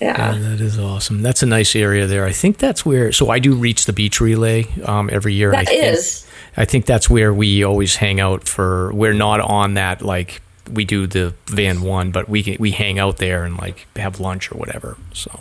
yeah. 0.00 0.34
yeah, 0.34 0.50
that 0.50 0.60
is 0.60 0.78
awesome. 0.78 1.22
That's 1.22 1.42
a 1.42 1.46
nice 1.46 1.74
area 1.74 2.06
there. 2.06 2.26
I 2.26 2.32
think 2.32 2.58
that's 2.58 2.84
where. 2.84 3.12
So 3.12 3.30
I 3.30 3.38
do 3.38 3.54
reach 3.54 3.86
the 3.86 3.92
beach 3.92 4.20
relay 4.20 4.66
um, 4.82 5.08
every 5.12 5.34
year. 5.34 5.50
That 5.52 5.60
I 5.60 5.64
think, 5.64 5.84
is. 5.84 6.26
I 6.56 6.64
think 6.64 6.86
that's 6.86 7.08
where 7.08 7.32
we 7.32 7.64
always 7.64 7.96
hang 7.96 8.20
out 8.20 8.46
for. 8.46 8.92
We're 8.92 9.14
not 9.14 9.40
on 9.40 9.74
that 9.74 10.02
like 10.02 10.42
we 10.70 10.84
do 10.84 11.06
the 11.06 11.34
van 11.46 11.82
one, 11.82 12.10
but 12.10 12.28
we 12.28 12.42
can, 12.42 12.56
we 12.58 12.72
hang 12.72 12.98
out 12.98 13.18
there 13.18 13.44
and 13.44 13.56
like 13.56 13.86
have 13.96 14.20
lunch 14.20 14.50
or 14.50 14.56
whatever. 14.56 14.96
So 15.12 15.40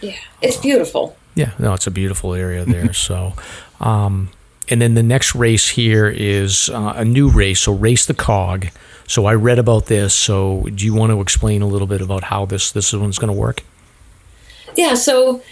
Yeah. 0.00 0.16
It's 0.42 0.56
beautiful. 0.56 1.16
yeah, 1.34 1.52
no, 1.58 1.74
it's 1.74 1.86
a 1.86 1.90
beautiful 1.90 2.34
area 2.34 2.64
there. 2.66 2.92
so, 2.92 3.34
um, 3.80 4.30
and 4.68 4.80
then 4.80 4.94
the 4.94 5.02
next 5.02 5.34
race 5.34 5.68
here 5.68 6.08
is 6.08 6.70
uh, 6.70 6.94
a 6.96 7.04
new 7.04 7.30
race. 7.30 7.60
So 7.60 7.72
race 7.72 8.06
the 8.06 8.14
cog. 8.14 8.68
So 9.06 9.26
I 9.26 9.34
read 9.34 9.58
about 9.58 9.86
this. 9.86 10.14
So 10.14 10.62
do 10.74 10.84
you 10.84 10.94
want 10.94 11.10
to 11.12 11.20
explain 11.20 11.60
a 11.62 11.66
little 11.68 11.86
bit 11.86 12.00
about 12.00 12.24
how 12.24 12.46
this 12.46 12.72
this 12.72 12.92
one's 12.92 13.18
going 13.18 13.32
to 13.32 13.38
work? 13.38 13.62
Yeah, 14.76 14.94
so 14.94 15.42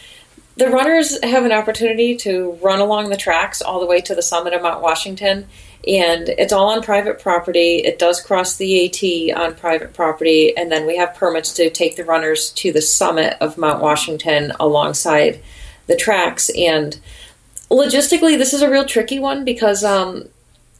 the 0.57 0.69
runners 0.69 1.23
have 1.23 1.44
an 1.44 1.53
opportunity 1.53 2.16
to 2.19 2.59
run 2.62 2.81
along 2.81 3.11
the 3.11 3.16
tracks 3.16 3.62
all 3.62 3.81
the 3.81 3.86
way 3.86 4.01
to 4.03 4.15
the 4.15 4.23
summit 4.23 4.53
of 4.53 4.62
Mount 4.62 4.82
Washington, 4.82 5.47
and 5.86 6.28
it's 6.28 6.53
all 6.53 6.69
on 6.69 6.82
private 6.82 7.19
property. 7.20 7.77
It 7.78 7.99
does 7.99 8.20
cross 8.20 8.57
the 8.57 8.85
AT 8.85 9.36
on 9.36 9.55
private 9.55 9.94
property, 9.94 10.57
and 10.57 10.70
then 10.70 10.86
we 10.86 10.97
have 10.97 11.15
permits 11.15 11.55
to 11.55 11.70
take 11.70 11.97
the 11.97 12.05
runners 12.05 12.51
to 12.51 12.73
the 12.73 12.82
summit 12.82 13.36
of 13.40 13.59
Mount 13.59 13.82
Washington 13.82 14.53
alongside 14.61 15.40
the 15.86 15.97
tracks. 15.97 16.51
And 16.57 16.99
logistically, 17.70 18.36
this 18.36 18.53
is 18.53 18.62
a 18.62 18.70
real 18.70 18.85
tricky 18.85 19.19
one 19.19 19.44
because, 19.44 19.82
um, 19.82 20.28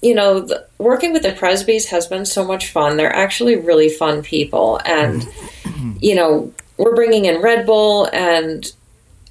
you 0.03 0.15
know, 0.15 0.41
the, 0.41 0.67
working 0.79 1.13
with 1.13 1.23
the 1.23 1.33
Presbys 1.33 1.89
has 1.89 2.07
been 2.07 2.27
so 2.27 2.45
much 2.45 2.71
fun. 2.71 2.97
They're 2.97 3.15
actually 3.15 3.57
really 3.57 3.89
fun 3.89 4.23
people, 4.23 4.81
and 4.85 5.27
you 6.01 6.15
know, 6.15 6.53
we're 6.83 6.97
bringing 6.97 7.27
in 7.27 7.41
Red 7.41 7.65
Bull 7.65 8.09
and 8.13 8.71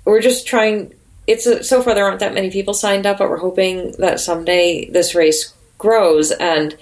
we're 0.05 0.21
just 0.21 0.47
trying. 0.47 0.93
It's 1.27 1.45
a, 1.45 1.63
so 1.63 1.81
far 1.81 1.93
there 1.93 2.05
aren't 2.05 2.21
that 2.21 2.33
many 2.33 2.49
people 2.49 2.73
signed 2.73 3.05
up, 3.05 3.17
but 3.17 3.29
we're 3.29 3.37
hoping 3.37 3.91
that 3.99 4.21
someday 4.21 4.89
this 4.89 5.13
race 5.15 5.53
grows 5.77 6.31
and 6.31 6.77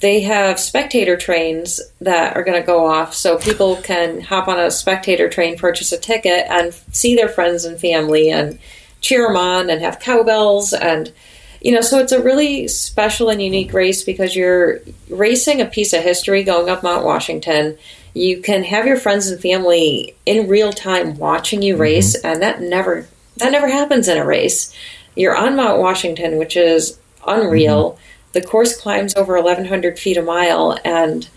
they 0.00 0.20
have 0.20 0.58
spectator 0.58 1.16
trains 1.16 1.80
that 2.00 2.36
are 2.36 2.42
going 2.42 2.58
to 2.58 2.66
go 2.66 2.86
off 2.86 3.14
so 3.14 3.36
people 3.36 3.76
can 3.76 4.20
hop 4.20 4.48
on 4.48 4.58
a 4.58 4.70
spectator 4.70 5.28
train, 5.28 5.58
purchase 5.58 5.92
a 5.92 5.98
ticket, 5.98 6.46
and 6.48 6.72
see 6.92 7.14
their 7.14 7.28
friends 7.28 7.64
and 7.64 7.78
family 7.78 8.30
and 8.30 8.58
cheer 9.00 9.26
them 9.26 9.36
on 9.36 9.68
and 9.68 9.82
have 9.82 10.00
cowbells 10.00 10.72
and 10.72 11.12
you 11.60 11.70
know 11.70 11.80
so 11.80 12.00
it's 12.00 12.10
a 12.10 12.20
really 12.20 12.66
special 12.66 13.28
and 13.28 13.40
unique 13.40 13.72
race 13.72 14.02
because 14.02 14.34
you're 14.34 14.80
racing 15.08 15.60
a 15.60 15.66
piece 15.66 15.92
of 15.92 16.02
history 16.02 16.42
going 16.42 16.68
up 16.68 16.82
Mount 16.82 17.04
Washington. 17.04 17.76
You 18.18 18.42
can 18.42 18.64
have 18.64 18.84
your 18.84 18.96
friends 18.96 19.28
and 19.28 19.40
family 19.40 20.16
in 20.26 20.48
real 20.48 20.72
time 20.72 21.16
watching 21.18 21.62
you 21.62 21.74
mm-hmm. 21.74 21.82
race, 21.82 22.14
and 22.16 22.42
that 22.42 22.60
never 22.60 23.06
that 23.36 23.52
never 23.52 23.68
happens 23.68 24.08
in 24.08 24.18
a 24.18 24.24
race. 24.24 24.74
You're 25.14 25.36
on 25.36 25.54
Mount 25.54 25.78
Washington, 25.78 26.36
which 26.36 26.56
is 26.56 26.98
unreal. 27.26 27.92
Mm-hmm. 27.92 28.02
The 28.32 28.42
course 28.42 28.76
climbs 28.76 29.14
over 29.14 29.40
1,100 29.40 29.98
feet 29.98 30.16
a 30.16 30.22
mile, 30.22 30.76
and 30.84 31.28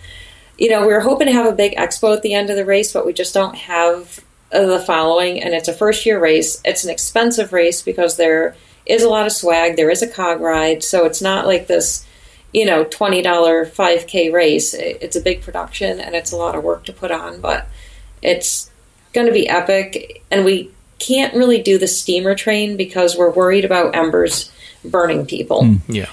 you 0.58 0.70
know 0.70 0.82
we 0.82 0.94
were 0.94 1.02
hoping 1.02 1.28
to 1.28 1.34
have 1.34 1.46
a 1.46 1.56
big 1.56 1.76
expo 1.76 2.16
at 2.16 2.24
the 2.24 2.34
end 2.34 2.50
of 2.50 2.56
the 2.56 2.66
race, 2.66 2.92
but 2.92 3.06
we 3.06 3.14
just 3.14 3.34
don't 3.34 3.56
have 3.56 4.20
the 4.50 4.84
following. 4.86 5.42
And 5.42 5.54
it's 5.54 5.68
a 5.68 5.74
first 5.74 6.06
year 6.08 6.20
race. 6.20 6.60
It's 6.66 6.84
an 6.84 6.90
expensive 6.90 7.54
race 7.54 7.84
because 7.84 8.18
there 8.18 8.56
is 8.88 9.04
a 9.04 9.10
lot 9.10 9.28
of 9.28 9.32
swag. 9.32 9.76
There 9.76 9.92
is 9.92 10.02
a 10.02 10.08
cog 10.08 10.42
ride, 10.42 10.84
so 10.84 11.06
it's 11.06 11.22
not 11.22 11.46
like 11.46 11.68
this 11.68 12.08
you 12.54 12.66
know, 12.66 12.84
twenty 12.84 13.22
dollar 13.22 13.66
five 13.66 14.08
k 14.08 14.30
race. 14.32 14.74
It- 14.74 14.98
It's 15.02 15.16
a 15.16 15.22
big 15.22 15.42
production 15.42 16.00
and 16.00 16.16
it's 16.16 16.32
a 16.32 16.38
lot 16.38 16.56
of 16.56 16.64
work 16.64 16.86
to 16.86 16.94
put 16.94 17.12
on, 17.12 17.42
but 17.42 17.68
it's 18.22 18.70
going 19.14 19.28
to 19.28 19.34
be 19.34 19.48
epic. 19.50 20.24
And 20.32 20.46
we 20.46 20.72
can't 21.00 21.34
really 21.34 21.62
do 21.62 21.78
the 21.78 21.88
steamer 21.88 22.36
train 22.36 22.78
because 22.78 23.16
we're 23.18 23.32
worried 23.32 23.66
about 23.66 23.96
embers 23.96 24.52
burning 24.86 25.26
people. 25.26 25.64
Hmm. 25.66 25.76
Yeah. 25.92 26.10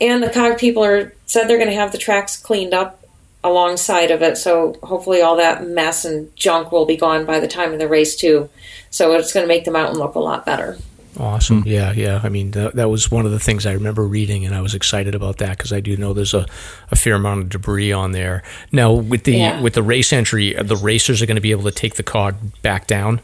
And 0.00 0.22
the 0.22 0.30
cog 0.30 0.58
people 0.58 0.82
are 0.84 1.12
said 1.26 1.46
they're 1.46 1.58
going 1.58 1.68
to 1.70 1.76
have 1.76 1.92
the 1.92 1.98
tracks 1.98 2.36
cleaned 2.36 2.72
up 2.72 2.96
alongside 3.44 4.10
of 4.10 4.20
it, 4.22 4.36
so 4.36 4.74
hopefully 4.82 5.22
all 5.22 5.36
that 5.36 5.66
mess 5.66 6.04
and 6.04 6.34
junk 6.36 6.70
will 6.72 6.84
be 6.84 6.96
gone 6.96 7.24
by 7.24 7.40
the 7.40 7.48
time 7.48 7.72
of 7.72 7.78
the 7.78 7.88
race 7.88 8.14
too. 8.16 8.48
So 8.90 9.12
it's 9.14 9.32
going 9.32 9.44
to 9.44 9.48
make 9.48 9.64
the 9.64 9.70
mountain 9.70 9.98
look 9.98 10.14
a 10.14 10.18
lot 10.20 10.44
better. 10.44 10.76
Awesome. 11.20 11.64
Yeah, 11.66 11.92
yeah. 11.92 12.20
I 12.24 12.30
mean, 12.30 12.52
that, 12.52 12.76
that 12.76 12.88
was 12.88 13.10
one 13.10 13.26
of 13.26 13.32
the 13.32 13.38
things 13.38 13.66
I 13.66 13.72
remember 13.72 14.06
reading, 14.06 14.46
and 14.46 14.54
I 14.54 14.62
was 14.62 14.74
excited 14.74 15.14
about 15.14 15.36
that 15.38 15.58
because 15.58 15.70
I 15.70 15.80
do 15.80 15.94
know 15.96 16.14
there's 16.14 16.32
a, 16.32 16.46
a 16.90 16.96
fair 16.96 17.16
amount 17.16 17.42
of 17.42 17.48
debris 17.50 17.92
on 17.92 18.12
there. 18.12 18.42
Now, 18.72 18.92
with 18.92 19.24
the 19.24 19.32
Yeah. 19.36 19.60
with 19.60 19.74
the 19.74 19.82
race 19.82 20.14
entry, 20.14 20.54
the 20.54 20.76
racers 20.76 21.20
are 21.20 21.26
going 21.26 21.34
to 21.36 21.42
be 21.42 21.50
able 21.50 21.64
to 21.64 21.72
take 21.72 21.96
the 21.96 22.02
car 22.02 22.34
back 22.62 22.86
down. 22.86 23.20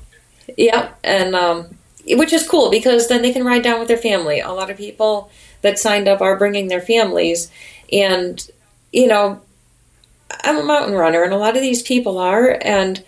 Yep, 0.59 0.99
and 1.05 1.35
um, 1.35 1.79
which 2.07 2.35
is 2.35 2.47
cool 2.47 2.71
because 2.71 3.09
then 3.09 3.23
they 3.23 3.33
can 3.33 3.45
ride 3.45 3.63
down 3.63 3.79
with 3.79 3.89
their 3.89 3.97
family. 3.97 4.41
A 4.41 4.53
lot 4.53 4.69
of 4.69 4.77
people 4.77 5.31
that 5.63 5.79
signed 5.79 6.07
up 6.07 6.21
are 6.21 6.37
bringing 6.37 6.69
their 6.69 6.83
families, 6.83 7.51
and 7.91 8.47
you 8.93 9.07
know, 9.07 9.41
I'm 10.45 10.59
a 10.59 10.65
mountain 10.65 10.95
runner, 10.95 11.23
and 11.23 11.33
a 11.33 11.39
lot 11.39 11.57
of 11.57 11.63
these 11.63 11.83
people 11.83 12.19
are, 12.19 12.59
and 12.61 13.03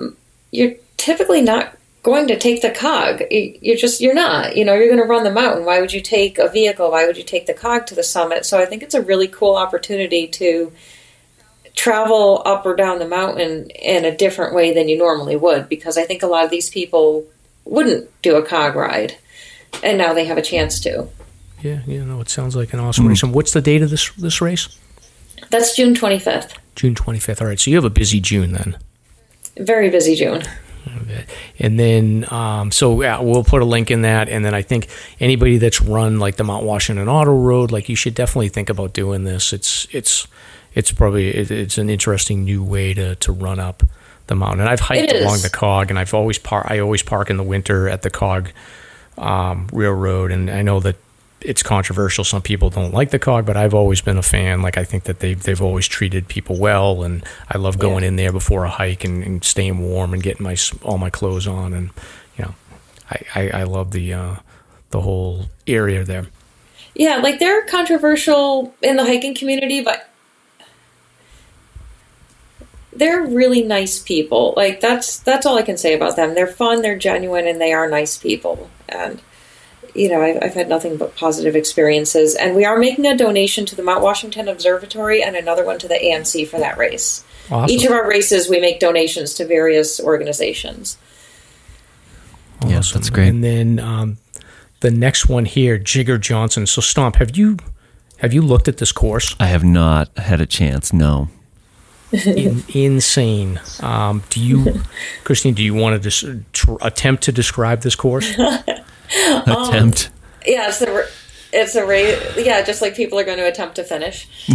um, 0.00 0.16
you're 0.50 0.74
typically 0.96 1.42
not 1.42 1.75
going 2.06 2.28
to 2.28 2.38
take 2.38 2.62
the 2.62 2.70
cog. 2.70 3.22
You- 3.30 3.58
You're 3.60 3.76
just 3.76 4.00
you're 4.00 4.14
not. 4.14 4.56
You 4.56 4.64
know, 4.64 4.74
you're 4.74 4.86
going 4.86 5.02
to 5.02 5.12
run 5.14 5.24
the 5.24 5.32
mountain. 5.42 5.66
Why 5.66 5.80
would 5.80 5.92
you 5.92 6.00
take 6.00 6.38
a 6.38 6.48
vehicle? 6.48 6.90
Why 6.92 7.04
would 7.06 7.18
you 7.18 7.24
take 7.24 7.46
the 7.46 7.52
cog 7.52 7.86
to 7.86 7.96
the 7.96 8.04
summit? 8.04 8.46
So 8.46 8.58
I 8.58 8.64
think 8.64 8.82
it's 8.82 8.94
a 8.94 9.02
really 9.02 9.28
cool 9.28 9.56
opportunity 9.56 10.28
to 10.28 10.72
travel 11.74 12.42
up 12.46 12.64
or 12.64 12.74
down 12.74 13.00
the 13.00 13.08
mountain 13.08 13.68
in 13.70 14.06
a 14.06 14.16
different 14.16 14.54
way 14.54 14.72
than 14.72 14.88
you 14.88 14.96
normally 14.96 15.36
would 15.36 15.68
because 15.68 15.98
I 15.98 16.04
think 16.04 16.22
a 16.22 16.26
lot 16.26 16.44
of 16.44 16.50
these 16.50 16.70
people 16.70 17.26
wouldn't 17.66 18.08
do 18.22 18.36
a 18.36 18.42
cog 18.42 18.76
ride 18.76 19.18
and 19.82 19.98
now 19.98 20.14
they 20.14 20.24
have 20.24 20.38
a 20.38 20.42
chance 20.42 20.80
to. 20.80 21.06
Yeah, 21.60 21.80
yeah. 21.86 22.04
No, 22.04 22.20
it 22.20 22.30
sounds 22.30 22.56
like 22.56 22.72
an 22.72 22.80
awesome 22.80 23.04
hmm. 23.04 23.10
race. 23.10 23.22
And 23.22 23.34
what's 23.34 23.52
the 23.52 23.60
date 23.60 23.82
of 23.82 23.90
this 23.90 24.10
this 24.12 24.40
race? 24.40 24.68
That's 25.50 25.76
June 25.76 25.94
25th. 25.94 26.56
June 26.76 26.94
25th. 26.94 27.40
All 27.40 27.48
right. 27.48 27.60
So 27.60 27.70
you 27.70 27.76
have 27.76 27.84
a 27.84 27.90
busy 27.90 28.20
June 28.20 28.52
then. 28.52 28.78
Very 29.58 29.90
busy 29.90 30.14
June. 30.14 30.42
And 31.58 31.78
then, 31.78 32.26
um, 32.32 32.70
so 32.70 33.02
yeah, 33.02 33.20
we'll 33.20 33.44
put 33.44 33.62
a 33.62 33.64
link 33.64 33.90
in 33.90 34.02
that. 34.02 34.28
And 34.28 34.44
then 34.44 34.54
I 34.54 34.62
think 34.62 34.88
anybody 35.20 35.58
that's 35.58 35.80
run 35.80 36.18
like 36.18 36.36
the 36.36 36.44
Mount 36.44 36.64
Washington 36.64 37.08
Auto 37.08 37.34
Road, 37.34 37.72
like 37.72 37.88
you 37.88 37.96
should 37.96 38.14
definitely 38.14 38.48
think 38.48 38.70
about 38.70 38.92
doing 38.92 39.24
this. 39.24 39.52
It's 39.52 39.86
it's 39.90 40.26
it's 40.74 40.92
probably 40.92 41.28
it, 41.28 41.50
it's 41.50 41.78
an 41.78 41.90
interesting 41.90 42.44
new 42.44 42.62
way 42.62 42.94
to 42.94 43.14
to 43.16 43.32
run 43.32 43.58
up 43.58 43.82
the 44.26 44.34
mountain. 44.34 44.60
And 44.60 44.68
I've 44.68 44.80
hiked 44.80 45.12
along 45.12 45.40
the 45.40 45.50
Cog, 45.50 45.90
and 45.90 45.98
I've 45.98 46.14
always 46.14 46.38
park. 46.38 46.66
I 46.68 46.78
always 46.78 47.02
park 47.02 47.30
in 47.30 47.36
the 47.36 47.42
winter 47.42 47.88
at 47.88 48.02
the 48.02 48.10
Cog 48.10 48.50
um, 49.18 49.68
Railroad, 49.72 50.30
and 50.30 50.50
I 50.50 50.62
know 50.62 50.80
that 50.80 50.96
it's 51.40 51.62
controversial. 51.62 52.24
Some 52.24 52.42
people 52.42 52.70
don't 52.70 52.92
like 52.94 53.10
the 53.10 53.18
cog, 53.18 53.44
but 53.46 53.56
I've 53.56 53.74
always 53.74 54.00
been 54.00 54.16
a 54.16 54.22
fan. 54.22 54.62
Like 54.62 54.78
I 54.78 54.84
think 54.84 55.04
that 55.04 55.20
they've 55.20 55.40
they've 55.42 55.60
always 55.62 55.86
treated 55.86 56.28
people 56.28 56.56
well, 56.58 57.02
and 57.02 57.24
I 57.48 57.58
love 57.58 57.78
going 57.78 58.02
Yeah. 58.02 58.08
in 58.08 58.16
there 58.16 58.32
before 58.32 58.64
a 58.64 58.70
hike 58.70 59.04
and, 59.04 59.22
and 59.22 59.44
staying 59.44 59.78
warm 59.80 60.14
and 60.14 60.22
getting 60.22 60.44
my 60.44 60.56
all 60.82 60.98
my 60.98 61.10
clothes 61.10 61.46
on, 61.46 61.72
and 61.74 61.90
you 62.38 62.44
know, 62.44 62.54
I 63.10 63.22
I, 63.34 63.50
I 63.60 63.62
love 63.64 63.90
the 63.92 64.12
uh, 64.14 64.36
the 64.90 65.00
whole 65.02 65.46
area 65.66 66.04
there. 66.04 66.26
Yeah, 66.94 67.16
like 67.16 67.38
they're 67.38 67.64
controversial 67.66 68.74
in 68.80 68.96
the 68.96 69.04
hiking 69.04 69.34
community, 69.34 69.82
but 69.82 70.08
they're 72.92 73.22
really 73.22 73.62
nice 73.62 73.98
people. 73.98 74.54
Like 74.56 74.80
that's 74.80 75.18
that's 75.18 75.44
all 75.44 75.58
I 75.58 75.62
can 75.62 75.76
say 75.76 75.92
about 75.94 76.16
them. 76.16 76.34
They're 76.34 76.46
fun, 76.46 76.80
they're 76.82 76.96
genuine, 76.98 77.46
and 77.46 77.60
they 77.60 77.72
are 77.74 77.88
nice 77.88 78.16
people. 78.16 78.70
And 78.88 79.20
you 79.96 80.08
know, 80.08 80.20
I've, 80.22 80.38
I've 80.42 80.54
had 80.54 80.68
nothing 80.68 80.96
but 80.96 81.16
positive 81.16 81.56
experiences. 81.56 82.34
And 82.34 82.54
we 82.54 82.64
are 82.64 82.78
making 82.78 83.06
a 83.06 83.16
donation 83.16 83.66
to 83.66 83.76
the 83.76 83.82
Mount 83.82 84.02
Washington 84.02 84.48
Observatory 84.48 85.22
and 85.22 85.36
another 85.36 85.64
one 85.64 85.78
to 85.78 85.88
the 85.88 85.94
AMC 85.94 86.48
for 86.48 86.58
that 86.58 86.76
race. 86.78 87.24
Awesome. 87.50 87.74
Each 87.74 87.84
of 87.84 87.92
our 87.92 88.08
races, 88.08 88.48
we 88.48 88.60
make 88.60 88.80
donations 88.80 89.34
to 89.34 89.46
various 89.46 90.00
organizations. 90.00 90.98
Yeah, 92.66 92.78
Awesome. 92.78 92.98
that's 93.00 93.10
great. 93.10 93.28
And 93.28 93.44
then 93.44 93.78
um, 93.78 94.18
the 94.80 94.90
next 94.90 95.28
one 95.28 95.44
here, 95.44 95.78
Jigger 95.78 96.18
Johnson. 96.18 96.66
So 96.66 96.80
Stomp, 96.80 97.16
have 97.16 97.36
you 97.36 97.56
have 98.18 98.32
you 98.32 98.40
looked 98.42 98.66
at 98.66 98.78
this 98.78 98.92
course? 98.92 99.36
I 99.38 99.46
have 99.46 99.62
not 99.62 100.16
had 100.18 100.40
a 100.40 100.46
chance. 100.46 100.92
No. 100.92 101.28
In, 102.12 102.62
insane. 102.72 103.60
Um, 103.80 104.22
do 104.30 104.40
you, 104.42 104.80
Christine? 105.24 105.54
Do 105.54 105.62
you 105.62 105.74
want 105.74 105.94
to 105.94 106.08
dis- 106.08 106.24
tr- 106.52 106.76
attempt 106.80 107.24
to 107.24 107.32
describe 107.32 107.82
this 107.82 107.94
course? 107.94 108.32
Attempt. 109.46 110.06
Um, 110.06 110.12
yeah, 110.46 110.68
it's 110.68 110.82
a 110.82 111.06
it's 111.52 111.74
a 111.74 111.86
race. 111.86 112.20
Yeah, 112.36 112.62
just 112.62 112.82
like 112.82 112.94
people 112.94 113.18
are 113.18 113.24
going 113.24 113.38
to 113.38 113.48
attempt 113.48 113.76
to 113.76 113.84
finish. 113.84 114.28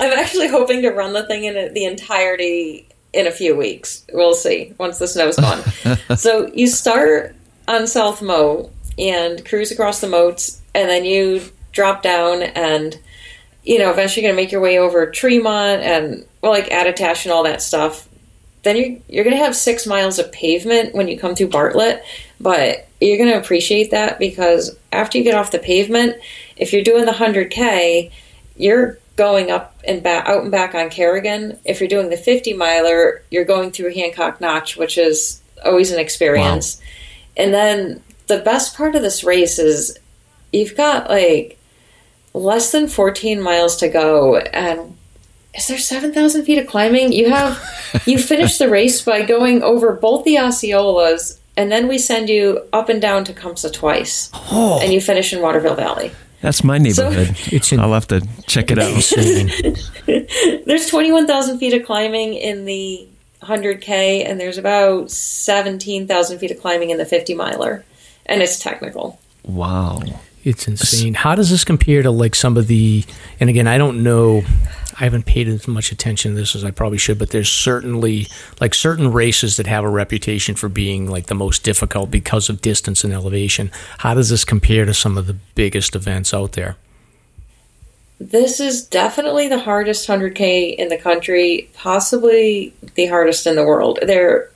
I'm 0.00 0.18
actually 0.18 0.48
hoping 0.48 0.82
to 0.82 0.90
run 0.90 1.12
the 1.12 1.24
thing 1.24 1.44
in 1.44 1.72
the 1.74 1.84
entirety 1.84 2.88
in 3.12 3.26
a 3.26 3.30
few 3.30 3.56
weeks. 3.56 4.04
We'll 4.12 4.34
see 4.34 4.74
once 4.78 4.98
the 4.98 5.08
snow's 5.08 5.36
gone. 5.36 5.62
so 6.16 6.48
you 6.52 6.66
start 6.66 7.34
on 7.66 7.86
South 7.86 8.22
Moat 8.22 8.72
and 8.98 9.44
cruise 9.44 9.70
across 9.70 10.00
the 10.00 10.08
moats, 10.08 10.60
and 10.74 10.88
then 10.88 11.04
you 11.04 11.42
drop 11.72 12.02
down 12.02 12.42
and 12.42 12.98
you 13.62 13.78
know 13.78 13.90
eventually 13.90 14.22
going 14.22 14.34
to 14.34 14.42
make 14.42 14.50
your 14.50 14.60
way 14.60 14.78
over 14.78 15.10
Tremont 15.10 15.82
and 15.82 16.26
well 16.40 16.52
like 16.52 16.68
Attitash 16.70 17.24
and 17.24 17.32
all 17.32 17.44
that 17.44 17.62
stuff. 17.62 18.08
Then 18.62 18.76
you're 18.76 18.98
you're 19.08 19.24
going 19.24 19.36
to 19.36 19.44
have 19.44 19.54
six 19.54 19.86
miles 19.86 20.18
of 20.18 20.32
pavement 20.32 20.94
when 20.94 21.08
you 21.08 21.18
come 21.18 21.34
through 21.34 21.48
Bartlett, 21.48 22.02
but 22.40 22.88
you're 23.00 23.18
going 23.18 23.30
to 23.30 23.38
appreciate 23.38 23.90
that 23.90 24.18
because 24.18 24.76
after 24.92 25.18
you 25.18 25.24
get 25.24 25.34
off 25.34 25.50
the 25.50 25.58
pavement, 25.58 26.16
if 26.56 26.72
you're 26.72 26.82
doing 26.84 27.04
the 27.04 27.12
hundred 27.12 27.50
k, 27.50 28.10
you're 28.56 28.98
going 29.16 29.50
up 29.50 29.74
and 29.84 30.02
back 30.02 30.28
out 30.28 30.42
and 30.42 30.50
back 30.50 30.74
on 30.74 30.90
Carrigain. 30.90 31.58
If 31.64 31.80
you're 31.80 31.88
doing 31.88 32.10
the 32.10 32.16
50 32.16 32.52
miler, 32.54 33.22
you're 33.30 33.44
going 33.44 33.72
through 33.72 33.92
Hancock 33.94 34.40
Notch, 34.40 34.76
which 34.76 34.96
is 34.96 35.42
always 35.64 35.90
an 35.90 35.98
experience. 35.98 36.76
Wow. 36.76 36.84
And 37.44 37.54
then 37.54 38.02
the 38.28 38.38
best 38.38 38.76
part 38.76 38.94
of 38.94 39.02
this 39.02 39.24
race 39.24 39.58
is 39.58 39.98
you've 40.52 40.76
got 40.76 41.10
like 41.10 41.58
less 42.32 42.70
than 42.70 42.86
14 42.86 43.40
miles 43.40 43.76
to 43.78 43.88
go 43.88 44.36
and 44.36 44.96
is 45.54 45.66
there 45.66 45.78
7,000 45.78 46.44
feet 46.44 46.58
of 46.58 46.68
climbing? 46.68 47.12
You 47.12 47.30
have, 47.30 47.60
you 48.06 48.18
finish 48.22 48.58
the 48.58 48.68
race 48.68 49.02
by 49.02 49.22
going 49.22 49.62
over 49.62 49.92
both 49.92 50.24
the 50.24 50.36
Osceolas 50.36 51.38
and 51.58 51.72
then 51.72 51.88
we 51.88 51.98
send 51.98 52.28
you 52.28 52.62
up 52.72 52.88
and 52.88 53.02
down 53.02 53.24
Tecumseh 53.24 53.70
twice. 53.70 54.30
Oh. 54.52 54.78
And 54.80 54.92
you 54.92 55.00
finish 55.00 55.32
in 55.32 55.42
Waterville 55.42 55.74
Valley. 55.74 56.12
That's 56.40 56.62
my 56.62 56.78
neighborhood. 56.78 57.36
So, 57.36 57.56
it's 57.56 57.72
in, 57.72 57.80
I'll 57.80 57.94
have 57.94 58.06
to 58.08 58.20
check 58.46 58.70
it 58.70 58.78
out. 58.78 58.94
there's 60.66 60.88
21,000 60.88 61.58
feet 61.58 61.74
of 61.74 61.84
climbing 61.84 62.34
in 62.34 62.64
the 62.64 63.08
100K, 63.42 64.24
and 64.24 64.38
there's 64.38 64.56
about 64.56 65.10
17,000 65.10 66.38
feet 66.38 66.52
of 66.52 66.60
climbing 66.60 66.90
in 66.90 66.98
the 66.98 67.04
50 67.04 67.34
miler, 67.34 67.84
and 68.26 68.40
it's 68.40 68.60
technical. 68.60 69.18
Wow. 69.42 70.00
It's 70.44 70.68
insane. 70.68 71.14
How 71.14 71.34
does 71.34 71.50
this 71.50 71.64
compare 71.64 72.02
to 72.02 72.12
like 72.12 72.36
some 72.36 72.56
of 72.56 72.68
the, 72.68 73.04
and 73.40 73.50
again, 73.50 73.66
I 73.66 73.78
don't 73.78 74.04
know 74.04 74.42
I 75.00 75.04
haven't 75.04 75.26
paid 75.26 75.46
as 75.46 75.68
much 75.68 75.92
attention 75.92 76.32
to 76.32 76.36
this 76.36 76.56
as 76.56 76.64
I 76.64 76.72
probably 76.72 76.98
should, 76.98 77.18
but 77.18 77.30
there's 77.30 77.50
certainly 77.50 78.26
like 78.60 78.74
certain 78.74 79.12
races 79.12 79.56
that 79.56 79.68
have 79.68 79.84
a 79.84 79.88
reputation 79.88 80.56
for 80.56 80.68
being 80.68 81.08
like 81.08 81.26
the 81.26 81.36
most 81.36 81.62
difficult 81.62 82.10
because 82.10 82.48
of 82.48 82.60
distance 82.60 83.04
and 83.04 83.12
elevation. 83.12 83.70
How 83.98 84.14
does 84.14 84.30
this 84.30 84.44
compare 84.44 84.84
to 84.84 84.94
some 84.94 85.16
of 85.16 85.28
the 85.28 85.36
biggest 85.54 85.94
events 85.94 86.34
out 86.34 86.52
there? 86.52 86.76
This 88.20 88.58
is 88.58 88.84
definitely 88.84 89.46
the 89.46 89.60
hardest 89.60 90.08
100K 90.08 90.74
in 90.74 90.88
the 90.88 90.98
country, 90.98 91.70
possibly 91.74 92.74
the 92.94 93.06
hardest 93.06 93.46
in 93.46 93.54
the 93.54 93.64
world. 93.64 94.00
There, 94.02 94.50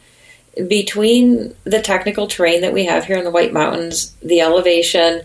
between 0.66 1.54
the 1.62 1.80
technical 1.80 2.26
terrain 2.26 2.62
that 2.62 2.72
we 2.72 2.86
have 2.86 3.04
here 3.04 3.16
in 3.16 3.24
the 3.24 3.30
White 3.30 3.52
Mountains, 3.52 4.12
the 4.20 4.40
elevation, 4.40 5.22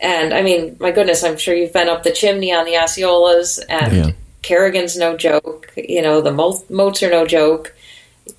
and 0.00 0.34
I 0.34 0.42
mean, 0.42 0.76
my 0.80 0.90
goodness, 0.90 1.22
I'm 1.22 1.36
sure 1.36 1.54
you've 1.54 1.72
been 1.72 1.88
up 1.88 2.02
the 2.02 2.10
chimney 2.10 2.52
on 2.52 2.64
the 2.64 2.72
Osceolas, 2.72 3.60
and 3.68 3.92
yeah. 3.96 4.10
Carrigain's 4.42 4.96
no 4.96 5.16
joke. 5.16 5.72
You 5.76 6.02
know, 6.02 6.20
the 6.20 6.32
moats 6.32 7.02
are 7.02 7.10
no 7.10 7.26
joke. 7.26 7.74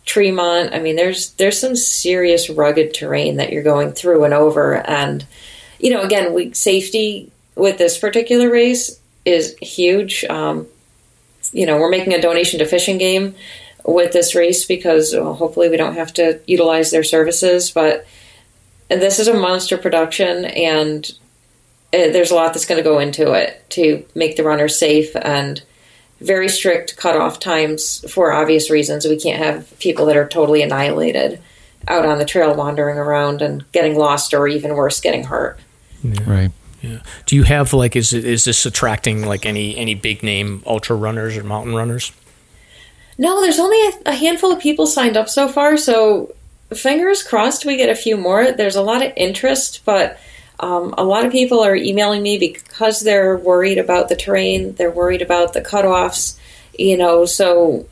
Tremont. 0.06 0.73
I 0.73 0.80
mean, 0.80 0.95
there's 0.95 1.32
there's 1.34 1.60
some 1.60 1.76
serious 1.76 2.49
rugged 2.49 2.94
terrain 2.94 3.38
that 3.38 3.52
you're 3.52 3.64
going 3.64 3.91
through 3.91 4.23
and 4.23 4.34
over, 4.34 4.76
and 4.88 5.26
you 5.80 5.91
know, 5.91 6.02
again, 6.02 6.34
we 6.34 6.53
safety 6.53 7.32
with 7.56 7.78
this 7.78 7.98
particular 7.98 8.49
race 8.49 8.99
is 9.26 9.56
huge. 9.61 10.23
Um, 10.26 10.68
you 11.52 11.65
know, 11.65 11.78
we're 11.78 11.90
making 11.90 12.14
a 12.14 12.22
donation 12.22 12.60
to 12.60 12.65
Fish 12.65 12.88
and 12.88 12.99
Game 12.99 13.36
with 13.86 14.14
this 14.14 14.36
race 14.36 14.65
because 14.65 15.14
well, 15.14 15.34
hopefully 15.34 15.69
we 15.69 15.78
don't 15.78 15.95
have 15.95 16.14
to 16.14 16.40
utilize 16.48 16.91
their 16.91 17.03
services, 17.03 17.72
but 17.72 18.06
this 18.90 19.19
is 19.19 19.28
a 19.28 19.34
monster 19.34 19.78
production 19.78 20.45
and 20.45 21.11
uh, 21.94 22.11
there's 22.11 22.32
a 22.32 22.36
lot 22.36 22.53
that's 22.53 22.65
going 22.65 22.78
to 22.78 22.90
go 22.90 22.99
into 22.99 23.34
it 23.34 23.65
to 23.69 24.06
make 24.15 24.36
the 24.36 24.44
runners 24.44 24.78
safe 24.78 25.15
and 25.15 25.61
very 26.22 26.48
strict 26.48 26.95
cutoff 26.98 27.39
times 27.39 28.06
for 28.11 28.31
obvious 28.31 28.69
reasons. 28.69 29.06
We 29.06 29.19
can't 29.19 29.43
have 29.43 29.77
people 29.80 30.06
that 30.06 30.15
are 30.15 30.27
totally 30.27 30.61
annihilated 30.61 31.41
out 31.88 32.06
on 32.06 32.19
the 32.19 32.26
trail 32.26 32.53
wandering 32.53 32.98
around 32.98 33.41
and 33.41 33.69
getting 33.72 33.98
lost 33.98 34.34
or 34.34 34.48
even 34.48 34.76
worse, 34.76 34.99
getting 34.99 35.23
hurt. 35.23 35.60
Yeah. 36.03 36.19
Right. 36.26 36.52
Yeah. 36.81 36.99
Do 37.26 37.35
you 37.35 37.43
have 37.43 37.73
like 37.73 37.95
is 37.95 38.14
it, 38.14 38.26
is 38.26 38.43
this 38.43 38.65
attracting 38.65 39.26
like 39.26 39.45
any 39.45 39.77
any 39.77 39.93
big 39.93 40.23
name 40.23 40.64
ultra 40.65 40.95
runners 40.95 41.38
or 41.38 41.43
mountain 41.43 41.76
runners? 41.76 42.11
No, 43.18 43.41
there's 43.41 43.60
only 43.60 43.77
a, 43.88 43.91
a 44.07 44.15
handful 44.15 44.52
of 44.52 44.60
people 44.60 44.88
signed 44.88 45.15
up 45.15 45.30
so 45.30 45.48
far, 45.48 45.77
so 45.77 46.34
fingers 46.73 47.22
crossed 47.22 47.65
we 47.65 47.77
get 47.77 47.89
a 47.89 47.95
few 47.95 48.18
more. 48.18 48.52
There's 48.52 48.76
a 48.76 48.81
lot 48.81 49.06
of 49.06 49.11
interest, 49.15 49.81
but 49.85 50.19
um, 50.61 50.93
a 50.97 51.03
lot 51.03 51.25
of 51.25 51.31
people 51.31 51.61
are 51.61 51.75
emailing 51.75 52.21
me 52.21 52.38
because 52.38 53.01
they're 53.01 53.38
worried 53.38 53.77
about 53.77 54.09
the 54.09 54.15
terrain, 54.15 54.73
they're 54.75 54.91
worried 54.91 55.21
about 55.21 55.53
the 55.53 55.61
cutoffs, 55.61 56.38
you 56.77 56.97
know, 56.97 57.25
so 57.25 57.88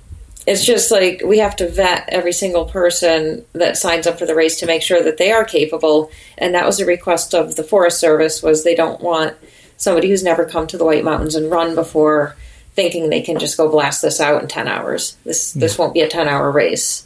it's 0.45 0.65
just 0.65 0.89
like 0.89 1.21
we 1.25 1.39
have 1.39 1.55
to 1.57 1.69
vet 1.69 2.09
every 2.09 2.31
single 2.31 2.65
person 2.65 3.45
that 3.53 3.77
signs 3.77 4.07
up 4.07 4.17
for 4.17 4.25
the 4.25 4.35
race 4.35 4.59
to 4.59 4.65
make 4.65 4.81
sure 4.81 5.03
that 5.03 5.17
they 5.17 5.31
are 5.31 5.43
capable. 5.43 6.11
And 6.37 6.55
that 6.55 6.65
was 6.65 6.79
a 6.79 6.85
request 6.85 7.35
of 7.35 7.55
the 7.55 7.63
forest 7.63 7.99
service 7.99 8.41
was 8.41 8.63
they 8.63 8.75
don't 8.75 9.01
want 9.01 9.35
somebody 9.77 10.09
who's 10.09 10.23
never 10.23 10.45
come 10.45 10.67
to 10.67 10.77
the 10.77 10.85
white 10.85 11.03
mountains 11.03 11.35
and 11.35 11.51
run 11.51 11.75
before 11.75 12.35
thinking 12.73 13.09
they 13.09 13.21
can 13.21 13.39
just 13.39 13.57
go 13.57 13.69
blast 13.69 14.01
this 14.01 14.21
out 14.21 14.41
in 14.41 14.47
10 14.47 14.67
hours. 14.67 15.17
This 15.23 15.51
this 15.53 15.77
won't 15.77 15.93
be 15.93 16.01
a 16.01 16.07
10 16.07 16.27
hour 16.27 16.49
race 16.49 17.05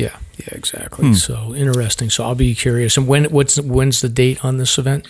yeah, 0.00 0.16
yeah, 0.38 0.48
exactly. 0.52 1.08
Hmm. 1.08 1.14
So 1.14 1.54
interesting. 1.54 2.08
So 2.08 2.24
I'll 2.24 2.34
be 2.34 2.54
curious. 2.54 2.96
And 2.96 3.06
when 3.06 3.24
what's 3.26 3.60
when's 3.60 4.00
the 4.00 4.08
date 4.08 4.42
on 4.42 4.56
this 4.56 4.78
event? 4.78 5.06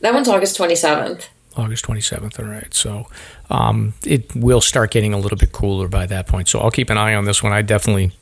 That 0.00 0.14
one's 0.14 0.28
August 0.28 0.56
twenty 0.56 0.76
seventh. 0.76 1.28
August 1.56 1.86
27th. 1.86 2.38
All 2.38 2.44
right. 2.44 2.72
So 2.72 3.08
um, 3.50 3.94
it 4.06 4.32
will 4.36 4.60
start 4.60 4.92
getting 4.92 5.12
a 5.12 5.18
little 5.18 5.36
bit 5.36 5.50
cooler 5.50 5.88
by 5.88 6.06
that 6.06 6.28
point. 6.28 6.46
So 6.46 6.60
I'll 6.60 6.70
keep 6.70 6.88
an 6.88 6.96
eye 6.96 7.16
on 7.16 7.24
this 7.24 7.42
one. 7.42 7.52
I 7.52 7.62
definitely 7.62 8.12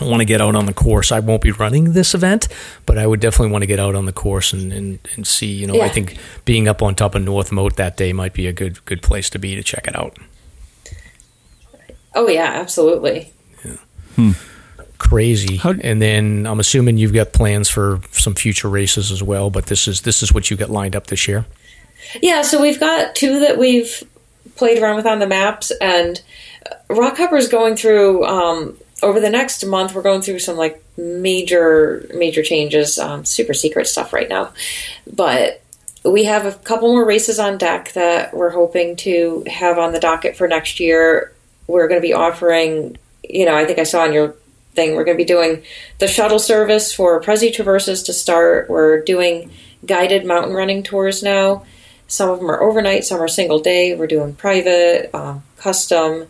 want 0.00 0.20
to 0.20 0.24
get 0.24 0.40
out 0.40 0.54
on 0.54 0.66
the 0.66 0.72
course. 0.72 1.10
I 1.10 1.18
won't 1.18 1.42
be 1.42 1.50
running 1.50 1.94
this 1.94 2.14
event, 2.14 2.46
but 2.86 2.96
I 2.96 3.08
would 3.08 3.18
definitely 3.18 3.50
want 3.50 3.62
to 3.62 3.66
get 3.66 3.80
out 3.80 3.96
on 3.96 4.06
the 4.06 4.12
course 4.12 4.52
and, 4.52 4.72
and, 4.72 5.00
and 5.16 5.26
see. 5.26 5.52
You 5.52 5.66
know, 5.66 5.74
yeah. 5.74 5.86
I 5.86 5.88
think 5.88 6.16
being 6.44 6.68
up 6.68 6.80
on 6.80 6.94
top 6.94 7.16
of 7.16 7.22
North 7.22 7.50
Moat 7.50 7.74
that 7.74 7.96
day 7.96 8.12
might 8.12 8.34
be 8.34 8.46
a 8.46 8.52
good 8.52 8.84
good 8.84 9.02
place 9.02 9.28
to 9.30 9.40
be 9.40 9.56
to 9.56 9.64
check 9.64 9.88
it 9.88 9.96
out. 9.96 10.16
Oh 12.14 12.28
yeah, 12.28 12.52
absolutely. 12.52 13.32
Yeah. 13.64 13.76
Hmm 14.14 14.32
crazy. 15.00 15.56
How, 15.56 15.70
and 15.70 16.00
then 16.00 16.46
I'm 16.46 16.60
assuming 16.60 16.98
you've 16.98 17.14
got 17.14 17.32
plans 17.32 17.68
for 17.68 18.00
some 18.12 18.34
future 18.34 18.68
races 18.68 19.10
as 19.10 19.22
well. 19.22 19.50
But 19.50 19.66
this 19.66 19.88
is 19.88 20.02
this 20.02 20.22
is 20.22 20.32
what 20.32 20.50
you 20.50 20.56
got 20.56 20.70
lined 20.70 20.94
up 20.94 21.08
this 21.08 21.26
year. 21.26 21.46
Yeah, 22.22 22.42
so 22.42 22.60
we've 22.60 22.78
got 22.78 23.14
two 23.16 23.40
that 23.40 23.58
we've 23.58 24.04
played 24.56 24.80
around 24.80 24.96
with 24.96 25.06
on 25.06 25.18
the 25.18 25.26
maps, 25.26 25.72
and 25.80 26.20
Rockhopper 26.88 27.38
is 27.38 27.48
going 27.48 27.76
through. 27.76 28.24
Um, 28.24 28.76
over 29.02 29.18
the 29.18 29.30
next 29.30 29.64
month, 29.64 29.94
we're 29.94 30.02
going 30.02 30.20
through 30.20 30.40
some 30.40 30.58
like 30.58 30.84
major 30.96 32.06
major 32.14 32.42
changes, 32.42 32.98
um, 32.98 33.24
super 33.24 33.54
secret 33.54 33.86
stuff 33.86 34.12
right 34.12 34.28
now, 34.28 34.52
but 35.10 35.62
we 36.04 36.24
have 36.24 36.46
a 36.46 36.52
couple 36.52 36.88
more 36.88 37.06
races 37.06 37.38
on 37.38 37.58
deck 37.58 37.92
that 37.92 38.34
we're 38.34 38.50
hoping 38.50 38.96
to 38.96 39.44
have 39.46 39.78
on 39.78 39.92
the 39.92 40.00
docket 40.00 40.36
for 40.36 40.46
next 40.46 40.80
year. 40.80 41.32
We're 41.66 41.88
going 41.88 42.00
to 42.00 42.06
be 42.06 42.14
offering, 42.14 42.96
you 43.22 43.44
know, 43.44 43.54
I 43.54 43.64
think 43.64 43.78
I 43.78 43.84
saw 43.84 44.02
on 44.02 44.12
your 44.12 44.34
thing. 44.74 44.94
We're 44.94 45.04
going 45.04 45.16
to 45.16 45.24
be 45.24 45.26
doing 45.26 45.62
the 45.98 46.08
shuttle 46.08 46.38
service 46.38 46.92
for 46.92 47.20
Presi 47.20 47.52
Traverses 47.52 48.02
to 48.04 48.12
start. 48.12 48.70
We're 48.70 49.02
doing 49.02 49.50
guided 49.84 50.24
mountain 50.24 50.54
running 50.54 50.82
tours 50.82 51.22
now. 51.22 51.64
Some 52.06 52.28
of 52.30 52.40
them 52.40 52.50
are 52.50 52.60
overnight, 52.60 53.04
some 53.04 53.20
are 53.20 53.28
single 53.28 53.60
day. 53.60 53.94
We're 53.94 54.08
doing 54.08 54.34
private, 54.34 55.14
um, 55.14 55.44
custom, 55.56 56.26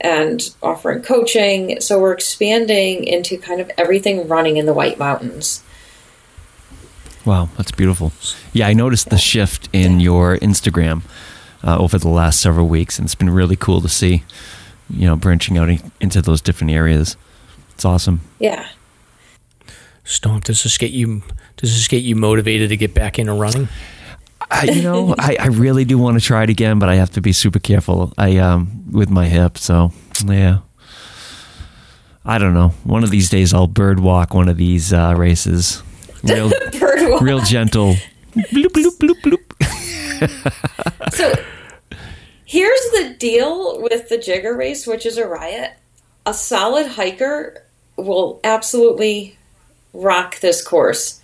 and 0.00 0.42
offering 0.62 1.02
coaching. 1.02 1.80
So 1.80 2.00
we're 2.00 2.12
expanding 2.12 3.04
into 3.04 3.36
kind 3.36 3.60
of 3.60 3.70
everything 3.76 4.26
running 4.26 4.56
in 4.56 4.66
the 4.66 4.72
White 4.72 4.98
Mountains. 4.98 5.62
Wow, 7.24 7.50
that's 7.58 7.72
beautiful. 7.72 8.12
Yeah, 8.54 8.68
I 8.68 8.72
noticed 8.72 9.10
the 9.10 9.18
shift 9.18 9.68
in 9.72 10.00
your 10.00 10.38
Instagram 10.38 11.02
uh, 11.62 11.76
over 11.76 11.98
the 11.98 12.08
last 12.08 12.40
several 12.40 12.68
weeks, 12.68 12.98
and 12.98 13.04
it's 13.04 13.14
been 13.14 13.28
really 13.28 13.56
cool 13.56 13.82
to 13.82 13.88
see, 13.88 14.24
you 14.88 15.06
know, 15.06 15.16
branching 15.16 15.58
out 15.58 15.68
into 16.00 16.22
those 16.22 16.40
different 16.40 16.70
areas. 16.70 17.18
It's 17.78 17.84
awesome. 17.84 18.22
Yeah. 18.40 18.66
Stomp, 20.02 20.42
does 20.42 20.64
this 20.64 20.76
get 20.78 20.90
you 20.90 21.22
does 21.58 21.76
this 21.76 21.86
get 21.86 22.02
you 22.02 22.16
motivated 22.16 22.70
to 22.70 22.76
get 22.76 22.92
back 22.92 23.20
into 23.20 23.34
running? 23.34 23.68
I, 24.50 24.64
you 24.64 24.82
know, 24.82 25.14
I, 25.18 25.36
I 25.38 25.46
really 25.46 25.84
do 25.84 25.96
want 25.96 26.18
to 26.18 26.20
try 26.20 26.42
it 26.42 26.50
again, 26.50 26.80
but 26.80 26.88
I 26.88 26.96
have 26.96 27.10
to 27.10 27.20
be 27.20 27.32
super 27.32 27.60
careful. 27.60 28.12
I 28.18 28.38
um 28.38 28.90
with 28.90 29.10
my 29.10 29.28
hip, 29.28 29.58
so 29.58 29.92
yeah. 30.24 30.58
I 32.24 32.38
don't 32.38 32.52
know. 32.52 32.70
One 32.82 33.04
of 33.04 33.10
these 33.10 33.30
days, 33.30 33.54
I'll 33.54 33.68
bird 33.68 34.00
walk 34.00 34.34
one 34.34 34.48
of 34.48 34.56
these 34.56 34.92
uh, 34.92 35.14
races. 35.16 35.80
Real, 36.24 36.50
real 37.20 37.42
gentle. 37.42 37.94
bloop 38.34 38.72
bloop 38.72 38.98
bloop 38.98 39.20
bloop. 39.22 41.12
so, 41.14 41.32
here's 42.44 42.90
the 42.90 43.14
deal 43.20 43.80
with 43.80 44.08
the 44.08 44.18
Jigger 44.18 44.56
race, 44.56 44.84
which 44.84 45.06
is 45.06 45.16
a 45.16 45.28
riot 45.28 45.78
a 46.28 46.34
solid 46.34 46.86
hiker 46.86 47.64
will 47.98 48.40
absolutely 48.44 49.36
rock 49.92 50.38
this 50.40 50.62
course 50.62 51.20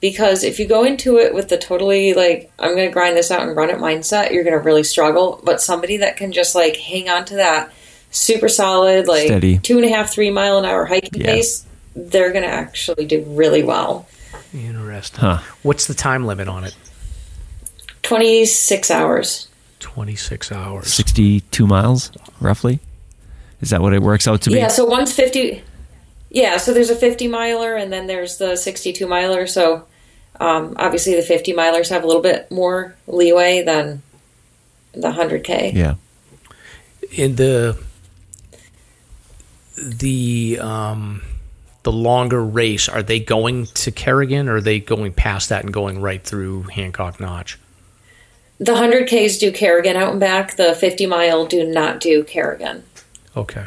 because 0.00 0.44
if 0.44 0.58
you 0.58 0.66
go 0.66 0.84
into 0.84 1.18
it 1.18 1.34
with 1.34 1.48
the 1.48 1.56
totally 1.58 2.14
like 2.14 2.52
I'm 2.58 2.74
going 2.76 2.88
to 2.88 2.92
grind 2.92 3.16
this 3.16 3.30
out 3.30 3.42
and 3.46 3.56
run 3.56 3.70
it 3.70 3.78
mindset, 3.78 4.30
you're 4.32 4.44
going 4.44 4.56
to 4.56 4.62
really 4.62 4.84
struggle. 4.84 5.40
But 5.42 5.60
somebody 5.60 5.96
that 5.98 6.16
can 6.16 6.30
just 6.32 6.54
like 6.54 6.76
hang 6.76 7.08
on 7.08 7.24
to 7.26 7.36
that 7.36 7.72
super 8.10 8.48
solid 8.48 9.06
like 9.08 9.26
Steady. 9.26 9.58
two 9.58 9.76
and 9.76 9.84
a 9.84 9.88
half 9.88 10.10
three 10.10 10.30
mile 10.30 10.58
an 10.58 10.64
hour 10.64 10.84
hiking 10.84 11.20
Yeah. 11.20 11.34
pace, 11.34 11.64
they're 11.96 12.30
going 12.32 12.44
to 12.44 12.50
actually 12.50 13.06
do 13.06 13.22
really 13.26 13.62
well. 13.62 14.06
Interesting. 14.54 15.20
Huh. 15.20 15.38
What's 15.62 15.86
the 15.86 15.94
time 15.94 16.26
limit 16.26 16.48
on 16.48 16.64
it? 16.64 16.76
Twenty 18.02 18.44
six 18.46 18.90
hours. 18.90 19.48
26 19.80 20.50
hours. 20.50 20.92
62 20.92 21.64
miles, 21.64 22.10
roughly. 22.40 22.80
Is 23.60 23.70
that 23.70 23.80
what 23.80 23.92
it 23.92 24.02
works 24.02 24.26
out 24.26 24.42
to 24.42 24.50
be? 24.50 24.56
Yeah, 24.56 24.66
so 24.66 24.84
one's 24.84 25.12
50. 25.12 25.62
Yeah, 26.30 26.58
so 26.58 26.74
there's 26.74 26.90
a 26.90 26.96
50 26.96 27.28
miler 27.28 27.74
and 27.76 27.92
then 27.92 28.06
there's 28.06 28.36
the 28.38 28.56
62 28.56 29.06
miler. 29.06 29.46
So 29.46 29.86
um, 30.40 30.74
obviously 30.78 31.14
the 31.16 31.22
50 31.22 31.52
milers 31.54 31.88
have 31.90 32.04
a 32.04 32.06
little 32.06 32.22
bit 32.22 32.50
more 32.50 32.94
leeway 33.06 33.62
than 33.62 34.02
the 34.92 35.10
100K. 35.12 35.72
Yeah. 35.74 35.94
in 37.12 37.36
the 37.36 37.78
the 39.80 40.58
um 40.60 41.22
the 41.84 41.92
longer 41.92 42.44
race 42.44 42.88
are 42.88 43.02
they 43.02 43.20
going 43.20 43.64
to 43.66 43.92
Carrigain 43.92 44.48
or 44.48 44.56
are 44.56 44.60
they 44.60 44.80
going 44.80 45.12
past 45.12 45.48
that 45.50 45.62
and 45.64 45.72
going 45.72 46.00
right 46.00 46.22
through 46.22 46.64
Hancock 46.64 47.20
Notch 47.20 47.58
The 48.58 48.72
100Ks 48.72 49.38
do 49.38 49.52
Carrigain 49.52 49.94
out 49.94 50.10
and 50.10 50.20
back. 50.20 50.56
The 50.56 50.74
50 50.74 51.06
mile 51.06 51.46
do 51.46 51.64
not 51.64 52.00
do 52.00 52.24
Carrigain. 52.24 52.82
okay 53.36 53.66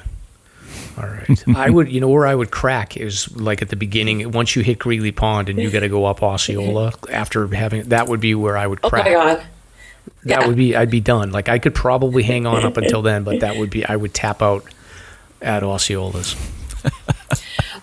all 0.97 1.05
right 1.07 1.43
I 1.55 1.69
would 1.69 1.91
you 1.91 2.01
know 2.01 2.09
where 2.09 2.27
I 2.27 2.35
would 2.35 2.51
crack 2.51 2.97
is 2.97 3.35
like 3.35 3.61
at 3.61 3.69
the 3.69 3.75
beginning 3.75 4.31
once 4.31 4.55
you 4.55 4.61
hit 4.63 4.79
Greeley 4.79 5.11
Pond 5.11 5.49
and 5.49 5.57
you 5.59 5.69
got 5.71 5.81
to 5.81 5.89
go 5.89 6.05
up 6.05 6.21
Osceola 6.23 6.93
after 7.11 7.47
having 7.47 7.83
that 7.89 8.07
would 8.07 8.19
be 8.19 8.35
where 8.35 8.57
I 8.57 8.67
would 8.67 8.79
Oh 8.83 8.89
crack 8.89 9.05
my 9.05 9.11
God. 9.13 9.37
that 10.25 10.41
Yeah. 10.41 10.47
would 10.47 10.55
be 10.57 10.75
I'd 10.75 10.89
be 10.91 10.99
done 11.01 11.31
like 11.31 11.49
I 11.49 11.59
could 11.59 11.75
probably 11.75 12.23
hang 12.23 12.45
on 12.45 12.65
up 12.65 12.77
until 12.77 13.01
then 13.01 13.23
but 13.23 13.39
that 13.41 13.57
would 13.57 13.69
be 13.69 13.85
I 13.85 13.95
would 13.95 14.13
tap 14.13 14.41
out 14.41 14.63
at 15.41 15.63
Osceola's 15.63 16.35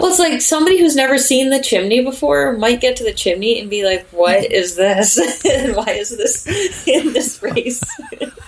Well, 0.01 0.11
it's 0.11 0.19
like 0.21 0.41
somebody 0.41 0.79
who's 0.79 0.95
never 0.95 1.19
seen 1.19 1.51
the 1.51 1.61
chimney 1.61 2.05
before 2.05 2.57
might 2.57 2.81
get 2.81 2.95
to 2.97 3.05
the 3.05 3.13
chimney 3.13 3.59
and 3.61 3.69
be 3.69 3.85
like, 3.85 4.07
what 4.11 4.45
is 4.53 4.77
this? 4.77 5.19
and 5.45 5.75
why 5.75 5.87
is 5.91 6.17
this 6.17 6.47
in 6.87 7.13
this 7.13 7.43
race? 7.43 7.83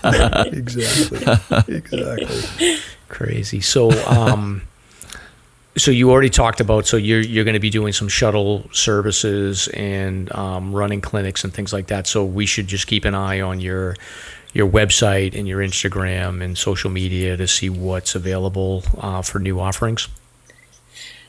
exactly 0.05 1.75
exactly 1.77 2.79
crazy 3.11 3.61
so 3.61 3.91
um 4.07 4.63
so 5.77 5.91
you 5.91 6.11
already 6.11 6.31
talked 6.31 6.61
about 6.61 6.87
so 6.87 6.97
you're 6.97 7.21
you're 7.21 7.45
going 7.45 7.55
to 7.55 7.61
be 7.61 7.71
doing 7.71 7.93
some 7.93 8.09
shuttle 8.09 8.69
services 8.73 9.69
and 9.69 10.33
um, 10.35 10.75
running 10.75 11.01
clinics 11.01 11.45
and 11.45 11.53
things 11.53 11.73
like 11.73 11.87
that 11.89 12.07
so 12.07 12.25
we 12.25 12.47
should 12.47 12.67
just 12.67 12.87
keep 12.87 13.05
an 13.05 13.15
eye 13.15 13.41
on 13.41 13.61
your 13.61 13.97
your 14.53 14.69
website 14.69 15.39
and 15.39 15.47
your 15.47 15.61
instagram 15.61 16.43
and 16.43 16.59
social 16.59 16.91
media 16.91 17.37
to 17.37 17.47
see 17.47 17.71
what's 17.71 18.15
available 18.15 18.83
uh, 18.99 19.23
for 19.23 19.39
new 19.39 19.61
offerings 19.61 20.09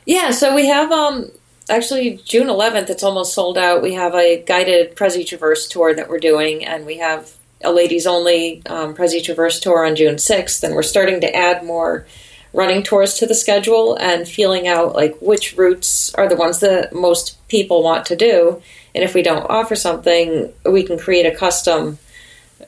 Yeah, 0.05 0.31
so 0.31 0.55
we 0.55 0.67
have 0.67 0.91
um 0.91 1.31
actually 1.69 2.19
June 2.25 2.47
11th. 2.47 2.89
It's 2.89 3.03
almost 3.03 3.33
sold 3.33 3.57
out. 3.57 3.81
We 3.81 3.93
have 3.93 4.13
a 4.15 4.43
guided 4.43 4.95
Presi 4.95 5.25
Traverse 5.25 5.67
tour 5.67 5.93
that 5.93 6.09
we're 6.09 6.19
doing, 6.19 6.65
and 6.65 6.85
we 6.85 6.97
have 6.97 7.31
a 7.63 7.71
ladies 7.71 8.07
only 8.07 8.61
um, 8.67 8.95
Presi 8.95 9.23
Traverse 9.23 9.59
tour 9.59 9.85
on 9.85 9.95
June 9.95 10.15
6th. 10.15 10.63
And 10.63 10.75
we're 10.75 10.83
starting 10.83 11.21
to 11.21 11.35
add 11.35 11.63
more 11.63 12.05
running 12.53 12.83
tours 12.83 13.15
to 13.15 13.25
the 13.25 13.33
schedule 13.33 13.95
and 13.95 14.27
feeling 14.27 14.67
out 14.67 14.93
like 14.93 15.15
which 15.21 15.55
routes 15.57 16.13
are 16.15 16.27
the 16.27 16.35
ones 16.35 16.59
that 16.59 16.93
most 16.93 17.37
people 17.47 17.83
want 17.83 18.05
to 18.07 18.15
do. 18.15 18.61
And 18.93 19.03
if 19.03 19.13
we 19.13 19.21
don't 19.21 19.49
offer 19.49 19.75
something, 19.75 20.51
we 20.65 20.83
can 20.83 20.97
create 20.99 21.25
a 21.25 21.35
custom, 21.35 21.97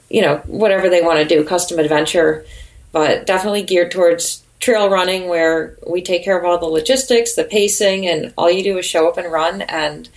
you 0.10 0.22
know, 0.22 0.38
whatever 0.46 0.90
they 0.90 1.02
want 1.02 1.20
to 1.20 1.36
do, 1.36 1.44
custom 1.44 1.80
adventure, 1.80 2.46
but 2.92 3.26
definitely 3.26 3.64
geared 3.64 3.92
towards 3.92 4.44
trail 4.60 4.90
running 4.90 5.28
where 5.28 5.76
we 5.86 6.02
take 6.02 6.24
care 6.24 6.40
of 6.40 6.46
all 6.46 6.58
the 6.58 6.66
logistics, 6.66 7.36
the 7.36 7.44
pacing, 7.44 8.08
and 8.08 8.34
all 8.38 8.50
you 8.50 8.64
do 8.64 8.78
is 8.78 8.86
show 8.86 9.10
up 9.10 9.18
and 9.18 9.30
run 9.30 9.62
and 9.64 10.08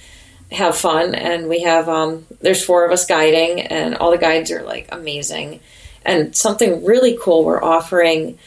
have 0.53 0.77
fun. 0.77 1.15
And 1.15 1.49
we 1.49 1.63
have, 1.63 1.89
um, 1.89 2.27
there's 2.41 2.65
four 2.65 2.85
of 2.85 2.93
us 2.93 3.07
guiding, 3.07 3.61
and 3.61 3.97
all 3.97 4.11
the 4.11 4.19
guides 4.19 4.51
are 4.51 4.63
like 4.63 4.89
amazing. 4.93 5.61
And 6.05 6.37
something 6.37 6.85
really 6.85 7.19
cool 7.21 7.45
we're 7.45 7.63
offering 7.63 8.39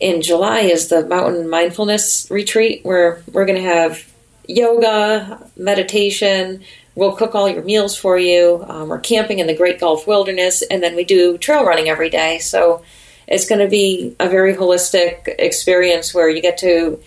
in 0.00 0.22
July 0.22 0.60
is 0.60 0.88
the 0.88 1.06
mountain 1.06 1.48
mindfulness 1.48 2.28
retreat 2.30 2.84
where 2.84 3.22
we're 3.32 3.46
going 3.46 3.62
to 3.62 3.68
have 3.68 4.10
yoga, 4.48 5.50
meditation. 5.56 6.62
We'll 6.94 7.16
cook 7.16 7.34
all 7.34 7.48
your 7.48 7.62
meals 7.62 7.96
for 7.96 8.18
you. 8.18 8.64
Um, 8.66 8.88
we're 8.88 9.00
camping 9.00 9.38
in 9.38 9.46
the 9.46 9.56
Great 9.56 9.80
Gulf 9.80 10.06
Wilderness, 10.06 10.62
and 10.62 10.82
then 10.82 10.96
we 10.96 11.04
do 11.04 11.36
trail 11.36 11.64
running 11.64 11.88
every 11.88 12.08
day. 12.08 12.38
So 12.38 12.82
it's 13.28 13.46
going 13.46 13.60
to 13.60 13.68
be 13.68 14.16
a 14.18 14.28
very 14.28 14.54
holistic 14.54 15.34
experience 15.38 16.14
where 16.14 16.28
you 16.28 16.40
get 16.40 16.58
to 16.58 17.02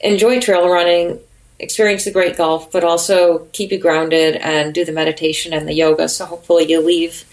enjoy 0.00 0.40
trail 0.40 0.68
running, 0.68 1.18
experience 1.64 2.04
the 2.04 2.12
Great 2.12 2.36
Gulf, 2.36 2.70
but 2.70 2.84
also 2.84 3.48
keep 3.52 3.72
you 3.72 3.78
grounded 3.78 4.36
and 4.36 4.72
do 4.72 4.84
the 4.84 4.92
meditation 4.92 5.52
and 5.52 5.66
the 5.66 5.74
yoga. 5.74 6.08
So 6.08 6.24
hopefully 6.26 6.70
you 6.70 6.80
leave 6.80 7.24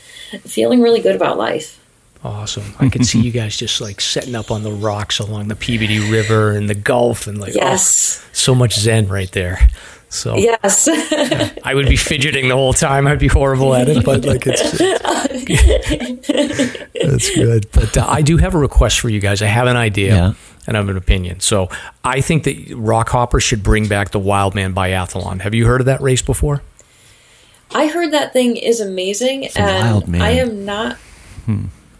feeling 0.45 0.81
really 0.81 1.01
good 1.01 1.15
about 1.15 1.37
life. 1.37 1.77
awesome 2.23 2.63
i 2.79 2.87
could 2.87 3.05
see 3.05 3.19
you 3.19 3.31
guys 3.31 3.57
just 3.57 3.81
like 3.81 3.99
setting 3.99 4.33
up 4.35 4.49
on 4.51 4.61
the 4.63 4.71
rocks 4.71 5.19
along 5.19 5.47
the 5.49 5.55
peabody 5.55 5.99
river 6.11 6.51
and 6.51 6.69
the 6.69 6.75
gulf 6.75 7.27
and 7.27 7.39
like 7.41 7.51
oh, 7.53 7.59
Yes. 7.59 8.23
so 8.31 8.53
much 8.55 8.75
zen 8.79 9.07
right 9.07 9.31
there 9.33 9.67
so 10.11 10.35
Yes. 10.37 10.87
I 11.63 11.73
would 11.73 11.89
be 11.89 11.95
fidgeting 11.95 12.49
the 12.49 12.55
whole 12.55 12.73
time. 12.73 13.07
I'd 13.07 13.17
be 13.19 13.27
horrible 13.27 13.73
at 13.73 13.89
it, 13.89 14.05
but 14.05 14.23
like 14.25 14.43
it's 14.45 14.77
that's 17.03 17.35
good. 17.35 17.67
But 17.71 17.97
uh, 17.97 18.05
I 18.07 18.21
do 18.21 18.37
have 18.37 18.53
a 18.53 18.57
request 18.59 18.99
for 18.99 19.09
you 19.09 19.19
guys. 19.19 19.41
I 19.41 19.47
have 19.47 19.67
an 19.67 19.77
idea 19.77 20.15
Yeah. 20.15 20.33
and 20.67 20.77
I 20.77 20.79
have 20.79 20.89
an 20.89 20.97
opinion. 20.97 21.39
So 21.39 21.69
I 22.03 22.21
think 22.21 22.43
that 22.43 22.57
Rockhopper 22.69 23.41
should 23.41 23.63
bring 23.63 23.87
back 23.87 24.11
the 24.11 24.19
Wildman 24.19 24.75
Biathlon. 24.75 25.41
Have 25.41 25.55
you 25.55 25.65
heard 25.65 25.81
of 25.81 25.85
that 25.85 26.01
race 26.01 26.21
before? 26.21 26.61
I 27.73 27.87
heard 27.87 28.11
that 28.11 28.33
thing 28.33 28.57
is 28.57 28.81
amazing, 28.81 29.47
and 29.55 29.85
Wild 29.87 30.07
Man. 30.09 30.21
I 30.21 30.31
am 30.31 30.65
not 30.65 30.97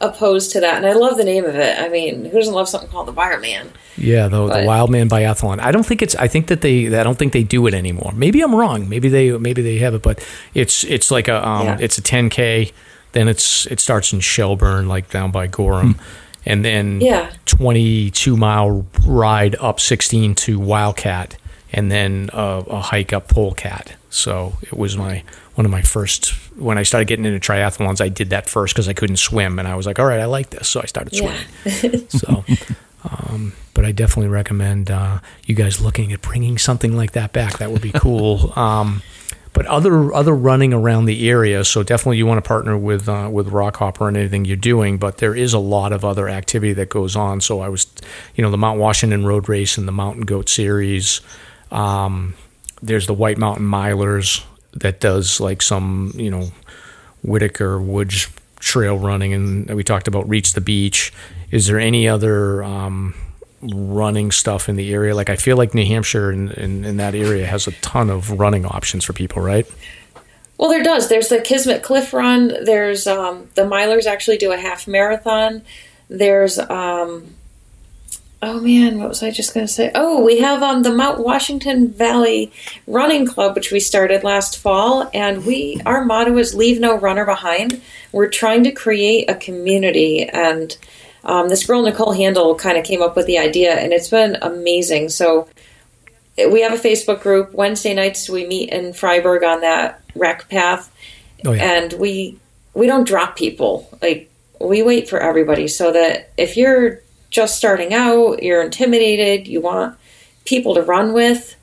opposed 0.01 0.51
to 0.53 0.59
that. 0.61 0.77
And 0.77 0.85
I 0.85 0.93
love 0.93 1.17
the 1.17 1.23
name 1.23 1.45
of 1.45 1.55
it. 1.55 1.79
I 1.79 1.87
mean, 1.89 2.25
who 2.25 2.37
doesn't 2.37 2.53
love 2.53 2.67
something 2.67 2.89
called 2.89 3.07
the 3.07 3.11
Wire 3.13 3.39
Man? 3.39 3.69
Yeah, 3.97 4.27
the, 4.27 4.41
the 4.47 4.53
But- 4.53 4.65
Wildman 4.65 5.09
Biathlon. 5.09 5.59
I 5.59 5.71
don't 5.71 5.85
think 5.85 6.01
it's. 6.01 6.15
I 6.15 6.27
think 6.27 6.47
that 6.47 6.61
they. 6.61 6.87
I 6.97 7.03
don't 7.03 7.17
think 7.17 7.33
they 7.33 7.43
do 7.43 7.67
it 7.67 7.73
anymore. 7.73 8.11
Maybe 8.15 8.41
I'm 8.41 8.53
wrong. 8.55 8.89
Maybe 8.89 9.09
they. 9.09 9.31
Maybe 9.37 9.61
they 9.61 9.77
have 9.77 9.93
it, 9.93 10.01
but 10.01 10.25
it's 10.53 10.83
it's 10.83 11.11
like 11.11 11.27
a. 11.27 11.47
Um, 11.47 11.65
Yeah. 11.67 11.77
It's 11.79 11.97
a 11.97 12.01
10k. 12.01 12.71
Then 13.13 13.27
it's 13.27 13.65
it 13.67 13.79
starts 13.79 14.13
in 14.13 14.21
Shelburne, 14.21 14.87
like 14.87 15.09
down 15.09 15.31
by 15.31 15.47
Gorham, 15.47 15.99
and 16.45 16.63
then 16.63 17.01
Yeah. 17.01 17.29
22 17.45 18.37
mile 18.37 18.85
ride 19.05 19.55
up 19.59 19.79
16 19.81 20.33
to 20.35 20.59
Wildcat, 20.59 21.35
and 21.73 21.91
then 21.91 22.29
a, 22.33 22.63
a 22.67 22.79
hike 22.81 23.11
up 23.11 23.27
Polecat. 23.27 23.93
So 24.09 24.53
it 24.61 24.73
was 24.77 24.95
my 24.97 25.23
one 25.61 25.65
of 25.67 25.71
my 25.71 25.83
first 25.83 26.29
when 26.57 26.79
I 26.79 26.83
started 26.83 27.05
getting 27.07 27.23
into 27.23 27.39
triathlons. 27.39 28.01
I 28.01 28.09
did 28.09 28.31
that 28.31 28.49
first 28.49 28.73
because 28.73 28.87
I 28.89 28.93
couldn't 28.93 29.17
swim, 29.17 29.59
and 29.59 29.67
I 29.67 29.75
was 29.75 29.85
like, 29.85 29.99
all 29.99 30.07
right, 30.07 30.19
I 30.19 30.25
like 30.25 30.49
this, 30.49 30.67
so 30.67 30.81
I 30.81 30.85
started 30.87 31.13
Yeah. 31.13 31.37
swimming. 31.77 32.09
so, 32.09 32.43
um, 33.07 33.53
but 33.75 33.85
I 33.85 33.91
definitely 33.91 34.29
recommend 34.31 34.89
uh, 34.89 35.19
you 35.45 35.53
guys 35.53 35.79
looking 35.79 36.11
at 36.13 36.23
bringing 36.23 36.57
something 36.57 36.97
like 36.97 37.11
that 37.11 37.31
back. 37.31 37.59
That 37.59 37.69
would 37.71 37.83
be 37.83 37.91
cool. 37.91 38.51
um, 38.57 39.03
but 39.53 39.67
other 39.67 40.11
other 40.15 40.33
running 40.33 40.73
around 40.73 41.05
the 41.05 41.29
area, 41.29 41.63
so 41.63 41.83
definitely 41.83 42.17
you 42.17 42.25
want 42.25 42.43
to 42.43 42.47
partner 42.47 42.75
with 42.75 43.07
uh, 43.07 43.29
with 43.31 43.51
Rockhopper 43.51 44.07
and 44.07 44.17
anything 44.17 44.45
you're 44.45 44.57
doing. 44.57 44.97
But 44.97 45.17
there 45.19 45.35
is 45.35 45.53
a 45.53 45.59
lot 45.59 45.91
of 45.93 46.03
other 46.03 46.27
activity 46.27 46.73
that 46.73 46.89
goes 46.89 47.15
on. 47.15 47.39
So 47.39 47.59
I 47.59 47.69
was, 47.69 47.85
you 48.33 48.41
know, 48.43 48.49
the 48.49 48.57
Mount 48.57 48.79
Washington 48.79 49.27
Road 49.27 49.47
Race 49.47 49.77
and 49.77 49.87
the 49.87 49.91
Mountain 49.91 50.23
Goat 50.23 50.49
Series. 50.49 51.21
Um, 51.69 52.33
there's 52.81 53.05
the 53.05 53.13
White 53.13 53.37
Mountain 53.37 53.67
Milers 53.67 54.43
that 54.73 54.99
does 54.99 55.39
like 55.39 55.61
some, 55.61 56.13
you 56.15 56.31
know, 56.31 56.49
Whitaker 57.23 57.81
Woods 57.81 58.27
trail 58.59 58.97
running, 58.97 59.33
and 59.33 59.69
we 59.75 59.83
talked 59.83 60.07
about 60.07 60.27
Reach 60.29 60.53
the 60.53 60.61
Beach. 60.61 61.11
Is 61.49 61.67
there 61.67 61.79
any 61.79 62.07
other 62.07 62.63
um, 62.63 63.15
running 63.61 64.31
stuff 64.31 64.69
in 64.69 64.75
the 64.75 64.93
area? 64.93 65.15
Like 65.15 65.29
I 65.29 65.35
feel 65.35 65.57
like 65.57 65.73
New 65.73 65.85
Hampshire 65.85 66.31
in, 66.31 66.51
in, 66.51 66.85
in 66.85 66.97
that 66.97 67.15
area 67.15 67.45
has 67.45 67.67
a 67.67 67.71
ton 67.73 68.09
of 68.09 68.31
running 68.39 68.65
options 68.65 69.03
for 69.03 69.13
people, 69.13 69.41
right? 69.41 69.67
Well, 70.57 70.69
there 70.69 70.83
does. 70.83 71.09
There's 71.09 71.29
the 71.29 71.41
Kismet 71.41 71.81
Cliff 71.81 72.13
Run. 72.13 72.49
There's 72.63 73.07
um, 73.07 73.49
the 73.55 73.63
Milers 73.63 74.05
actually 74.05 74.37
do 74.37 74.51
a 74.51 74.57
half 74.57 74.87
marathon. 74.87 75.63
There's 76.07 76.59
um, 76.59 77.35
oh 78.41 78.59
man, 78.59 78.99
what 78.99 79.09
was 79.09 79.23
I 79.23 79.31
just 79.31 79.53
going 79.53 79.67
to 79.67 79.71
say? 79.71 79.91
Oh, 79.93 80.23
we 80.23 80.39
have 80.39 80.63
um, 80.63 80.83
the 80.83 80.93
Mount 80.93 81.19
Washington 81.19 81.89
Valley 81.89 82.51
Running 82.87 83.25
Club, 83.25 83.55
which 83.55 83.71
we 83.71 83.79
started 83.79 84.23
last 84.23 84.57
fall, 84.57 85.09
and 85.13 85.45
we 85.45 85.81
our 85.85 86.03
motto 86.03 86.37
is 86.37 86.55
"Leave 86.55 86.79
no 86.79 86.97
runner 86.97 87.25
behind." 87.25 87.81
We're 88.11 88.29
trying 88.29 88.63
to 88.63 88.71
create 88.71 89.29
a 89.29 89.35
community, 89.35 90.27
and 90.27 90.75
um, 91.23 91.49
this 91.49 91.65
girl 91.65 91.83
Nicole 91.83 92.13
Handel 92.13 92.55
kind 92.55 92.77
of 92.77 92.83
came 92.83 93.01
up 93.01 93.15
with 93.15 93.27
the 93.27 93.37
idea, 93.37 93.75
and 93.75 93.93
it's 93.93 94.09
been 94.09 94.37
amazing. 94.41 95.09
So 95.09 95.47
we 96.37 96.61
have 96.61 96.73
a 96.73 96.77
Facebook 96.77 97.21
group. 97.21 97.53
Wednesday 97.53 97.93
nights 97.93 98.29
we 98.29 98.45
meet 98.47 98.69
in 98.69 98.93
Fryeburg 98.93 99.43
on 99.43 99.61
that 99.61 100.01
rec 100.15 100.49
path, 100.49 100.91
oh, 101.45 101.51
yeah. 101.51 101.63
and 101.63 101.93
we 101.93 102.39
we 102.73 102.87
don't 102.87 103.07
drop 103.07 103.35
people. 103.35 103.87
Like 104.01 104.31
we 104.59 104.81
wait 104.81 105.09
for 105.09 105.19
everybody, 105.19 105.67
so 105.67 105.91
that 105.91 106.31
if 106.37 106.57
you're 106.57 107.01
just 107.31 107.57
starting 107.57 107.93
out, 107.93 108.43
you're 108.43 108.61
intimidated, 108.61 109.47
you 109.47 109.61
want 109.61 109.97
people 110.45 110.75
to 110.75 110.83
run 110.83 111.13
with. 111.13 111.55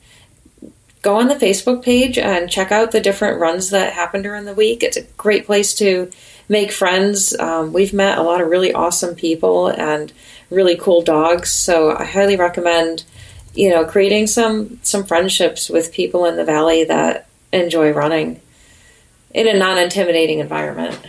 Go 1.01 1.17
on 1.17 1.29
the 1.29 1.35
Facebook 1.35 1.83
page 1.83 2.17
and 2.17 2.51
check 2.51 2.73
out 2.73 2.91
the 2.91 2.99
different 2.99 3.39
runs 3.39 3.69
that 3.69 3.93
happen 3.93 4.21
during 4.21 4.43
the 4.43 4.53
week. 4.53 4.83
It's 4.83 4.97
a 4.97 5.03
great 5.15 5.45
place 5.45 5.73
to 5.75 6.11
make 6.49 6.71
friends. 6.73 7.37
Um, 7.39 7.71
we've 7.71 7.93
met 7.93 8.17
a 8.17 8.23
lot 8.23 8.41
of 8.41 8.49
really 8.49 8.73
awesome 8.73 9.15
people 9.15 9.67
and 9.67 10.11
really 10.49 10.75
cool 10.75 11.01
dogs. 11.01 11.51
So 11.51 11.95
I 11.95 12.03
highly 12.03 12.35
recommend, 12.35 13.03
you 13.53 13.69
know, 13.69 13.85
creating 13.85 14.27
some 14.27 14.79
some 14.83 15.05
friendships 15.05 15.69
with 15.69 15.93
people 15.93 16.25
in 16.25 16.35
the 16.35 16.43
valley 16.43 16.83
that 16.83 17.27
enjoy 17.53 17.91
running 17.91 18.41
in 19.31 19.47
a 19.47 19.57
non-intimidating 19.57 20.39
environment. 20.39 20.99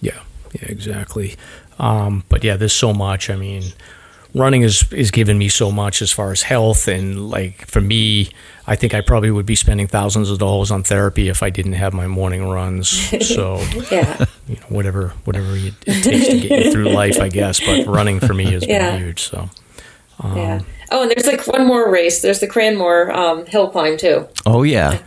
Yeah, 0.00 0.22
yeah, 0.52 0.68
exactly. 0.68 1.36
Um, 1.78 2.24
but 2.28 2.42
yeah, 2.42 2.56
there's 2.56 2.72
so 2.72 2.94
much. 2.94 3.28
I 3.28 3.36
mean, 3.36 3.64
running 4.36 4.62
is 4.62 4.84
is 4.92 5.10
given 5.10 5.38
me 5.38 5.48
so 5.48 5.72
much 5.72 6.02
as 6.02 6.12
far 6.12 6.30
as 6.30 6.42
health. 6.42 6.86
And 6.86 7.30
like 7.30 7.66
for 7.66 7.80
me 7.80 8.30
i 8.68 8.74
think 8.74 8.94
i 8.94 9.00
probably 9.00 9.30
would 9.30 9.46
be 9.46 9.54
spending 9.54 9.86
thousands 9.86 10.28
of 10.28 10.40
dollars 10.40 10.72
on 10.72 10.82
therapy 10.82 11.28
if 11.28 11.40
i 11.40 11.50
didn't 11.50 11.74
have 11.74 11.92
my 11.94 12.06
morning 12.06 12.48
runs. 12.48 12.86
So 13.36 13.60
yeah. 13.90 14.24
you 14.46 14.56
know 14.56 14.66
whatever 14.68 15.08
whatever 15.24 15.56
it, 15.56 15.80
takes 15.80 16.28
to 16.28 16.40
get 16.40 16.64
you 16.64 16.72
through 16.72 16.90
life 16.90 17.18
i 17.20 17.28
guess. 17.28 17.60
But 17.60 17.86
running 17.86 18.20
for 18.20 18.34
me 18.34 18.44
has 18.52 18.66
yeah. 18.66 18.92
been 18.92 19.00
huge 19.00 19.22
so 19.22 19.48
um, 20.20 20.36
yeah 20.36 20.60
oh 20.90 21.02
and 21.02 21.10
there's 21.10 21.26
like 21.26 21.46
one 21.46 21.66
more 21.66 21.90
race. 21.90 22.22
There's 22.22 22.40
the 22.40 22.48
cranmore 22.48 23.14
um, 23.14 23.46
hill 23.46 23.68
climb 23.68 23.96
too. 23.96 24.28
Oh 24.44 24.62
yeah. 24.62 25.02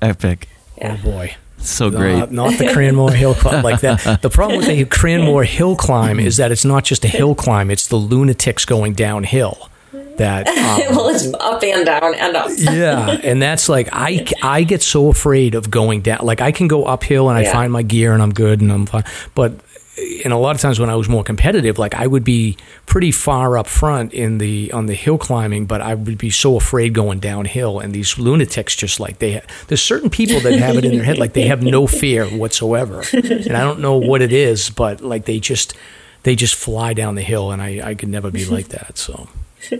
Epic. 0.00 0.48
Yeah. 0.78 0.96
oh 0.98 1.04
boy 1.04 1.36
so 1.70 1.90
great. 1.90 2.22
Uh, 2.22 2.26
not 2.30 2.58
the 2.58 2.64
Cranmore 2.64 3.12
Hill 3.12 3.34
climb 3.34 3.62
like 3.62 3.80
that. 3.80 4.22
The 4.22 4.30
problem 4.30 4.58
with 4.58 4.66
the 4.66 4.84
Cranmore 4.84 5.46
Hill 5.46 5.76
climb 5.76 6.20
is 6.20 6.36
that 6.36 6.52
it's 6.52 6.64
not 6.64 6.84
just 6.84 7.04
a 7.04 7.08
hill 7.08 7.34
climb; 7.34 7.70
it's 7.70 7.88
the 7.88 7.96
lunatics 7.96 8.64
going 8.64 8.94
downhill. 8.94 9.70
That 10.16 10.46
um, 10.88 10.96
well, 10.96 11.08
it's 11.08 11.32
up 11.34 11.62
and 11.62 11.84
down 11.84 12.14
and 12.14 12.36
up. 12.36 12.50
yeah, 12.56 13.10
and 13.22 13.42
that's 13.42 13.68
like 13.68 13.88
I 13.92 14.26
I 14.42 14.62
get 14.62 14.82
so 14.82 15.08
afraid 15.08 15.54
of 15.54 15.70
going 15.70 16.02
down. 16.02 16.24
Like 16.24 16.40
I 16.40 16.52
can 16.52 16.68
go 16.68 16.84
uphill 16.84 17.28
and 17.28 17.38
I 17.38 17.42
yeah. 17.42 17.52
find 17.52 17.72
my 17.72 17.82
gear 17.82 18.12
and 18.12 18.22
I'm 18.22 18.32
good 18.32 18.60
and 18.60 18.72
I'm 18.72 18.86
fine, 18.86 19.04
but 19.34 19.54
and 19.96 20.32
a 20.32 20.36
lot 20.36 20.56
of 20.56 20.60
times 20.60 20.80
when 20.80 20.90
I 20.90 20.96
was 20.96 21.08
more 21.08 21.22
competitive, 21.22 21.78
like 21.78 21.94
I 21.94 22.06
would 22.06 22.24
be 22.24 22.56
pretty 22.86 23.12
far 23.12 23.56
up 23.56 23.66
front 23.66 24.12
in 24.12 24.38
the 24.38 24.72
on 24.72 24.86
the 24.86 24.94
hill 24.94 25.18
climbing, 25.18 25.66
but 25.66 25.80
I 25.80 25.94
would 25.94 26.18
be 26.18 26.30
so 26.30 26.56
afraid 26.56 26.94
going 26.94 27.20
downhill. 27.20 27.78
And 27.78 27.94
these 27.94 28.18
lunatics, 28.18 28.74
just 28.74 28.98
like 28.98 29.20
they, 29.20 29.40
there's 29.68 29.82
certain 29.82 30.10
people 30.10 30.40
that 30.40 30.54
have 30.54 30.76
it 30.76 30.84
in 30.84 30.96
their 30.96 31.04
head, 31.04 31.18
like 31.18 31.32
they 31.32 31.46
have 31.46 31.62
no 31.62 31.86
fear 31.86 32.26
whatsoever. 32.26 33.04
And 33.12 33.56
I 33.56 33.60
don't 33.60 33.80
know 33.80 33.96
what 33.96 34.20
it 34.20 34.32
is, 34.32 34.70
but 34.70 35.00
like 35.00 35.26
they 35.26 35.38
just 35.38 35.74
they 36.24 36.34
just 36.34 36.54
fly 36.54 36.92
down 36.92 37.14
the 37.14 37.22
hill, 37.22 37.52
and 37.52 37.62
I 37.62 37.80
I 37.90 37.94
could 37.94 38.08
never 38.08 38.30
be 38.30 38.44
like 38.46 38.68
that. 38.68 38.98
So, 38.98 39.28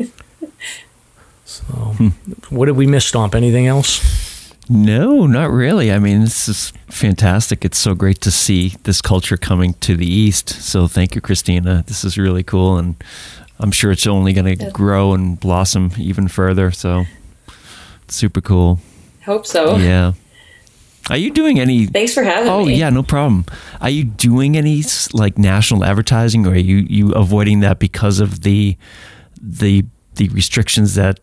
so 1.44 1.64
hmm. 1.64 2.08
what 2.50 2.66
did 2.66 2.76
we 2.76 2.86
miss, 2.86 3.04
Stomp? 3.04 3.34
Anything 3.34 3.66
else? 3.66 4.33
No, 4.68 5.26
not 5.26 5.50
really. 5.50 5.92
I 5.92 5.98
mean, 5.98 6.20
this 6.20 6.48
is 6.48 6.72
fantastic. 6.88 7.64
It's 7.64 7.78
so 7.78 7.94
great 7.94 8.20
to 8.22 8.30
see 8.30 8.70
this 8.84 9.02
culture 9.02 9.36
coming 9.36 9.74
to 9.74 9.96
the 9.96 10.06
East. 10.06 10.48
So 10.48 10.88
thank 10.88 11.14
you, 11.14 11.20
Christina. 11.20 11.84
This 11.86 12.04
is 12.04 12.16
really 12.16 12.42
cool. 12.42 12.78
And 12.78 12.96
I'm 13.58 13.70
sure 13.70 13.90
it's 13.90 14.06
only 14.06 14.32
going 14.32 14.58
to 14.58 14.70
grow 14.70 15.12
and 15.12 15.38
blossom 15.38 15.92
even 15.98 16.28
further. 16.28 16.70
So 16.70 17.04
super 18.08 18.40
cool. 18.40 18.80
Hope 19.24 19.46
so. 19.46 19.76
Yeah. 19.76 20.12
Are 21.10 21.16
you 21.18 21.30
doing 21.30 21.60
any? 21.60 21.86
Thanks 21.86 22.14
for 22.14 22.22
having 22.22 22.50
oh, 22.50 22.64
me. 22.64 22.74
Oh 22.74 22.76
yeah, 22.76 22.90
no 22.90 23.02
problem. 23.02 23.44
Are 23.82 23.90
you 23.90 24.04
doing 24.04 24.56
any 24.56 24.82
like 25.12 25.36
national 25.36 25.84
advertising, 25.84 26.46
or 26.46 26.52
are 26.52 26.56
you 26.56 26.76
you 26.76 27.12
avoiding 27.12 27.60
that 27.60 27.78
because 27.78 28.20
of 28.20 28.40
the 28.40 28.78
the 29.38 29.84
the 30.16 30.28
restrictions 30.28 30.94
that 30.94 31.20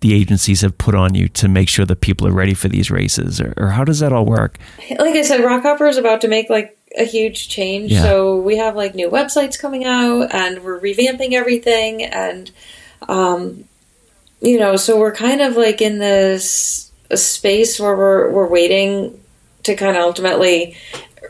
the 0.00 0.14
agencies 0.14 0.60
have 0.60 0.76
put 0.78 0.94
on 0.94 1.14
you 1.14 1.28
to 1.28 1.48
make 1.48 1.68
sure 1.68 1.84
that 1.84 2.00
people 2.00 2.26
are 2.26 2.32
ready 2.32 2.54
for 2.54 2.68
these 2.68 2.90
races 2.90 3.40
or, 3.40 3.54
or 3.56 3.68
how 3.68 3.84
does 3.84 4.00
that 4.00 4.12
all 4.12 4.24
work 4.24 4.58
like 4.98 5.14
i 5.14 5.22
said 5.22 5.40
rockhopper 5.40 5.88
is 5.88 5.96
about 5.96 6.20
to 6.20 6.28
make 6.28 6.48
like 6.50 6.78
a 6.96 7.04
huge 7.04 7.48
change 7.48 7.92
yeah. 7.92 8.02
so 8.02 8.40
we 8.40 8.56
have 8.56 8.76
like 8.76 8.94
new 8.94 9.10
websites 9.10 9.58
coming 9.58 9.84
out 9.84 10.32
and 10.32 10.62
we're 10.62 10.80
revamping 10.80 11.32
everything 11.32 12.02
and 12.02 12.50
um, 13.08 13.64
you 14.40 14.58
know 14.58 14.76
so 14.76 14.98
we're 14.98 15.14
kind 15.14 15.40
of 15.40 15.56
like 15.56 15.80
in 15.80 15.98
this 15.98 16.92
space 17.14 17.80
where 17.80 17.96
we're 17.96 18.30
we're 18.30 18.48
waiting 18.48 19.20
to 19.62 19.74
kind 19.74 19.96
of 19.96 20.02
ultimately 20.02 20.76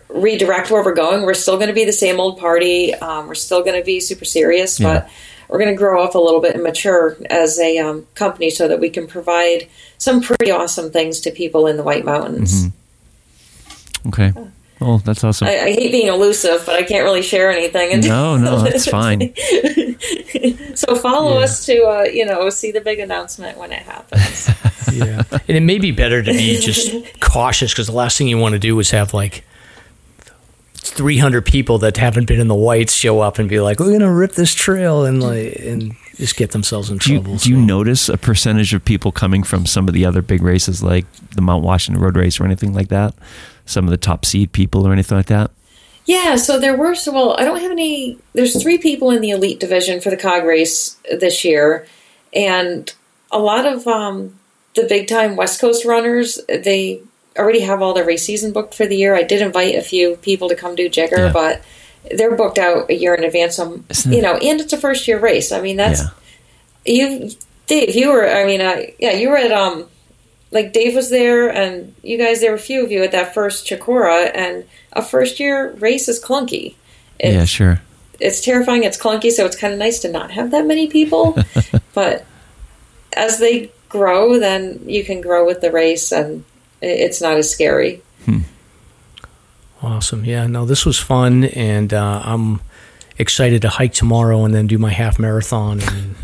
redirect 0.08 0.70
where 0.70 0.84
we're 0.84 0.94
going 0.94 1.22
we're 1.22 1.34
still 1.34 1.56
going 1.56 1.68
to 1.68 1.74
be 1.74 1.84
the 1.84 1.92
same 1.92 2.20
old 2.20 2.38
party 2.38 2.94
um, 2.94 3.26
we're 3.26 3.34
still 3.34 3.62
going 3.62 3.78
to 3.78 3.84
be 3.84 4.00
super 4.00 4.24
serious 4.24 4.78
yeah. 4.78 5.00
but 5.00 5.10
we're 5.54 5.60
going 5.60 5.72
to 5.72 5.78
grow 5.78 6.02
up 6.02 6.16
a 6.16 6.18
little 6.18 6.40
bit 6.40 6.54
and 6.54 6.64
mature 6.64 7.16
as 7.30 7.60
a 7.60 7.78
um, 7.78 8.04
company 8.16 8.50
so 8.50 8.66
that 8.66 8.80
we 8.80 8.90
can 8.90 9.06
provide 9.06 9.68
some 9.98 10.20
pretty 10.20 10.50
awesome 10.50 10.90
things 10.90 11.20
to 11.20 11.30
people 11.30 11.68
in 11.68 11.76
the 11.76 11.84
White 11.84 12.04
Mountains. 12.04 12.66
Mm-hmm. 12.66 14.08
Okay. 14.08 14.32
Well, 14.80 14.98
that's 14.98 15.22
awesome. 15.22 15.46
I, 15.46 15.60
I, 15.60 15.72
hate 15.72 15.92
being 15.92 16.08
elusive, 16.08 16.64
but 16.66 16.74
I 16.74 16.82
can't 16.82 17.04
really 17.04 17.22
share 17.22 17.52
anything. 17.52 18.00
No, 18.00 18.36
no, 18.36 18.62
that's 18.64 18.88
fine. 18.88 19.32
so 20.74 20.96
follow 20.96 21.38
yeah. 21.38 21.44
us 21.44 21.64
to, 21.66 21.84
uh, 21.84 22.02
you 22.02 22.26
know, 22.26 22.50
see 22.50 22.72
the 22.72 22.80
big 22.80 22.98
announcement 22.98 23.56
when 23.56 23.70
it 23.70 23.82
happens. 23.82 24.50
yeah, 24.92 25.22
and 25.30 25.56
it 25.56 25.62
may 25.62 25.78
be 25.78 25.92
better 25.92 26.20
to 26.20 26.32
be 26.32 26.58
just 26.58 27.20
cautious 27.20 27.72
because 27.72 27.86
the 27.86 27.92
last 27.92 28.18
thing 28.18 28.26
you 28.26 28.38
want 28.38 28.54
to 28.54 28.58
do 28.58 28.76
is 28.80 28.90
have 28.90 29.14
like 29.14 29.44
300 30.90 31.44
people 31.44 31.78
that 31.78 31.96
haven't 31.96 32.26
been 32.26 32.40
in 32.40 32.48
the 32.48 32.54
whites 32.54 32.92
show 32.92 33.20
up 33.20 33.38
and 33.38 33.48
be 33.48 33.60
like, 33.60 33.80
"We're 33.80 33.92
gonna 33.92 34.12
rip 34.12 34.32
this 34.32 34.54
trail," 34.54 35.04
and 35.04 35.22
like 35.22 35.56
and 35.56 35.94
just 36.16 36.36
get 36.36 36.52
themselves 36.52 36.90
in 36.90 36.98
do 36.98 37.14
trouble. 37.14 37.32
You, 37.32 37.38
do 37.38 37.50
you 37.50 37.56
notice 37.56 38.08
a 38.08 38.16
percentage 38.16 38.74
of 38.74 38.84
people 38.84 39.12
coming 39.12 39.42
from 39.42 39.66
some 39.66 39.88
of 39.88 39.94
the 39.94 40.04
other 40.04 40.22
big 40.22 40.42
races, 40.42 40.82
like 40.82 41.06
the 41.34 41.42
Mount 41.42 41.64
Washington 41.64 42.02
Road 42.02 42.16
Race 42.16 42.40
or 42.40 42.44
anything 42.44 42.72
like 42.72 42.88
that? 42.88 43.14
Some 43.66 43.84
of 43.84 43.90
the 43.90 43.96
top 43.96 44.24
seed 44.24 44.52
people 44.52 44.86
or 44.86 44.92
anything 44.92 45.16
like 45.16 45.26
that? 45.26 45.50
Yeah, 46.06 46.36
so 46.36 46.58
there 46.58 46.76
were 46.76 46.94
so 46.94 47.12
well. 47.12 47.36
I 47.38 47.44
don't 47.44 47.60
have 47.60 47.70
any. 47.70 48.18
There's 48.34 48.60
three 48.62 48.78
people 48.78 49.10
in 49.10 49.22
the 49.22 49.30
elite 49.30 49.60
division 49.60 50.00
for 50.00 50.10
the 50.10 50.16
cog 50.16 50.44
race 50.44 50.96
this 51.10 51.44
year, 51.44 51.86
and 52.34 52.92
a 53.30 53.38
lot 53.38 53.66
of 53.66 53.86
um, 53.86 54.38
the 54.74 54.84
big 54.84 55.08
time 55.08 55.36
West 55.36 55.60
Coast 55.60 55.84
runners. 55.84 56.38
They 56.48 57.00
already 57.36 57.60
have 57.60 57.82
all 57.82 57.94
the 57.94 58.04
race 58.04 58.24
season 58.24 58.52
booked 58.52 58.74
for 58.74 58.86
the 58.86 58.96
year. 58.96 59.14
I 59.14 59.22
did 59.22 59.42
invite 59.42 59.74
a 59.74 59.82
few 59.82 60.16
people 60.16 60.48
to 60.48 60.54
come 60.54 60.74
do 60.74 60.88
Jigger, 60.88 61.26
yeah. 61.26 61.32
but 61.32 61.62
they're 62.10 62.36
booked 62.36 62.58
out 62.58 62.90
a 62.90 62.94
year 62.94 63.14
in 63.14 63.24
advance. 63.24 63.58
Um, 63.58 63.84
you 64.06 64.22
know, 64.22 64.36
and 64.36 64.60
it's 64.60 64.72
a 64.72 64.78
first 64.78 65.08
year 65.08 65.18
race. 65.18 65.52
I 65.52 65.60
mean, 65.60 65.76
that's 65.76 66.02
yeah. 66.84 67.08
you, 67.08 67.30
Dave. 67.66 67.94
You 67.94 68.10
were. 68.10 68.28
I 68.28 68.44
mean, 68.44 68.60
uh, 68.60 68.82
yeah, 68.98 69.12
you 69.12 69.30
were 69.30 69.36
at 69.36 69.52
um, 69.52 69.86
like 70.50 70.72
Dave 70.72 70.94
was 70.94 71.10
there, 71.10 71.48
and 71.50 71.94
you 72.02 72.18
guys. 72.18 72.40
There 72.40 72.50
were 72.50 72.56
a 72.56 72.60
few 72.60 72.84
of 72.84 72.90
you 72.90 73.02
at 73.02 73.12
that 73.12 73.34
first 73.34 73.66
Chocorua, 73.66 74.30
and 74.34 74.64
a 74.92 75.02
first 75.02 75.40
year 75.40 75.72
race 75.72 76.08
is 76.08 76.22
clunky. 76.22 76.74
It's, 77.18 77.34
yeah, 77.34 77.44
sure. 77.44 77.80
It's 78.20 78.40
terrifying. 78.40 78.84
It's 78.84 78.98
clunky, 78.98 79.30
so 79.30 79.44
it's 79.44 79.56
kind 79.56 79.72
of 79.72 79.78
nice 79.78 80.00
to 80.00 80.10
not 80.10 80.30
have 80.32 80.50
that 80.52 80.66
many 80.66 80.86
people. 80.86 81.36
but 81.94 82.24
as 83.16 83.38
they 83.38 83.72
grow, 83.88 84.38
then 84.38 84.80
you 84.86 85.04
can 85.04 85.20
grow 85.20 85.46
with 85.46 85.60
the 85.60 85.70
race 85.70 86.12
and 86.12 86.44
it's 86.84 87.20
not 87.20 87.36
as 87.36 87.50
scary. 87.50 88.02
Hmm. 88.24 88.40
Awesome. 89.82 90.24
Yeah, 90.24 90.46
no, 90.46 90.64
this 90.64 90.86
was 90.86 90.98
fun, 90.98 91.44
and 91.44 91.92
uh, 91.92 92.22
I'm 92.24 92.60
excited 93.18 93.62
to 93.62 93.68
hike 93.68 93.92
tomorrow 93.92 94.44
and 94.44 94.54
then 94.54 94.66
do 94.66 94.78
my 94.78 94.90
half 94.90 95.18
marathon, 95.18 95.80
and 95.82 96.14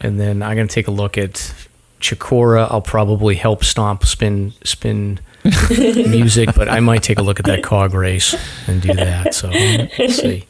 and 0.00 0.20
then 0.20 0.42
I'm 0.42 0.56
gonna 0.56 0.68
take 0.68 0.86
a 0.88 0.92
look 0.92 1.18
at 1.18 1.54
Chocorua. 2.00 2.70
I'll 2.70 2.82
probably 2.82 3.34
help 3.34 3.64
stomp 3.64 4.04
spin 4.04 4.52
spin 4.64 5.18
music, 5.70 6.50
but 6.54 6.68
I 6.68 6.80
might 6.80 7.02
take 7.02 7.18
a 7.18 7.22
look 7.22 7.40
at 7.40 7.46
that 7.46 7.62
cog 7.62 7.94
race 7.94 8.34
and 8.68 8.80
do 8.80 8.94
that. 8.94 9.34
So 9.34 9.48
let's 9.48 10.16
see. 10.16 10.44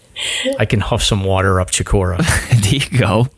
I 0.58 0.66
can 0.66 0.80
huff 0.80 1.02
some 1.02 1.24
water 1.24 1.60
up 1.60 1.70
Chocorua. 1.70 2.18
there 2.62 2.74
you 2.74 2.98
go. 2.98 3.28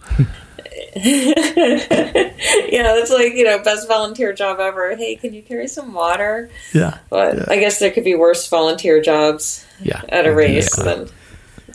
yeah, 1.05 2.83
that's 2.83 3.11
like, 3.11 3.35
you 3.35 3.45
know, 3.45 3.59
best 3.59 3.87
volunteer 3.87 4.33
job 4.33 4.61
ever. 4.61 4.97
Hey, 4.97 5.17
can 5.17 5.35
you 5.35 5.43
carry 5.43 5.69
some 5.69 5.93
water? 5.93 6.49
Yeah. 6.73 6.99
But 7.11 7.37
yeah. 7.37 7.45
I 7.49 7.59
guess 7.59 7.79
there 7.79 7.91
could 7.91 8.05
be 8.05 8.15
worse 8.15 8.49
volunteer 8.49 9.03
jobs 9.03 9.67
yeah. 9.83 10.01
at 10.09 10.27
a 10.27 10.35
race 10.35 10.75
than, 10.75 11.11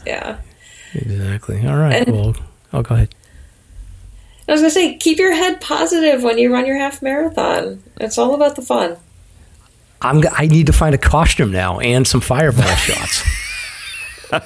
yeah. 0.08 0.40
Exactly. 0.96 1.68
All 1.68 1.78
right. 1.78 2.08
And, 2.08 2.16
well, 2.16 2.36
I'll 2.74 2.82
go 2.82 2.96
ahead. 2.96 3.14
I 4.48 4.54
was 4.54 4.62
going 4.62 4.72
to 4.72 4.74
say, 4.74 4.98
keep 4.98 5.20
your 5.20 5.36
head 5.36 5.62
positive 5.62 6.24
when 6.24 6.40
you 6.40 6.52
run 6.52 6.66
your 6.66 6.78
half 6.78 7.04
marathon. 7.04 7.84
It's 7.98 8.18
all 8.18 8.34
about 8.34 8.56
the 8.56 8.64
fun. 8.64 8.98
I'm, 10.02 10.24
I 10.32 10.48
need 10.48 10.66
to 10.66 10.74
find 10.74 10.96
a 10.96 10.98
costume 10.98 11.52
now 11.52 11.80
and 11.80 12.08
some 12.08 12.22
fireball 12.22 12.66
shots. 12.76 13.24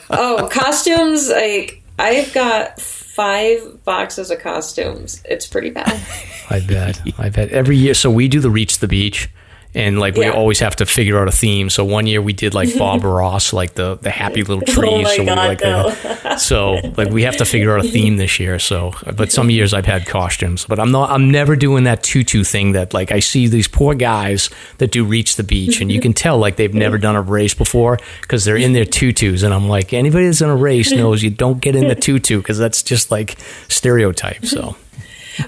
oh, 0.09 0.49
costumes, 0.51 1.29
like, 1.29 1.81
I've 1.97 2.33
got 2.33 2.81
five 3.15 3.83
boxes 3.85 4.29
of 4.29 4.39
costumes. 4.39 5.21
It's 5.23 5.47
pretty 5.47 5.69
bad. 5.69 6.01
I 6.49 6.59
bet. 6.59 7.01
I 7.17 7.29
bet 7.29 7.49
every 7.49 7.77
year. 7.77 7.93
So 7.93 8.11
we 8.11 8.27
do 8.27 8.41
the 8.41 8.49
Reach 8.49 8.79
the 8.79 8.89
Beach, 8.89 9.29
and 9.75 9.99
like 9.99 10.15
we 10.15 10.27
always 10.27 10.59
have 10.59 10.75
to 10.77 10.85
figure 10.85 11.19
out 11.19 11.27
a 11.27 11.31
theme. 11.31 11.69
So 11.69 11.83
one 11.83 12.07
year 12.07 12.21
we 12.21 12.31
did 12.33 12.53
like 12.53 12.75
Bob 12.77 13.03
Ross, 13.03 13.51
like 13.51 13.75
the 13.75 13.97
the 13.97 14.09
happy 14.09 14.41
little 14.41 14.61
trees. 14.61 15.05
Oh 15.07 15.15
so 15.15 15.21
we 15.21 15.25
God, 15.25 15.37
like 15.37 15.63
uh, 15.63 16.37
so 16.37 16.79
like 16.95 17.09
we 17.09 17.23
have 17.23 17.35
to 17.37 17.45
figure 17.45 17.77
out 17.77 17.85
a 17.85 17.87
theme 17.87 18.15
this 18.15 18.39
year. 18.39 18.57
So, 18.57 18.93
but 19.15 19.31
some 19.31 19.49
years 19.49 19.73
I've 19.73 19.85
had 19.85 20.07
costumes, 20.07 20.65
but 20.65 20.79
I'm 20.79 20.91
not. 20.91 21.11
I'm 21.11 21.29
never 21.29 21.55
doing 21.55 21.83
that 21.83 22.03
tutu 22.03 22.43
thing 22.43 22.71
that 22.71 22.93
like 22.93 23.11
I 23.11 23.19
see 23.19 23.47
these 23.47 23.67
poor 23.67 23.93
guys 23.93 24.49
that 24.77 24.91
do 24.91 25.03
Reach 25.03 25.35
the 25.35 25.43
Beach, 25.43 25.81
and 25.81 25.91
you 25.91 25.99
can 25.99 26.13
tell 26.13 26.37
like 26.37 26.55
they've 26.55 26.73
never 26.73 26.97
done 26.97 27.15
a 27.15 27.21
race 27.21 27.53
before 27.53 27.99
because 28.21 28.45
they're 28.45 28.57
in 28.57 28.73
their 28.73 28.85
tutus, 28.85 29.43
and 29.43 29.53
I'm 29.53 29.67
like 29.67 29.91
anybody 29.91 30.25
that's 30.27 30.41
in 30.41 30.49
a 30.49 30.55
race 30.55 30.91
knows 30.91 31.21
you 31.21 31.29
don't 31.29 31.59
get 31.59 31.75
in 31.75 31.89
the 31.89 31.95
tutu 32.05 32.37
because 32.37 32.57
that's 32.57 32.81
just 32.81 33.11
like 33.11 33.37
stereotype. 33.67 34.45
So. 34.45 34.77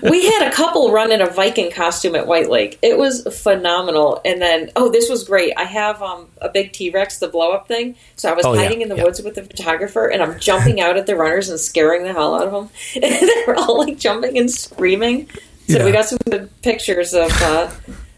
We 0.02 0.26
had 0.26 0.48
a 0.48 0.52
couple 0.52 0.92
run 0.92 1.12
in 1.12 1.22
a 1.22 1.28
Viking 1.28 1.72
costume 1.72 2.16
at 2.16 2.28
White 2.28 2.50
Lake. 2.50 2.78
It 2.82 2.98
was 2.98 3.24
phenomenal. 3.42 4.22
And 4.26 4.42
then, 4.42 4.72
oh, 4.76 4.92
this 4.92 5.10
was 5.10 5.24
great. 5.24 5.54
I 5.58 5.64
have 5.64 6.02
um, 6.02 6.28
a 6.42 6.50
big 6.50 6.74
T 6.74 6.90
Rex, 6.90 7.20
the 7.20 7.28
blow 7.28 7.52
up 7.52 7.68
thing. 7.68 7.96
So 8.16 8.30
I 8.30 8.34
was 8.34 8.46
Oh, 8.46 8.54
yeah, 8.54 8.62
hiding 8.64 8.82
in 8.82 8.90
the 8.90 8.96
yeah. 8.98 9.04
woods 9.04 9.22
with 9.22 9.36
the 9.36 9.44
photographer, 9.44 10.08
and 10.08 10.22
I'm 10.22 10.40
jumping 10.40 10.82
out 10.82 10.98
at 10.98 11.06
the 11.08 11.16
runners 11.16 11.50
and 11.50 11.60
scaring 11.60 12.04
the 12.04 12.14
hell 12.14 12.36
out 12.36 12.48
of 12.48 12.52
them. 12.54 12.70
And 12.96 13.04
they 13.30 13.44
were 13.48 13.56
all 13.56 13.78
like 13.78 13.98
jumping 13.98 14.38
and 14.38 14.50
screaming. 14.52 15.30
So 15.68 15.78
Yeah. 15.80 15.86
we 15.86 15.92
got 15.92 16.06
some 16.06 16.20
good 16.30 16.50
pictures 16.62 17.14
of 17.14 17.32
uh, 17.42 17.70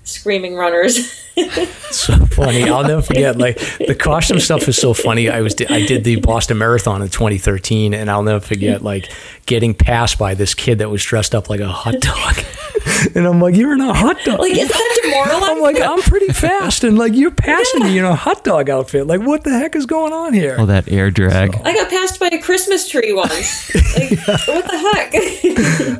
screaming 0.03 0.55
runners. 0.55 1.23
so 1.91 2.15
funny. 2.27 2.69
I'll 2.69 2.83
never 2.83 3.01
forget. 3.01 3.37
Like 3.37 3.57
the 3.79 3.95
costume 3.95 4.39
stuff 4.39 4.67
is 4.67 4.77
so 4.77 4.93
funny. 4.93 5.29
I 5.29 5.41
was 5.41 5.55
I 5.69 5.85
did 5.85 6.03
the 6.03 6.17
Boston 6.17 6.57
Marathon 6.57 7.01
in 7.01 7.09
2013, 7.09 7.93
and 7.93 8.09
I'll 8.09 8.23
never 8.23 8.39
forget 8.39 8.83
like 8.83 9.11
getting 9.45 9.73
passed 9.73 10.17
by 10.19 10.33
this 10.33 10.53
kid 10.53 10.79
that 10.79 10.89
was 10.89 11.03
dressed 11.03 11.33
up 11.33 11.49
like 11.49 11.59
a 11.59 11.67
hot 11.67 11.99
dog, 11.99 12.43
and 13.15 13.25
I'm 13.25 13.39
like, 13.41 13.55
"You're 13.55 13.73
in 13.73 13.81
a 13.81 13.93
hot 13.93 14.17
dog." 14.25 14.39
like, 14.39 14.51
is 14.57 14.67
that 14.67 14.99
demoralizing? 15.03 15.49
I'm 15.49 15.61
like, 15.61 15.81
I'm 15.81 16.01
pretty 16.01 16.33
fast, 16.33 16.83
and 16.83 16.97
like 16.97 17.13
you're 17.13 17.31
passing 17.31 17.83
me 17.83 17.97
in 17.97 18.05
a 18.05 18.15
hot 18.15 18.43
dog 18.43 18.69
outfit. 18.69 19.07
Like, 19.07 19.21
what 19.21 19.43
the 19.43 19.51
heck 19.51 19.75
is 19.75 19.85
going 19.85 20.13
on 20.13 20.33
here? 20.33 20.55
Oh, 20.59 20.65
that 20.65 20.91
air 20.91 21.11
drag. 21.11 21.55
I 21.63 21.73
got 21.73 21.89
passed 21.89 22.19
by 22.19 22.27
a 22.27 22.41
Christmas 22.41 22.87
tree 22.87 23.13
once. 23.13 23.69
Like, 23.89 24.19
what 24.47 24.65
the 24.69 24.77
heck? 24.77 25.11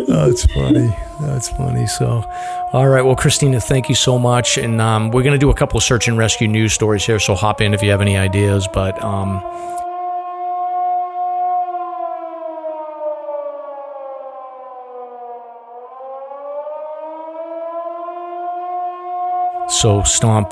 Oh, 0.07 0.27
that's 0.27 0.45
funny. 0.53 0.95
That's 1.21 1.49
funny. 1.49 1.87
So, 1.87 2.23
all 2.71 2.87
right. 2.87 3.01
Well, 3.01 3.15
Christina, 3.15 3.59
thank 3.59 3.89
you 3.89 3.95
so 3.95 4.19
much. 4.19 4.57
And 4.57 4.79
um, 4.79 5.09
we're 5.11 5.23
going 5.30 5.39
to 5.39 5.45
do 5.45 5.49
a 5.51 5.53
couple 5.56 5.77
of 5.77 5.84
search 5.84 6.07
and 6.07 6.18
rescue 6.18 6.47
news 6.47 6.73
stories 6.73 7.06
here. 7.06 7.19
So 7.19 7.35
hop 7.35 7.61
in 7.61 7.73
if 7.73 7.84
you 7.84 7.91
have 7.91 8.01
any 8.01 8.18
ideas. 8.18 8.68
But 8.73 9.01
um, 9.03 9.41
so 19.69 20.01
Stomp, 20.03 20.51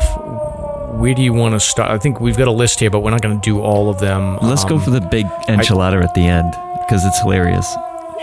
where 0.99 1.14
do 1.14 1.22
you 1.24 1.34
want 1.34 1.54
to 1.56 1.60
start? 1.60 1.90
I 1.90 1.98
think 1.98 2.20
we've 2.20 2.38
got 2.38 2.48
a 2.48 2.52
list 2.52 2.80
here, 2.80 2.90
but 2.90 2.99
we're 2.99 3.12
not 3.12 3.22
going 3.22 3.40
to 3.40 3.41
do 3.41 3.60
all 3.60 3.90
of 3.90 3.99
them. 3.99 4.38
Let's 4.41 4.64
go 4.64 4.76
Um, 4.76 4.82
for 4.82 4.91
the 4.91 5.02
big 5.02 5.26
enchilada 5.48 6.04
at 6.04 6.14
the 6.14 6.22
end 6.22 6.52
because 6.82 7.04
it's 7.04 7.20
hilarious. 7.22 7.76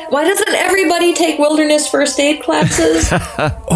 Why 0.08 0.24
doesn't 0.24 0.48
everybody 0.50 1.14
take 1.14 1.38
wilderness 1.38 1.88
first 1.88 2.18
aid 2.20 2.42
classes? 2.42 3.12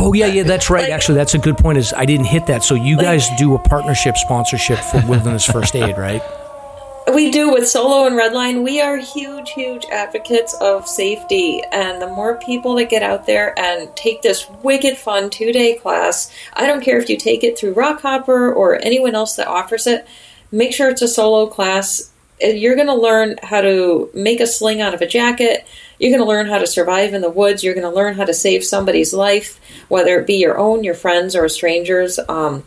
Oh 0.01 0.13
yeah, 0.13 0.27
yeah, 0.27 0.45
that's 0.45 0.71
right. 0.71 0.83
Like- 0.85 0.93
Actually, 0.93 1.17
that's 1.17 1.35
a 1.35 1.39
good 1.39 1.59
point. 1.59 1.79
Is 1.79 1.93
I 1.93 2.05
didn't 2.05 2.27
hit 2.27 2.47
that. 2.47 2.63
So 2.63 2.75
you 2.75 2.97
guys 2.97 3.29
do 3.37 3.55
a 3.55 3.59
partnership 3.59 4.17
sponsorship 4.17 4.79
for 4.79 5.05
Wilderness 5.07 5.45
First 5.45 5.75
Aid, 5.75 5.99
right? 5.99 6.23
we 7.15 7.31
do 7.31 7.51
with 7.51 7.69
Solo 7.69 8.07
and 8.07 8.17
Redline. 8.17 8.63
We 8.63 8.81
are 8.81 8.97
huge, 8.97 9.51
huge 9.51 9.85
advocates 9.91 10.55
of 10.61 10.87
safety, 10.87 11.63
and 11.73 12.01
the 12.01 12.07
more 12.07 12.37
people 12.39 12.75
that 12.77 12.91
get 12.91 13.03
out 13.03 13.27
there 13.27 13.59
and 13.59 13.95
take 13.97 14.23
this 14.23 14.49
wicked 14.63 14.97
fun 14.97 15.31
two 15.31 15.53
day 15.53 15.77
class, 15.77 16.33
I 16.55 16.67
don't 16.67 16.83
care 16.83 16.99
if 16.99 17.09
you 17.09 17.17
take 17.17 17.43
it 17.45 17.59
through 17.59 17.75
Rockhopper 17.75 18.55
or 18.55 18.77
anyone 18.77 19.15
else 19.15 19.37
that 19.37 19.49
offers 19.49 19.87
it. 19.87 20.07
Make 20.53 20.73
sure 20.73 20.89
it's 20.91 21.03
a 21.03 21.09
solo 21.09 21.47
class. 21.47 22.11
You're 22.41 22.77
going 22.77 22.87
to 22.87 22.95
learn 22.95 23.37
how 23.43 23.61
to 23.63 24.11
make 24.15 24.41
a 24.41 24.47
sling 24.47 24.81
out 24.81 24.95
of 24.95 25.01
a 25.03 25.07
jacket. 25.07 25.67
You're 25.99 26.11
going 26.11 26.23
to 26.23 26.29
learn 26.29 26.47
how 26.47 26.59
to 26.59 26.67
survive 26.67 27.15
in 27.15 27.23
the 27.23 27.31
woods. 27.31 27.65
You're 27.65 27.75
going 27.75 27.89
to 27.89 27.95
learn 27.95 28.15
how 28.15 28.25
to 28.25 28.35
save 28.35 28.65
somebody's 28.65 29.13
life, 29.13 29.61
whether 29.89 30.19
it 30.19 30.27
be 30.27 30.37
your 30.37 30.59
own, 30.59 30.85
your 30.85 30.95
friends, 30.95 31.35
or 31.35 31.49
stranger's. 31.49 32.19
Um, 32.29 32.65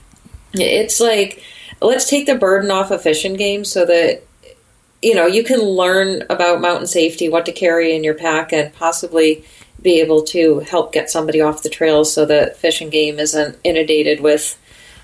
it's 0.54 1.00
like 1.00 1.44
let's 1.82 2.10
take 2.10 2.26
the 2.26 2.36
burden 2.36 2.72
off 2.72 2.92
of 2.92 3.02
fishing 3.02 3.36
games 3.36 3.72
so 3.72 3.86
that 3.86 4.24
you 5.02 5.16
know 5.16 5.26
you 5.26 5.44
can 5.44 5.60
learn 5.60 6.24
about 6.30 6.62
mountain 6.62 6.88
safety 6.88 7.30
what 7.30 7.46
to 7.46 7.52
carry 7.52 7.96
in 7.96 8.04
your 8.04 8.14
pack 8.14 8.52
and 8.52 8.74
possibly 8.74 9.44
be 9.82 10.00
able 10.00 10.24
to 10.24 10.60
help 10.60 10.94
get 10.94 11.10
somebody 11.10 11.42
off 11.42 11.64
the 11.64 11.70
trails 11.70 12.14
so 12.14 12.26
that 12.26 12.56
Fish 12.58 12.82
and 12.82 12.92
Game 12.92 13.18
isn't 13.18 13.58
inundated 13.64 14.20
with 14.20 14.60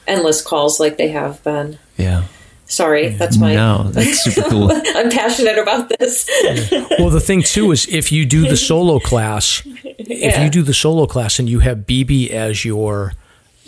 endless 0.06 0.42
calls 0.42 0.80
like 0.80 0.98
they 0.98 1.10
have 1.10 1.44
been 1.44 1.80
Yeah. 1.98 2.26
Sorry 2.68 3.10
that's 3.10 3.38
my 3.38 3.56
No, 3.56 3.84
that's 3.92 4.24
super 4.24 4.50
cool. 4.50 4.72
i'm 4.96 5.10
passionate 5.10 5.58
about 5.58 5.90
this. 5.90 6.30
Well, 7.00 7.10
the 7.10 7.20
thing 7.22 7.44
too 7.44 7.72
is 7.72 7.88
if 7.88 8.12
you 8.12 8.26
do 8.26 8.48
the 8.48 8.58
solo 8.58 9.00
class, 9.00 9.62
if 9.98 10.42
you 10.44 10.50
do 10.50 10.64
the 10.64 10.74
solo 10.74 11.06
class 11.06 11.40
and 11.40 11.48
you 11.48 11.60
have 11.60 11.80
BB 11.80 12.30
as 12.32 12.66
your 12.66 13.14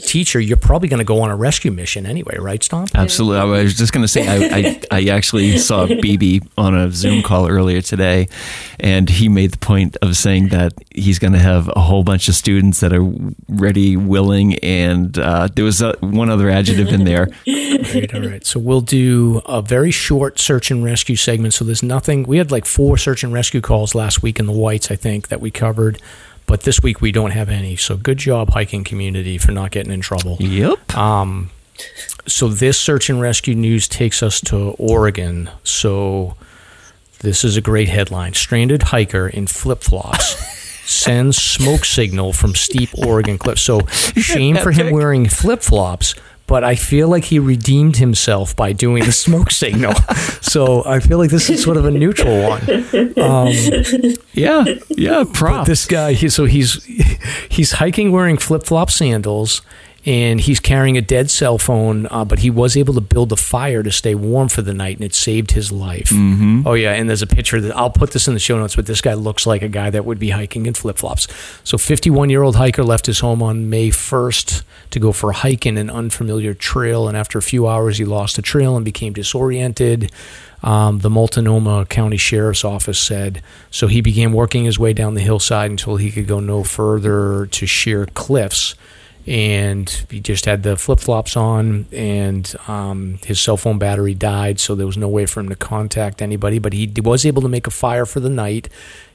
teacher, 0.01 0.39
you're 0.39 0.57
probably 0.57 0.89
going 0.89 0.99
to 0.99 1.05
go 1.05 1.21
on 1.21 1.29
a 1.29 1.35
rescue 1.35 1.71
mission 1.71 2.05
anyway, 2.05 2.37
right, 2.39 2.61
Stomp? 2.63 2.91
Absolutely. 2.95 3.39
I 3.39 3.63
was 3.63 3.75
just 3.75 3.93
going 3.93 4.03
to 4.03 4.07
say, 4.07 4.27
I, 4.27 4.57
I, 4.57 4.81
I 4.91 5.09
actually 5.09 5.57
saw 5.57 5.85
BB 5.85 6.47
on 6.57 6.75
a 6.75 6.91
Zoom 6.91 7.21
call 7.21 7.49
earlier 7.49 7.81
today, 7.81 8.27
and 8.79 9.09
he 9.09 9.29
made 9.29 9.51
the 9.51 9.57
point 9.57 9.97
of 10.01 10.15
saying 10.15 10.49
that 10.49 10.73
he's 10.93 11.19
going 11.19 11.33
to 11.33 11.39
have 11.39 11.69
a 11.75 11.81
whole 11.81 12.03
bunch 12.03 12.27
of 12.27 12.35
students 12.35 12.79
that 12.79 12.93
are 12.93 13.05
ready, 13.47 13.97
willing, 13.97 14.55
and 14.59 15.17
uh, 15.17 15.47
there 15.53 15.65
was 15.65 15.81
uh 15.81 15.93
one 15.99 16.29
other 16.29 16.49
adjective 16.49 16.89
in 16.89 17.03
there. 17.03 17.27
Great. 17.45 18.13
All 18.13 18.21
right. 18.21 18.45
So 18.45 18.59
we'll 18.59 18.81
do 18.81 19.41
a 19.45 19.61
very 19.61 19.91
short 19.91 20.39
search 20.39 20.71
and 20.71 20.83
rescue 20.83 21.15
segment. 21.15 21.53
So 21.53 21.65
there's 21.65 21.83
nothing. 21.83 22.23
We 22.23 22.37
had 22.37 22.51
like 22.51 22.65
four 22.65 22.97
search 22.97 23.23
and 23.23 23.33
rescue 23.33 23.61
calls 23.61 23.95
last 23.95 24.21
week 24.21 24.39
in 24.39 24.45
the 24.45 24.51
whites, 24.51 24.91
I 24.91 24.95
think, 24.95 25.27
that 25.29 25.41
we 25.41 25.51
covered. 25.51 26.01
But 26.49 26.61
this 26.61 26.81
week 26.81 26.99
we 26.99 27.11
don't 27.11 27.29
have 27.29 27.47
any. 27.47 27.75
So 27.75 27.95
good 27.95 28.17
job, 28.17 28.49
hiking 28.49 28.83
community, 28.83 29.37
for 29.37 29.51
not 29.51 29.69
getting 29.69 29.93
in 29.93 30.01
trouble. 30.01 30.37
Yep. 30.39 30.97
Um, 30.97 31.51
so 32.25 32.47
this 32.47 32.75
search 32.79 33.07
and 33.07 33.21
rescue 33.21 33.53
news 33.53 33.87
takes 33.87 34.23
us 34.23 34.41
to 34.41 34.71
Oregon. 34.79 35.51
So 35.63 36.35
this 37.19 37.45
is 37.45 37.55
a 37.55 37.61
great 37.61 37.87
headline: 37.87 38.33
Stranded 38.33 38.81
hiker 38.81 39.27
in 39.27 39.45
flip 39.45 39.83
flops 39.83 40.35
sends 40.89 41.37
smoke 41.37 41.85
signal 41.85 42.33
from 42.33 42.55
steep 42.55 42.89
Oregon 42.97 43.37
cliff. 43.37 43.59
So 43.59 43.85
shame 43.85 44.55
for 44.55 44.71
him 44.71 44.91
wearing 44.91 45.29
flip 45.29 45.61
flops. 45.61 46.15
But 46.49 46.63
I 46.63 46.75
feel 46.75 47.07
like 47.07 47.25
he 47.25 47.37
redeemed 47.39 47.97
himself 47.97 48.55
by 48.55 48.73
doing 48.73 49.05
the 49.05 49.11
smoke 49.11 49.51
signal. 49.63 49.93
So 50.41 50.83
I 50.85 50.99
feel 50.99 51.17
like 51.19 51.29
this 51.29 51.49
is 51.49 51.61
sort 51.63 51.77
of 51.77 51.85
a 51.85 51.91
neutral 51.91 52.49
one. 52.49 52.63
Um, 53.19 53.53
Yeah. 54.33 54.65
Yeah. 54.89 55.23
Prop. 55.31 55.65
this 55.67 55.85
guy, 55.85 56.13
he, 56.13 56.27
so 56.29 56.45
he's 56.45 56.83
he's 57.49 57.73
hiking 57.73 58.11
wearing 58.11 58.37
flip 58.37 58.63
flop 58.63 58.89
sandals, 58.89 59.61
and 60.05 60.39
he's 60.39 60.59
carrying 60.59 60.97
a 60.97 61.01
dead 61.01 61.29
cell 61.29 61.57
phone. 61.57 62.07
Uh, 62.09 62.25
but 62.25 62.39
he 62.39 62.49
was 62.49 62.77
able 62.77 62.93
to 62.93 63.01
build 63.01 63.31
a 63.31 63.35
fire 63.35 63.83
to 63.83 63.91
stay 63.91 64.15
warm 64.15 64.49
for 64.49 64.61
the 64.61 64.73
night, 64.73 64.97
and 64.97 65.05
it 65.05 65.13
saved 65.13 65.51
his 65.51 65.71
life. 65.71 66.09
Mm-hmm. 66.09 66.67
Oh 66.67 66.73
yeah, 66.73 66.93
and 66.93 67.09
there's 67.09 67.21
a 67.21 67.27
picture 67.27 67.59
that 67.61 67.75
I'll 67.75 67.89
put 67.89 68.11
this 68.11 68.27
in 68.27 68.33
the 68.33 68.39
show 68.39 68.57
notes. 68.57 68.75
But 68.75 68.85
this 68.85 69.01
guy 69.01 69.13
looks 69.13 69.45
like 69.45 69.61
a 69.61 69.69
guy 69.69 69.89
that 69.89 70.05
would 70.05 70.19
be 70.19 70.31
hiking 70.31 70.65
in 70.65 70.73
flip 70.73 70.97
flops. 70.97 71.27
So 71.63 71.77
51 71.77 72.29
year 72.29 72.43
old 72.43 72.55
hiker 72.55 72.83
left 72.83 73.05
his 73.05 73.19
home 73.19 73.41
on 73.41 73.69
May 73.69 73.89
1st 73.89 74.63
to 74.91 74.99
go 74.99 75.11
for 75.11 75.29
a 75.29 75.33
hike 75.33 75.65
in 75.65 75.77
an 75.77 75.89
unfamiliar 75.89 76.53
trail, 76.53 77.07
and 77.07 77.17
after 77.17 77.37
a 77.37 77.41
few 77.41 77.67
hours, 77.67 77.97
he 77.97 78.05
lost 78.05 78.35
the 78.35 78.41
trail 78.41 78.75
and 78.75 78.85
became 78.85 79.13
disoriented. 79.13 80.11
Um, 80.61 80.99
the 80.99 81.09
Multnomah 81.09 81.85
County 81.85 82.17
Sheriff's 82.17 82.65
Office 82.65 82.99
said 82.99 83.41
so. 83.71 83.87
He 83.87 84.01
began 84.01 84.33
working 84.33 84.65
his 84.65 84.77
way 84.77 84.93
down 84.93 85.13
the 85.13 85.21
hillside 85.21 85.71
until 85.71 85.95
he 85.95 86.11
could 86.11 86.27
go 86.27 86.39
no 86.39 86.63
further 86.63 87.45
to 87.45 87.65
sheer 87.65 88.05
cliffs, 88.07 88.75
and 89.29 89.87
he 90.09 90.19
just 90.19 90.45
had 90.45 90.63
the 90.63 90.75
flip 90.75 90.99
flops 90.99 91.37
on, 91.37 91.85
and 91.91 92.55
um, 92.67 93.19
his 93.23 93.39
cell 93.39 93.57
phone 93.57 93.77
battery 93.77 94.15
died, 94.15 94.59
so 94.59 94.73
there 94.73 94.87
was 94.87 94.97
no 94.97 95.07
way 95.07 95.27
for 95.27 95.39
him 95.39 95.49
to 95.49 95.55
contact 95.55 96.19
anybody. 96.19 96.57
But 96.57 96.73
he 96.73 96.91
was 96.99 97.27
able 97.27 97.43
to 97.43 97.47
make 97.47 97.67
a 97.67 97.71
fire 97.71 98.07
for 98.07 98.19
the 98.19 98.29
night 98.29 98.69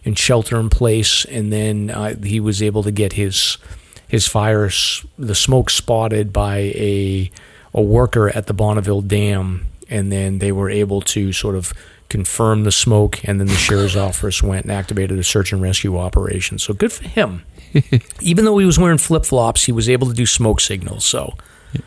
and 0.04 0.16
shelter 0.16 0.60
in 0.60 0.70
place, 0.70 1.24
and 1.24 1.52
then 1.52 1.90
uh, 1.90 2.14
he 2.22 2.38
was 2.38 2.62
able 2.62 2.84
to 2.84 2.92
get 2.92 3.14
his 3.14 3.58
his 4.06 4.28
fire, 4.28 4.70
the 5.18 5.34
smoke 5.34 5.68
spotted 5.68 6.32
by 6.32 6.58
a 6.58 7.28
a 7.74 7.82
worker 7.82 8.28
at 8.28 8.46
the 8.46 8.54
Bonneville 8.54 9.02
Dam, 9.02 9.66
and 9.90 10.12
then 10.12 10.38
they 10.38 10.52
were 10.52 10.70
able 10.70 11.00
to 11.00 11.32
sort 11.32 11.56
of 11.56 11.72
confirm 12.08 12.62
the 12.62 12.70
smoke, 12.70 13.18
and 13.24 13.40
then 13.40 13.48
the 13.48 13.54
sheriff's 13.54 13.96
office 14.08 14.44
went 14.44 14.62
and 14.62 14.70
activated 14.70 15.18
a 15.18 15.24
search 15.24 15.52
and 15.52 15.60
rescue 15.60 15.98
operation. 15.98 16.60
So 16.60 16.72
good 16.72 16.92
for 16.92 17.08
him. 17.08 17.42
Even 18.20 18.44
though 18.44 18.58
he 18.58 18.66
was 18.66 18.78
wearing 18.78 18.98
flip 18.98 19.24
flops, 19.24 19.64
he 19.64 19.72
was 19.72 19.88
able 19.88 20.06
to 20.08 20.14
do 20.14 20.26
smoke 20.26 20.60
signals. 20.60 21.04
So 21.04 21.34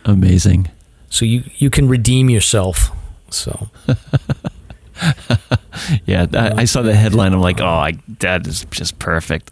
Amazing. 0.05 0.69
so 1.09 1.25
you 1.25 1.43
you 1.55 1.69
can 1.69 1.87
redeem 1.87 2.29
yourself. 2.29 2.91
So 3.29 3.69
Yeah, 6.05 6.25
I, 6.33 6.61
I 6.61 6.65
saw 6.65 6.81
the 6.81 6.95
headline. 6.95 7.33
I'm 7.33 7.39
like, 7.39 7.61
oh, 7.61 7.65
I, 7.65 7.93
that 8.19 8.47
is 8.47 8.65
just 8.71 8.99
perfect. 8.99 9.51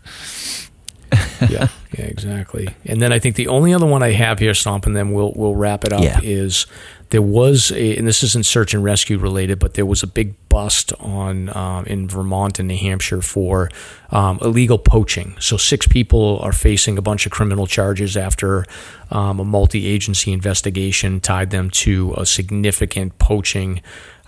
yeah, 1.49 1.67
yeah, 1.97 2.05
exactly. 2.05 2.67
And 2.85 3.01
then 3.01 3.13
I 3.13 3.19
think 3.19 3.35
the 3.35 3.47
only 3.47 3.73
other 3.73 3.85
one 3.85 4.03
I 4.03 4.11
have 4.11 4.39
here, 4.39 4.53
Stomp, 4.53 4.85
and 4.85 4.95
then 4.95 5.11
we'll 5.13 5.33
we'll 5.35 5.55
wrap 5.55 5.85
it 5.85 5.93
up. 5.93 6.01
Yeah. 6.01 6.19
Is 6.23 6.65
there 7.09 7.21
was 7.21 7.71
a, 7.71 7.97
and 7.97 8.07
this 8.07 8.23
isn't 8.23 8.45
search 8.45 8.73
and 8.73 8.83
rescue 8.83 9.17
related, 9.17 9.59
but 9.59 9.75
there 9.75 9.85
was 9.85 10.01
a 10.03 10.07
big 10.07 10.33
bust 10.49 10.91
on 10.99 11.55
um, 11.55 11.85
in 11.85 12.07
Vermont 12.07 12.59
and 12.59 12.67
New 12.67 12.77
Hampshire 12.77 13.21
for 13.21 13.69
um, 14.09 14.39
illegal 14.41 14.77
poaching. 14.77 15.35
So 15.39 15.57
six 15.57 15.87
people 15.87 16.39
are 16.39 16.51
facing 16.53 16.97
a 16.97 17.01
bunch 17.01 17.25
of 17.25 17.31
criminal 17.31 17.67
charges 17.67 18.17
after 18.17 18.65
um, 19.11 19.39
a 19.39 19.45
multi-agency 19.45 20.31
investigation 20.33 21.19
tied 21.19 21.51
them 21.51 21.69
to 21.71 22.13
a 22.17 22.25
significant 22.25 23.17
poaching 23.19 23.81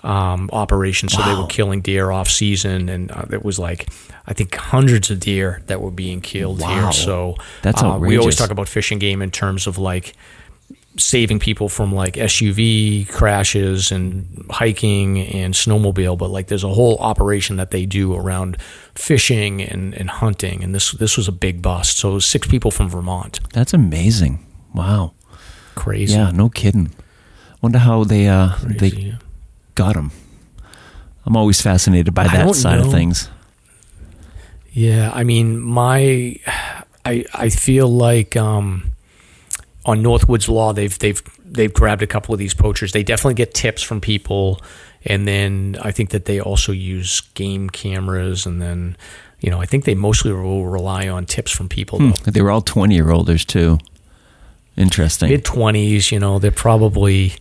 um, 0.04 0.49
operation. 0.54 1.10
So 1.10 1.22
they 1.24 1.34
were 1.34 1.48
killing 1.48 1.82
deer 1.82 2.12
off 2.12 2.28
season, 2.30 2.88
and 2.90 3.12
uh, 3.12 3.26
it 3.32 3.44
was 3.44 3.58
like 3.58 3.90
I 4.28 4.34
think 4.34 4.54
hundreds 4.56 5.10
of 5.10 5.20
deer 5.20 5.62
that 5.68 5.82
were 5.82 5.91
being 5.91 6.22
killed 6.22 6.62
Wow. 6.62 6.68
here. 6.84 6.91
So 6.91 7.36
That's 7.64 7.82
uh, 7.82 7.98
we 7.99 8.18
always 8.18 8.36
talk 8.36 8.52
about 8.52 8.68
Fish 8.70 8.91
and 8.91 9.02
Game 9.02 9.22
in 9.22 9.32
terms 9.32 9.66
of 9.68 9.78
like 9.78 10.14
saving 10.98 11.40
people 11.40 11.69
from 11.69 11.94
like 11.94 12.14
SUV 12.15 13.07
crashes 13.10 13.91
and 13.91 14.45
hiking 14.49 15.19
and 15.19 15.53
snowmobile, 15.53 16.18
but 16.18 16.30
like 16.30 16.48
there's 16.48 16.64
a 16.64 16.74
whole 16.74 16.98
operation 16.98 17.57
that 17.57 17.72
they 17.72 17.86
do 17.86 18.15
around 18.15 18.57
fishing 18.95 19.61
and, 19.61 19.94
and 19.94 20.10
hunting. 20.10 20.64
And 20.64 20.74
this 20.74 20.91
this 20.91 21.18
was 21.18 21.28
a 21.28 21.32
big 21.32 21.61
bust. 21.61 21.98
So 21.98 22.11
it 22.11 22.14
was 22.15 22.26
six 22.26 22.48
people 22.48 22.72
from 22.72 22.90
Vermont. 22.90 23.40
That's 23.53 23.74
amazing. 23.74 24.45
Wow. 24.74 25.14
Crazy. 25.76 26.15
Yeah, 26.15 26.32
no 26.32 26.49
kidding. 26.49 26.94
Wonder 27.61 27.80
how 27.80 28.03
they 28.03 28.28
uh 28.28 28.56
Crazy. 28.56 28.78
they 29.11 29.18
got 29.76 29.95
them. 29.95 30.11
I'm 31.26 31.36
always 31.36 31.61
fascinated 31.61 32.14
by 32.14 32.28
that 32.28 32.56
side 32.56 32.80
of 32.80 32.90
things. 32.90 33.30
Yeah, 34.72 35.11
I 35.14 35.24
mean, 35.24 35.60
my, 35.60 36.40
I 37.03 37.26
I 37.34 37.49
feel 37.49 37.88
like 37.90 38.38
um, 38.38 38.91
on 39.88 40.04
Northwoods 40.04 40.50
Law, 40.50 40.74
they've 40.74 40.98
they've 41.00 41.22
they've 41.44 41.74
grabbed 41.74 42.04
a 42.04 42.08
couple 42.08 42.34
of 42.34 42.40
these 42.40 42.54
poachers. 42.54 42.92
They 42.92 43.04
definitely 43.04 43.36
get 43.36 43.54
tips 43.54 43.82
from 43.82 44.02
people, 44.02 44.62
and 45.06 45.28
then 45.28 45.78
I 45.82 45.92
think 45.92 46.12
that 46.12 46.26
they 46.26 46.40
also 46.40 46.72
use 46.74 47.22
game 47.34 47.70
cameras, 47.70 48.46
and 48.46 48.62
then 48.62 48.98
you 49.40 49.50
know 49.50 49.60
I 49.60 49.66
think 49.66 49.86
they 49.86 49.96
mostly 49.96 50.34
will 50.34 50.66
rely 50.66 51.08
on 51.08 51.26
tips 51.26 51.52
from 51.52 51.70
people. 51.70 52.00
Hmm. 52.00 52.12
They 52.30 52.42
were 52.42 52.52
all 52.52 52.62
20 52.62 52.94
year 52.94 53.10
olders 53.10 53.46
too. 53.46 53.80
Interesting. 54.76 55.30
Mid 55.30 55.44
twenties, 55.44 56.12
you 56.12 56.20
know, 56.20 56.38
they're 56.38 56.52
probably. 56.52 57.34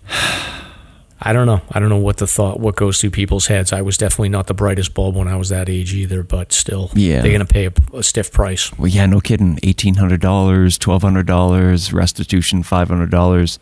I 1.21 1.33
don't 1.33 1.47
know. 1.47 1.63
I 1.71 1.81
don't 1.81 1.89
know 1.89 1.97
what 1.97 2.19
the 2.19 2.27
thought, 2.27 2.61
what 2.61 2.77
goes 2.77 3.01
through 3.01 3.11
people's 3.11 3.47
heads. 3.47 3.73
I 3.73 3.81
was 3.81 3.97
definitely 3.97 4.29
not 4.29 4.49
the 4.49 4.55
brightest 4.55 4.93
bulb 4.93 5.17
when 5.17 5.29
I 5.29 5.37
was 5.37 5.49
that 5.49 5.69
age 5.69 5.95
either, 5.95 6.23
but 6.23 6.53
still, 6.53 6.91
Yeah. 6.95 7.23
they're 7.23 7.31
going 7.33 7.41
to 7.47 7.53
pay 7.53 7.67
a, 7.67 7.73
a 7.97 8.03
stiff 8.03 8.31
price. 8.31 8.71
well, 8.79 8.89
yeah, 8.89 9.07
no 9.07 9.21
kidding. 9.21 9.57
$1,800, 9.57 10.19
$1,200, 10.19 11.93
restitution 11.95 12.63
$500. 12.63 13.59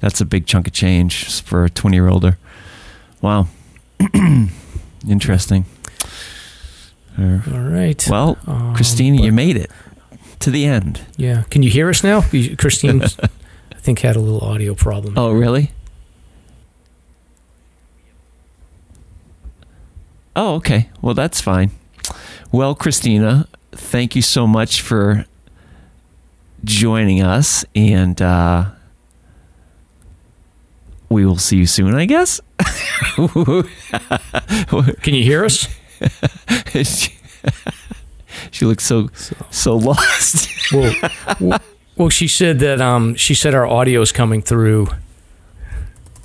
That's 0.00 0.20
a 0.20 0.24
big 0.24 0.46
chunk 0.46 0.66
of 0.66 0.72
change 0.72 1.42
for 1.42 1.64
a 1.64 1.70
20 1.70 1.96
year 1.96 2.08
older. 2.08 2.38
Wow. 3.20 3.46
Interesting. 5.08 5.64
All 7.18 7.24
right. 7.60 8.06
Well, 8.10 8.36
Um, 8.46 8.74
Christina, 8.74 9.22
you 9.22 9.32
made 9.32 9.56
it 9.56 9.70
to 10.40 10.50
the 10.50 10.66
end. 10.66 11.00
Yeah. 11.16 11.44
Can 11.50 11.62
you 11.62 11.70
hear 11.70 11.88
us 11.88 12.02
now? 12.04 12.22
Christine, 12.58 13.02
I 13.72 13.78
think, 13.78 14.00
had 14.00 14.16
a 14.16 14.20
little 14.20 14.40
audio 14.40 14.74
problem. 14.74 15.14
Oh, 15.16 15.30
really? 15.32 15.70
Oh, 20.36 20.56
okay. 20.56 20.90
Well, 21.00 21.14
that's 21.14 21.40
fine. 21.40 21.70
Well, 22.52 22.74
Christina, 22.74 23.48
thank 23.72 24.14
you 24.14 24.20
so 24.20 24.46
much 24.46 24.82
for 24.82 25.24
joining 26.62 27.22
us, 27.22 27.64
and 27.74 28.20
uh, 28.20 28.66
we 31.08 31.24
will 31.24 31.38
see 31.38 31.56
you 31.56 31.66
soon, 31.66 31.94
I 31.94 32.04
guess. 32.04 32.40
Can 33.16 33.64
you 35.14 35.22
hear 35.24 35.44
us? 35.46 35.68
she, 36.84 37.14
she 38.50 38.64
looks 38.66 38.84
so 38.84 39.08
so 39.50 39.74
lost. 39.76 40.50
Well, 40.70 40.94
w- 41.38 41.58
well, 41.96 42.08
she 42.10 42.28
said 42.28 42.58
that 42.58 42.82
um, 42.82 43.14
she 43.14 43.34
said 43.34 43.54
our 43.54 43.66
audio 43.66 44.02
is 44.02 44.12
coming 44.12 44.42
through. 44.42 44.88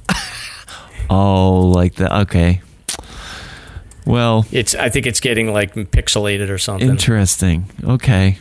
oh, 1.10 1.72
like 1.74 1.96
that. 1.96 2.12
Okay. 2.24 2.62
Well, 4.06 4.45
It's 4.52 4.73
I 4.76 4.90
think 4.90 5.06
it's 5.06 5.19
getting 5.19 5.53
like 5.53 5.73
pixelated 5.73 6.49
or 6.49 6.57
something. 6.57 6.90
Interesting. 6.90 7.69
Okay. 7.84 8.40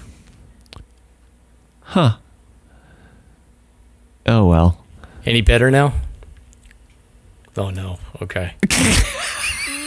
Huh. 1.82 2.16
Oh 4.27 4.47
well. 4.47 4.85
Any 5.27 5.41
better 5.43 5.70
now? 5.70 5.93
Oh 7.57 7.70
no. 7.70 7.99
Okay. 8.23 8.55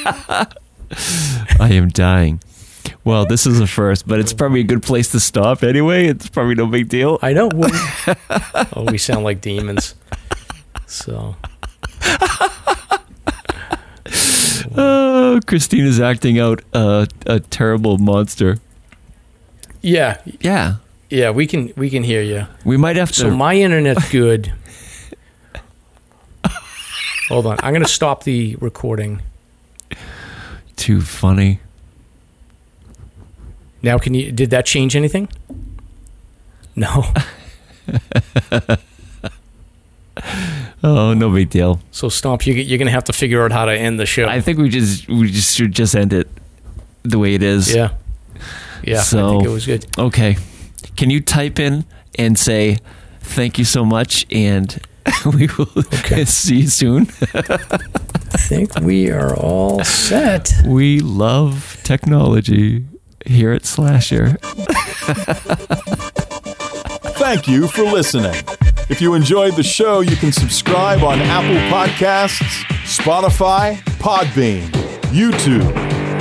I 0.05 1.69
am 1.71 1.89
dying. 1.89 2.41
Well, 3.05 3.25
this 3.25 3.45
is 3.47 3.59
a 3.59 3.67
first, 3.67 4.07
but 4.07 4.19
it's 4.19 4.33
probably 4.33 4.61
a 4.61 4.65
good 4.65 4.83
place 4.83 5.09
to 5.11 5.19
stop 5.19 5.63
anyway. 5.63 6.07
It's 6.07 6.29
probably 6.29 6.55
no 6.55 6.67
big 6.67 6.87
deal. 6.87 7.19
I 7.21 7.33
know. 7.33 7.49
oh, 8.75 8.85
we 8.89 8.97
sound 8.97 9.23
like 9.23 9.41
demons. 9.41 9.95
So 10.87 11.35
uh, 14.75 15.12
Oh, 15.33 15.39
Christina's 15.47 15.99
acting 15.99 16.37
out 16.39 16.61
a, 16.73 17.07
a 17.25 17.39
terrible 17.39 17.97
monster. 17.97 18.59
yeah, 19.81 20.17
Yeah. 20.41 20.75
yeah, 21.09 21.31
we 21.31 21.47
can 21.47 21.73
we 21.75 21.89
can 21.89 22.03
hear 22.03 22.21
you. 22.21 22.45
We 22.63 22.77
might 22.77 22.97
have 22.97 23.09
to. 23.13 23.19
So 23.19 23.31
my 23.31 23.55
internet's 23.55 24.09
good. 24.11 24.53
Hold 27.29 27.47
on. 27.47 27.57
I'm 27.63 27.73
going 27.73 27.81
to 27.85 27.89
stop 27.89 28.25
the 28.25 28.55
recording. 28.57 29.21
Too 30.75 31.01
funny. 31.01 31.59
Now 33.81 33.97
can 33.97 34.13
you 34.13 34.31
did 34.31 34.49
that 34.51 34.65
change 34.67 34.95
anything? 34.95 35.29
No. 36.75 37.05
Oh, 40.83 41.13
no 41.13 41.29
big 41.29 41.49
deal. 41.49 41.79
So 41.91 42.09
Stomp, 42.09 42.45
you, 42.45 42.53
you're 42.53 42.77
going 42.77 42.87
to 42.87 42.91
have 42.91 43.05
to 43.05 43.13
figure 43.13 43.43
out 43.45 43.51
how 43.53 43.65
to 43.65 43.71
end 43.71 43.99
the 43.99 44.05
show. 44.05 44.25
I 44.27 44.41
think 44.41 44.57
we 44.59 44.67
just 44.69 45.07
we 45.07 45.31
just 45.31 45.55
should 45.55 45.71
just 45.71 45.95
end 45.95 46.11
it 46.13 46.27
the 47.03 47.17
way 47.19 47.33
it 47.35 47.43
is. 47.43 47.73
yeah. 47.73 47.89
Yeah, 48.83 48.99
So, 49.01 49.17
I 49.17 49.21
So- 49.21 49.29
think 49.31 49.43
it 49.45 49.49
was 49.49 49.65
good. 49.65 49.85
Okay. 49.97 50.37
Can 50.97 51.09
you 51.09 51.21
type 51.21 51.57
in 51.59 51.85
and 52.19 52.37
say 52.37 52.77
thank 53.21 53.57
you 53.57 53.63
so 53.65 53.85
much 53.85 54.25
and 54.29 54.77
we 55.25 55.47
will 55.57 55.69
Okay. 55.77 56.25
see 56.41 56.57
you 56.61 56.67
soon. 56.67 57.07
I 57.33 58.37
think 58.37 58.75
we 58.81 59.09
are 59.09 59.33
all 59.35 59.83
set. 59.85 60.51
We 60.65 60.99
love 60.99 61.77
technology 61.83 62.85
here 63.25 63.53
at 63.53 63.65
Slasher. 63.65 64.37
Thank 67.15 67.47
you 67.47 67.67
for 67.67 67.83
listening. 67.83 68.43
If 68.89 69.01
you 69.01 69.13
enjoyed 69.15 69.55
the 69.55 69.63
show, 69.63 70.01
you 70.01 70.15
can 70.15 70.31
subscribe 70.31 71.01
on 71.03 71.19
Apple 71.19 71.57
Podcasts, 71.75 72.63
Spotify, 72.83 73.77
Podbean, 73.99 74.67
YouTube, 75.09 75.65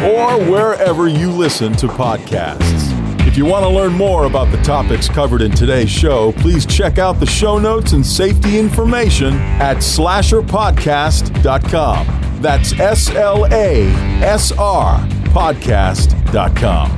or 0.03 0.39
wherever 0.51 1.07
you 1.09 1.31
listen 1.31 1.73
to 1.75 1.87
podcasts. 1.89 2.89
If 3.27 3.37
you 3.39 3.45
want 3.47 3.65
to 3.65 3.69
learn 3.69 3.93
more 3.93 4.25
about 4.27 4.51
the 4.53 4.61
topics 4.63 5.09
covered 5.09 5.41
in 5.43 5.51
today's 5.53 5.91
show, 5.91 6.33
please 6.33 6.67
check 6.67 6.99
out 6.99 7.19
the 7.19 7.25
show 7.27 7.59
notes 7.59 7.93
and 7.93 8.05
safety 8.05 8.59
information 8.59 9.35
at 9.61 9.79
slasherpodcast.com. 9.79 12.41
That's 12.43 12.73
S 12.79 13.09
L 13.11 13.47
A 13.47 13.87
S 14.23 14.53
R 14.53 14.99
podcast.com. 15.33 16.91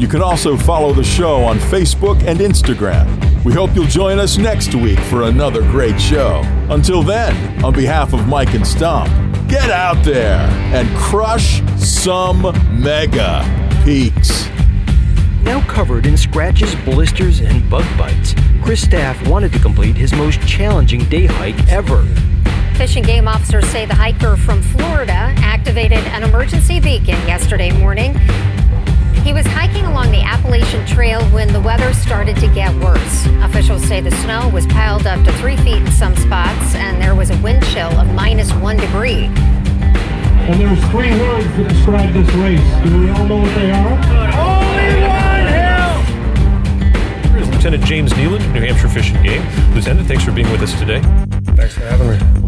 You 0.00 0.08
can 0.08 0.22
also 0.22 0.56
follow 0.56 0.94
the 0.94 1.04
show 1.04 1.44
on 1.44 1.58
Facebook 1.58 2.24
and 2.24 2.38
Instagram. 2.38 3.44
We 3.44 3.52
hope 3.52 3.74
you'll 3.74 3.84
join 3.84 4.18
us 4.18 4.38
next 4.38 4.74
week 4.74 4.98
for 4.98 5.24
another 5.24 5.60
great 5.60 6.00
show. 6.00 6.40
Until 6.70 7.02
then, 7.02 7.62
on 7.62 7.74
behalf 7.74 8.14
of 8.14 8.26
Mike 8.26 8.54
and 8.54 8.66
Stomp, 8.66 9.10
get 9.46 9.68
out 9.68 10.02
there 10.02 10.40
and 10.74 10.88
crush 10.96 11.60
some 11.78 12.40
mega 12.82 13.44
peaks. 13.84 14.48
Now 15.42 15.60
covered 15.68 16.06
in 16.06 16.16
scratches, 16.16 16.74
blisters, 16.76 17.40
and 17.40 17.68
bug 17.68 17.84
bites, 17.98 18.34
Chris 18.62 18.80
Staff 18.80 19.28
wanted 19.28 19.52
to 19.52 19.58
complete 19.58 19.96
his 19.98 20.14
most 20.14 20.40
challenging 20.48 21.04
day 21.10 21.26
hike 21.26 21.68
ever. 21.68 22.06
Fish 22.76 22.96
and 22.96 23.04
game 23.04 23.28
officers 23.28 23.66
say 23.66 23.84
the 23.84 23.94
hiker 23.94 24.38
from 24.38 24.62
Florida 24.62 25.34
activated 25.42 25.98
an 25.98 26.22
emergency 26.22 26.80
beacon 26.80 27.20
yesterday 27.28 27.70
morning. 27.70 28.18
He 29.22 29.34
was 29.34 29.46
hiking 29.46 29.84
along 29.84 30.10
the 30.12 30.22
Appalachian 30.22 30.84
Trail 30.86 31.22
when 31.30 31.52
the 31.52 31.60
weather 31.60 31.92
started 31.92 32.36
to 32.36 32.48
get 32.48 32.74
worse. 32.82 33.26
Officials 33.42 33.84
say 33.86 34.00
the 34.00 34.10
snow 34.22 34.48
was 34.48 34.66
piled 34.66 35.06
up 35.06 35.22
to 35.24 35.32
three 35.34 35.56
feet 35.58 35.76
in 35.76 35.90
some 35.92 36.16
spots, 36.16 36.74
and 36.74 37.00
there 37.00 37.14
was 37.14 37.30
a 37.30 37.36
wind 37.42 37.62
chill 37.66 37.90
of 38.00 38.12
minus 38.14 38.50
one 38.54 38.78
degree. 38.78 39.28
And 40.48 40.58
there's 40.58 40.82
three 40.90 41.10
words 41.20 41.46
that 41.56 41.68
describe 41.68 42.12
this 42.14 42.28
race. 42.34 42.60
Do 42.82 42.98
we 42.98 43.10
all 43.10 43.26
know 43.26 43.36
what 43.36 43.54
they 43.54 43.70
are? 43.70 43.92
Only 44.40 45.02
one 45.06 45.46
hill! 45.52 47.32
Here's 47.32 47.48
Lieutenant 47.50 47.84
James 47.84 48.12
Kneeland, 48.14 48.52
New 48.54 48.60
Hampshire 48.62 48.88
Fish 48.88 49.12
and 49.12 49.22
Game. 49.22 49.74
Lieutenant, 49.74 50.08
thanks 50.08 50.24
for 50.24 50.32
being 50.32 50.50
with 50.50 50.62
us 50.62 50.76
today. 50.78 51.00
Thanks 51.54 51.74
for 51.74 51.82
having 51.82 52.08
me. 52.08 52.39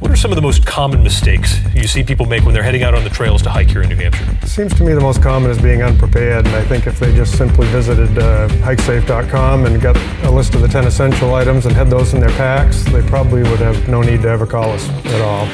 What 0.00 0.12
are 0.12 0.16
some 0.16 0.30
of 0.30 0.36
the 0.36 0.42
most 0.42 0.64
common 0.64 1.02
mistakes 1.02 1.58
you 1.74 1.88
see 1.88 2.04
people 2.04 2.24
make 2.24 2.44
when 2.44 2.54
they're 2.54 2.62
heading 2.62 2.84
out 2.84 2.94
on 2.94 3.02
the 3.02 3.10
trails 3.10 3.42
to 3.42 3.50
hike 3.50 3.68
here 3.68 3.82
in 3.82 3.88
New 3.88 3.96
Hampshire? 3.96 4.46
Seems 4.46 4.72
to 4.74 4.84
me 4.84 4.94
the 4.94 5.00
most 5.00 5.20
common 5.20 5.50
is 5.50 5.60
being 5.60 5.82
unprepared, 5.82 6.46
and 6.46 6.54
I 6.54 6.62
think 6.62 6.86
if 6.86 7.00
they 7.00 7.12
just 7.16 7.36
simply 7.36 7.66
visited 7.66 8.16
uh, 8.16 8.46
hikesafe.com 8.48 9.66
and 9.66 9.82
got 9.82 9.96
a 10.22 10.30
list 10.30 10.54
of 10.54 10.60
the 10.60 10.68
10 10.68 10.86
essential 10.86 11.34
items 11.34 11.66
and 11.66 11.74
had 11.74 11.90
those 11.90 12.14
in 12.14 12.20
their 12.20 12.30
packs, 12.30 12.84
they 12.84 13.02
probably 13.08 13.42
would 13.42 13.58
have 13.58 13.88
no 13.88 14.00
need 14.00 14.22
to 14.22 14.28
ever 14.28 14.46
call 14.46 14.70
us 14.70 14.88
at 14.88 15.20
all. 15.20 15.46